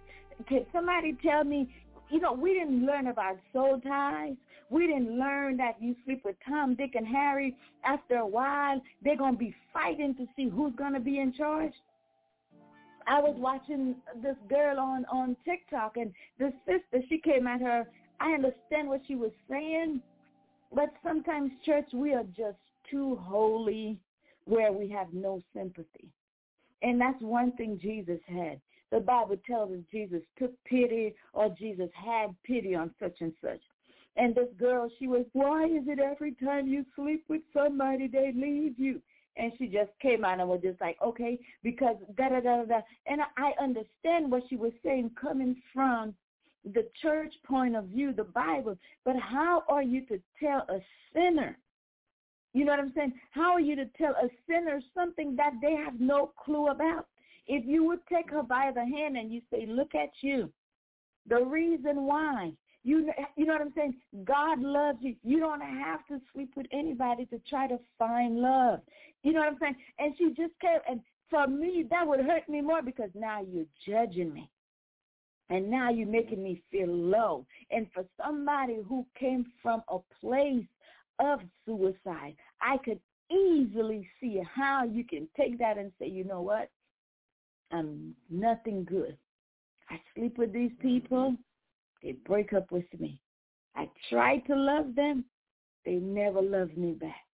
Can 0.47 0.65
somebody 0.73 1.15
tell 1.23 1.43
me, 1.43 1.73
you 2.09 2.19
know, 2.19 2.33
we 2.33 2.53
didn't 2.53 2.85
learn 2.85 3.07
about 3.07 3.37
soul 3.53 3.79
ties. 3.79 4.35
We 4.69 4.87
didn't 4.87 5.19
learn 5.19 5.57
that 5.57 5.75
you 5.79 5.95
sleep 6.05 6.23
with 6.25 6.35
Tom, 6.47 6.75
Dick, 6.75 6.95
and 6.95 7.07
Harry. 7.07 7.55
After 7.83 8.15
a 8.15 8.27
while, 8.27 8.81
they're 9.03 9.17
going 9.17 9.33
to 9.33 9.39
be 9.39 9.55
fighting 9.71 10.15
to 10.15 10.25
see 10.35 10.49
who's 10.49 10.73
going 10.75 10.93
to 10.93 10.99
be 10.99 11.19
in 11.19 11.33
charge. 11.33 11.73
I 13.07 13.19
was 13.19 13.35
watching 13.37 13.95
this 14.23 14.35
girl 14.49 14.79
on, 14.79 15.05
on 15.05 15.35
TikTok, 15.45 15.97
and 15.97 16.11
this 16.39 16.53
sister, 16.65 17.05
she 17.07 17.19
came 17.19 17.45
at 17.45 17.61
her. 17.61 17.87
I 18.19 18.31
understand 18.31 18.87
what 18.87 19.01
she 19.07 19.15
was 19.15 19.31
saying, 19.47 20.01
but 20.73 20.91
sometimes, 21.03 21.51
church, 21.65 21.87
we 21.93 22.13
are 22.13 22.23
just 22.35 22.57
too 22.89 23.19
holy 23.21 23.99
where 24.45 24.71
we 24.71 24.89
have 24.89 25.07
no 25.13 25.41
sympathy. 25.53 26.09
And 26.81 26.99
that's 26.99 27.21
one 27.21 27.51
thing 27.53 27.79
Jesus 27.81 28.19
had. 28.27 28.59
The 28.91 28.99
Bible 28.99 29.37
tells 29.45 29.71
us 29.71 29.79
Jesus 29.91 30.21
took 30.37 30.51
pity 30.65 31.15
or 31.33 31.49
Jesus 31.49 31.89
had 31.93 32.35
pity 32.43 32.75
on 32.75 32.91
such 32.99 33.17
and 33.21 33.33
such. 33.41 33.61
And 34.17 34.33
this 34.33 34.47
girl, 34.57 34.89
she 34.97 35.07
was, 35.07 35.25
why 35.33 35.65
is 35.65 35.83
it 35.87 35.99
every 35.99 36.33
time 36.43 36.67
you 36.67 36.85
sleep 36.95 37.25
with 37.27 37.41
somebody, 37.53 38.07
they 38.07 38.31
leave 38.35 38.79
you? 38.79 39.01
And 39.37 39.51
she 39.57 39.67
just 39.67 39.91
came 40.01 40.23
out 40.23 40.39
and 40.39 40.47
was 40.47 40.61
just 40.61 40.79
like, 40.79 40.97
okay, 41.03 41.37
because 41.63 41.97
da-da-da-da. 42.15 42.79
And 43.05 43.21
I 43.37 43.51
understand 43.61 44.31
what 44.31 44.43
she 44.49 44.55
was 44.55 44.71
saying 44.83 45.11
coming 45.19 45.61
from 45.73 46.15
the 46.63 46.87
church 47.01 47.33
point 47.45 47.75
of 47.75 47.85
view, 47.85 48.13
the 48.13 48.23
Bible. 48.23 48.77
But 49.03 49.17
how 49.17 49.63
are 49.67 49.83
you 49.83 50.05
to 50.05 50.19
tell 50.39 50.65
a 50.69 50.79
sinner 51.13 51.57
you 52.55 52.63
know 52.63 52.71
what 52.71 52.79
I'm 52.79 52.93
saying? 52.95 53.11
How 53.31 53.51
are 53.51 53.59
you 53.59 53.75
to 53.75 53.85
tell 53.97 54.13
a 54.13 54.29
sinner 54.47 54.79
something 54.93 55.35
that 55.35 55.51
they 55.61 55.73
have 55.73 55.99
no 55.99 56.31
clue 56.41 56.69
about? 56.69 57.05
If 57.47 57.65
you 57.65 57.83
would 57.83 57.99
take 58.07 58.29
her 58.31 58.43
by 58.43 58.71
the 58.73 58.85
hand 58.85 59.17
and 59.17 59.29
you 59.29 59.41
say, 59.51 59.65
look 59.67 59.93
at 59.93 60.11
you, 60.21 60.49
the 61.27 61.43
reason 61.43 62.03
why, 62.03 62.53
you, 62.85 63.11
you 63.35 63.45
know 63.45 63.53
what 63.53 63.61
I'm 63.61 63.73
saying? 63.75 63.95
God 64.23 64.61
loves 64.61 64.99
you. 65.01 65.15
You 65.23 65.39
don't 65.39 65.61
have 65.61 66.05
to 66.07 66.21
sleep 66.33 66.51
with 66.55 66.67
anybody 66.71 67.25
to 67.25 67.39
try 67.49 67.67
to 67.67 67.77
find 67.99 68.37
love. 68.37 68.79
You 69.23 69.33
know 69.33 69.39
what 69.39 69.49
I'm 69.49 69.57
saying? 69.59 69.75
And 69.99 70.15
she 70.17 70.29
just 70.29 70.57
came, 70.61 70.79
and 70.87 71.01
for 71.29 71.47
me, 71.47 71.85
that 71.89 72.07
would 72.07 72.21
hurt 72.21 72.47
me 72.47 72.61
more 72.61 72.81
because 72.81 73.09
now 73.13 73.41
you're 73.41 73.65
judging 73.85 74.33
me. 74.33 74.49
And 75.49 75.69
now 75.69 75.91
you're 75.91 76.07
making 76.07 76.41
me 76.41 76.61
feel 76.71 76.87
low. 76.87 77.45
And 77.69 77.87
for 77.93 78.05
somebody 78.23 78.77
who 78.87 79.05
came 79.19 79.45
from 79.61 79.83
a 79.89 79.99
place 80.21 80.65
of 81.19 81.39
suicide. 81.65 82.35
I 82.61 82.77
could 82.83 82.99
easily 83.31 84.07
see 84.19 84.41
how 84.53 84.83
you 84.83 85.03
can 85.03 85.27
take 85.35 85.57
that 85.59 85.77
and 85.77 85.91
say, 85.99 86.07
you 86.07 86.23
know 86.23 86.41
what? 86.41 86.69
I'm 87.71 88.15
nothing 88.29 88.83
good. 88.83 89.17
I 89.89 89.99
sleep 90.15 90.37
with 90.37 90.53
these 90.53 90.71
people. 90.79 91.35
They 92.05 92.13
break 92.25 92.53
up 92.53 92.71
with 92.71 92.85
me. 92.99 93.19
I 93.75 93.89
try 94.09 94.37
to 94.37 94.55
love 94.55 94.95
them. 94.95 95.25
They 95.85 95.95
never 95.95 96.41
love 96.41 96.77
me 96.77 96.91
back. 96.93 97.25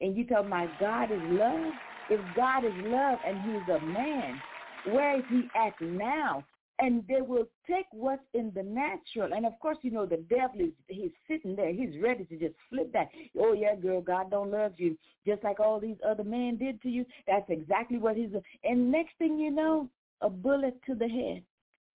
And 0.00 0.16
you 0.16 0.26
tell 0.26 0.42
my 0.42 0.68
God 0.80 1.12
is 1.12 1.20
love? 1.22 1.72
If 2.10 2.20
God 2.34 2.64
is 2.64 2.72
love 2.84 3.18
and 3.24 3.40
he's 3.40 3.74
a 3.74 3.80
man, 3.86 4.40
where 4.86 5.18
is 5.18 5.24
he 5.30 5.48
at 5.56 5.80
now? 5.80 6.44
and 6.78 7.02
they 7.08 7.22
will 7.22 7.46
take 7.66 7.86
what's 7.92 8.22
in 8.34 8.52
the 8.54 8.62
natural. 8.62 9.32
And 9.34 9.46
of 9.46 9.58
course, 9.60 9.78
you 9.82 9.90
know, 9.90 10.04
the 10.04 10.22
devil 10.28 10.60
is 10.60 10.72
he's 10.88 11.10
sitting 11.26 11.56
there. 11.56 11.72
He's 11.72 11.98
ready 12.02 12.24
to 12.26 12.36
just 12.36 12.54
flip 12.68 12.92
that. 12.92 13.08
Oh 13.38 13.54
yeah, 13.54 13.74
girl, 13.76 14.02
God 14.02 14.30
don't 14.30 14.50
love 14.50 14.72
you. 14.76 14.98
Just 15.26 15.42
like 15.42 15.58
all 15.58 15.80
these 15.80 15.96
other 16.06 16.24
men 16.24 16.58
did 16.58 16.82
to 16.82 16.90
you. 16.90 17.06
That's 17.26 17.48
exactly 17.48 17.98
what 17.98 18.16
he's 18.16 18.28
and 18.62 18.92
next 18.92 19.12
thing 19.18 19.38
you 19.38 19.50
know, 19.50 19.88
a 20.20 20.28
bullet 20.28 20.76
to 20.86 20.94
the 20.94 21.08
head 21.08 21.42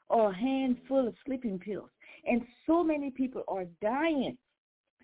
or 0.10 0.32
a 0.32 0.36
handful 0.36 1.08
of 1.08 1.14
sleeping 1.26 1.60
pills. 1.60 1.90
And 2.26 2.42
so 2.66 2.84
many 2.84 3.12
people 3.12 3.44
are 3.48 3.66
dying. 3.82 4.38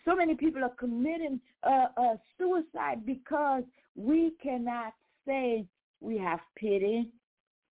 So 0.06 0.16
many 0.16 0.36
people 0.36 0.64
are 0.64 0.76
committing 0.78 1.40
uh, 1.64 1.88
uh, 1.98 2.16
suicide 2.38 3.06
because 3.06 3.64
we 3.96 4.34
cannot 4.42 4.94
say 5.26 5.66
we 6.00 6.18
have 6.18 6.40
pity 6.56 7.10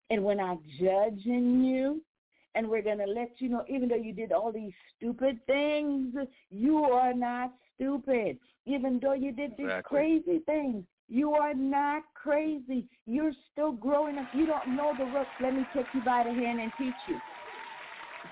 and 0.09 0.23
we're 0.23 0.35
not 0.35 0.57
judging 0.79 1.63
you. 1.63 2.01
And 2.55 2.69
we're 2.69 2.83
going 2.83 2.99
to 2.99 3.05
let 3.05 3.31
you 3.39 3.49
know, 3.49 3.63
even 3.67 3.89
though 3.89 3.95
you 3.95 4.13
did 4.13 4.31
all 4.31 4.51
these 4.51 4.73
stupid 4.95 5.39
things, 5.47 6.13
you 6.51 6.83
are 6.83 7.13
not 7.13 7.51
stupid. 7.73 8.37
Even 8.67 8.99
though 9.01 9.13
you 9.13 9.31
did 9.31 9.51
these 9.57 9.65
Exactly. 9.65 10.21
crazy 10.23 10.39
things, 10.45 10.83
you 11.09 11.33
are 11.33 11.55
not 11.55 12.03
crazy. 12.13 12.85
You're 13.07 13.33
still 13.51 13.71
growing 13.71 14.19
up. 14.19 14.27
You 14.33 14.45
don't 14.45 14.75
know 14.75 14.93
the 14.97 15.05
ropes. 15.05 15.29
Let 15.41 15.55
me 15.55 15.65
take 15.73 15.87
you 15.93 16.01
by 16.01 16.23
the 16.23 16.31
hand 16.31 16.59
and 16.59 16.71
teach 16.77 16.93
you. 17.07 17.19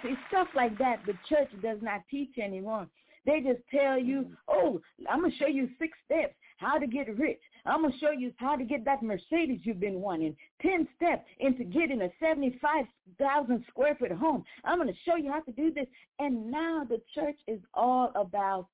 See, 0.04 0.16
stuff 0.30 0.48
like 0.56 0.78
that, 0.80 1.02
the 1.06 1.14
church 1.30 1.50
does 1.62 1.78
not 1.82 2.02
teach 2.10 2.38
anymore. 2.38 2.88
They 3.26 3.40
just 3.42 3.62
tell 3.70 4.00
you, 4.00 4.22
mm-hmm. 4.22 4.34
oh, 4.50 4.82
I'm 5.10 5.20
going 5.20 5.32
to 5.32 5.38
show 5.38 5.48
you 5.48 5.70
six 5.78 5.98
steps, 6.06 6.34
how 6.58 6.80
to 6.80 6.88
get 6.88 7.16
rich. 7.18 7.40
I'm 7.66 7.82
going 7.82 7.94
to 7.94 8.00
show 8.00 8.12
you 8.12 8.32
how 8.38 8.56
to 8.56 8.64
get 8.64 8.84
that 8.86 9.04
Mercedes 9.04 9.60
you've 9.64 9.80
been 9.80 10.02
wanting. 10.02 10.36
10 10.62 10.88
steps 10.96 11.26
into 11.40 11.64
getting 11.64 12.02
a 12.02 12.10
75,000 12.20 13.66
square 13.70 13.96
foot 13.96 14.12
home. 14.12 14.44
I'm 14.64 14.80
going 14.80 14.88
to 14.88 15.00
show 15.06 15.16
you 15.16 15.32
how 15.32 15.42
to 15.42 15.52
do 15.52 15.72
this. 15.72 15.86
And 16.20 16.50
now 16.50 16.86
the 16.88 17.02
church 17.14 17.38
is 17.48 17.60
all 17.74 18.12
about 18.16 18.68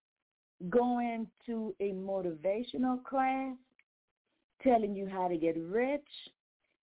going 0.69 1.27
to 1.45 1.75
a 1.81 1.91
motivational 1.91 3.03
class, 3.03 3.55
telling 4.63 4.95
you 4.95 5.07
how 5.07 5.27
to 5.27 5.37
get 5.37 5.57
rich, 5.57 6.07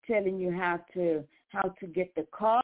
telling 0.07 0.39
you 0.39 0.51
how 0.51 0.81
to 0.95 1.25
how 1.52 1.74
to 1.81 1.86
get 1.86 2.14
the 2.14 2.27
car, 2.32 2.62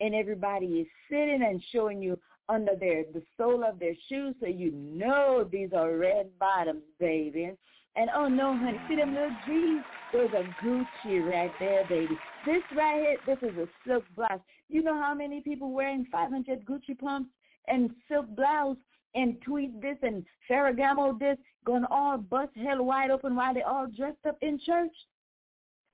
and 0.00 0.14
everybody 0.14 0.66
is 0.66 0.86
sitting 1.08 1.42
and 1.42 1.62
showing 1.72 2.02
you 2.02 2.18
under 2.48 2.74
their 2.78 3.04
the 3.12 3.22
sole 3.36 3.64
of 3.64 3.78
their 3.78 3.94
shoes 4.08 4.34
so 4.40 4.46
you 4.46 4.72
know 4.72 5.48
these 5.50 5.70
are 5.74 5.96
red 5.96 6.28
bottoms, 6.38 6.82
baby. 6.98 7.52
And 7.94 8.10
oh 8.14 8.28
no, 8.28 8.56
honey, 8.56 8.78
see 8.88 8.96
them 8.96 9.14
little 9.14 9.36
G's? 9.46 9.82
There's 10.12 10.30
a 10.32 10.64
Gucci 10.64 11.30
right 11.30 11.52
there, 11.58 11.84
baby. 11.88 12.18
This 12.46 12.62
right 12.74 13.00
here, 13.00 13.16
this 13.26 13.50
is 13.50 13.56
a 13.58 13.68
silk 13.86 14.04
blouse. 14.16 14.40
You 14.68 14.82
know 14.82 14.94
how 14.94 15.14
many 15.14 15.40
people 15.40 15.72
wearing 15.72 16.06
500 16.10 16.64
Gucci 16.64 16.98
pumps 16.98 17.30
and 17.68 17.90
silk 18.08 18.26
blouse 18.34 18.78
and 19.14 19.40
tweet 19.42 19.80
this 19.82 19.98
and 20.02 20.24
Ferragamo 20.50 21.18
this, 21.18 21.36
going 21.66 21.84
all 21.90 22.16
bust 22.16 22.52
hell 22.56 22.82
wide 22.82 23.10
open 23.10 23.36
while 23.36 23.52
they 23.52 23.62
all 23.62 23.86
dressed 23.86 24.24
up 24.26 24.38
in 24.40 24.58
church? 24.64 24.92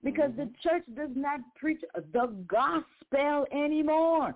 Because 0.05 0.31
mm-hmm. 0.31 0.43
the 0.43 0.51
church 0.62 0.85
does 0.95 1.11
not 1.15 1.41
preach 1.57 1.81
the 1.95 2.35
gospel 2.47 3.47
anymore. 3.53 4.35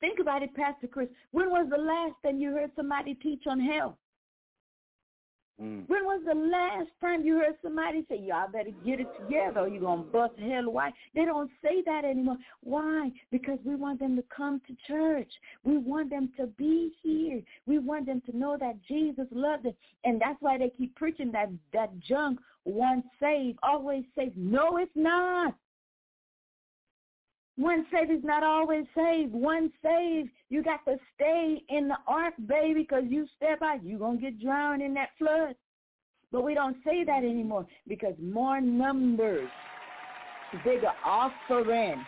Think 0.00 0.18
about 0.18 0.42
it, 0.42 0.54
Pastor 0.54 0.86
Chris. 0.86 1.08
When 1.32 1.50
was 1.50 1.68
the 1.70 1.76
last 1.76 2.14
time 2.24 2.40
you 2.40 2.52
heard 2.52 2.70
somebody 2.74 3.14
teach 3.14 3.42
on 3.46 3.60
hell? 3.60 3.98
Mm. 5.60 5.86
When 5.88 6.04
was 6.04 6.22
the 6.26 6.34
last 6.34 6.88
time 7.02 7.22
you 7.22 7.36
heard 7.36 7.56
somebody 7.62 8.04
say, 8.08 8.18
y'all 8.18 8.50
better 8.50 8.70
get 8.84 8.98
it 8.98 9.08
together 9.20 9.60
or 9.60 9.68
you're 9.68 9.82
going 9.82 10.04
to 10.04 10.10
bust 10.10 10.32
hell 10.38 10.70
wide? 10.70 10.92
They 11.14 11.26
don't 11.26 11.50
say 11.62 11.82
that 11.84 12.04
anymore. 12.04 12.38
Why? 12.62 13.10
Because 13.30 13.58
we 13.62 13.74
want 13.74 14.00
them 14.00 14.16
to 14.16 14.24
come 14.34 14.62
to 14.66 14.76
church. 14.88 15.30
We 15.62 15.76
want 15.76 16.08
them 16.08 16.30
to 16.38 16.46
be 16.46 16.92
here. 17.02 17.42
We 17.66 17.78
want 17.78 18.06
them 18.06 18.22
to 18.24 18.36
know 18.36 18.56
that 18.58 18.82
Jesus 18.88 19.26
loved 19.32 19.64
them. 19.64 19.74
And 20.04 20.18
that's 20.18 20.40
why 20.40 20.56
they 20.56 20.70
keep 20.70 20.94
preaching 20.96 21.30
that, 21.32 21.50
that 21.74 21.90
junk, 22.00 22.40
once 22.64 23.04
saved, 23.20 23.58
always 23.62 24.04
saved. 24.16 24.36
No, 24.36 24.76
it's 24.76 24.90
not. 24.94 25.54
Once 27.56 27.86
saved 27.92 28.10
is 28.10 28.24
not 28.24 28.42
always 28.42 28.86
saved. 28.96 29.32
Once 29.32 29.72
saved, 29.82 30.30
you 30.48 30.62
got 30.62 30.84
to 30.86 30.96
stay 31.14 31.62
in 31.68 31.88
the 31.88 31.96
ark, 32.06 32.34
baby, 32.46 32.82
because 32.82 33.04
you 33.08 33.26
step 33.36 33.60
out, 33.62 33.84
you're 33.84 33.98
going 33.98 34.18
to 34.18 34.22
get 34.22 34.40
drowned 34.40 34.82
in 34.82 34.94
that 34.94 35.10
flood. 35.18 35.54
But 36.32 36.42
we 36.42 36.54
don't 36.54 36.76
say 36.84 37.04
that 37.04 37.18
anymore 37.18 37.66
because 37.88 38.14
more 38.22 38.60
numbers, 38.60 39.48
bigger 40.64 40.92
offering, 41.04 42.04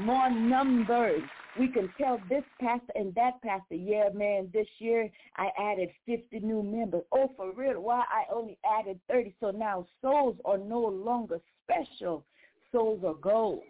more 0.00 0.30
numbers. 0.30 1.22
We 1.58 1.68
can 1.68 1.90
tell 1.98 2.20
this 2.28 2.44
pastor 2.60 2.92
and 2.94 3.14
that 3.14 3.40
pastor, 3.42 3.74
yeah, 3.74 4.08
man, 4.12 4.50
this 4.52 4.66
year 4.78 5.08
I 5.36 5.48
added 5.58 5.88
50 6.04 6.40
new 6.40 6.62
members. 6.62 7.02
Oh, 7.12 7.32
for 7.36 7.52
real? 7.52 7.80
Why 7.80 8.00
I 8.10 8.24
only 8.32 8.58
added 8.78 9.00
30? 9.10 9.34
So 9.40 9.50
now 9.50 9.86
souls 10.02 10.36
are 10.44 10.58
no 10.58 10.80
longer 10.80 11.40
special. 11.64 12.24
Souls 12.72 13.02
are 13.04 13.14
goals 13.14 13.62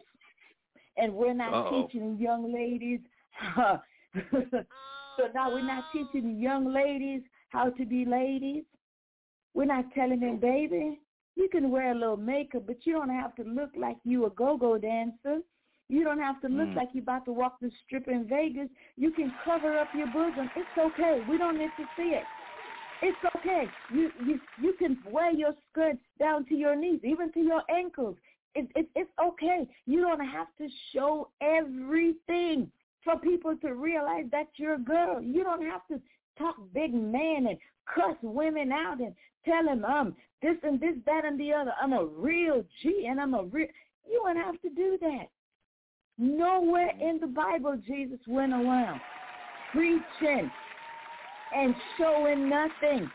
and 0.96 1.12
we're 1.14 1.34
not 1.34 1.52
Uh-oh. 1.52 1.86
teaching 1.86 2.16
young 2.18 2.52
ladies. 2.52 3.00
so 3.60 5.28
now 5.34 5.52
we're 5.52 5.66
not 5.66 5.84
teaching 5.92 6.38
young 6.38 6.72
ladies 6.72 7.22
how 7.50 7.70
to 7.70 7.84
be 7.84 8.04
ladies. 8.04 8.64
We're 9.54 9.66
not 9.66 9.92
telling 9.94 10.20
them, 10.20 10.38
baby, 10.38 11.00
you 11.34 11.48
can 11.48 11.70
wear 11.70 11.92
a 11.92 11.94
little 11.94 12.16
makeup, 12.16 12.66
but 12.66 12.84
you 12.84 12.94
don't 12.94 13.10
have 13.10 13.34
to 13.36 13.42
look 13.42 13.70
like 13.76 13.96
you 14.04 14.26
a 14.26 14.30
go-go 14.30 14.78
dancer. 14.78 15.40
You 15.88 16.02
don't 16.02 16.18
have 16.18 16.40
to 16.40 16.48
look 16.48 16.68
mm. 16.68 16.76
like 16.76 16.88
you're 16.92 17.02
about 17.02 17.24
to 17.26 17.32
walk 17.32 17.58
the 17.60 17.70
strip 17.84 18.08
in 18.08 18.26
Vegas. 18.28 18.68
You 18.96 19.12
can 19.12 19.32
cover 19.44 19.78
up 19.78 19.88
your 19.96 20.08
bosom. 20.08 20.50
It's 20.56 20.78
okay. 20.78 21.22
We 21.28 21.38
don't 21.38 21.58
need 21.58 21.70
to 21.78 21.84
see 21.96 22.14
it. 22.14 22.24
It's 23.02 23.18
okay. 23.36 23.64
You 23.92 24.10
you 24.24 24.40
you 24.60 24.72
can 24.78 24.98
wear 25.10 25.30
your 25.30 25.52
skirt 25.70 25.96
down 26.18 26.46
to 26.46 26.54
your 26.54 26.74
knees, 26.74 27.00
even 27.04 27.30
to 27.32 27.40
your 27.40 27.62
ankles. 27.70 28.16
It, 28.54 28.68
it, 28.74 28.88
it's 28.94 29.10
okay. 29.22 29.68
You 29.84 30.00
don't 30.00 30.26
have 30.26 30.46
to 30.58 30.68
show 30.94 31.28
everything 31.42 32.70
for 33.04 33.18
people 33.18 33.54
to 33.58 33.74
realize 33.74 34.24
that 34.32 34.48
you're 34.56 34.74
a 34.74 34.80
girl. 34.80 35.20
You 35.20 35.44
don't 35.44 35.64
have 35.64 35.86
to 35.88 36.00
talk 36.38 36.56
big 36.72 36.94
man 36.94 37.46
and 37.48 37.58
cuss 37.94 38.16
women 38.22 38.72
out 38.72 38.98
and 39.00 39.14
tell 39.44 39.64
them 39.64 39.84
um 39.84 40.16
this 40.42 40.56
and 40.62 40.80
this, 40.80 40.94
that 41.04 41.24
and 41.24 41.38
the 41.38 41.52
other. 41.52 41.72
I'm 41.80 41.92
a 41.92 42.04
real 42.04 42.64
G 42.82 43.06
and 43.08 43.20
I'm 43.20 43.34
a 43.34 43.44
real 43.44 43.68
you 44.08 44.22
don't 44.24 44.36
have 44.36 44.60
to 44.62 44.70
do 44.70 44.96
that. 45.02 45.26
Nowhere 46.18 46.92
in 47.00 47.18
the 47.20 47.26
Bible 47.26 47.78
Jesus 47.86 48.20
went 48.26 48.52
around 48.52 49.00
preaching 49.72 50.50
and 51.54 51.74
showing 51.98 52.48
nothing. 52.48 53.10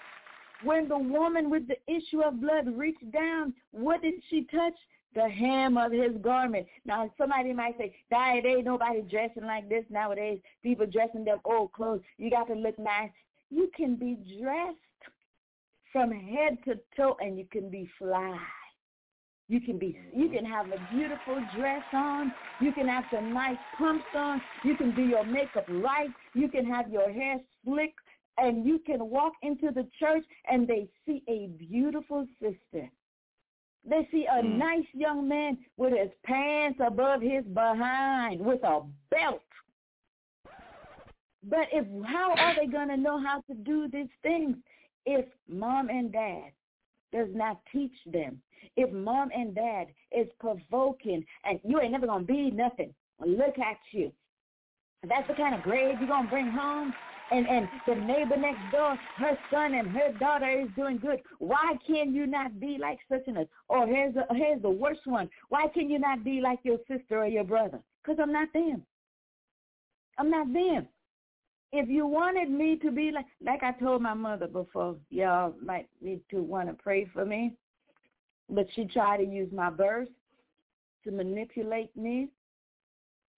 When 0.64 0.88
the 0.88 0.98
woman 0.98 1.50
with 1.50 1.64
the 1.68 1.78
issue 1.88 2.22
of 2.22 2.40
blood 2.40 2.68
reached 2.78 3.12
down, 3.12 3.54
what 3.72 4.02
did 4.02 4.16
she 4.30 4.48
touch? 4.52 4.76
the 5.14 5.28
hem 5.28 5.78
of 5.78 5.92
his 5.92 6.16
garment. 6.22 6.66
Now, 6.86 7.12
somebody 7.18 7.52
might 7.54 7.78
say, 7.78 7.94
"Dian 8.10 8.46
ain't 8.46 8.66
nobody 8.66 9.02
dressing 9.02 9.44
like 9.44 9.68
this 9.68 9.84
nowadays. 9.90 10.42
People 10.64 10.86
dressing 10.86 11.26
their 11.26 11.40
old 11.44 11.74
clothes. 11.74 12.02
You 12.18 12.30
got 12.30 12.48
to 12.48 12.54
look 12.54 12.80
nice. 12.80 13.12
You 13.50 13.70
can 13.76 13.96
be 13.96 14.16
dressed 14.40 14.78
from 15.92 16.12
head 16.12 16.64
to 16.64 16.80
toe, 16.96 17.18
and 17.20 17.38
you 17.38 17.46
can 17.46 17.70
be 17.70 17.86
fly. 17.98 18.40
You 19.52 19.60
can 19.60 19.78
be, 19.78 19.98
you 20.16 20.30
can 20.30 20.46
have 20.46 20.68
a 20.68 20.96
beautiful 20.96 21.38
dress 21.58 21.84
on. 21.92 22.32
You 22.62 22.72
can 22.72 22.88
have 22.88 23.04
some 23.14 23.34
nice 23.34 23.58
pumps 23.78 24.06
on. 24.16 24.42
You 24.64 24.78
can 24.78 24.96
do 24.96 25.02
your 25.02 25.26
makeup 25.26 25.66
right. 25.68 26.10
You 26.34 26.48
can 26.48 26.66
have 26.66 26.90
your 26.90 27.12
hair 27.12 27.38
slick, 27.66 27.94
and 28.38 28.66
you 28.66 28.80
can 28.80 29.10
walk 29.10 29.34
into 29.44 29.72
the 29.72 29.86
church, 30.00 30.24
and 30.50 30.66
they 30.66 30.88
see 31.06 31.22
a 31.28 31.48
beautiful 31.58 32.26
sister 32.42 32.90
they 33.84 34.08
see 34.12 34.28
a 34.32 34.44
mm. 34.44 34.58
nice 34.58 34.86
young 34.94 35.28
man 35.28 35.58
with 35.76 35.94
his 35.98 36.12
pants 36.24 36.80
above 36.86 37.20
his 37.20 37.44
behind 37.46 38.40
with 38.40 38.64
a 38.64 38.82
belt. 39.10 39.42
But 41.44 41.68
if 41.72 41.88
how 42.06 42.36
are 42.38 42.56
they 42.56 42.68
going 42.68 42.90
to 42.90 42.98
know 42.98 43.20
how 43.20 43.42
to 43.50 43.56
do 43.56 43.88
these 43.92 44.12
things 44.22 44.56
if 45.08 45.26
mom 45.50 45.90
and 45.90 46.12
dad 46.12 46.52
does 47.12 47.30
not 47.34 47.60
teach 47.72 47.94
them? 48.12 48.42
If 48.76 48.92
mom 48.92 49.30
and 49.36 49.56
dad 49.56 49.88
is 50.12 50.28
provoking 50.40 51.26
and 51.46 51.60
you 51.64 51.80
ain't 51.80 51.92
never 51.92 52.08
going 52.08 52.26
to 52.26 52.34
be 52.34 52.52
nothing. 52.52 52.94
Look 53.20 53.60
at 53.60 53.78
you. 53.92 54.12
That's 55.08 55.28
the 55.28 55.34
kind 55.34 55.56
of 55.56 55.62
grade 55.62 55.96
you're 56.00 56.08
going 56.08 56.26
to 56.26 56.30
bring 56.30 56.50
home 56.50 56.94
and 57.32 57.48
and 57.48 57.68
the 57.88 57.96
neighbor 57.96 58.38
next 58.38 58.72
door, 58.72 58.98
her 59.18 59.38
son 59.50 59.74
and 59.74 59.88
her 59.90 60.12
daughter 60.20 60.50
is 60.50 60.68
doing 60.76 60.98
good. 60.98 61.22
Why 61.40 61.74
can 61.88 62.14
you 62.14 62.28
not 62.28 62.60
be 62.60 62.78
like 62.80 63.00
such 63.10 63.24
and 63.28 63.38
such? 63.38 63.48
Or 63.70 63.88
here's 63.88 64.14
the 64.14 64.26
here's 64.32 64.62
the 64.62 64.70
worst 64.70 65.02
one. 65.06 65.30
Why 65.50 65.68
can 65.74 65.90
you 65.90 65.98
not 65.98 66.24
be 66.24 66.42
like 66.42 66.60
your 66.64 66.78
sister 66.90 67.20
or 67.20 67.28
your 67.28 67.44
brother? 67.44 67.80
Because 68.04 68.20
I'm 68.22 68.34
not 68.34 68.52
them. 68.54 68.84
I'm 70.18 70.30
not 70.30 70.52
them. 70.54 70.88
If 71.74 71.88
you 71.90 72.06
wanted 72.06 72.50
me 72.50 72.78
to 72.78 72.92
be 72.92 73.12
like 73.12 73.26
like 73.44 73.64
I 73.64 73.72
told 73.72 74.02
my 74.02 74.14
mother 74.14 74.48
before, 74.48 74.98
y'all 75.10 75.54
might 75.64 75.88
need 76.02 76.22
to 76.32 76.42
want 76.42 76.68
to 76.68 76.74
pray 76.74 77.06
for 77.14 77.26
me. 77.26 77.54
But 78.50 78.68
she 78.76 78.86
tried 78.86 79.18
to 79.18 79.26
use 79.26 79.52
my 79.54 79.70
birth 79.70 80.10
to 81.06 81.12
manipulate 81.12 81.96
me 81.96 82.30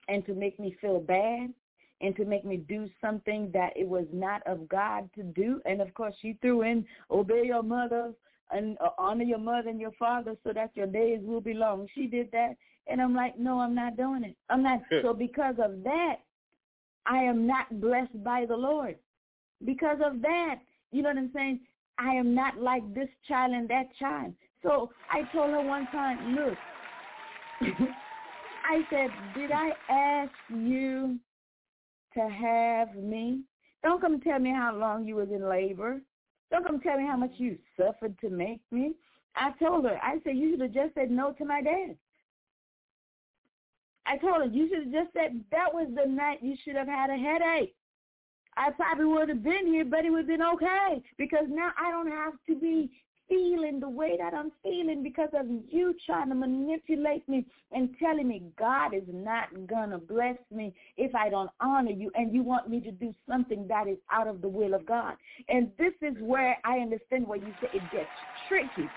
and 0.08 0.26
to 0.26 0.34
make 0.34 0.60
me 0.60 0.76
feel 0.82 1.00
bad 1.00 1.54
and 2.02 2.16
to 2.18 2.26
make 2.26 2.44
me 2.44 2.58
do 2.58 2.90
something 3.00 3.50
that 3.54 3.72
it 3.76 3.88
was 3.88 4.06
not 4.12 4.46
of 4.46 4.68
God 4.68 5.10
to 5.16 5.24
do. 5.24 5.62
And 5.66 5.82
of 5.82 5.94
course, 5.94 6.14
she 6.22 6.38
threw 6.42 6.64
in 6.64 6.86
obey 7.10 7.44
your 7.46 7.64
mother 7.64 8.14
and 8.52 8.78
uh, 8.84 8.90
honor 8.98 9.24
your 9.24 9.38
mother 9.38 9.70
and 9.70 9.80
your 9.80 9.94
father 9.98 10.36
so 10.44 10.52
that 10.54 10.72
your 10.76 10.88
days 10.88 11.22
will 11.24 11.42
be 11.42 11.54
long. 11.54 11.88
She 11.96 12.08
did 12.08 12.30
that. 12.32 12.56
And 12.88 13.02
I'm 13.02 13.16
like, 13.16 13.40
no, 13.40 13.60
I'm 13.60 13.74
not 13.74 13.96
doing 13.96 14.24
it. 14.24 14.36
I'm 14.50 14.62
not. 14.62 14.82
so 15.02 15.14
because 15.14 15.56
of 15.64 15.84
that, 15.84 16.16
I 17.06 17.18
am 17.24 17.46
not 17.48 17.82
blessed 17.82 18.24
by 18.24 18.46
the 18.46 18.56
Lord. 18.56 18.96
Because 19.66 19.98
of 20.04 20.22
that, 20.22 20.56
you 20.92 21.02
know 21.02 21.10
what 21.10 21.18
I'm 21.18 21.32
saying? 21.34 21.60
I 21.98 22.14
am 22.14 22.34
not 22.34 22.58
like 22.58 22.94
this 22.94 23.10
child 23.28 23.54
and 23.54 23.70
that 23.70 23.96
child. 24.00 24.34
So 24.62 24.90
I 25.12 25.24
told 25.34 25.52
her 25.52 25.62
one 25.62 25.88
time, 25.88 26.36
look, 26.36 26.58
I 28.66 28.80
said, 28.90 29.10
did 29.36 29.52
I 29.52 29.72
ask 29.90 30.32
you 30.50 31.20
to 32.14 32.30
have 32.30 32.96
me. 32.96 33.42
Don't 33.84 34.02
come 34.02 34.22
tell 34.22 34.40
me 34.40 34.52
how 34.52 34.76
long 34.76 35.06
you 35.06 35.16
was 35.16 35.30
in 35.30 35.48
labor. 35.48 36.02
Don't 36.52 36.66
come 36.66 36.80
tell 36.80 36.98
me 36.98 37.06
how 37.08 37.18
much 37.18 37.34
you 37.38 37.58
suffered 37.78 38.18
to 38.20 38.30
make 38.30 38.62
me. 38.72 38.94
I 39.36 39.52
told 39.62 39.86
her, 39.86 40.00
I 40.02 40.20
said, 40.24 40.38
you 40.38 40.52
should 40.52 40.62
have 40.62 40.74
just 40.74 40.94
said 40.94 41.12
no 41.12 41.34
to 41.34 41.46
my 41.46 41.62
dad. 41.62 41.98
I 44.06 44.18
told 44.18 44.42
her, 44.42 44.46
you 44.46 44.68
should 44.68 44.94
have 44.94 45.06
just 45.06 45.14
said 45.14 45.44
that 45.52 45.74
was 45.74 45.88
the 45.96 46.10
night 46.10 46.40
you 46.42 46.56
should 46.64 46.76
have 46.76 46.88
had 46.88 47.10
a 47.10 47.18
headache. 47.18 47.76
I 48.56 48.70
probably 48.72 49.06
would 49.06 49.30
have 49.30 49.44
been 49.44 49.68
here, 49.68 49.86
but 49.86 50.06
it 50.06 50.12
would 50.12 50.20
have 50.20 50.28
been 50.28 50.42
okay 50.42 51.02
because 51.18 51.46
now 51.50 51.72
I 51.78 51.90
don't 51.90 52.12
have 52.12 52.34
to 52.48 52.56
be 52.56 52.92
feeling 53.30 53.80
the 53.80 53.90
way 53.90 54.18
that 54.18 54.34
I'm 54.34 54.52
feeling 54.62 55.02
because 55.02 55.30
of 55.34 55.46
you 55.70 55.96
trying 56.06 56.30
to 56.30 56.36
manipulate 56.36 57.28
me 57.28 57.46
and 57.72 57.90
telling 57.98 58.28
me 58.28 58.44
God 58.60 58.94
is 58.94 59.04
not 59.08 59.48
going 59.68 59.90
to 59.92 59.98
bless 59.98 60.38
me 60.52 60.74
if 60.98 61.16
I 61.16 61.30
don't 61.30 61.50
honor 61.62 61.92
you 61.92 62.12
and 62.16 62.34
you 62.34 62.44
want 62.44 62.70
me 62.70 62.80
to 62.82 62.92
do 62.92 63.14
something 63.28 63.68
that 63.70 63.88
is 63.88 63.98
out 64.12 64.28
of 64.28 64.42
the 64.42 64.50
will 64.50 64.74
of 64.74 64.86
God. 64.86 65.16
And 65.48 65.72
this 65.78 65.94
is 66.02 66.16
where 66.20 66.58
I 66.64 66.80
understand 66.80 67.28
where 67.28 67.40
you 67.40 67.54
say 67.62 67.70
it 67.74 67.92
gets 67.92 68.10
tricky 68.48 68.90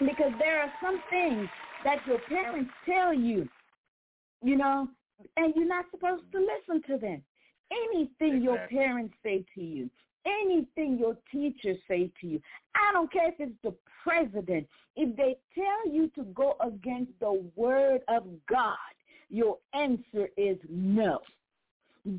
because 0.00 0.32
there 0.38 0.60
are 0.60 0.72
some 0.82 1.00
things 1.10 1.48
that 1.84 1.98
your 2.06 2.18
parents 2.28 2.70
tell 2.86 3.14
you, 3.14 3.48
you 4.44 4.56
know, 4.56 4.88
and 5.36 5.54
you're 5.56 5.66
not 5.66 5.86
supposed 5.90 6.24
to 6.32 6.38
listen 6.38 6.82
to 6.88 6.98
them. 6.98 7.22
Anything 7.72 8.36
exactly. 8.36 8.44
your 8.44 8.58
parents 8.68 9.14
say 9.22 9.44
to 9.54 9.62
you, 9.62 9.90
anything 10.26 10.98
your 10.98 11.16
teachers 11.32 11.78
say 11.88 12.10
to 12.20 12.26
you. 12.26 12.40
I 12.74 12.92
don't 12.92 13.10
care 13.12 13.28
if 13.28 13.34
it's 13.38 13.52
the 13.62 13.74
president. 14.02 14.66
If 14.96 15.16
they 15.16 15.36
tell 15.54 15.92
you 15.92 16.08
to 16.14 16.24
go 16.34 16.56
against 16.60 17.12
the 17.20 17.42
word 17.56 18.02
of 18.08 18.24
God, 18.48 18.76
your 19.30 19.56
answer 19.72 20.28
is 20.36 20.58
no. 20.68 21.20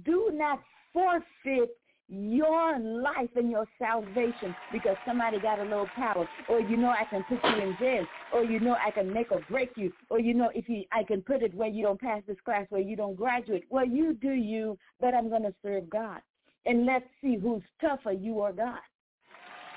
Do 0.03 0.31
not 0.33 0.61
forfeit 0.91 1.77
your 2.15 2.79
life 2.79 3.29
and 3.35 3.49
your 3.49 3.65
salvation 3.79 4.55
because 4.71 4.95
somebody 5.05 5.39
got 5.39 5.59
a 5.59 5.63
little 5.63 5.89
power 5.95 6.27
or 6.49 6.59
you 6.59 6.77
know 6.77 6.89
I 6.89 7.05
can 7.05 7.23
put 7.23 7.43
you 7.43 7.63
in 7.63 7.75
jail 7.79 8.05
or 8.33 8.43
you 8.43 8.59
know 8.59 8.75
I 8.85 8.91
can 8.91 9.11
make 9.13 9.31
or 9.31 9.41
break 9.49 9.71
you 9.75 9.91
or 10.09 10.19
you 10.19 10.33
know 10.33 10.49
if 10.53 10.69
you 10.69 10.83
I 10.91 11.03
can 11.03 11.21
put 11.21 11.43
it 11.43 11.53
where 11.53 11.67
you 11.67 11.83
don't 11.83 11.99
pass 11.99 12.21
this 12.27 12.37
class 12.45 12.65
where 12.69 12.81
you 12.81 12.95
don't 12.95 13.15
graduate. 13.15 13.65
Well, 13.69 13.85
you 13.85 14.13
do 14.13 14.31
you, 14.31 14.77
but 14.99 15.13
I'm 15.13 15.29
going 15.29 15.43
to 15.43 15.53
serve 15.63 15.89
God. 15.89 16.21
And 16.65 16.85
let's 16.85 17.05
see 17.21 17.37
who's 17.37 17.61
tougher, 17.79 18.11
you 18.11 18.33
or 18.33 18.51
God. 18.51 18.79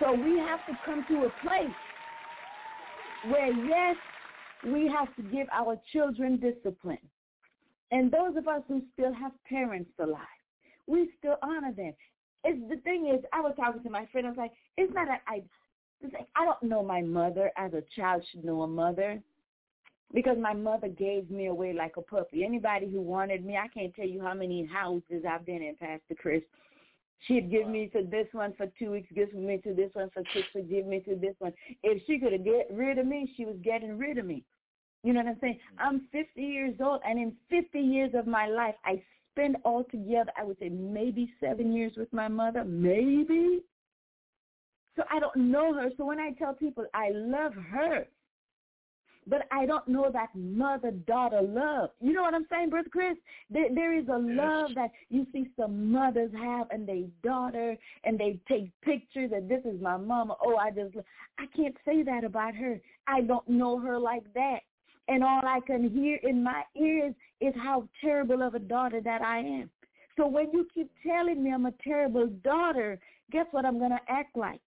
So 0.01 0.13
we 0.13 0.39
have 0.39 0.65
to 0.67 0.79
come 0.87 1.05
to 1.09 1.25
a 1.25 1.47
place 1.47 1.75
where 3.31 3.53
yes, 3.53 3.97
we 4.65 4.89
have 4.89 5.15
to 5.17 5.23
give 5.23 5.47
our 5.53 5.79
children 5.93 6.39
discipline. 6.39 6.99
And 7.91 8.11
those 8.11 8.37
of 8.37 8.47
us 8.49 8.63
who 8.69 8.83
still 8.93 9.13
have 9.15 9.33
parents 9.49 9.91
alive, 9.99 10.21
we 10.87 11.11
still 11.19 11.37
honor 11.43 11.73
them. 11.73 11.93
It's 12.45 12.61
the 12.69 12.81
thing 12.83 13.13
is, 13.15 13.25
I 13.33 13.41
was 13.41 13.55
talking 13.57 13.83
to 13.83 13.91
my 13.91 14.07
friend. 14.13 14.27
I 14.27 14.31
was 14.31 14.39
like, 14.39 14.53
it's 14.77 14.93
not 14.95 15.07
that 15.09 15.23
I, 15.27 15.43
it's 16.01 16.13
like 16.13 16.29
I 16.37 16.45
don't 16.45 16.63
know 16.63 16.83
my 16.83 17.03
mother 17.03 17.51
as 17.57 17.73
a 17.75 17.83
child 17.97 18.25
should 18.31 18.45
know 18.45 18.63
a 18.63 18.69
mother, 18.69 19.21
because 20.15 20.39
my 20.41 20.55
mother 20.55 20.89
gave 20.89 21.31
me 21.31 21.47
away 21.47 21.73
like 21.73 21.97
a 21.97 22.03
puppy. 22.03 22.45
Anybody 22.45 22.89
who 22.91 23.01
wanted 23.01 23.45
me, 23.45 23.57
I 23.57 23.69
can't 23.69 23.95
tell 23.95 24.07
you 24.07 24.23
how 24.23 24.35
many 24.35 24.67
houses 24.67 25.25
I've 25.29 25.45
been 25.45 25.63
in, 25.63 25.75
Pastor 25.77 26.15
Chris. 26.17 26.43
She'd 27.27 27.51
give 27.51 27.67
me 27.67 27.91
to 27.95 28.03
this 28.05 28.29
one 28.33 28.55
for 28.57 28.67
two 28.79 28.93
weeks, 28.93 29.09
give 29.13 29.35
me 29.35 29.59
to 29.65 29.75
this 29.75 29.91
one 29.93 30.09
for 30.15 30.23
six 30.33 30.47
weeks, 30.55 30.69
give 30.71 30.87
me 30.87 31.01
to 31.01 31.17
this 31.17 31.35
one. 31.41 31.53
If 31.83 32.03
she 32.07 32.19
could 32.19 32.33
have 32.33 32.45
get 32.45 32.69
rid 32.71 32.99
of 32.99 33.07
me, 33.07 33.33
she 33.37 33.45
was 33.45 33.57
getting 33.63 33.99
rid 33.99 34.19
of 34.19 34.25
me. 34.25 34.45
You 35.03 35.13
know 35.13 35.21
what 35.21 35.31
I'm 35.31 35.39
saying? 35.41 35.59
Mm-hmm. 35.81 35.89
I'm 35.89 36.01
50 36.13 36.41
years 36.41 36.75
old, 36.81 37.01
and 37.05 37.19
in 37.19 37.33
50 37.51 37.79
years 37.79 38.13
of 38.15 38.27
my 38.27 38.47
life, 38.47 38.77
I 38.85 39.03
spend 39.39 39.57
altogether, 39.65 40.33
I 40.37 40.45
would 40.45 40.59
say 40.59 40.69
maybe 40.69 41.33
seven 41.41 41.73
years 41.73 41.93
with 41.97 42.13
my 42.13 42.29
mother, 42.29 42.65
maybe. 42.65 43.61
So 44.97 45.05
I 45.11 45.21
don't 45.21 45.37
know 45.37 45.73
her. 45.75 45.91
So 45.97 46.05
when 46.05 46.19
I 46.19 46.33
tell 46.33 46.55
people 46.55 46.85
I 46.93 47.11
love 47.13 47.53
her, 47.55 48.07
but 49.29 49.43
I 49.53 49.67
don't 49.67 49.87
know 49.87 50.11
that 50.11 50.31
mother-daughter 50.35 51.43
love. 51.43 51.91
You 52.01 52.15
know 52.15 52.23
what 52.23 52.35
I'm 52.35 52.47
saying, 52.51 52.71
Brother 52.71 52.89
Chris? 52.91 53.17
There, 53.51 53.69
there 53.73 53.97
is 53.97 54.09
a 54.09 54.17
love 54.17 54.71
that 54.75 54.91
you 55.11 55.27
see 55.33 55.49
some 55.55 55.93
mothers 55.93 56.31
have 56.37 56.69
and 56.71 56.89
they 56.89 57.09
daughter 57.23 57.77
and 58.05 58.19
they 58.19 58.41
take 58.49 58.71
pictures 58.81 59.31
and 59.35 59.49
this 59.49 59.61
is 59.67 59.81
my 59.83 59.99
mama. 59.99 60.35
Oh, 60.43 60.57
I 60.57 60.71
just, 60.71 60.97
I 61.39 61.45
can't 61.55 61.77
say 61.85 62.03
that 62.05 62.25
about 62.25 62.55
her. 62.55 62.81
I 63.07 63.21
don't 63.21 63.47
know 63.49 63.79
her 63.79 63.99
like 63.99 64.25
that 64.33 64.61
and 65.09 65.25
all 65.25 65.41
I 65.45 65.61
can 65.67 65.89
hear 65.89 66.19
in 66.23 66.43
my 66.43 66.63
ears 66.77 67.15
is 67.41 67.55
how 67.57 67.89
terrible 68.01 68.43
of 68.43 68.55
a 68.55 68.59
daughter 68.59 69.01
that 69.01 69.23
I 69.23 69.39
am. 69.39 69.71
So 70.17 70.27
when 70.27 70.51
you 70.53 70.67
keep 70.75 70.91
telling 71.07 71.43
me 71.43 71.53
I'm 71.53 71.67
a 71.67 71.73
terrible 71.83 72.27
daughter, 72.43 72.99
guess 73.31 73.47
what 73.53 73.65
I'm 73.65 73.79
going 73.79 73.93
to 73.93 74.01
act 74.09 74.37
like? 74.37 74.61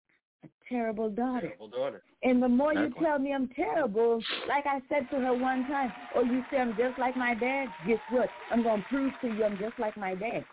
A 0.43 0.47
terrible 0.69 1.09
daughter. 1.09 1.47
Terrible 1.47 1.67
daughter. 1.67 2.03
And 2.23 2.41
the 2.41 2.47
more 2.47 2.71
Exactly. 2.71 3.01
you 3.01 3.05
tell 3.05 3.19
me 3.19 3.33
I'm 3.33 3.49
terrible, 3.49 4.23
like 4.47 4.65
I 4.65 4.79
said 4.89 5.09
to 5.09 5.19
her 5.19 5.33
one 5.33 5.67
time, 5.67 5.91
or 6.15 6.23
you 6.23 6.43
say 6.51 6.57
I'm 6.57 6.75
just 6.77 6.97
like 6.97 7.17
my 7.17 7.33
dad, 7.33 7.67
guess 7.85 7.99
what? 8.09 8.29
I'm 8.51 8.63
going 8.63 8.81
to 8.81 8.87
prove 8.87 9.11
to 9.21 9.27
you 9.27 9.43
I'm 9.43 9.57
just 9.57 9.77
like 9.79 9.97
my 9.97 10.15
dad. 10.15 10.45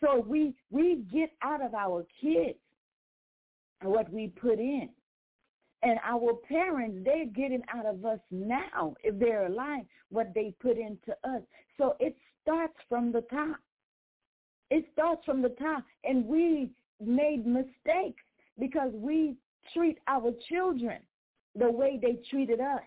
So 0.00 0.24
we 0.26 0.54
we 0.70 1.04
get 1.12 1.30
out 1.42 1.64
of 1.64 1.74
our 1.74 2.04
kids 2.20 2.58
what 3.82 4.12
we 4.12 4.28
put 4.28 4.58
in. 4.58 4.88
And 5.82 5.98
our 6.04 6.34
parents, 6.48 6.98
they're 7.04 7.26
getting 7.26 7.62
out 7.74 7.86
of 7.86 8.04
us 8.04 8.20
now, 8.30 8.94
if 9.02 9.18
they're 9.18 9.46
alive, 9.46 9.84
what 10.10 10.32
they 10.34 10.54
put 10.60 10.78
into 10.78 11.12
us. 11.24 11.42
So 11.76 11.96
it 11.98 12.16
starts 12.42 12.76
from 12.88 13.10
the 13.10 13.22
top. 13.22 13.56
It 14.70 14.86
starts 14.92 15.24
from 15.24 15.42
the 15.42 15.50
top. 15.50 15.84
And 16.04 16.26
we 16.26 16.70
made 17.04 17.46
mistakes 17.46 18.22
because 18.58 18.92
we 18.94 19.34
treat 19.72 19.98
our 20.06 20.32
children 20.48 20.98
the 21.56 21.70
way 21.70 21.98
they 22.00 22.18
treated 22.30 22.60
us. 22.60 22.82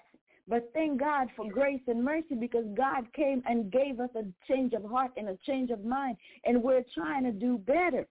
But 0.48 0.70
thank 0.74 1.00
God 1.00 1.28
for 1.36 1.50
grace 1.50 1.82
and 1.88 2.04
mercy 2.04 2.36
because 2.40 2.66
God 2.78 3.12
came 3.14 3.42
and 3.46 3.72
gave 3.72 4.00
us 4.00 4.12
a 4.16 4.24
change 4.48 4.74
of 4.74 4.84
heart 4.84 5.12
and 5.18 5.30
a 5.30 5.38
change 5.46 5.72
of 5.72 5.84
mind. 5.84 6.18
And 6.44 6.62
we're 6.62 6.86
trying 6.94 7.24
to 7.24 7.32
do 7.32 7.58
better. 7.58 8.08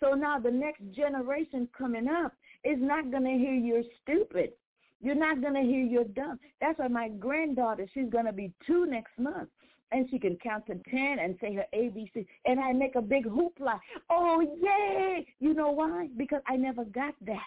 So 0.00 0.12
now 0.12 0.38
the 0.38 0.50
next 0.50 0.82
generation 0.94 1.68
coming 1.76 2.08
up 2.08 2.32
is 2.64 2.78
not 2.80 3.10
going 3.10 3.24
to 3.24 3.30
hear 3.30 3.54
you're 3.54 3.82
stupid. 4.02 4.52
You're 5.00 5.14
not 5.14 5.40
going 5.40 5.54
to 5.54 5.60
hear 5.60 5.84
you're 5.84 6.04
dumb. 6.04 6.38
That's 6.60 6.78
why 6.78 6.88
my 6.88 7.08
granddaughter, 7.08 7.86
she's 7.94 8.10
going 8.10 8.26
to 8.26 8.32
be 8.32 8.52
two 8.66 8.86
next 8.86 9.18
month. 9.18 9.48
And 9.90 10.06
she 10.10 10.18
can 10.18 10.36
count 10.36 10.66
to 10.66 10.74
10 10.74 11.18
and 11.18 11.36
say 11.40 11.54
her 11.54 11.64
ABC. 11.74 12.26
And 12.44 12.60
I 12.60 12.72
make 12.72 12.94
a 12.94 13.00
big 13.00 13.24
hoopla. 13.24 13.78
Oh, 14.10 14.40
yay! 14.60 15.26
You 15.40 15.54
know 15.54 15.70
why? 15.70 16.08
Because 16.16 16.42
I 16.46 16.56
never 16.56 16.84
got 16.84 17.14
that. 17.26 17.46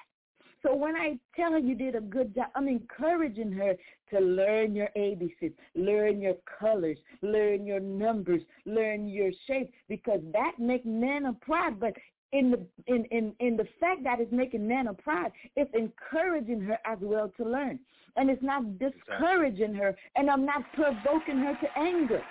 So 0.63 0.75
when 0.75 0.95
I 0.95 1.17
tell 1.35 1.51
her 1.51 1.59
you 1.59 1.75
did 1.75 1.95
a 1.95 2.01
good 2.01 2.35
job, 2.35 2.47
I'm 2.55 2.67
encouraging 2.67 3.51
her 3.53 3.73
to 4.11 4.19
learn 4.19 4.75
your 4.75 4.89
ABCs, 4.95 5.53
learn 5.75 6.21
your 6.21 6.35
colors, 6.59 6.97
learn 7.21 7.65
your 7.65 7.79
numbers, 7.79 8.41
learn 8.65 9.07
your 9.07 9.31
shape, 9.47 9.71
because 9.89 10.21
that 10.33 10.53
makes 10.59 10.85
a 10.85 11.33
proud. 11.41 11.79
But 11.79 11.93
in 12.33 12.51
the 12.51 12.65
in, 12.87 13.05
in, 13.05 13.33
in 13.39 13.57
the 13.57 13.67
fact 13.79 14.03
that 14.03 14.19
it's 14.19 14.31
making 14.31 14.67
Nana 14.67 14.93
proud, 14.93 15.31
it's 15.55 15.71
encouraging 15.73 16.61
her 16.61 16.77
as 16.85 16.97
well 17.01 17.31
to 17.37 17.43
learn. 17.43 17.79
And 18.15 18.29
it's 18.29 18.43
not 18.43 18.63
discouraging 18.77 19.73
her, 19.75 19.95
and 20.15 20.29
I'm 20.29 20.45
not 20.45 20.63
provoking 20.73 21.37
her 21.37 21.57
to 21.61 21.79
anger. 21.79 22.21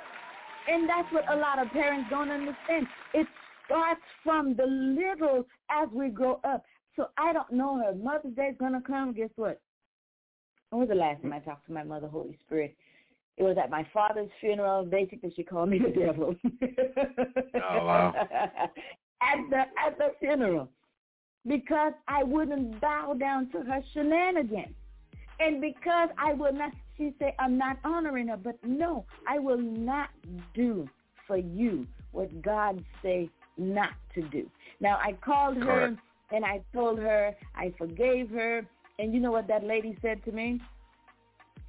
And 0.69 0.89
that's 0.89 1.11
what 1.13 1.31
a 1.33 1.37
lot 1.37 1.59
of 1.59 1.71
parents 1.73 2.09
don't 2.11 2.31
understand. 2.31 2.87
It 3.15 3.27
starts 3.65 4.01
from 4.23 4.55
the 4.55 4.67
little 4.67 5.47
as 5.71 5.89
we 5.93 6.09
grow 6.09 6.41
up. 6.45 6.65
So 6.97 7.09
I 7.17 7.33
don't 7.33 7.51
know 7.53 7.79
her. 7.79 7.95
Mother's 7.95 8.35
Day's 8.37 8.57
gonna 8.59 8.83
come. 8.87 9.13
Guess 9.15 9.31
what? 9.37 9.61
When 10.71 10.81
was 10.81 10.89
the 10.89 10.95
last 10.95 11.23
time 11.23 11.33
I 11.33 11.39
talked 11.41 11.67
to 11.67 11.73
my 11.73 11.83
mother, 11.83 12.09
Holy 12.09 12.39
Spirit? 12.45 12.77
It 13.37 13.43
was 13.43 13.57
at 13.63 13.71
my 13.71 13.87
father's 13.93 14.29
funeral. 14.41 14.85
Basically, 14.85 15.33
she 15.35 15.43
called 15.43 15.71
me 15.71 15.79
the 15.79 15.99
devil. 15.99 16.35
Oh, 17.55 17.85
wow. 17.87 18.15
at 19.23 19.39
the 19.51 19.61
at 19.87 19.99
the 19.99 20.13
funeral, 20.19 20.69
because 21.47 21.93
I 22.09 22.23
wouldn't 22.23 22.81
bow 22.81 23.15
down 23.15 23.51
to 23.51 23.63
her 23.63 23.83
shenanigans, 23.93 24.75
and 25.39 25.61
because 25.61 26.11
I 26.19 26.35
will 26.35 26.53
not. 26.53 26.73
She 26.97 27.15
said, 27.19 27.35
"I'm 27.39 27.57
not 27.57 27.79
honoring 27.85 28.29
her," 28.29 28.37
but 28.37 28.57
no, 28.63 29.05
I 29.27 29.39
will 29.39 29.59
not 29.59 30.11
do 30.55 30.89
for 31.27 31.37
you 31.37 31.87
what 32.13 32.43
God 32.43 32.85
say 33.03 33.31
not 33.57 33.93
to 34.15 34.23
do. 34.23 34.51
Now 34.81 34.99
I 35.03 35.13
called 35.13 35.57
her 35.59 35.97
and 36.33 36.45
I 36.45 36.63
told 36.73 36.99
her 36.99 37.35
I 37.55 37.73
forgave 37.79 38.31
her, 38.31 38.67
and 38.99 39.13
you 39.13 39.21
know 39.21 39.33
what 39.33 39.49
that 39.49 39.65
lady 39.65 39.97
said 40.03 40.25
to 40.25 40.33
me? 40.33 40.61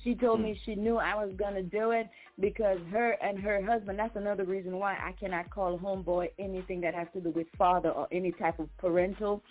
She 0.04 0.16
told 0.16 0.42
me 0.42 0.54
hmm. 0.54 0.60
she 0.66 0.76
knew 0.76 0.98
I 0.98 1.14
was 1.16 1.34
going 1.38 1.54
to 1.54 1.64
do 1.64 1.92
it 1.92 2.10
because 2.40 2.80
her 2.92 3.12
and 3.22 3.40
her 3.40 3.64
husband, 3.64 4.00
that's 4.00 4.16
another 4.16 4.44
reason 4.46 4.78
why 4.78 4.94
I 4.94 5.12
cannot 5.20 5.50
call 5.50 5.78
homeboy 5.78 6.30
anything 6.40 6.82
that 6.82 6.96
has 6.96 7.08
to 7.14 7.22
do 7.22 7.30
with 7.30 7.48
father 7.58 7.90
or 7.90 8.08
any 8.12 8.32
type 8.32 8.60
of 8.60 8.76
parental. 8.78 9.44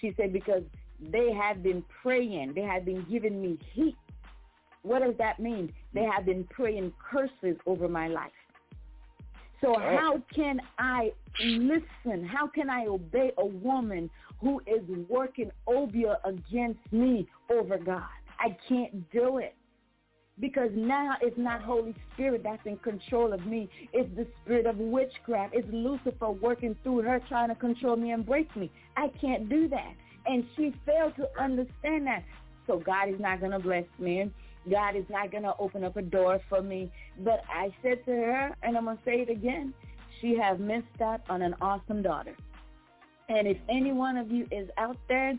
She 0.00 0.12
said 0.16 0.32
because 0.32 0.62
they 1.10 1.32
have 1.32 1.62
been 1.62 1.84
praying. 2.02 2.54
They 2.54 2.62
have 2.62 2.84
been 2.84 3.06
giving 3.10 3.40
me 3.40 3.58
heat. 3.72 3.96
What 4.82 5.02
does 5.02 5.14
that 5.18 5.38
mean? 5.38 5.72
They 5.94 6.02
have 6.02 6.26
been 6.26 6.44
praying 6.44 6.92
curses 7.10 7.56
over 7.66 7.88
my 7.88 8.08
life. 8.08 8.32
So 9.60 9.76
how 9.78 10.20
can 10.34 10.60
I 10.80 11.12
listen? 11.40 12.26
How 12.26 12.48
can 12.48 12.68
I 12.68 12.86
obey 12.86 13.30
a 13.38 13.46
woman 13.46 14.10
who 14.40 14.60
is 14.66 14.82
working 15.08 15.52
obeah 15.68 16.18
against 16.24 16.80
me 16.90 17.28
over 17.48 17.78
God? 17.78 18.02
I 18.40 18.56
can't 18.68 19.08
do 19.12 19.38
it 19.38 19.54
because 20.40 20.70
now 20.74 21.14
it's 21.20 21.38
not 21.38 21.62
Holy 21.62 21.94
Spirit 22.14 22.42
that's 22.44 22.64
in 22.66 22.76
control 22.78 23.32
of 23.32 23.46
me. 23.46 23.68
It's 23.92 24.08
the 24.16 24.26
spirit 24.42 24.66
of 24.66 24.78
witchcraft. 24.78 25.54
It's 25.54 25.68
Lucifer 25.72 26.30
working 26.30 26.76
through 26.82 27.02
her 27.02 27.20
trying 27.28 27.48
to 27.48 27.54
control 27.54 27.96
me 27.96 28.12
and 28.12 28.24
break 28.24 28.54
me. 28.56 28.70
I 28.96 29.08
can't 29.20 29.48
do 29.48 29.68
that. 29.68 29.94
And 30.26 30.44
she 30.56 30.74
failed 30.86 31.14
to 31.16 31.28
understand 31.40 32.06
that. 32.06 32.24
So 32.66 32.78
God 32.78 33.08
is 33.08 33.20
not 33.20 33.40
going 33.40 33.52
to 33.52 33.58
bless 33.58 33.84
me. 33.98 34.30
God 34.70 34.96
is 34.96 35.04
not 35.10 35.30
going 35.30 35.42
to 35.42 35.54
open 35.58 35.84
up 35.84 35.96
a 35.96 36.02
door 36.02 36.40
for 36.48 36.62
me. 36.62 36.90
But 37.18 37.42
I 37.48 37.74
said 37.82 38.04
to 38.06 38.12
her, 38.12 38.56
and 38.62 38.76
I'm 38.76 38.84
going 38.84 38.96
to 38.96 39.02
say 39.04 39.20
it 39.20 39.30
again, 39.30 39.74
she 40.20 40.36
has 40.36 40.58
missed 40.58 41.00
out 41.02 41.22
on 41.28 41.42
an 41.42 41.54
awesome 41.60 42.02
daughter. 42.02 42.34
And 43.28 43.48
if 43.48 43.56
any 43.68 43.92
one 43.92 44.16
of 44.16 44.30
you 44.30 44.46
is 44.50 44.68
out 44.78 44.96
there 45.08 45.34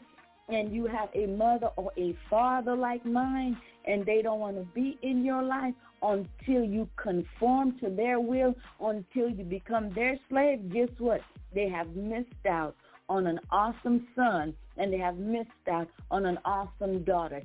and 0.50 0.74
you 0.74 0.86
have 0.88 1.10
a 1.14 1.26
mother 1.28 1.68
or 1.78 1.92
a 1.98 2.16
father 2.30 2.76
like 2.76 3.06
mine 3.06 3.58
and 3.86 4.06
they 4.06 4.22
don't 4.22 4.40
want 4.40 4.58
to 4.58 4.64
be 4.74 4.98
in 5.02 5.24
your 5.24 5.44
life 5.44 5.74
until 6.02 6.64
you 6.64 6.88
conform 6.98 7.78
to 7.80 7.90
their 7.90 8.20
will, 8.20 8.54
until 8.82 9.30
you 9.30 9.44
become 9.44 9.92
their 9.94 10.18
slave, 10.30 10.72
guess 10.72 10.90
what? 11.00 11.22
They 11.54 11.70
have 11.70 11.96
missed 11.96 12.46
out 12.50 12.76
on 13.10 13.28
an 13.28 13.40
awesome 13.52 14.08
son 14.16 14.54
and 14.78 14.92
they 14.92 14.98
have 14.98 15.18
missed 15.18 15.50
out 15.72 15.88
on 16.12 16.26
an 16.26 16.40
awesome 16.46 17.04
daughter. 17.04 17.42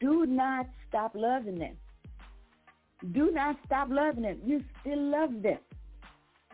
Do 0.00 0.26
not 0.26 0.66
stop 0.88 1.12
loving 1.14 1.58
them. 1.58 1.76
Do 3.12 3.30
not 3.30 3.56
stop 3.66 3.88
loving 3.90 4.22
them. 4.22 4.40
You 4.44 4.62
still 4.80 5.02
love 5.10 5.42
them. 5.42 5.58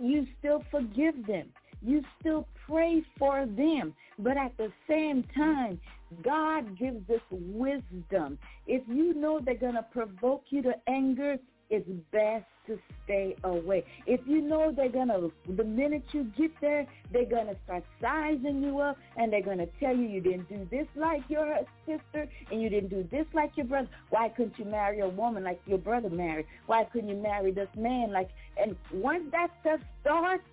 You 0.00 0.26
still 0.38 0.62
forgive 0.70 1.26
them. 1.26 1.48
you 1.82 2.02
still 2.20 2.46
pray 2.66 3.02
for 3.18 3.46
them. 3.46 3.94
But 4.18 4.36
at 4.36 4.56
the 4.56 4.72
same 4.88 5.22
time, 5.34 5.80
God 6.22 6.78
gives 6.78 7.08
us 7.10 7.20
wisdom. 7.30 8.38
If 8.66 8.82
you 8.88 9.14
know 9.14 9.40
they're 9.40 9.54
going 9.54 9.74
to 9.74 9.82
provoke 9.82 10.44
you 10.50 10.62
to 10.62 10.74
anger, 10.88 11.36
it's 11.68 11.88
best 12.12 12.44
to 12.66 12.78
stay 13.04 13.36
away. 13.44 13.84
If 14.06 14.20
you 14.26 14.40
know 14.40 14.72
they're 14.72 14.88
going 14.88 15.08
to, 15.08 15.32
the 15.48 15.64
minute 15.64 16.04
you 16.12 16.24
get 16.36 16.52
there, 16.60 16.86
they're 17.12 17.26
going 17.26 17.46
to 17.46 17.56
start 17.64 17.84
sizing 18.00 18.62
you 18.62 18.78
up 18.80 18.96
and 19.16 19.32
they're 19.32 19.42
going 19.42 19.58
to 19.58 19.68
tell 19.80 19.96
you 19.96 20.06
you 20.06 20.20
didn't 20.20 20.48
do 20.48 20.66
this 20.70 20.86
like 20.94 21.22
your 21.28 21.58
sister 21.86 22.28
and 22.50 22.62
you 22.62 22.68
didn't 22.68 22.90
do 22.90 23.06
this 23.10 23.26
like 23.34 23.56
your 23.56 23.66
brother. 23.66 23.88
Why 24.10 24.28
couldn't 24.28 24.58
you 24.58 24.64
marry 24.64 25.00
a 25.00 25.08
woman 25.08 25.44
like 25.44 25.60
your 25.66 25.78
brother 25.78 26.10
married? 26.10 26.46
Why 26.66 26.84
couldn't 26.84 27.08
you 27.08 27.16
marry 27.16 27.52
this 27.52 27.68
man 27.76 28.12
like, 28.12 28.30
and 28.56 28.76
once 28.92 29.24
that 29.32 29.48
stuff 29.60 29.80
starts, 30.02 30.44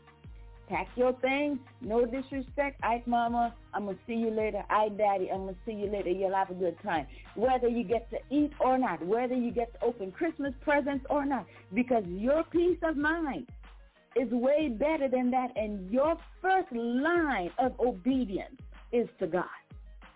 pack 0.74 0.88
your 0.95 1.14
things. 1.22 1.60
No 1.82 2.06
disrespect. 2.06 2.80
Ike 2.84 3.06
mama, 3.06 3.54
I'm 3.74 3.86
going 3.86 3.95
to 3.95 4.02
see 4.08 4.16
you 4.16 4.32
later. 4.32 4.64
I 4.70 4.90
daddy, 4.90 5.30
I'm 5.32 5.44
going 5.44 5.54
to 5.54 5.62
see 5.66 5.74
you 5.74 5.91
later. 5.91 6.10
You'll 6.10 6.34
have 6.34 6.50
a 6.50 6.56
good 6.56 6.82
time. 6.82 7.06
Whether 7.36 7.68
you 7.68 7.84
get 7.84 8.10
to 8.10 8.18
eat 8.36 8.52
or 8.60 8.78
not, 8.80 9.06
whether 9.06 9.36
you 9.36 9.52
get 9.52 9.72
to 9.76 9.86
open 9.86 10.12
Christmas 10.12 10.54
presents 10.62 11.06
or 11.10 11.26
not, 11.26 11.45
because 11.74 12.04
your 12.08 12.44
peace 12.45 12.80
of 12.82 12.98
mind 12.98 13.48
is 14.16 14.30
way 14.32 14.70
better 14.70 15.08
than 15.08 15.30
that. 15.32 15.56
And 15.56 15.91
your 15.91 16.16
first 16.41 16.72
line 16.72 17.52
of 17.60 17.80
obedience 17.80 18.60
is 18.91 19.08
to 19.20 19.28
God. 19.28 19.45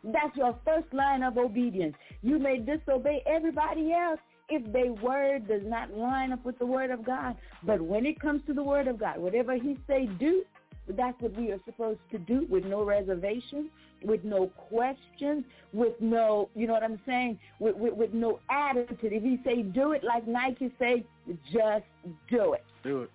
That's 0.03 0.35
your 0.35 0.57
first 0.65 0.91
line 0.91 1.21
of 1.21 1.37
obedience. 1.37 1.95
You 2.23 2.39
may 2.39 2.57
disobey 2.57 3.21
everybody 3.27 3.93
else 3.93 4.19
if 4.49 4.71
their 4.71 4.93
word 4.93 5.47
does 5.47 5.63
not 5.65 5.91
line 5.93 6.31
up 6.31 6.43
with 6.45 6.57
the 6.59 6.65
word 6.65 6.91
of 6.91 7.05
God. 7.05 7.35
But 7.63 7.81
when 7.81 8.05
it 8.05 8.19
comes 8.19 8.41
to 8.47 8.53
the 8.53 8.63
word 8.63 8.87
of 8.87 8.99
God, 8.99 9.17
whatever 9.19 9.55
he 9.55 9.77
say 9.87 10.05
do, 10.19 10.43
that's 10.89 11.19
what 11.21 11.35
we 11.35 11.51
are 11.51 11.59
supposed 11.65 11.99
to 12.11 12.17
do 12.17 12.47
with 12.49 12.63
no 12.63 12.83
reservation, 12.83 13.69
with 14.03 14.23
no 14.23 14.47
questions, 14.69 15.43
with 15.73 15.93
no, 15.99 16.49
you 16.55 16.65
know 16.65 16.73
what 16.73 16.83
I'm 16.83 16.99
saying, 17.05 17.39
with, 17.59 17.75
with, 17.75 17.93
with 17.93 18.13
no 18.13 18.39
attitude. 18.49 19.11
If 19.11 19.23
he 19.23 19.39
say 19.43 19.63
do 19.63 19.91
it 19.91 20.03
like 20.03 20.27
Nike 20.27 20.71
say, 20.79 21.05
just 21.51 21.85
do 22.29 22.53
it. 22.53 22.63
Do 22.83 23.01
it. 23.03 23.11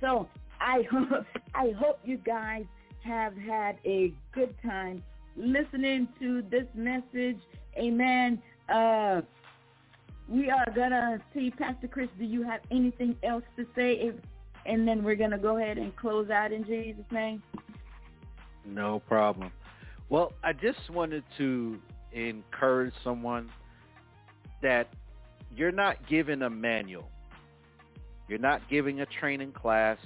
So 0.00 0.28
I 0.60 0.82
hope, 0.90 1.26
I 1.54 1.72
hope 1.76 1.98
you 2.04 2.18
guys 2.18 2.64
have 3.02 3.36
had 3.36 3.78
a 3.84 4.12
good 4.32 4.54
time 4.62 5.02
listening 5.36 6.08
to 6.20 6.42
this 6.50 6.66
message. 6.74 7.38
Amen. 7.76 8.40
Uh, 8.68 9.22
we 10.28 10.50
are 10.50 10.66
gonna 10.74 11.20
see 11.32 11.50
Pastor 11.50 11.88
Chris. 11.88 12.08
Do 12.18 12.24
you 12.24 12.42
have 12.42 12.60
anything 12.70 13.16
else 13.22 13.44
to 13.56 13.64
say? 13.76 13.94
If, 13.94 14.14
and 14.64 14.86
then 14.86 15.04
we're 15.04 15.16
gonna 15.16 15.38
go 15.38 15.58
ahead 15.58 15.78
and 15.78 15.94
close 15.96 16.30
out 16.30 16.52
in 16.52 16.64
Jesus' 16.64 17.04
name. 17.10 17.42
No 18.64 19.00
problem. 19.00 19.52
Well, 20.08 20.32
I 20.42 20.52
just 20.52 20.90
wanted 20.90 21.24
to 21.38 21.78
encourage 22.12 22.94
someone 23.04 23.50
that 24.62 24.88
you're 25.54 25.72
not 25.72 26.08
given 26.08 26.42
a 26.42 26.50
manual. 26.50 27.08
You're 28.28 28.38
not 28.38 28.62
giving 28.68 29.00
a 29.00 29.06
training 29.06 29.52
class. 29.52 29.98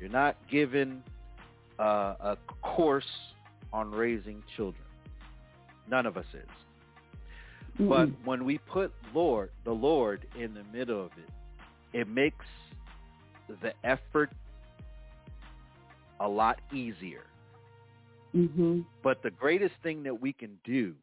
You're 0.00 0.10
not 0.10 0.36
given 0.50 1.02
uh, 1.78 2.14
a 2.20 2.38
course 2.62 3.04
on 3.72 3.90
raising 3.92 4.42
children. 4.56 4.84
None 5.88 6.06
of 6.06 6.16
us 6.16 6.26
is. 6.34 6.48
Mm-hmm. 7.78 7.88
But 7.88 8.08
when 8.24 8.44
we 8.44 8.58
put 8.58 8.92
Lord, 9.14 9.50
the 9.64 9.72
Lord 9.72 10.26
in 10.38 10.54
the 10.54 10.64
middle 10.76 11.04
of 11.04 11.10
it, 11.16 11.98
it 11.98 12.08
makes 12.08 12.44
the 13.62 13.72
effort 13.84 14.30
a 16.20 16.28
lot 16.28 16.60
easier. 16.72 17.24
Mm-hmm. 18.34 18.80
But 19.02 19.22
the 19.22 19.30
greatest 19.30 19.74
thing 19.82 20.02
that 20.04 20.18
we 20.18 20.32
can 20.32 20.58
do 20.64 20.94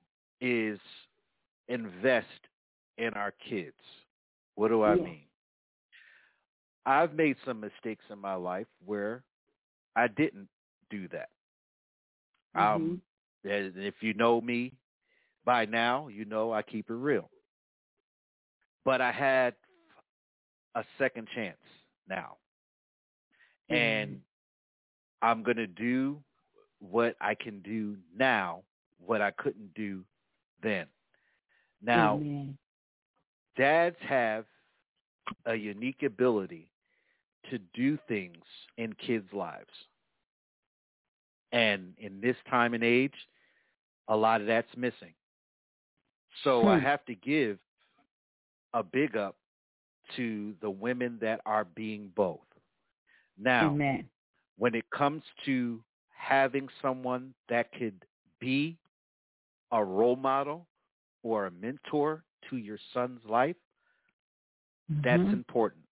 is 0.41 0.79
invest 1.67 2.27
in 2.97 3.13
our 3.13 3.33
kids. 3.47 3.75
What 4.55 4.69
do 4.69 4.81
I 4.83 4.95
yeah. 4.95 5.03
mean? 5.03 5.21
I've 6.85 7.13
made 7.13 7.35
some 7.45 7.59
mistakes 7.59 8.03
in 8.09 8.19
my 8.19 8.33
life 8.33 8.67
where 8.85 9.23
I 9.95 10.07
didn't 10.07 10.47
do 10.89 11.07
that. 11.09 11.29
Mm-hmm. 12.55 12.75
Um, 12.75 13.01
if 13.43 13.95
you 14.01 14.13
know 14.15 14.41
me, 14.41 14.73
by 15.45 15.65
now, 15.65 16.07
you 16.07 16.25
know 16.25 16.53
I 16.53 16.61
keep 16.61 16.89
it 16.89 16.93
real. 16.93 17.29
But 18.85 19.01
I 19.01 19.11
had 19.11 19.53
a 20.75 20.83
second 20.97 21.27
chance 21.33 21.57
now. 22.07 22.37
Mm-hmm. 23.69 23.75
And 23.75 24.21
I'm 25.21 25.43
going 25.43 25.57
to 25.57 25.67
do 25.67 26.17
what 26.79 27.15
I 27.19 27.35
can 27.35 27.59
do 27.61 27.97
now, 28.17 28.63
what 29.05 29.21
I 29.21 29.31
couldn't 29.31 29.73
do 29.73 30.03
then. 30.63 30.85
Now, 31.81 32.15
Amen. 32.15 32.57
dads 33.57 33.97
have 34.01 34.45
a 35.45 35.55
unique 35.55 36.03
ability 36.03 36.69
to 37.49 37.59
do 37.73 37.97
things 38.07 38.43
in 38.77 38.93
kids' 38.93 39.31
lives. 39.33 39.69
And 41.51 41.93
in 41.97 42.21
this 42.21 42.35
time 42.49 42.73
and 42.73 42.83
age, 42.83 43.13
a 44.07 44.15
lot 44.15 44.41
of 44.41 44.47
that's 44.47 44.69
missing. 44.77 45.13
So 46.43 46.67
I 46.67 46.77
Hmm. 46.77 46.79
have 46.79 47.05
to 47.05 47.15
give 47.15 47.57
a 48.73 48.83
big 48.83 49.17
up 49.17 49.35
to 50.15 50.55
the 50.61 50.69
women 50.69 51.17
that 51.21 51.41
are 51.45 51.65
being 51.65 52.11
both. 52.15 52.39
Now, 53.37 53.79
Amen. 53.79 54.09
when 54.57 54.75
it 54.75 54.85
comes 54.91 55.23
to 55.45 55.83
having 56.09 56.67
someone 56.81 57.33
that 57.49 57.71
could 57.73 58.05
be 58.39 58.77
a 59.71 59.83
role 59.83 60.15
model 60.15 60.67
or 61.23 61.45
a 61.47 61.51
mentor 61.51 62.23
to 62.49 62.57
your 62.57 62.77
son's 62.93 63.21
life, 63.25 63.55
that's 65.03 65.23
Mhm. 65.23 65.33
important. 65.33 65.83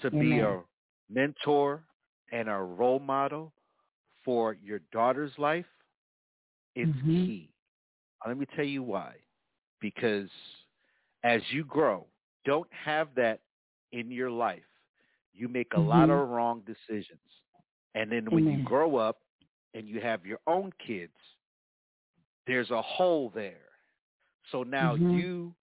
To 0.00 0.10
be 0.10 0.40
a 0.40 0.60
mentor 1.10 1.84
and 2.32 2.48
a 2.48 2.56
role 2.58 2.98
model 3.00 3.52
for 4.24 4.54
your 4.54 4.80
daughter's 4.92 5.32
life 5.38 5.66
is 6.74 6.88
Mhm. 6.88 7.24
key. 7.24 7.52
Let 8.26 8.36
me 8.38 8.46
tell 8.56 8.64
you 8.64 8.82
why. 8.82 9.16
Because 9.80 10.28
as 11.24 11.42
you 11.50 11.64
grow, 11.64 12.06
don't 12.44 12.68
have 12.72 13.08
that 13.16 13.40
in 13.92 14.10
your 14.10 14.30
life. 14.30 14.62
You 15.32 15.48
make 15.48 15.72
a 15.74 15.80
lot 15.80 16.10
Mhm. 16.10 16.10
of 16.10 16.28
wrong 16.28 16.62
decisions. 16.66 17.20
And 17.94 18.10
then 18.10 18.32
when 18.32 18.46
you 18.46 18.60
grow 18.60 18.96
up 18.96 19.18
and 19.74 19.88
you 19.88 20.00
have 20.00 20.26
your 20.26 20.40
own 20.46 20.72
kids, 20.86 21.12
there's 22.46 22.70
a 22.70 22.82
hole 22.82 23.30
there. 23.34 23.62
So 24.50 24.62
now 24.62 24.94
Mhm. 24.94 25.10
you 25.10 25.54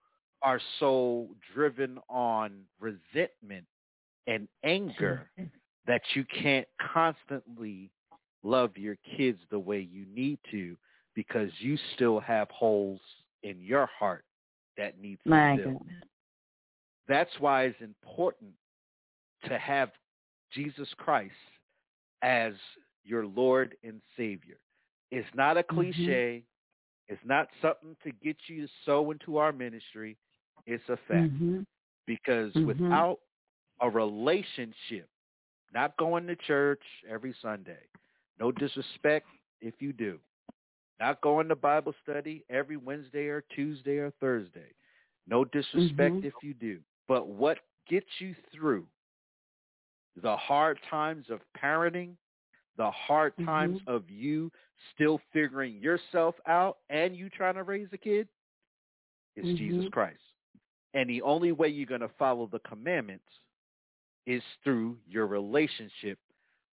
are 0.42 0.60
so 0.78 1.28
driven 1.54 1.98
on 2.08 2.62
resentment 2.80 3.66
and 4.26 4.48
anger 4.64 5.30
that 5.86 6.02
you 6.14 6.24
can't 6.24 6.68
constantly 6.92 7.90
love 8.42 8.76
your 8.76 8.96
kids 9.16 9.38
the 9.50 9.58
way 9.58 9.80
you 9.80 10.06
need 10.14 10.38
to 10.50 10.76
because 11.14 11.50
you 11.58 11.76
still 11.94 12.20
have 12.20 12.48
holes 12.50 13.00
in 13.42 13.60
your 13.60 13.86
heart 13.86 14.24
that 14.76 15.00
needs 15.00 15.22
to 15.24 15.30
My. 15.30 15.56
God. 15.56 15.78
That's 17.06 17.30
why 17.38 17.64
it's 17.64 17.80
important 17.80 18.52
to 19.44 19.58
have 19.58 19.90
Jesus 20.52 20.88
Christ 20.96 21.32
as 22.22 22.52
your 23.04 23.26
Lord 23.26 23.76
and 23.82 24.00
Savior. 24.16 24.58
It's 25.10 25.28
not 25.34 25.56
a 25.56 25.62
cliche. 25.62 26.44
It's 27.08 27.20
not 27.24 27.48
something 27.62 27.96
to 28.04 28.12
get 28.22 28.36
you 28.46 28.66
to 28.66 28.72
sow 28.84 29.10
into 29.10 29.38
our 29.38 29.52
ministry. 29.52 30.18
It's 30.66 30.86
a 30.88 30.96
fact. 31.08 31.32
Mhm. 31.32 31.64
Because 32.06 32.52
Mhm. 32.54 32.66
without 32.66 33.20
a 33.80 33.88
relationship, 33.88 35.08
not 35.72 35.96
going 35.96 36.26
to 36.26 36.36
church 36.36 36.82
every 37.06 37.32
Sunday, 37.34 37.86
no 38.38 38.52
disrespect 38.52 39.28
if 39.60 39.80
you 39.80 39.92
do, 39.92 40.20
not 41.00 41.20
going 41.20 41.48
to 41.48 41.56
Bible 41.56 41.94
study 42.02 42.44
every 42.50 42.76
Wednesday 42.76 43.26
or 43.26 43.42
Tuesday 43.54 43.98
or 43.98 44.10
Thursday, 44.20 44.72
no 45.26 45.44
disrespect 45.44 46.16
Mhm. 46.16 46.24
if 46.24 46.34
you 46.42 46.54
do. 46.54 46.80
But 47.06 47.28
what 47.28 47.60
gets 47.86 48.20
you 48.20 48.34
through 48.52 48.86
the 50.16 50.36
hard 50.36 50.80
times 50.90 51.30
of 51.30 51.40
parenting, 51.56 52.16
the 52.76 52.90
hard 52.90 53.36
times 53.44 53.80
Mhm. 53.80 53.88
of 53.88 54.10
you 54.10 54.52
still 54.94 55.18
figuring 55.32 55.78
yourself 55.78 56.34
out 56.46 56.78
and 56.88 57.16
you 57.16 57.28
trying 57.30 57.54
to 57.54 57.62
raise 57.62 57.92
a 57.92 57.98
kid 57.98 58.28
is 59.36 59.46
Jesus 59.54 59.84
Mhm. 59.84 59.92
Christ. 59.92 60.22
And 60.94 61.08
the 61.08 61.22
only 61.22 61.52
way 61.52 61.68
you're 61.68 61.86
going 61.86 62.00
to 62.00 62.08
follow 62.10 62.46
the 62.46 62.60
commandments 62.60 63.28
is 64.26 64.42
through 64.64 64.98
your 65.06 65.26
relationship 65.26 66.18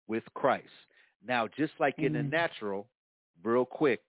with 0.08 0.24
Christ. 0.34 0.70
Now, 1.26 1.48
just 1.48 1.80
like 1.80 2.00
in 2.00 2.14
the 2.14 2.24
natural, 2.24 2.90
real 3.44 3.66
quick, 3.66 4.04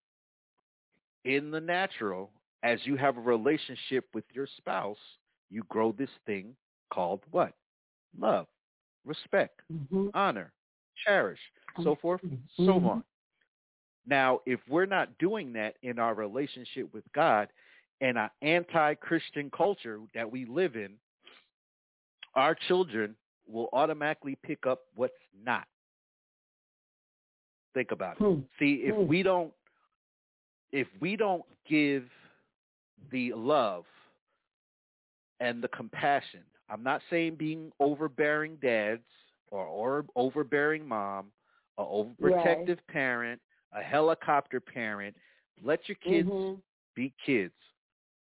in 1.24 1.50
the 1.50 1.60
natural, 1.60 2.30
as 2.62 2.78
you 2.84 2.96
have 2.96 3.16
a 3.16 3.20
relationship 3.20 4.06
with 4.14 4.24
your 4.32 4.46
spouse, 4.56 4.98
you 5.50 5.62
grow 5.68 5.92
this 5.92 6.10
thing 6.26 6.54
called 6.92 7.20
what? 7.30 7.54
Love, 8.18 8.46
respect, 9.04 9.60
Mhm. 9.72 10.10
honor, 10.14 10.52
cherish, 11.04 11.40
so 11.82 11.94
forth, 11.96 12.20
so 12.56 12.80
Mhm. 12.80 12.86
on. 12.86 13.04
Now, 14.06 14.40
if 14.46 14.60
we're 14.68 14.86
not 14.86 15.16
doing 15.18 15.52
that 15.54 15.76
in 15.82 15.98
our 15.98 16.14
relationship 16.14 16.92
with 16.92 17.10
God 17.12 17.52
and 18.00 18.18
our 18.18 18.30
anti-Christian 18.42 19.50
culture 19.50 20.00
that 20.14 20.30
we 20.30 20.44
live 20.44 20.76
in, 20.76 20.98
our 22.34 22.54
children 22.54 23.16
will 23.46 23.68
automatically 23.72 24.36
pick 24.36 24.66
up 24.66 24.82
what's 24.94 25.14
not. 25.32 25.68
Think 27.72 27.90
about 27.92 28.20
it. 28.20 28.24
Hmm. 28.24 28.40
See, 28.58 28.82
if 28.84 28.94
Hmm. 28.94 29.06
we 29.06 29.22
don't 29.22 29.52
if 30.74 30.88
we 31.00 31.14
don't 31.14 31.44
give 31.70 32.02
the 33.12 33.32
love 33.32 33.84
and 35.38 35.62
the 35.62 35.68
compassion, 35.68 36.40
I'm 36.68 36.82
not 36.82 37.00
saying 37.08 37.36
being 37.36 37.70
overbearing 37.78 38.56
dads 38.60 39.04
or, 39.52 39.64
or 39.64 40.04
overbearing 40.16 40.86
mom, 40.86 41.26
a 41.78 41.82
overprotective 41.84 42.78
parent, 42.88 43.40
a 43.72 43.82
helicopter 43.82 44.60
parent. 44.60 45.14
Let 45.62 45.88
your 45.88 45.96
kids 45.96 46.28
Mhm. 46.28 46.60
be 46.96 47.12
kids. 47.24 47.54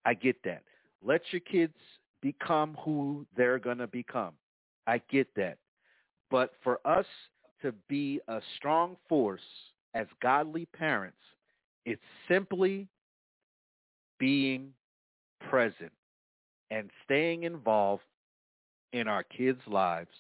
I 0.04 0.14
get 0.14 0.42
that. 0.44 0.64
Let 1.02 1.32
your 1.32 1.40
kids 1.40 1.78
become 2.22 2.76
who 2.76 3.26
they're 3.38 3.60
going 3.60 3.78
to 3.78 3.88
become. 3.88 4.38
I 4.86 4.98
get 4.98 5.34
that. 5.36 5.60
But 6.30 6.56
for 6.62 6.86
us 6.86 7.08
to 7.62 7.72
be 7.88 8.20
a 8.28 8.42
strong 8.58 8.98
force 9.08 9.72
as 9.94 10.08
godly 10.20 10.66
parents, 10.66 11.22
it's 11.86 12.02
simply 12.28 12.88
being 14.20 14.74
present 15.50 15.92
and 16.72 16.90
staying 17.04 17.44
involved 17.44 18.04
in 18.94 19.08
our 19.08 19.24
kids' 19.24 19.60
lives 19.68 20.12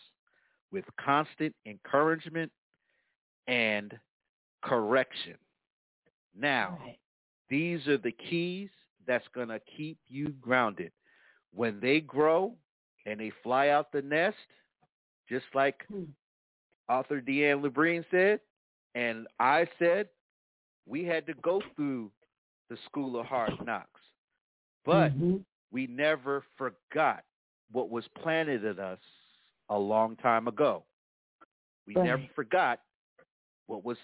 with 0.71 0.85
constant 1.03 1.55
encouragement 1.65 2.51
and 3.47 3.97
correction. 4.63 5.35
Now, 6.35 6.77
Right. 6.81 6.97
these 7.49 7.87
are 7.87 7.97
the 7.97 8.11
keys 8.11 8.69
that's 9.05 9.27
going 9.33 9.49
to 9.49 9.59
keep 9.77 9.97
you 10.07 10.29
grounded. 10.41 10.91
When 11.53 11.79
they 11.79 11.99
grow 12.01 12.55
and 13.05 13.19
they 13.19 13.31
fly 13.43 13.69
out 13.69 13.91
the 13.91 14.01
nest, 14.01 14.37
just 15.29 15.45
like 15.53 15.87
Hmm. 15.89 16.05
author 16.89 17.21
Dian 17.21 17.61
Lebrin 17.61 18.03
said, 18.09 18.39
and 18.95 19.27
I 19.39 19.67
said, 19.77 20.09
we 20.85 21.03
had 21.03 21.25
to 21.27 21.33
go 21.35 21.61
through 21.75 22.11
the 22.69 22.77
school 22.85 23.19
of 23.19 23.25
hard 23.25 23.53
knocks. 23.65 24.01
But 24.85 25.13
Mhm. 25.13 25.45
we 25.71 25.87
never 25.87 26.41
forgot 26.57 27.23
what 27.71 27.89
was 27.89 28.07
planted 28.09 28.63
in 28.63 28.79
us 28.79 28.99
a 29.69 29.77
long 29.77 30.15
time 30.17 30.47
ago. 30.47 30.85
We 31.85 31.95
Right. 31.95 32.05
never 32.05 32.27
forgot 32.35 32.81
what 33.67 33.83
was 33.83 33.97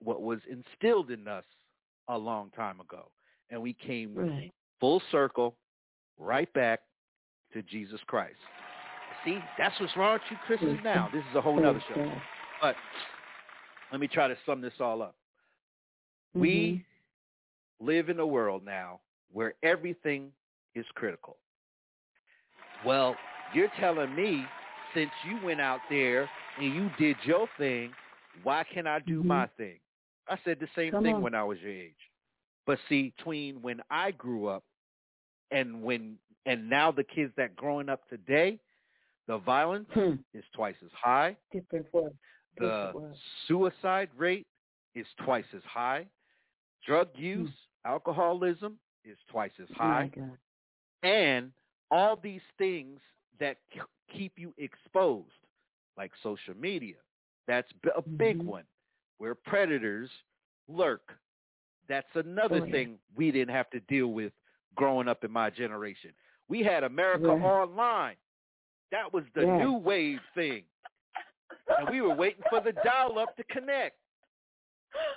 what 0.00 0.20
was 0.20 0.44
instilled 0.46 1.12
in 1.12 1.28
us 1.28 1.44
a 2.08 2.18
long 2.18 2.50
time 2.50 2.80
ago. 2.80 3.12
And 3.50 3.62
we 3.62 3.72
came 3.72 4.16
Right. 4.16 4.52
full 4.80 4.98
circle 5.12 5.56
right 6.18 6.52
back 6.52 6.82
to 7.52 7.62
Jesus 7.62 8.02
Christ. 8.04 8.40
See, 9.24 9.40
that's 9.56 9.78
what's 9.78 9.96
wrong 9.96 10.14
with 10.14 10.22
you 10.30 10.36
Christians 10.38 10.82
now. 10.82 11.08
This 11.08 11.24
is 11.26 11.36
a 11.36 11.40
whole 11.40 11.64
other 11.64 11.80
show. 11.80 12.20
But 12.60 12.76
let 13.92 14.00
me 14.00 14.08
try 14.08 14.26
to 14.26 14.36
sum 14.44 14.60
this 14.60 14.80
all 14.80 15.02
up. 15.02 15.14
We 16.34 16.82
Mm-hmm. 17.80 17.86
live 17.86 18.08
in 18.08 18.18
a 18.20 18.26
world 18.26 18.64
now 18.64 19.00
where 19.32 19.54
everything 19.62 20.30
is 20.74 20.86
critical. 20.94 21.36
Well, 22.84 23.16
you're 23.54 23.70
telling 23.78 24.14
me 24.14 24.44
since 24.94 25.10
you 25.28 25.38
went 25.44 25.60
out 25.60 25.80
there 25.88 26.28
and 26.58 26.74
you 26.74 26.90
did 26.98 27.16
your 27.24 27.48
thing, 27.58 27.92
why 28.42 28.64
can't 28.64 28.86
I 28.86 28.98
do 29.00 29.22
Mhm. 29.22 29.26
my 29.26 29.46
thing? 29.56 29.80
I 30.28 30.38
said 30.44 30.58
the 30.60 30.68
same 30.74 30.92
Come 30.92 31.04
thing 31.04 31.16
on. 31.16 31.22
when 31.22 31.34
I 31.34 31.42
was 31.44 31.58
your 31.60 31.70
age. 31.72 31.94
But 32.66 32.78
see, 32.88 33.12
between 33.16 33.60
when 33.62 33.82
I 33.90 34.12
grew 34.12 34.46
up 34.46 34.64
and 35.50 35.82
when 35.82 36.18
and 36.46 36.68
now 36.68 36.90
the 36.90 37.04
kids 37.04 37.32
that 37.36 37.54
growing 37.56 37.88
up 37.88 38.08
today, 38.08 38.58
the 39.26 39.38
violence 39.38 39.88
Hmm. 39.92 40.14
is 40.34 40.44
twice 40.54 40.76
as 40.84 40.90
high. 40.92 41.36
Different 41.52 41.92
world. 41.92 42.16
The 42.58 42.92
Different 42.92 43.16
suicide 43.46 44.10
rate 44.16 44.46
is 44.94 45.06
twice 45.24 45.44
as 45.54 45.62
high. 45.64 46.06
Drug 46.84 47.08
Hmm. 47.14 47.22
use, 47.22 47.50
alcoholism 47.84 48.78
is 49.04 49.18
twice 49.28 49.52
as 49.60 49.68
high. 49.76 50.08
God. 50.14 50.38
And 51.02 51.52
all 51.90 52.16
these 52.16 52.42
things 52.58 53.00
that 53.38 53.58
k- 53.70 53.80
keep 54.08 54.38
you 54.38 54.54
exposed, 54.56 55.34
like 55.96 56.12
social 56.22 56.54
media. 56.54 56.96
That's 57.46 57.70
b- 57.82 57.90
a 57.96 58.02
big 58.02 58.38
Mhm. 58.38 58.44
one, 58.44 58.66
where 59.18 59.34
predators 59.34 60.10
lurk. 60.68 61.18
That's 61.88 62.14
another 62.14 62.60
Oh, 62.62 62.64
yeah. 62.64 62.72
thing 62.72 62.98
we 63.16 63.30
didn't 63.32 63.54
have 63.54 63.68
to 63.70 63.80
deal 63.80 64.08
with 64.12 64.32
growing 64.74 65.08
up 65.08 65.24
in 65.24 65.30
my 65.32 65.50
generation. 65.50 66.14
We 66.48 66.62
had 66.62 66.84
America 66.84 67.28
Right. 67.28 67.42
Online. 67.42 68.16
That 68.90 69.12
was 69.12 69.24
the 69.34 69.46
Right. 69.46 69.58
new 69.62 69.72
wave 69.74 70.20
thing. 70.34 70.64
And 71.78 71.88
we 71.90 72.00
were 72.00 72.14
waiting 72.14 72.42
for 72.48 72.60
the 72.60 72.72
dial 72.72 73.18
up 73.18 73.36
to 73.36 73.44
connect. 73.44 73.98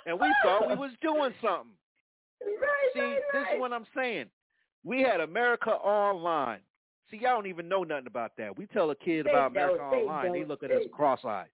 And 0.06 0.18
we 0.20 0.32
thought 0.42 0.68
we 0.68 0.74
was 0.76 0.92
doing 1.02 1.32
something. 1.42 1.72
Right, 2.40 2.90
See, 2.94 3.00
right, 3.00 3.18
this 3.32 3.42
right. 3.42 3.54
is 3.56 3.60
what 3.60 3.72
I'm 3.72 3.86
saying. 3.96 4.26
We 4.84 5.02
had 5.02 5.20
America 5.20 5.70
Online. 5.70 6.60
See, 7.10 7.18
y'all 7.18 7.36
don't 7.36 7.46
even 7.46 7.68
know 7.68 7.82
nothing 7.84 8.06
about 8.06 8.32
that. 8.38 8.56
We 8.56 8.66
tell 8.66 8.90
a 8.90 8.94
kid 8.96 9.26
They 9.26 9.30
about 9.30 9.52
America 9.52 9.88
they 9.90 9.96
Online, 9.98 10.32
they 10.32 10.38
don't, 10.40 10.48
look 10.48 10.62
at 10.62 10.70
us 10.70 10.82
cross-eyed. 10.92 11.48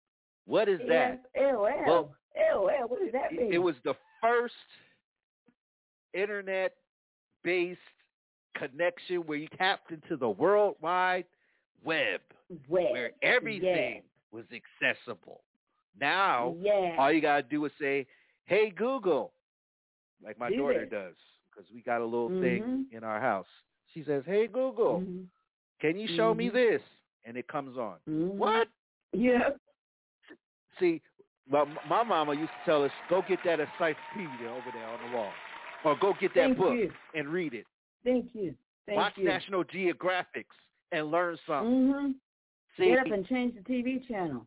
What 0.46 0.68
is 0.68 0.80
that? 0.88 1.22
LL. 1.36 1.68
Well, 1.86 2.14
LL. 2.36 2.88
What 2.88 3.00
does 3.00 3.12
that 3.12 3.32
It, 3.32 3.40
mean? 3.40 3.52
it 3.52 3.58
was 3.58 3.74
the 3.84 3.94
first 4.20 4.54
internet-based 6.14 7.78
connection 8.56 9.16
where 9.26 9.38
you 9.38 9.48
tapped 9.58 9.90
into 9.90 10.16
the 10.16 10.28
World 10.28 10.76
Wide 10.80 11.24
Web, 11.84 12.20
Web. 12.68 12.92
where 12.92 13.10
everything 13.22 14.02
was 14.30 14.44
accessible. 14.52 15.40
Now, 16.00 16.56
Yeah. 16.60 16.96
all 16.98 17.12
you 17.12 17.20
gotta 17.20 17.42
do 17.42 17.64
is 17.64 17.72
say, 17.78 18.06
"Hey 18.44 18.70
Google," 18.70 19.32
like 20.22 20.38
my 20.38 20.48
Do 20.50 20.56
daughter 20.56 20.80
this. 20.80 20.90
does, 20.90 21.16
because 21.50 21.70
we 21.72 21.82
got 21.82 22.00
a 22.00 22.04
little 22.04 22.30
Mhm. 22.30 22.40
thing 22.40 22.86
in 22.90 23.04
our 23.04 23.20
house. 23.20 23.46
She 23.92 24.02
says, 24.04 24.24
"Hey 24.24 24.46
Google, 24.46 25.00
Mhm. 25.00 25.26
can 25.80 25.98
you 25.98 26.08
show 26.08 26.34
me 26.34 26.48
Mhm. 26.48 26.52
this?" 26.52 26.82
And 27.24 27.36
it 27.36 27.46
comes 27.46 27.76
on. 27.78 27.98
Mhm. 28.08 28.34
What? 28.36 28.68
Yeah. 29.12 29.50
See, 30.78 31.02
my, 31.48 31.64
my 31.86 32.02
mama 32.02 32.34
used 32.34 32.52
to 32.52 32.64
tell 32.64 32.82
us, 32.84 32.92
"Go 33.08 33.22
get 33.22 33.42
that 33.44 33.60
encyclopedia 33.60 34.48
over 34.48 34.70
there 34.72 34.86
on 34.86 35.10
the 35.10 35.16
wall, 35.16 35.32
or 35.84 35.94
go 35.96 36.14
get 36.14 36.32
that 36.34 36.46
Thank 36.46 36.58
book 36.58 36.74
you. 36.74 36.92
and 37.14 37.28
read 37.28 37.52
it. 37.54 37.66
Thank 38.04 38.34
you. 38.34 38.56
Thank 38.86 38.96
Watch 38.96 39.16
you. 39.18 39.24
National 39.24 39.62
Geographics 39.64 40.56
and 40.90 41.10
learn 41.10 41.36
something." 41.46 41.92
Mm-hmm. 41.92 42.12
See, 42.76 42.86
Get 42.86 43.00
up 43.00 43.06
and 43.12 43.26
change 43.26 43.54
the 43.54 43.60
TV 43.60 43.98
channel. 44.08 44.46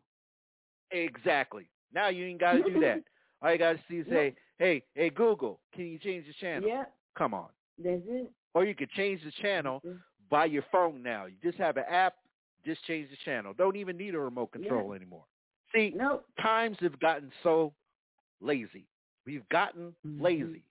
Exactly. 0.90 1.68
Now 1.94 2.08
you 2.08 2.24
ain't 2.26 2.40
got 2.40 2.52
to 2.52 2.62
do 2.62 2.80
that. 2.80 3.02
All 3.42 3.52
you 3.52 3.58
got 3.58 3.72
to 3.74 3.80
see 3.88 3.96
is 3.98 4.06
say, 4.08 4.34
"Hey, 4.58 4.82
hey 4.94 5.10
Google, 5.10 5.60
can 5.74 5.86
you 5.86 5.98
change 5.98 6.26
the 6.26 6.32
channel?" 6.40 6.68
Yeah, 6.68 6.84
Come 7.16 7.34
on. 7.34 7.48
that's 7.82 8.00
it. 8.08 8.30
Or 8.54 8.64
you 8.64 8.74
could 8.74 8.90
change 8.90 9.20
the 9.22 9.32
channel 9.42 9.82
by 10.30 10.46
your 10.46 10.64
phone 10.72 11.02
now. 11.02 11.26
You 11.26 11.34
just 11.42 11.58
have 11.58 11.76
an 11.76 11.84
app, 11.90 12.14
just 12.64 12.82
change 12.86 13.10
the 13.10 13.16
channel. 13.24 13.52
Don't 13.56 13.76
even 13.76 13.96
need 13.98 14.14
a 14.14 14.18
remote 14.18 14.52
control 14.52 14.94
anymore. 14.94 15.24
See, 15.74 15.92
nope. 15.94 16.24
times 16.40 16.78
have 16.80 16.98
gotten 17.00 17.30
so 17.42 17.72
lazy. 18.40 18.86
We've 19.26 19.46
gotten 19.50 19.94
Mm-hmm. 20.06 20.22
lazy. 20.24 20.62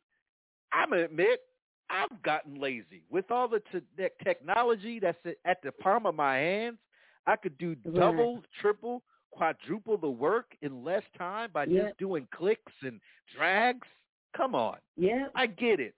I'm 0.74 0.90
gonna 0.90 1.04
admit, 1.04 1.42
I've 1.90 2.22
gotten 2.24 2.56
lazy. 2.60 3.04
With 3.10 3.30
all 3.30 3.48
the 3.48 3.62
te- 3.72 4.08
technology 4.24 5.00
that's 5.00 5.18
at- 5.46 5.62
the 5.62 5.72
palm 5.72 6.06
of 6.08 6.16
my 6.16 6.38
hands, 6.38 6.80
I 7.28 7.36
could 7.36 7.58
do 7.58 7.76
Right. 7.86 7.94
double, 7.96 8.44
triple, 8.60 9.04
quadruple 9.36 9.98
the 9.98 10.10
work 10.10 10.56
in 10.62 10.84
less 10.84 11.04
time 11.18 11.52
by 11.52 11.66
Yeah. 11.66 11.88
just 11.88 11.98
doing 11.98 12.28
clicks 12.32 12.74
and 12.82 13.00
drags. 13.36 13.88
Come 14.34 14.56
on. 14.56 14.80
Yeah. 14.96 15.30
I 15.36 15.48
get 15.48 15.80
it. 15.80 15.96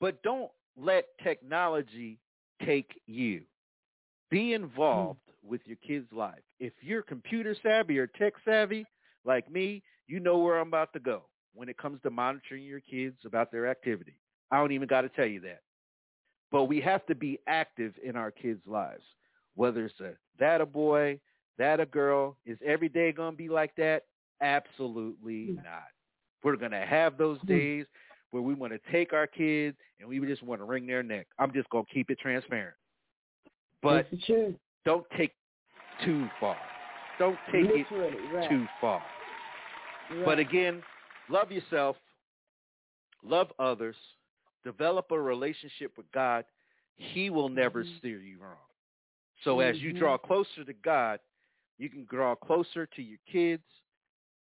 But 0.00 0.22
don't 0.22 0.50
let 0.76 1.16
technology 1.18 2.18
take 2.64 3.00
you. 3.06 3.44
Be 4.30 4.54
involved 4.54 5.20
hmm. 5.42 5.48
with 5.48 5.66
your 5.66 5.76
kid's 5.76 6.10
life. 6.12 6.42
If 6.58 6.72
you're 6.82 7.02
computer 7.02 7.54
savvy 7.62 7.98
or 7.98 8.06
tech 8.06 8.34
savvy 8.44 8.86
like 9.24 9.50
me, 9.50 9.82
you 10.06 10.20
know 10.20 10.38
where 10.38 10.58
I'm 10.58 10.68
about 10.68 10.92
to 10.92 11.00
go 11.00 11.24
when 11.54 11.68
it 11.68 11.78
comes 11.78 12.00
to 12.02 12.10
monitoring 12.10 12.64
your 12.64 12.80
kids 12.80 13.16
about 13.24 13.50
their 13.50 13.66
activity. 13.66 14.14
I 14.50 14.58
don't 14.58 14.72
even 14.72 14.88
got 14.88 15.02
to 15.02 15.08
tell 15.08 15.26
you 15.26 15.40
that. 15.40 15.62
But 16.50 16.64
we 16.64 16.80
have 16.80 17.06
to 17.06 17.14
be 17.14 17.38
active 17.46 17.94
in 18.02 18.16
our 18.16 18.30
kids' 18.30 18.66
lives. 18.66 19.04
Whether 19.54 19.84
it's 19.84 20.00
a 20.00 20.14
that 20.38 20.60
a 20.60 20.66
boy, 20.66 21.20
that 21.60 21.78
a 21.78 21.86
girl, 21.86 22.36
is 22.46 22.58
every 22.64 22.88
day 22.88 23.12
going 23.12 23.32
to 23.32 23.36
be 23.36 23.48
like 23.48 23.76
that? 23.76 24.04
Absolutely 24.40 25.54
not. 25.62 25.84
We're 26.42 26.56
going 26.56 26.70
to 26.70 26.86
have 26.86 27.18
those 27.18 27.38
days 27.46 27.84
where 28.30 28.42
we 28.42 28.54
want 28.54 28.72
to 28.72 28.80
take 28.90 29.12
our 29.12 29.26
kids 29.26 29.76
and 30.00 30.08
we 30.08 30.18
just 30.20 30.42
want 30.42 30.62
to 30.62 30.64
wring 30.64 30.86
their 30.86 31.02
neck. 31.02 31.26
I'm 31.38 31.52
just 31.52 31.68
going 31.68 31.84
to 31.84 31.92
keep 31.92 32.10
it 32.10 32.18
transparent. 32.18 32.74
But 33.82 34.08
That's 34.10 34.10
the 34.10 34.34
truth. 34.34 34.54
don't 34.86 35.06
take 35.18 35.32
too 36.02 36.28
far. 36.40 36.56
Don't 37.18 37.38
take 37.52 37.64
Literally, 37.64 38.16
it 38.16 38.34
right. 38.34 38.48
too 38.48 38.66
far. 38.80 39.02
Right. 40.10 40.24
But 40.24 40.38
again, 40.38 40.82
love 41.28 41.52
yourself, 41.52 41.96
love 43.22 43.48
others, 43.58 43.96
develop 44.64 45.10
a 45.10 45.20
relationship 45.20 45.92
with 45.98 46.10
God. 46.12 46.46
He 46.96 47.28
will 47.28 47.50
never 47.50 47.84
Mhm. 47.84 47.98
steer 47.98 48.20
you 48.20 48.38
wrong. 48.38 48.56
So 49.44 49.60
as 49.60 49.80
you 49.82 49.92
Mhm. 49.92 49.98
draw 49.98 50.18
closer 50.18 50.64
to 50.64 50.72
God, 50.72 51.20
you 51.80 51.88
can 51.88 52.06
draw 52.10 52.34
closer 52.34 52.84
to 52.84 53.02
your 53.02 53.18
kids, 53.32 53.62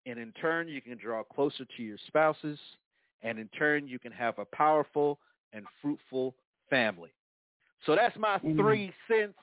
and 0.05 0.19
in 0.19 0.33
turn, 0.33 0.67
you 0.67 0.81
can 0.81 0.97
draw 0.97 1.23
closer 1.23 1.63
to 1.77 1.81
your 1.81 1.97
spouses, 2.07 2.59
and 3.23 3.39
in 3.39 3.47
turn, 3.57 3.87
you 3.87 3.97
can 3.97 4.11
have 4.11 4.37
a 4.39 4.45
powerful 4.45 5.19
and 5.53 5.65
fruitful 5.81 6.35
family. 6.69 7.11
So 7.85 7.95
that's 7.95 8.17
my 8.17 8.35
Amen. 8.43 8.57
three 8.57 8.93
cents. 9.07 9.37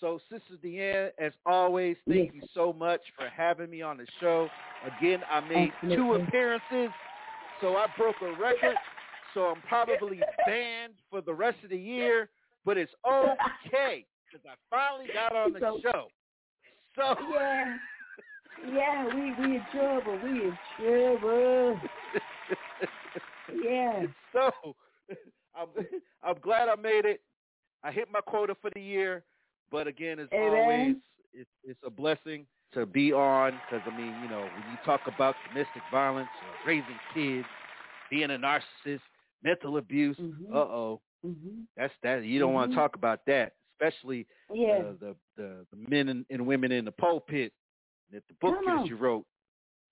So, 0.00 0.18
Sister 0.30 0.56
Dian, 0.62 1.10
as 1.18 1.32
always, 1.44 1.98
thank 2.08 2.32
Yes. 2.32 2.42
you 2.42 2.48
so 2.54 2.72
much 2.72 3.02
for 3.18 3.28
having 3.28 3.68
me 3.68 3.82
on 3.82 3.98
the 3.98 4.06
show. 4.18 4.48
Again, 4.96 5.22
I 5.28 5.40
made 5.40 5.72
two 5.82 6.14
appearances, 6.14 6.88
so 7.60 7.76
I 7.76 7.86
broke 7.98 8.16
a 8.22 8.32
record. 8.40 8.76
So 9.34 9.44
I'm 9.44 9.60
probably 9.68 10.22
banned 10.46 10.94
for 11.10 11.20
the 11.20 11.34
rest 11.34 11.62
of 11.62 11.68
the 11.68 11.78
year, 11.78 12.30
but 12.64 12.78
it's 12.78 12.92
okay 13.06 14.06
because 14.24 14.44
I 14.46 14.54
finally 14.70 15.10
got 15.12 15.36
on 15.36 15.52
the 15.52 15.60
So- 15.60 15.80
show. 15.82 16.10
So 16.96 17.14
Yeah. 17.32 17.76
Yeah, 18.72 19.06
we 19.14 19.32
we 19.38 19.56
in 19.56 19.64
trouble. 19.72 20.18
We 20.22 20.30
in 20.30 20.58
trouble. 20.76 21.80
Yeah. 23.62 24.04
so 24.32 24.50
I'm 25.54 25.68
I'm 26.22 26.36
glad 26.42 26.68
I 26.68 26.76
made 26.76 27.04
it. 27.04 27.20
I 27.82 27.90
hit 27.90 28.08
my 28.12 28.20
quota 28.20 28.54
for 28.60 28.70
the 28.74 28.80
year, 28.80 29.24
but 29.70 29.86
again, 29.86 30.18
as 30.18 30.28
Amen. 30.32 30.50
always, 30.52 30.96
it's 31.32 31.48
it's 31.64 31.80
a 31.86 31.90
blessing 31.90 32.46
to 32.74 32.86
be 32.86 33.12
on 33.12 33.52
because 33.66 33.82
I 33.86 33.96
mean, 33.96 34.14
you 34.22 34.28
know, 34.28 34.40
when 34.42 34.70
you 34.70 34.76
talk 34.84 35.00
about 35.06 35.36
domestic 35.48 35.82
violence, 35.90 36.28
or 36.42 36.68
raising 36.68 36.84
kids, 37.14 37.46
being 38.10 38.30
a 38.30 38.38
narcissist, 38.38 39.00
mental 39.42 39.78
abuse, 39.78 40.16
Mhm. 40.20 40.52
uh 40.54 40.58
oh, 40.58 41.00
Mhm. 41.26 41.66
that's 41.76 41.94
that. 42.02 42.24
You 42.24 42.38
don't 42.38 42.52
want 42.52 42.70
Mhm. 42.70 42.74
to 42.74 42.80
talk 42.80 42.94
about 42.96 43.24
that, 43.26 43.54
especially 43.80 44.26
uh, 44.50 44.54
the, 45.00 45.16
the 45.36 45.66
the 45.70 45.88
men 45.88 46.08
and, 46.08 46.24
and 46.30 46.46
women 46.46 46.72
in 46.72 46.84
the 46.84 46.92
pulpit. 46.92 47.52
That 48.12 48.22
the 48.28 48.34
book 48.40 48.56
that 48.66 48.86
you 48.86 48.96
wrote, 48.96 49.24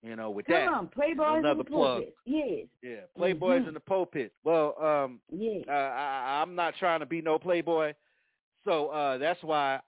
you 0.03 0.15
know, 0.17 0.29
with 0.29 0.45
Come 0.45 0.55
that. 0.55 0.67
on, 0.67 0.87
Playboys 0.89 1.39
another 1.39 1.51
in 1.51 1.57
the 1.59 1.63
plug. 1.63 2.01
pulpit. 2.03 2.15
Yes. 2.25 2.67
Yeah, 2.83 2.95
Playboys 3.17 3.61
Mhm. 3.63 3.67
in 3.69 3.73
the 3.73 3.79
pulpit. 3.79 4.33
Well, 4.43 4.75
um, 4.83 5.21
Yeah. 5.31 5.61
uh, 5.67 5.71
I, 5.71 6.41
I'm 6.41 6.53
not 6.55 6.75
trying 6.75 6.99
to 6.99 7.05
be 7.05 7.21
no 7.21 7.39
Playboy, 7.39 7.93
so 8.65 8.89
uh, 8.89 9.17
that's 9.17 9.41
why 9.43 9.79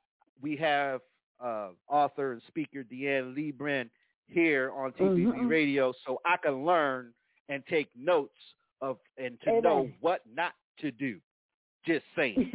we 0.41 0.56
have 0.57 1.02
uh, 1.44 1.69
author 1.90 2.34
and 2.34 2.41
speaker 2.48 2.84
Dian 2.84 3.34
Lebrin 3.36 3.90
here 4.28 4.72
on 4.72 4.94
TPV 4.94 5.26
Mhm. 5.26 5.49
Radio, 5.49 5.91
so 6.06 6.22
I 6.23 6.38
can 6.38 6.64
learn 6.65 7.14
and 7.49 7.65
take 7.68 7.90
notes 7.95 8.38
of 8.80 8.98
and 9.18 9.40
to 9.41 9.49
Amen. 9.49 9.64
know 9.64 9.90
what 10.02 10.22
not 10.32 10.53
to 10.78 10.91
do. 10.91 11.19
Just 11.85 12.05
saying. 12.15 12.51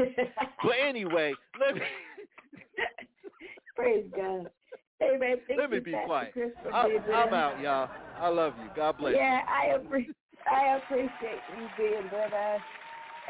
but 0.63 0.75
anyway, 0.87 1.35
let 1.59 1.75
me 1.75 1.81
Praise 3.77 4.05
God. 4.17 4.51
Hey 4.99 5.19
man, 5.19 5.37
let 5.59 5.71
me 5.71 5.81
be 5.81 5.93
Pastor 5.93 6.07
quiet. 6.07 6.35
I'm, 6.73 7.15
I'm 7.15 7.35
out, 7.35 7.61
y'all. 7.61 7.91
I 8.19 8.29
love 8.29 8.55
you. 8.63 8.71
God 8.75 8.97
bless 8.97 9.15
Yeah, 9.15 9.41
I 9.47 9.75
appreciate 9.75 10.17
I 10.51 10.77
appreciate 10.77 11.41
you 11.59 11.69
being 11.77 12.05
with 12.05 12.33
us, 12.33 12.61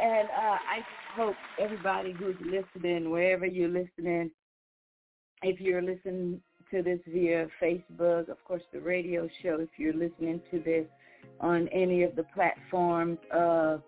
and 0.02 0.28
uh, 0.28 0.58
I 0.58 0.84
hope 1.14 1.34
everybody 1.58 2.12
who's 2.12 2.36
listening, 2.44 3.10
wherever 3.10 3.46
you're 3.46 3.68
listening, 3.68 4.30
if 5.42 5.60
you're 5.60 5.82
listening 5.82 6.40
to 6.70 6.82
this 6.82 6.98
via 7.08 7.48
Facebook, 7.62 8.28
of 8.28 8.42
course, 8.44 8.62
the 8.72 8.80
radio 8.80 9.28
show. 9.42 9.58
If 9.60 9.70
you're 9.78 9.94
listening 9.94 10.40
to 10.50 10.60
this 10.60 10.86
on 11.40 11.68
any 11.68 12.02
of 12.02 12.16
the 12.16 12.24
platforms, 12.34 13.18
uh, 13.34 13.78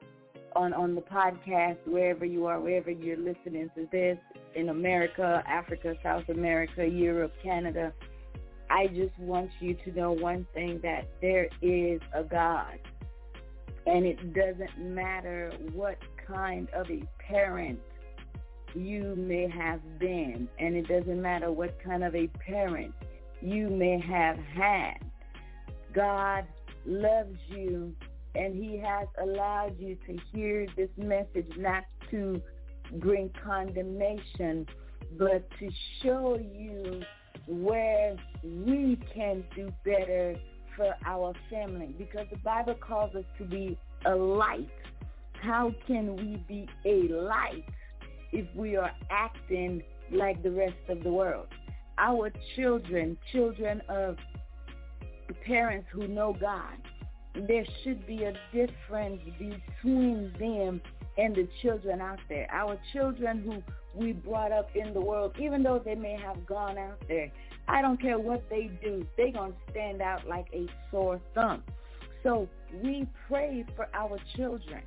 on 0.54 0.72
on 0.72 0.94
the 0.94 1.00
podcast, 1.00 1.78
wherever 1.86 2.24
you 2.24 2.46
are, 2.46 2.60
wherever 2.60 2.90
you're 2.90 3.16
listening 3.16 3.70
to 3.74 3.88
this 3.90 4.18
in 4.54 4.68
America, 4.68 5.42
Africa, 5.46 5.94
South 6.02 6.28
America, 6.28 6.86
Europe, 6.86 7.32
Canada. 7.42 7.92
I 8.70 8.88
just 8.88 9.18
want 9.18 9.50
you 9.60 9.74
to 9.84 9.92
know 9.92 10.12
one 10.12 10.46
thing 10.52 10.80
that 10.82 11.08
there 11.22 11.48
is 11.62 12.00
a 12.14 12.22
God. 12.22 12.78
And 13.86 14.04
it 14.04 14.34
doesn't 14.34 14.78
matter 14.78 15.50
what 15.72 15.96
kind 16.26 16.68
of 16.74 16.90
a 16.90 17.02
parent 17.18 17.80
you 18.74 19.14
may 19.16 19.48
have 19.48 19.80
been, 19.98 20.48
and 20.58 20.76
it 20.76 20.86
doesn't 20.88 21.20
matter 21.20 21.50
what 21.50 21.82
kind 21.82 22.04
of 22.04 22.14
a 22.14 22.26
parent 22.26 22.92
you 23.40 23.68
may 23.68 23.98
have 23.98 24.36
had. 24.36 24.98
God 25.94 26.44
loves 26.84 27.38
you, 27.48 27.94
and 28.34 28.54
he 28.54 28.78
has 28.78 29.08
allowed 29.22 29.78
you 29.78 29.96
to 30.06 30.18
hear 30.32 30.66
this 30.76 30.90
message 30.96 31.50
not 31.56 31.84
to 32.10 32.40
bring 32.94 33.30
condemnation, 33.44 34.66
but 35.18 35.48
to 35.58 35.68
show 36.02 36.38
you 36.38 37.02
where 37.46 38.16
we 38.44 38.98
can 39.14 39.42
do 39.56 39.72
better 39.84 40.36
for 40.76 40.94
our 41.06 41.34
family 41.50 41.94
because 41.98 42.26
the 42.30 42.38
Bible 42.38 42.74
calls 42.74 43.14
us 43.14 43.24
to 43.38 43.44
be 43.44 43.76
a 44.06 44.14
light. 44.14 44.68
How 45.42 45.72
can 45.86 46.16
we 46.16 46.44
be 46.48 46.68
a 46.84 47.12
light 47.14 47.64
if 48.32 48.46
we 48.54 48.76
are 48.76 48.92
acting 49.10 49.82
like 50.12 50.42
the 50.42 50.50
rest 50.50 50.76
of 50.88 51.02
the 51.02 51.10
world? 51.10 51.48
Our 51.96 52.30
children, 52.54 53.16
children 53.32 53.82
of 53.88 54.16
parents 55.44 55.88
who 55.92 56.06
know 56.06 56.36
God, 56.38 56.76
there 57.46 57.64
should 57.82 58.06
be 58.06 58.24
a 58.24 58.32
difference 58.52 59.20
between 59.38 60.32
them 60.38 60.80
and 61.16 61.34
the 61.34 61.48
children 61.62 62.00
out 62.00 62.18
there. 62.28 62.48
Our 62.50 62.78
children 62.92 63.42
who 63.42 63.62
we 63.94 64.12
brought 64.12 64.52
up 64.52 64.70
in 64.74 64.94
the 64.94 65.00
world, 65.00 65.34
even 65.38 65.62
though 65.62 65.80
they 65.84 65.94
may 65.94 66.16
have 66.16 66.46
gone 66.46 66.78
out 66.78 67.02
there, 67.08 67.30
I 67.66 67.82
don't 67.82 68.00
care 68.00 68.18
what 68.18 68.42
they 68.48 68.70
do, 68.82 69.06
they're 69.16 69.32
going 69.32 69.52
to 69.52 69.58
stand 69.70 70.00
out 70.00 70.26
like 70.26 70.46
a 70.52 70.66
sore 70.90 71.20
thumb. 71.34 71.62
So 72.22 72.48
we 72.82 73.06
pray 73.28 73.64
for 73.76 73.88
our 73.94 74.18
children. 74.36 74.82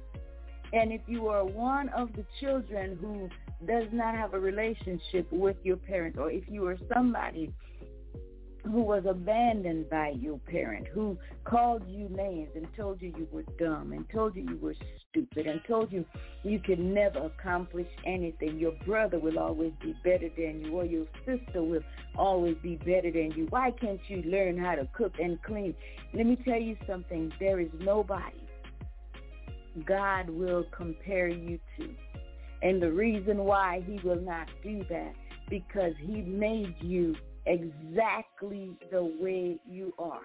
And 0.73 0.91
if 0.91 1.01
you 1.07 1.27
are 1.27 1.43
one 1.43 1.89
of 1.89 2.13
the 2.13 2.25
children 2.39 2.97
who 3.01 3.29
does 3.67 3.87
not 3.91 4.15
have 4.15 4.33
a 4.33 4.39
relationship 4.39 5.27
with 5.31 5.57
your 5.63 5.77
parents, 5.77 6.17
or 6.19 6.31
if 6.31 6.43
you 6.47 6.65
are 6.67 6.77
somebody 6.93 7.53
who 8.63 8.81
was 8.81 9.03
abandoned 9.07 9.89
by 9.89 10.09
your 10.09 10.37
parent, 10.39 10.87
who 10.93 11.17
called 11.43 11.83
you 11.87 12.07
names 12.09 12.49
and 12.55 12.67
told 12.77 13.01
you 13.01 13.13
you 13.17 13.27
were 13.31 13.43
dumb 13.57 13.91
and 13.93 14.07
told 14.09 14.35
you 14.35 14.43
you 14.43 14.57
were 14.57 14.75
stupid 15.09 15.47
and 15.47 15.61
told 15.67 15.91
you 15.91 16.05
you 16.43 16.59
could 16.59 16.79
never 16.79 17.19
accomplish 17.25 17.87
anything. 18.05 18.57
Your 18.57 18.73
brother 18.85 19.19
will 19.19 19.39
always 19.39 19.73
be 19.81 19.95
better 20.03 20.29
than 20.37 20.63
you 20.63 20.71
or 20.73 20.85
your 20.85 21.05
sister 21.25 21.63
will 21.63 21.83
always 22.15 22.55
be 22.61 22.75
better 22.77 23.11
than 23.11 23.31
you. 23.35 23.47
Why 23.49 23.71
can't 23.71 24.01
you 24.07 24.21
learn 24.23 24.57
how 24.57 24.75
to 24.75 24.87
cook 24.93 25.13
and 25.19 25.41
clean? 25.43 25.75
Let 26.13 26.25
me 26.25 26.37
tell 26.45 26.61
you 26.61 26.77
something. 26.87 27.31
There 27.39 27.59
is 27.59 27.69
nobody 27.79 28.37
God 29.85 30.29
will 30.29 30.65
compare 30.75 31.27
you 31.27 31.59
to. 31.77 31.89
And 32.61 32.81
the 32.81 32.91
reason 32.91 33.39
why 33.39 33.83
he 33.87 33.99
will 34.05 34.21
not 34.21 34.47
do 34.61 34.83
that, 34.89 35.13
because 35.49 35.93
he 35.99 36.21
made 36.21 36.75
you 36.81 37.15
exactly 37.45 38.71
the 38.91 39.03
way 39.19 39.59
you 39.69 39.93
are. 39.99 40.21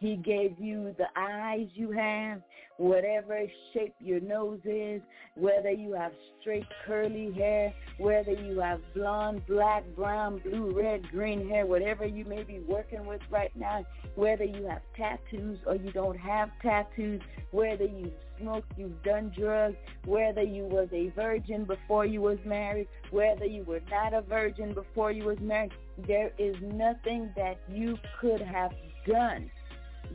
He 0.00 0.16
gave 0.16 0.58
you 0.58 0.94
the 0.98 1.06
eyes 1.16 1.68
you 1.74 1.90
have, 1.92 2.42
whatever 2.76 3.40
shape 3.72 3.94
your 4.00 4.20
nose 4.20 4.60
is, 4.64 5.00
whether 5.34 5.70
you 5.70 5.92
have 5.94 6.12
straight 6.40 6.66
curly 6.84 7.32
hair, 7.32 7.72
whether 7.98 8.32
you 8.32 8.60
have 8.60 8.80
blonde, 8.94 9.42
black, 9.46 9.84
brown, 9.96 10.40
blue, 10.44 10.78
red, 10.78 11.08
green 11.10 11.48
hair, 11.48 11.64
whatever 11.64 12.04
you 12.04 12.24
may 12.24 12.42
be 12.42 12.58
working 12.68 13.06
with 13.06 13.22
right 13.30 13.54
now, 13.56 13.84
whether 14.14 14.44
you 14.44 14.66
have 14.66 14.82
tattoos 14.96 15.58
or 15.64 15.76
you 15.76 15.90
don't 15.92 16.18
have 16.18 16.50
tattoos, 16.60 17.22
whether 17.52 17.84
you 17.84 18.10
smoked, 18.38 18.72
you've 18.76 19.02
done 19.04 19.32
drugs, 19.34 19.76
whether 20.04 20.42
you 20.42 20.64
was 20.64 20.88
a 20.92 21.10
virgin 21.10 21.64
before 21.64 22.04
you 22.04 22.20
was 22.20 22.38
married, 22.44 22.88
whether 23.10 23.46
you 23.46 23.64
were 23.64 23.82
not 23.90 24.12
a 24.12 24.20
virgin 24.20 24.74
before 24.74 25.12
you 25.12 25.24
was 25.24 25.38
married, 25.40 25.72
there 26.06 26.32
is 26.38 26.56
nothing 26.60 27.30
that 27.36 27.58
you 27.68 27.98
could 28.20 28.40
have 28.40 28.72
done 29.06 29.50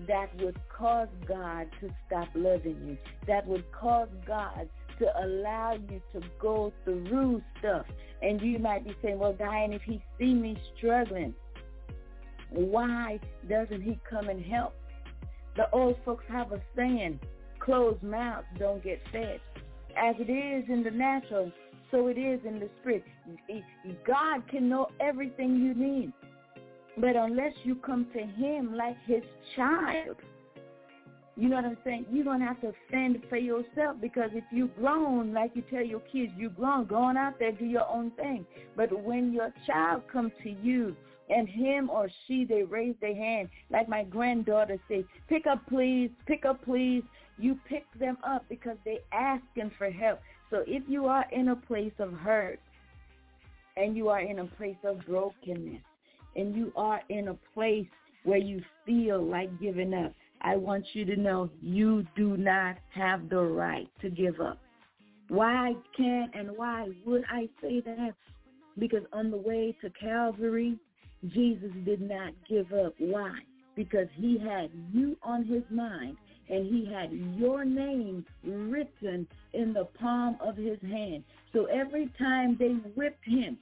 that 0.08 0.30
would 0.42 0.60
cause 0.70 1.08
God 1.28 1.68
to 1.82 1.90
stop 2.08 2.30
loving 2.36 2.78
you, 2.86 2.98
that 3.28 3.46
would 3.48 3.70
cause 3.72 4.10
God 4.26 4.70
to 5.00 5.06
allow 5.24 5.74
you 5.74 6.02
to 6.14 6.22
go 6.40 6.72
through 6.84 7.42
stuff. 7.60 7.86
And 8.22 8.42
you 8.42 8.60
might 8.60 8.84
be 8.84 8.96
saying, 9.02 9.18
well, 9.18 9.34
Dian, 9.34 9.74
if 9.74 9.82
he 9.82 10.02
see 10.18 10.34
me 10.34 10.58
struggling, 10.78 11.34
why 12.50 13.20
doesn't 13.48 13.82
he 13.82 14.00
come 14.10 14.30
and 14.30 14.44
help? 14.44 14.76
The 15.56 15.70
old 15.72 15.98
folks 16.06 16.26
have 16.30 16.52
a 16.52 16.62
saying, 16.76 17.20
closed 17.60 18.04
mouths 18.04 18.48
don't 18.58 18.84
get 18.84 19.02
fed. 19.12 19.40
As 19.98 20.16
it 20.20 20.30
is 20.32 20.70
in 20.70 20.84
the 20.84 20.92
natural, 20.92 21.52
so 21.92 22.08
it 22.08 22.18
is 22.18 22.40
in 22.46 22.60
the 22.60 22.70
spirit. 22.82 23.04
God 24.06 24.48
can 24.50 24.70
know 24.70 24.88
everything 25.00 25.56
you 25.56 25.74
need. 25.74 26.14
But 26.98 27.16
unless 27.16 27.54
you 27.64 27.76
come 27.76 28.08
to 28.14 28.20
him 28.20 28.76
like 28.76 28.98
his 29.06 29.24
child, 29.56 30.18
you 31.38 31.48
know 31.48 31.56
what 31.56 31.66
I'm 31.66 31.78
saying? 31.86 32.08
You're 32.12 32.26
going 32.26 32.42
to 32.42 32.46
have 32.46 32.60
to 32.62 32.74
fend 32.92 33.24
for 33.30 33.38
yourself 33.38 33.96
because 34.02 34.32
if 34.34 34.44
you 34.52 34.70
grown, 34.78 35.34
like 35.34 35.52
you 35.54 35.64
tell 35.70 35.84
your 35.84 36.02
kids, 36.02 36.34
you 36.36 36.50
grown, 36.50 36.86
go 36.86 36.98
on 36.98 37.16
out 37.16 37.40
there, 37.40 37.54
do 37.54 37.64
your 37.64 37.88
own 37.88 38.12
thing. 38.12 38.46
But 38.76 38.92
when 39.04 39.32
your 39.32 39.54
child 39.66 40.04
comes 40.12 40.34
to 40.44 40.50
you 40.50 40.98
and 41.30 41.48
him 41.48 41.90
or 41.90 42.10
she, 42.28 42.44
they 42.44 42.64
raise 42.64 42.96
their 43.00 43.16
hand, 43.16 43.48
like 43.72 43.88
my 43.88 44.04
granddaughter 44.04 44.78
say, 44.90 45.06
pick 45.30 45.48
up 45.48 45.66
please, 45.70 46.10
pick 46.28 46.44
up 46.44 46.62
please. 46.66 47.04
You 47.38 47.58
pick 47.70 47.86
them 47.98 48.18
up 48.28 48.44
because 48.50 48.76
they 48.84 49.00
asking 49.14 49.72
for 49.78 49.90
help. 49.90 50.20
So 50.50 50.64
if 50.66 50.84
you 50.88 51.06
are 51.06 51.26
in 51.32 51.50
a 51.50 51.56
place 51.56 51.94
of 52.00 52.14
hurt 52.14 52.60
and 53.78 53.96
you 53.96 54.10
are 54.10 54.22
in 54.22 54.40
a 54.40 54.46
place 54.46 54.78
of 54.84 55.00
brokenness 55.06 55.82
and 56.36 56.56
you 56.56 56.72
are 56.76 57.02
in 57.10 57.30
a 57.30 57.38
place 57.54 57.88
where 58.24 58.38
you 58.38 58.62
feel 58.86 59.22
like 59.22 59.60
giving 59.60 59.94
up, 59.94 60.14
I 60.42 60.56
want 60.56 60.86
you 60.94 61.06
to 61.06 61.16
know 61.16 61.50
you 61.62 62.06
do 62.16 62.38
not 62.38 62.78
have 62.94 63.30
the 63.30 63.42
right 63.42 63.90
to 64.02 64.10
give 64.10 64.40
up. 64.40 64.58
Why 65.28 65.74
can 65.96 66.32
and 66.34 66.50
why 66.56 66.90
would 67.06 67.24
I 67.30 67.48
say 67.62 67.82
that? 67.82 68.14
Because 68.78 69.04
on 69.14 69.30
the 69.30 69.38
way 69.38 69.76
to 69.82 69.90
Calvary, 69.92 70.78
Jesus 71.28 71.72
did 71.86 72.02
not 72.02 72.34
give 72.50 72.72
up. 72.74 72.94
Why? 72.98 73.34
Because 73.76 74.08
he 74.16 74.40
had 74.40 74.72
you 74.92 75.18
on 75.22 75.46
his 75.46 75.64
mind 75.70 76.18
and 76.50 76.66
he 76.66 76.92
had 76.92 77.12
your 77.38 77.64
name 77.64 78.26
written 78.44 79.28
in 79.54 79.74
the 79.74 79.86
palm 80.00 80.38
of 80.42 80.58
his 80.58 80.80
hand. 80.82 81.24
So 81.54 81.66
every 81.66 82.12
time 82.18 82.58
they 82.60 82.74
whipped 82.96 83.26
him, 83.26 83.58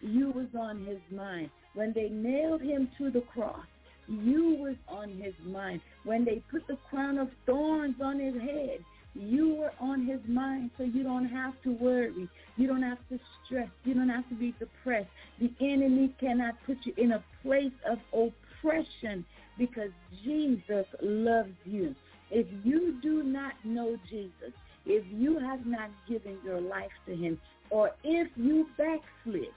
you 0.00 0.30
was 0.30 0.48
on 0.58 0.84
his 0.84 0.98
mind. 1.10 1.50
When 1.74 1.92
they 1.92 2.08
nailed 2.08 2.60
him 2.60 2.88
to 2.98 3.10
the 3.10 3.20
cross, 3.20 3.64
you 4.08 4.56
was 4.58 4.76
on 4.88 5.10
his 5.10 5.34
mind. 5.44 5.80
When 6.04 6.24
they 6.24 6.42
put 6.50 6.66
the 6.66 6.76
crown 6.90 7.18
of 7.18 7.28
thorns 7.46 7.96
on 8.02 8.18
his 8.18 8.34
head, 8.34 8.84
you 9.14 9.54
were 9.54 9.72
on 9.78 10.06
his 10.06 10.20
mind 10.26 10.70
so 10.78 10.84
you 10.84 11.02
don't 11.02 11.28
have 11.28 11.54
to 11.64 11.72
worry. 11.72 12.28
You 12.56 12.66
don't 12.66 12.82
have 12.82 12.98
to 13.10 13.18
stress. 13.44 13.68
You 13.84 13.94
don't 13.94 14.08
have 14.08 14.28
to 14.30 14.34
be 14.34 14.54
depressed. 14.58 15.08
The 15.38 15.52
enemy 15.60 16.14
cannot 16.18 16.54
put 16.66 16.78
you 16.84 16.94
in 16.96 17.12
a 17.12 17.22
place 17.42 17.72
of 17.88 17.98
oppression 18.12 19.24
because 19.58 19.90
Jesus 20.24 20.86
loves 21.02 21.52
you. 21.64 21.94
If 22.34 22.46
you 22.64 22.98
do 23.02 23.22
not 23.22 23.52
know 23.62 23.98
Jesus, 24.08 24.54
if 24.86 25.04
you 25.12 25.38
have 25.38 25.66
not 25.66 25.90
given 26.08 26.38
your 26.42 26.62
life 26.62 26.90
to 27.06 27.14
him, 27.14 27.38
or 27.68 27.90
if 28.02 28.28
you 28.36 28.66
backslid 28.78 29.52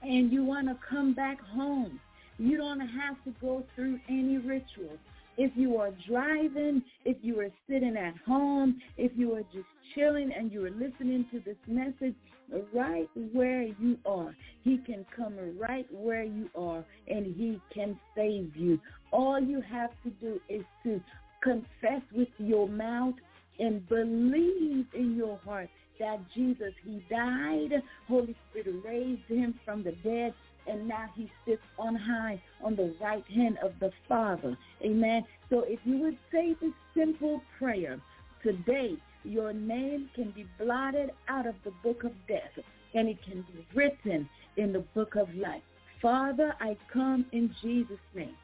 and 0.00 0.32
you 0.32 0.44
want 0.44 0.68
to 0.68 0.76
come 0.88 1.12
back 1.12 1.40
home, 1.40 2.00
you 2.38 2.56
don't 2.56 2.80
have 2.80 3.16
to 3.24 3.34
go 3.40 3.64
through 3.74 3.98
any 4.08 4.38
rituals. 4.38 4.98
If 5.36 5.50
you 5.56 5.76
are 5.78 5.90
driving, 6.08 6.82
if 7.04 7.16
you 7.20 7.40
are 7.40 7.50
sitting 7.68 7.96
at 7.96 8.14
home, 8.26 8.80
if 8.96 9.10
you 9.16 9.34
are 9.34 9.42
just 9.52 9.66
chilling 9.94 10.32
and 10.32 10.52
you 10.52 10.64
are 10.64 10.70
listening 10.70 11.26
to 11.32 11.40
this 11.40 11.56
message 11.66 12.14
right 12.72 13.08
where 13.32 13.62
you 13.62 13.98
are, 14.06 14.36
he 14.62 14.78
can 14.78 15.04
come 15.16 15.34
right 15.58 15.86
where 15.90 16.22
you 16.22 16.48
are 16.54 16.84
and 17.08 17.34
he 17.34 17.60
can 17.74 17.98
save 18.14 18.54
you. 18.54 18.78
All 19.10 19.40
you 19.40 19.60
have 19.62 19.90
to 20.04 20.10
do 20.10 20.40
is 20.48 20.62
to 20.84 21.00
confess 21.42 22.02
with 22.14 22.28
your 22.38 22.68
mouth 22.68 23.14
and 23.58 23.86
believe 23.88 24.86
in 24.94 25.16
your 25.16 25.38
heart 25.44 25.68
that 26.00 26.20
Jesus, 26.34 26.72
he 26.84 27.04
died. 27.10 27.82
Holy 28.08 28.34
Spirit 28.50 28.74
raised 28.84 29.26
him 29.28 29.58
from 29.64 29.82
the 29.82 29.92
dead 30.02 30.34
and 30.66 30.86
now 30.86 31.06
he 31.14 31.30
sits 31.46 31.62
on 31.78 31.94
high 31.94 32.40
on 32.62 32.76
the 32.76 32.94
right 33.00 33.26
hand 33.28 33.58
of 33.62 33.72
the 33.80 33.90
Father. 34.08 34.56
Amen. 34.82 35.24
So 35.50 35.60
if 35.60 35.80
you 35.84 35.98
would 35.98 36.18
say 36.30 36.56
this 36.60 36.72
simple 36.94 37.42
prayer, 37.58 38.00
today 38.42 38.96
your 39.24 39.52
name 39.52 40.10
can 40.14 40.30
be 40.30 40.46
blotted 40.58 41.10
out 41.28 41.46
of 41.46 41.54
the 41.64 41.72
book 41.82 42.04
of 42.04 42.12
death 42.26 42.64
and 42.94 43.08
it 43.08 43.22
can 43.22 43.42
be 43.42 43.66
written 43.74 44.28
in 44.56 44.72
the 44.72 44.80
book 44.94 45.14
of 45.16 45.34
life. 45.34 45.62
Father, 46.00 46.54
I 46.60 46.76
come 46.92 47.26
in 47.32 47.54
Jesus' 47.62 47.98
name. 48.14 48.36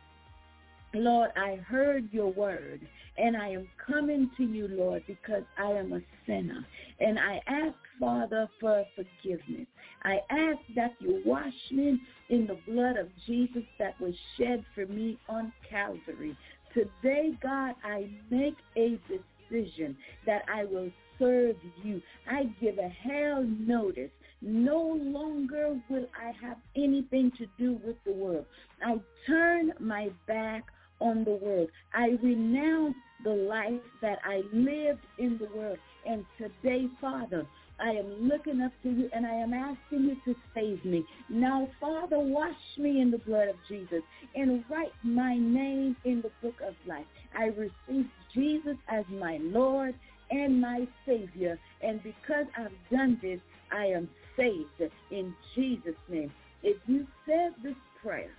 Lord, 0.98 1.30
I 1.36 1.56
heard 1.56 2.08
your 2.12 2.32
word 2.32 2.80
and 3.16 3.36
I 3.36 3.48
am 3.48 3.68
coming 3.84 4.30
to 4.36 4.44
you, 4.44 4.68
Lord, 4.68 5.02
because 5.06 5.42
I 5.56 5.70
am 5.72 5.92
a 5.92 6.00
sinner. 6.26 6.64
And 7.00 7.18
I 7.18 7.40
ask, 7.46 7.74
Father, 7.98 8.48
for 8.60 8.84
forgiveness. 8.94 9.66
I 10.04 10.18
ask 10.30 10.58
that 10.76 10.94
you 11.00 11.22
wash 11.24 11.52
me 11.72 12.00
in 12.30 12.46
the 12.46 12.58
blood 12.66 12.96
of 12.96 13.08
Jesus 13.26 13.62
that 13.78 14.00
was 14.00 14.14
shed 14.36 14.64
for 14.74 14.86
me 14.86 15.18
on 15.28 15.52
Calvary. 15.68 16.36
Today, 16.74 17.30
God, 17.42 17.74
I 17.84 18.08
make 18.30 18.56
a 18.76 18.98
decision 19.08 19.96
that 20.26 20.42
I 20.52 20.64
will 20.64 20.90
serve 21.18 21.56
you. 21.82 22.00
I 22.30 22.44
give 22.60 22.78
a 22.78 22.88
hell 22.88 23.44
notice. 23.44 24.10
No 24.40 24.96
longer 25.00 25.80
will 25.88 26.06
I 26.16 26.32
have 26.46 26.58
anything 26.76 27.32
to 27.38 27.46
do 27.58 27.80
with 27.84 27.96
the 28.04 28.12
world. 28.12 28.46
I 28.84 29.00
turn 29.26 29.72
my 29.80 30.10
back 30.28 30.64
on 31.00 31.24
the 31.24 31.38
world. 31.42 31.68
I 31.94 32.18
renounce 32.22 32.96
the 33.24 33.30
life 33.30 33.80
that 34.00 34.18
I 34.24 34.42
lived 34.52 35.04
in 35.18 35.38
the 35.38 35.48
world. 35.56 35.78
And 36.06 36.24
today, 36.38 36.86
Father, 37.00 37.46
I 37.80 37.90
am 37.90 38.28
looking 38.28 38.60
up 38.60 38.72
to 38.82 38.90
you 38.90 39.08
and 39.12 39.26
I 39.26 39.34
am 39.34 39.54
asking 39.54 40.04
you 40.04 40.16
to 40.24 40.38
save 40.54 40.84
me. 40.84 41.04
Now, 41.28 41.68
Father, 41.80 42.18
wash 42.18 42.54
me 42.76 43.00
in 43.00 43.10
the 43.10 43.18
blood 43.18 43.48
of 43.48 43.56
Jesus 43.68 44.02
and 44.34 44.64
write 44.68 44.92
my 45.02 45.36
name 45.36 45.96
in 46.04 46.22
the 46.22 46.30
book 46.42 46.56
of 46.66 46.74
life. 46.86 47.06
I 47.36 47.46
receive 47.46 48.06
Jesus 48.34 48.76
as 48.88 49.04
my 49.10 49.38
Lord 49.40 49.94
and 50.30 50.60
my 50.60 50.86
Savior. 51.06 51.58
And 51.82 52.02
because 52.02 52.46
I've 52.56 52.72
done 52.90 53.18
this, 53.22 53.40
I 53.70 53.86
am 53.86 54.08
saved 54.36 54.92
in 55.10 55.34
Jesus' 55.54 55.94
name. 56.08 56.32
If 56.62 56.76
you 56.86 57.06
said 57.26 57.54
this 57.62 57.76
prayer, 58.02 58.30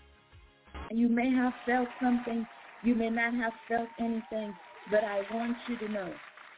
you 0.92 1.10
may 1.10 1.32
have 1.32 1.54
felt 1.66 1.88
something, 2.02 2.46
you 2.84 2.96
may 2.96 3.10
not 3.10 3.34
have 3.36 3.54
felt 3.68 3.90
anything, 4.00 4.54
but 4.90 5.04
I 5.04 5.22
want 5.34 5.58
you 5.68 5.78
to 5.78 5.94
know 5.94 6.14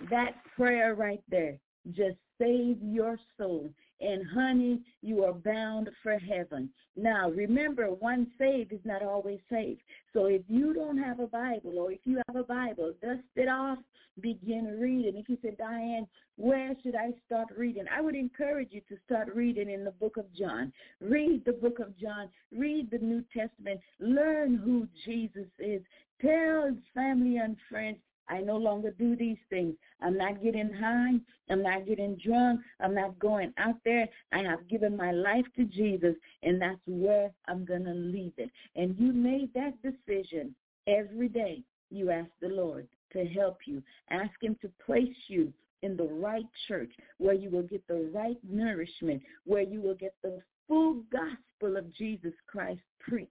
that 0.10 0.36
prayer 0.56 0.96
right 0.96 1.22
there 1.30 1.58
just 1.94 2.18
saved 2.40 2.82
your 2.84 3.18
soul. 3.38 3.72
And 4.02 4.26
honey, 4.34 4.82
you 5.02 5.24
are 5.24 5.34
bound 5.34 5.90
for 6.02 6.18
heaven. 6.18 6.70
Now, 6.96 7.30
remember, 7.30 7.86
one 7.88 8.28
saved 8.38 8.74
is 8.74 8.80
not 8.84 9.04
always 9.04 9.40
saved. 9.50 9.82
So 10.12 10.26
if 10.26 10.42
you 10.48 10.74
don't 10.74 10.98
have 10.98 11.20
a 11.20 11.28
Bible 11.28 11.78
or 11.78 11.92
if 11.92 12.00
you 12.04 12.20
have 12.28 12.36
a 12.36 12.44
Bible, 12.44 12.94
dust 13.02 13.22
it 13.36 13.48
off, 13.48 13.78
begin 14.20 14.80
reading. 14.80 15.16
If 15.16 15.30
you 15.30 15.38
say, 15.44 15.56
Dian, 15.58 16.08
where 16.36 16.74
should 16.82 16.96
I 16.96 17.12
start 17.26 17.50
reading? 17.56 17.86
I 17.96 18.02
would 18.02 18.16
encourage 18.16 18.70
you 18.72 18.82
to 18.90 18.98
start 19.06 19.34
reading 19.36 19.70
in 19.70 19.84
the 19.84 19.92
book 19.92 20.18
of 20.18 20.26
John. 20.34 20.74
Read 21.00 21.46
the 21.46 21.54
book 21.54 21.80
of 21.80 21.98
John. 21.98 22.30
Read 22.52 22.90
the 22.90 22.98
New 22.98 23.24
Testament. 23.36 23.80
Learn 24.00 24.58
who 24.58 24.88
Jesus 25.06 25.48
is. 25.60 25.82
Tell 26.22 26.76
family 26.94 27.38
and 27.38 27.56
friends 27.70 27.98
I 28.32 28.40
no 28.40 28.56
longer 28.56 28.92
do 28.92 29.16
these 29.18 29.38
things. 29.50 29.76
I'm 30.02 30.18
not 30.18 30.42
getting 30.42 30.72
high. 30.72 31.20
I'm 31.50 31.62
not 31.62 31.86
getting 31.86 32.16
drunk. 32.16 32.62
I'm 32.80 32.96
not 32.96 33.20
going 33.20 33.54
out 33.58 33.76
there. 33.84 34.08
I 34.32 34.40
have 34.40 34.70
given 34.70 34.96
my 34.96 35.12
life 35.12 35.46
to 35.58 35.66
Jesus, 35.66 36.16
and 36.42 36.62
that's 36.62 36.80
where 36.88 37.32
I'm 37.50 37.66
going 37.66 37.84
to 37.84 37.94
leave 37.94 38.32
it. 38.38 38.50
And 38.78 38.96
you 38.98 39.12
made 39.12 39.54
that 39.54 39.74
decision 39.84 40.56
every 40.88 41.28
day. 41.28 41.62
You 41.90 42.10
ask 42.10 42.30
the 42.42 42.48
Lord 42.48 42.88
to 43.12 43.26
help 43.26 43.58
you. 43.66 43.84
Ask 44.10 44.32
him 44.42 44.56
to 44.62 44.72
place 44.86 45.16
you 45.28 45.52
in 45.84 45.98
the 45.98 46.08
right 46.08 46.46
church 46.70 46.92
where 47.18 47.34
you 47.34 47.50
will 47.50 47.64
get 47.64 47.86
the 47.88 48.10
right 48.14 48.38
nourishment, 48.48 49.22
where 49.46 49.64
you 49.64 49.82
will 49.82 49.96
get 49.96 50.16
the 50.24 50.40
full 50.70 51.04
gospel 51.12 51.76
of 51.76 51.94
Jesus 51.94 52.34
Christ 52.48 52.80
preached 53.00 53.30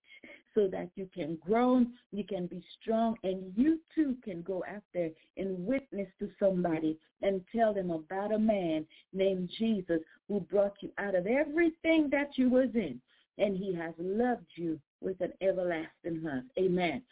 so 0.55 0.66
that 0.68 0.90
you 0.94 1.09
can 1.14 1.39
grow, 1.47 1.85
you 2.12 2.24
can 2.24 2.47
be 2.47 2.62
strong, 2.81 3.16
and 3.22 3.52
you 3.56 3.78
too 3.94 4.16
can 4.24 4.43
go 4.43 4.64
out 4.68 4.82
there 4.93 5.10
and 5.36 5.64
witness 5.64 6.09
to 6.18 6.28
somebody 6.39 6.98
and 7.22 7.40
tell 7.55 7.72
them 7.72 7.90
about 7.90 8.32
a 8.32 8.39
man 8.39 8.85
named 9.12 9.51
Jesus 9.59 10.01
who 10.28 10.40
brought 10.40 10.74
you 10.81 10.90
out 10.98 11.14
of 11.14 11.27
everything 11.27 12.09
that 12.10 12.31
you 12.36 12.51
was 12.51 12.68
in, 12.74 13.01
and 13.39 13.56
he 13.56 13.74
has 13.74 13.94
loved 13.98 14.47
you 14.56 14.81
with 15.01 15.20
an 15.20 15.32
everlasting 15.40 16.22
love. 16.22 16.44
Amen. 16.59 17.02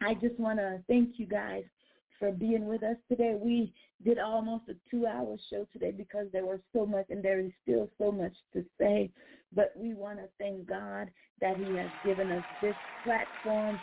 I 0.00 0.14
just 0.14 0.38
want 0.38 0.58
to 0.58 0.80
thank 0.88 1.18
you 1.18 1.26
guys 1.26 1.64
for 2.24 2.32
being 2.32 2.66
with 2.66 2.82
us 2.82 2.96
today. 3.06 3.36
We 3.38 3.74
did 4.02 4.18
almost 4.18 4.64
a 4.70 4.74
two-hour 4.90 5.36
show 5.50 5.66
today 5.74 5.90
because 5.90 6.26
there 6.32 6.46
was 6.46 6.58
so 6.74 6.86
much 6.86 7.04
and 7.10 7.22
there 7.22 7.38
is 7.38 7.50
still 7.62 7.90
so 7.98 8.10
much 8.10 8.32
to 8.54 8.64
say. 8.80 9.10
But 9.54 9.74
we 9.76 9.92
want 9.92 10.18
to 10.20 10.28
thank 10.38 10.66
God 10.66 11.10
that 11.42 11.58
he 11.58 11.64
has 11.76 11.90
given 12.02 12.30
us 12.30 12.42
this 12.62 12.74
platform 13.04 13.78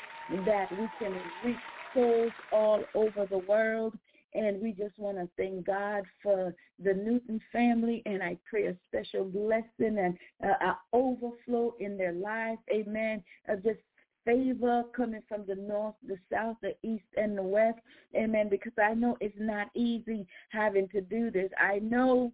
that 0.46 0.72
we 0.72 0.88
can 0.98 1.16
reach 1.46 1.58
souls 1.94 2.32
all 2.52 2.84
over 2.96 3.28
the 3.30 3.38
world. 3.38 3.94
And 4.34 4.60
we 4.60 4.72
just 4.72 4.98
want 4.98 5.18
to 5.18 5.30
thank 5.38 5.68
God 5.68 6.04
for 6.24 6.56
the 6.84 6.94
Newton 6.94 7.40
family, 7.52 8.02
and 8.06 8.24
I 8.24 8.38
pray 8.50 8.68
a 8.68 8.76
special 8.88 9.26
blessing 9.26 9.98
and 10.00 10.18
uh, 10.42 10.54
an 10.62 10.76
overflow 10.94 11.76
in 11.80 11.98
their 11.98 12.14
lives. 12.14 12.60
Amen. 12.74 13.22
Of 13.50 13.62
just 13.62 13.80
favor 14.26 14.84
coming 14.96 15.22
from 15.28 15.46
the 15.48 15.56
north, 15.56 15.96
the 16.08 16.18
south, 16.32 16.58
the 16.62 16.76
east, 16.84 17.06
and 17.18 17.38
the 17.38 17.44
west. 17.44 17.80
Amen. 18.16 18.50
Because 18.50 18.74
I 18.82 18.94
know 18.94 19.18
it's 19.20 19.36
not 19.40 19.68
easy 19.76 20.28
having 20.50 20.88
to 20.90 21.02
do 21.02 21.32
this. 21.32 21.50
I 21.60 21.80
know 21.80 22.32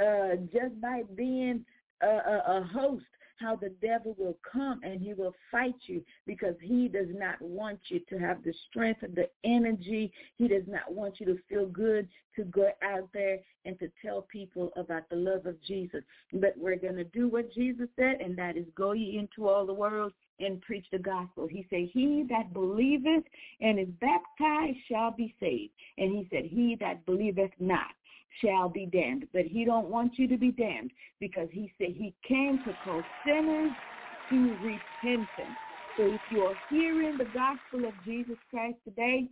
uh, 0.00 0.36
just 0.52 0.80
by 0.80 1.02
being 1.14 1.64
a, 2.02 2.06
a, 2.06 2.42
a 2.58 2.70
host 2.72 3.04
how 3.38 3.54
the 3.54 3.72
devil 3.82 4.14
will 4.18 4.36
come 4.50 4.80
and 4.82 5.00
he 5.00 5.12
will 5.12 5.34
fight 5.50 5.74
you 5.86 6.02
because 6.26 6.54
he 6.60 6.88
does 6.88 7.08
not 7.10 7.40
want 7.40 7.78
you 7.88 8.00
to 8.08 8.18
have 8.18 8.42
the 8.42 8.54
strength, 8.68 9.00
the 9.00 9.28
energy. 9.44 10.10
He 10.36 10.48
does 10.48 10.62
not 10.66 10.92
want 10.92 11.20
you 11.20 11.26
to 11.26 11.38
feel 11.48 11.66
good 11.66 12.08
to 12.36 12.44
go 12.44 12.70
out 12.82 13.08
there 13.12 13.38
and 13.64 13.78
to 13.78 13.90
tell 14.02 14.22
people 14.22 14.72
about 14.76 15.08
the 15.10 15.16
love 15.16 15.46
of 15.46 15.62
Jesus. 15.62 16.02
But 16.32 16.54
we're 16.56 16.76
going 16.76 16.96
to 16.96 17.04
do 17.04 17.28
what 17.28 17.52
Jesus 17.52 17.88
said, 17.96 18.20
and 18.20 18.36
that 18.38 18.56
is 18.56 18.66
go 18.74 18.92
ye 18.92 19.18
into 19.18 19.48
all 19.48 19.66
the 19.66 19.74
world 19.74 20.12
and 20.40 20.60
preach 20.60 20.84
the 20.92 20.98
gospel. 20.98 21.46
He 21.46 21.66
said, 21.70 21.88
he 21.92 22.24
that 22.28 22.52
believeth 22.52 23.24
and 23.60 23.78
is 23.78 23.88
baptized 24.00 24.78
shall 24.90 25.10
be 25.10 25.34
saved. 25.40 25.72
And 25.98 26.12
he 26.12 26.28
said, 26.30 26.44
he 26.44 26.76
that 26.80 27.04
believeth 27.06 27.52
not 27.58 27.92
shall 28.44 28.68
be 28.68 28.86
damned. 28.86 29.26
But 29.32 29.46
he 29.46 29.64
don't 29.64 29.88
want 29.88 30.18
you 30.18 30.28
to 30.28 30.36
be 30.36 30.50
damned 30.52 30.90
because 31.20 31.48
he 31.52 31.72
said 31.78 31.88
he 31.88 32.14
came 32.26 32.58
to 32.64 32.72
call 32.84 33.02
sinners 33.24 33.72
to 34.30 34.56
repentance. 34.62 35.56
So 35.96 36.04
if 36.04 36.20
you're 36.30 36.56
hearing 36.68 37.16
the 37.16 37.24
gospel 37.24 37.88
of 37.88 37.94
Jesus 38.04 38.36
Christ 38.50 38.76
today, 38.84 39.28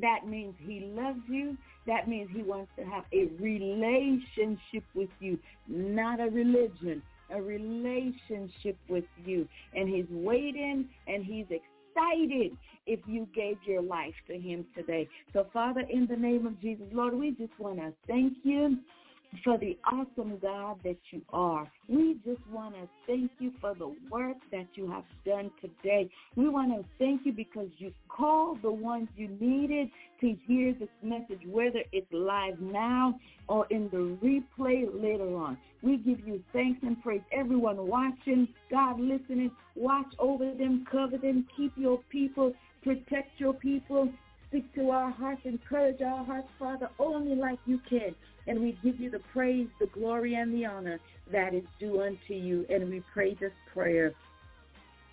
that 0.00 0.26
means 0.26 0.54
he 0.58 0.92
loves 0.94 1.20
you. 1.28 1.56
That 1.86 2.08
means 2.08 2.28
he 2.32 2.42
wants 2.42 2.70
to 2.78 2.84
have 2.84 3.04
a 3.12 3.26
relationship 3.40 4.84
with 4.94 5.10
you, 5.20 5.38
not 5.68 6.20
a 6.20 6.24
religion, 6.24 7.02
a 7.30 7.40
relationship 7.40 8.76
with 8.88 9.04
you. 9.24 9.48
And 9.74 9.88
he's 9.88 10.06
waiting 10.10 10.88
and 11.06 11.24
he's 11.24 11.46
excited 11.46 12.56
if 12.86 13.00
you 13.06 13.28
gave 13.34 13.56
your 13.66 13.82
life 13.82 14.14
to 14.28 14.38
him 14.38 14.66
today. 14.74 15.08
So 15.32 15.46
Father, 15.52 15.82
in 15.90 16.06
the 16.06 16.16
name 16.16 16.46
of 16.46 16.60
Jesus, 16.60 16.86
Lord, 16.92 17.14
we 17.14 17.30
just 17.32 17.58
want 17.58 17.78
to 17.78 17.92
thank 18.06 18.34
you 18.42 18.78
for 19.42 19.58
the 19.58 19.76
awesome 19.90 20.38
God 20.40 20.78
that 20.84 20.98
you 21.10 21.22
are. 21.32 21.70
We 21.88 22.16
just 22.24 22.46
want 22.50 22.74
to 22.74 22.88
thank 23.06 23.30
you 23.38 23.52
for 23.60 23.74
the 23.74 23.94
work 24.10 24.36
that 24.52 24.66
you 24.74 24.90
have 24.90 25.04
done 25.24 25.50
today. 25.60 26.10
We 26.36 26.48
want 26.48 26.72
to 26.72 26.84
thank 26.98 27.22
you 27.24 27.32
because 27.32 27.68
you 27.78 27.92
called 28.08 28.62
the 28.62 28.70
ones 28.70 29.08
you 29.16 29.28
needed 29.40 29.88
to 30.20 30.36
hear 30.46 30.74
this 30.74 30.88
message, 31.02 31.40
whether 31.46 31.80
it's 31.92 32.06
live 32.12 32.60
now 32.60 33.18
or 33.48 33.66
in 33.70 33.88
the 33.90 34.16
replay 34.22 34.86
later 34.92 35.34
on. 35.36 35.58
We 35.82 35.96
give 35.98 36.26
you 36.26 36.42
thanks 36.52 36.80
and 36.82 37.02
praise. 37.02 37.20
Everyone 37.32 37.86
watching, 37.86 38.48
God 38.70 39.00
listening, 39.00 39.50
watch 39.74 40.12
over 40.18 40.52
them, 40.54 40.86
cover 40.90 41.18
them, 41.18 41.46
keep 41.56 41.72
your 41.76 42.00
people, 42.10 42.52
protect 42.82 43.38
your 43.38 43.54
people, 43.54 44.08
speak 44.54 44.72
to 44.72 44.90
our 44.90 45.10
hearts, 45.10 45.40
encourage 45.44 46.00
our 46.00 46.24
hearts, 46.24 46.46
Father, 46.60 46.88
only 47.00 47.34
like 47.34 47.58
you 47.66 47.80
can. 47.90 48.14
And 48.46 48.60
we 48.60 48.78
give 48.84 49.00
you 49.00 49.10
the 49.10 49.18
praise, 49.32 49.66
the 49.80 49.86
glory, 49.86 50.36
and 50.36 50.54
the 50.54 50.64
honor 50.64 51.00
that 51.32 51.54
is 51.54 51.64
due 51.80 52.00
unto 52.02 52.34
you. 52.34 52.64
And 52.70 52.88
we 52.88 53.02
pray 53.12 53.34
this 53.34 53.50
prayer 53.72 54.12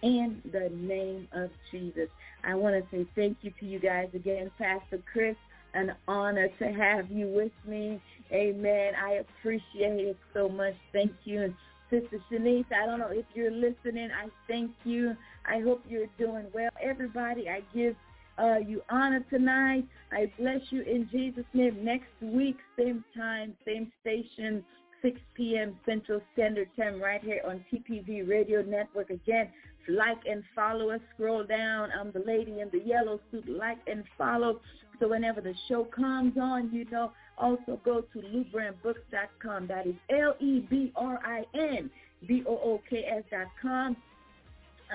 in 0.03 0.43
the 0.51 0.69
name 0.71 1.27
of 1.31 1.49
Jesus. 1.71 2.07
I 2.43 2.53
want 2.53 2.75
to 2.75 2.95
say 2.95 3.07
thank 3.15 3.37
you 3.41 3.51
to 3.59 3.65
you 3.65 3.79
guys 3.79 4.09
again, 4.13 4.51
Pastor 4.59 4.99
Chris. 5.11 5.35
An 5.73 5.93
honor 6.07 6.49
to 6.59 6.65
have 6.65 7.09
you 7.09 7.27
with 7.27 7.53
me. 7.65 7.99
Amen. 8.31 8.93
I 9.01 9.21
appreciate 9.39 9.99
it 9.99 10.17
so 10.35 10.49
much. 10.49 10.75
Thank 10.93 11.13
you. 11.23 11.43
And 11.43 11.55
Sister 11.89 12.19
Shanice, 12.31 12.65
I 12.71 12.85
don't 12.85 12.99
know 12.99 13.11
if 13.11 13.25
you're 13.33 13.49
listening. 13.49 14.09
I 14.11 14.27
thank 14.47 14.69
you. 14.83 15.15
I 15.45 15.61
hope 15.61 15.81
you're 15.89 16.07
doing 16.19 16.45
well. 16.53 16.69
Everybody, 16.79 17.49
I 17.49 17.61
give 17.73 17.95
uh, 18.37 18.57
you 18.57 18.81
honor 18.89 19.25
tonight. 19.29 19.85
I 20.11 20.31
bless 20.39 20.61
you 20.69 20.81
in 20.81 21.07
Jesus' 21.11 21.45
name. 21.53 21.83
Next 21.83 22.09
week, 22.21 22.57
same 22.77 23.03
time, 23.15 23.55
same 23.65 23.91
station, 24.01 24.63
6 25.01 25.19
p.m. 25.35 25.75
Central 25.85 26.21
Standard 26.33 26.69
Time 26.77 27.01
right 27.01 27.23
here 27.23 27.41
on 27.47 27.63
TPV 27.71 28.27
Radio 28.27 28.61
Network. 28.61 29.09
Again, 29.09 29.49
like 29.87 30.19
and 30.29 30.43
follow 30.55 30.91
us. 30.91 30.99
Scroll 31.15 31.43
down. 31.43 31.89
I'm 31.99 32.11
the 32.11 32.23
lady 32.25 32.59
in 32.59 32.69
the 32.71 32.85
yellow 32.85 33.19
suit. 33.31 33.47
Like 33.47 33.79
and 33.87 34.03
follow. 34.17 34.59
So 34.99 35.07
whenever 35.09 35.41
the 35.41 35.55
show 35.67 35.85
comes 35.85 36.37
on, 36.39 36.71
you 36.71 36.85
know, 36.91 37.11
also 37.37 37.79
go 37.83 38.01
to 38.01 38.19
LebrinBooks.com. 38.19 39.67
That 39.67 39.87
is 39.87 39.95
L-E-B-R-I-N 40.11 41.89
B-O-O-K-S 42.27 43.23
dot 43.31 43.47
com. 43.61 43.97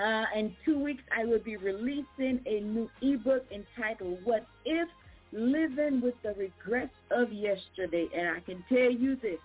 Uh, 0.01 0.25
in 0.35 0.55
two 0.63 0.77
weeks, 0.77 1.01
I 1.15 1.25
will 1.25 1.39
be 1.39 1.57
releasing 1.57 2.39
a 2.45 2.59
new 2.59 2.89
ebook 3.01 3.45
entitled 3.51 4.19
What 4.23 4.45
If? 4.65 4.87
Living 5.31 6.01
with 6.01 6.13
the 6.23 6.33
Regrets 6.33 6.93
of 7.11 7.31
Yesterday. 7.31 8.07
And 8.15 8.29
I 8.29 8.39
can 8.41 8.63
tell 8.69 8.91
you 8.91 9.15
this, 9.15 9.39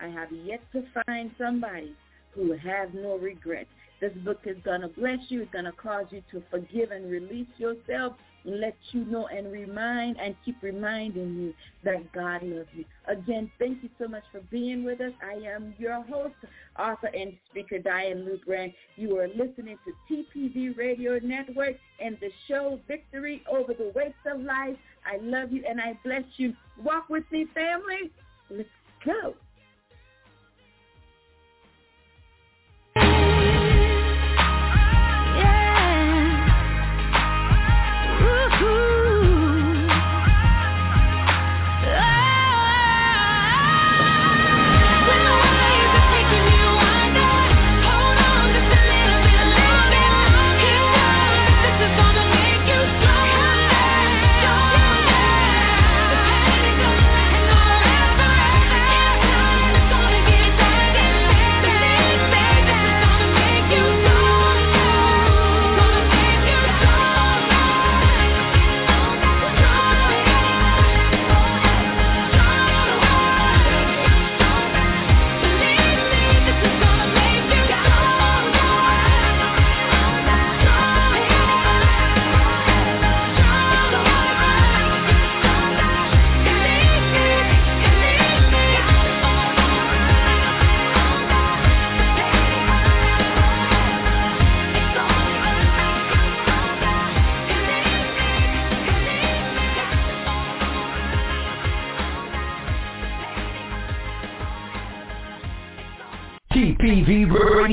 I 0.00 0.08
have 0.08 0.30
yet 0.32 0.60
to 0.72 0.84
find 1.06 1.30
somebody 1.38 1.94
who 2.32 2.52
has 2.52 2.88
no 2.92 3.16
regrets. 3.16 3.70
This 4.02 4.12
book 4.24 4.40
is 4.46 4.56
going 4.64 4.80
to 4.80 4.88
bless 4.88 5.20
you. 5.28 5.42
It's 5.42 5.52
going 5.52 5.64
to 5.64 5.70
cause 5.70 6.06
you 6.10 6.24
to 6.32 6.42
forgive 6.50 6.90
and 6.90 7.08
release 7.08 7.46
yourself 7.56 8.14
and 8.44 8.58
let 8.58 8.74
you 8.90 9.04
know 9.04 9.28
and 9.28 9.52
remind 9.52 10.16
and 10.18 10.34
keep 10.44 10.60
reminding 10.60 11.36
you 11.36 11.54
that 11.84 12.10
God 12.10 12.42
loves 12.42 12.68
you. 12.74 12.84
Again, 13.06 13.48
thank 13.60 13.80
you 13.80 13.88
so 14.00 14.08
much 14.08 14.24
for 14.32 14.40
being 14.50 14.82
with 14.82 15.00
us. 15.00 15.12
I 15.22 15.34
am 15.48 15.72
your 15.78 16.02
host, 16.02 16.34
author 16.76 17.10
and 17.14 17.32
speaker 17.48 17.78
Dian 17.78 18.26
Lebrin. 18.26 18.74
You 18.96 19.18
are 19.18 19.28
listening 19.28 19.78
to 19.86 20.12
TPV 20.12 20.76
Radio 20.76 21.20
Network 21.22 21.76
and 22.00 22.18
the 22.20 22.30
show 22.48 22.80
Victory 22.88 23.44
Over 23.48 23.72
the 23.72 23.92
Weights 23.94 24.14
of 24.26 24.40
Life. 24.40 24.76
I 25.06 25.18
love 25.22 25.52
you 25.52 25.62
and 25.68 25.80
I 25.80 25.96
bless 26.04 26.24
you. 26.38 26.54
Walk 26.82 27.08
with 27.08 27.30
me, 27.30 27.46
family. 27.54 28.10
Let's 28.50 28.68
go. 29.04 29.36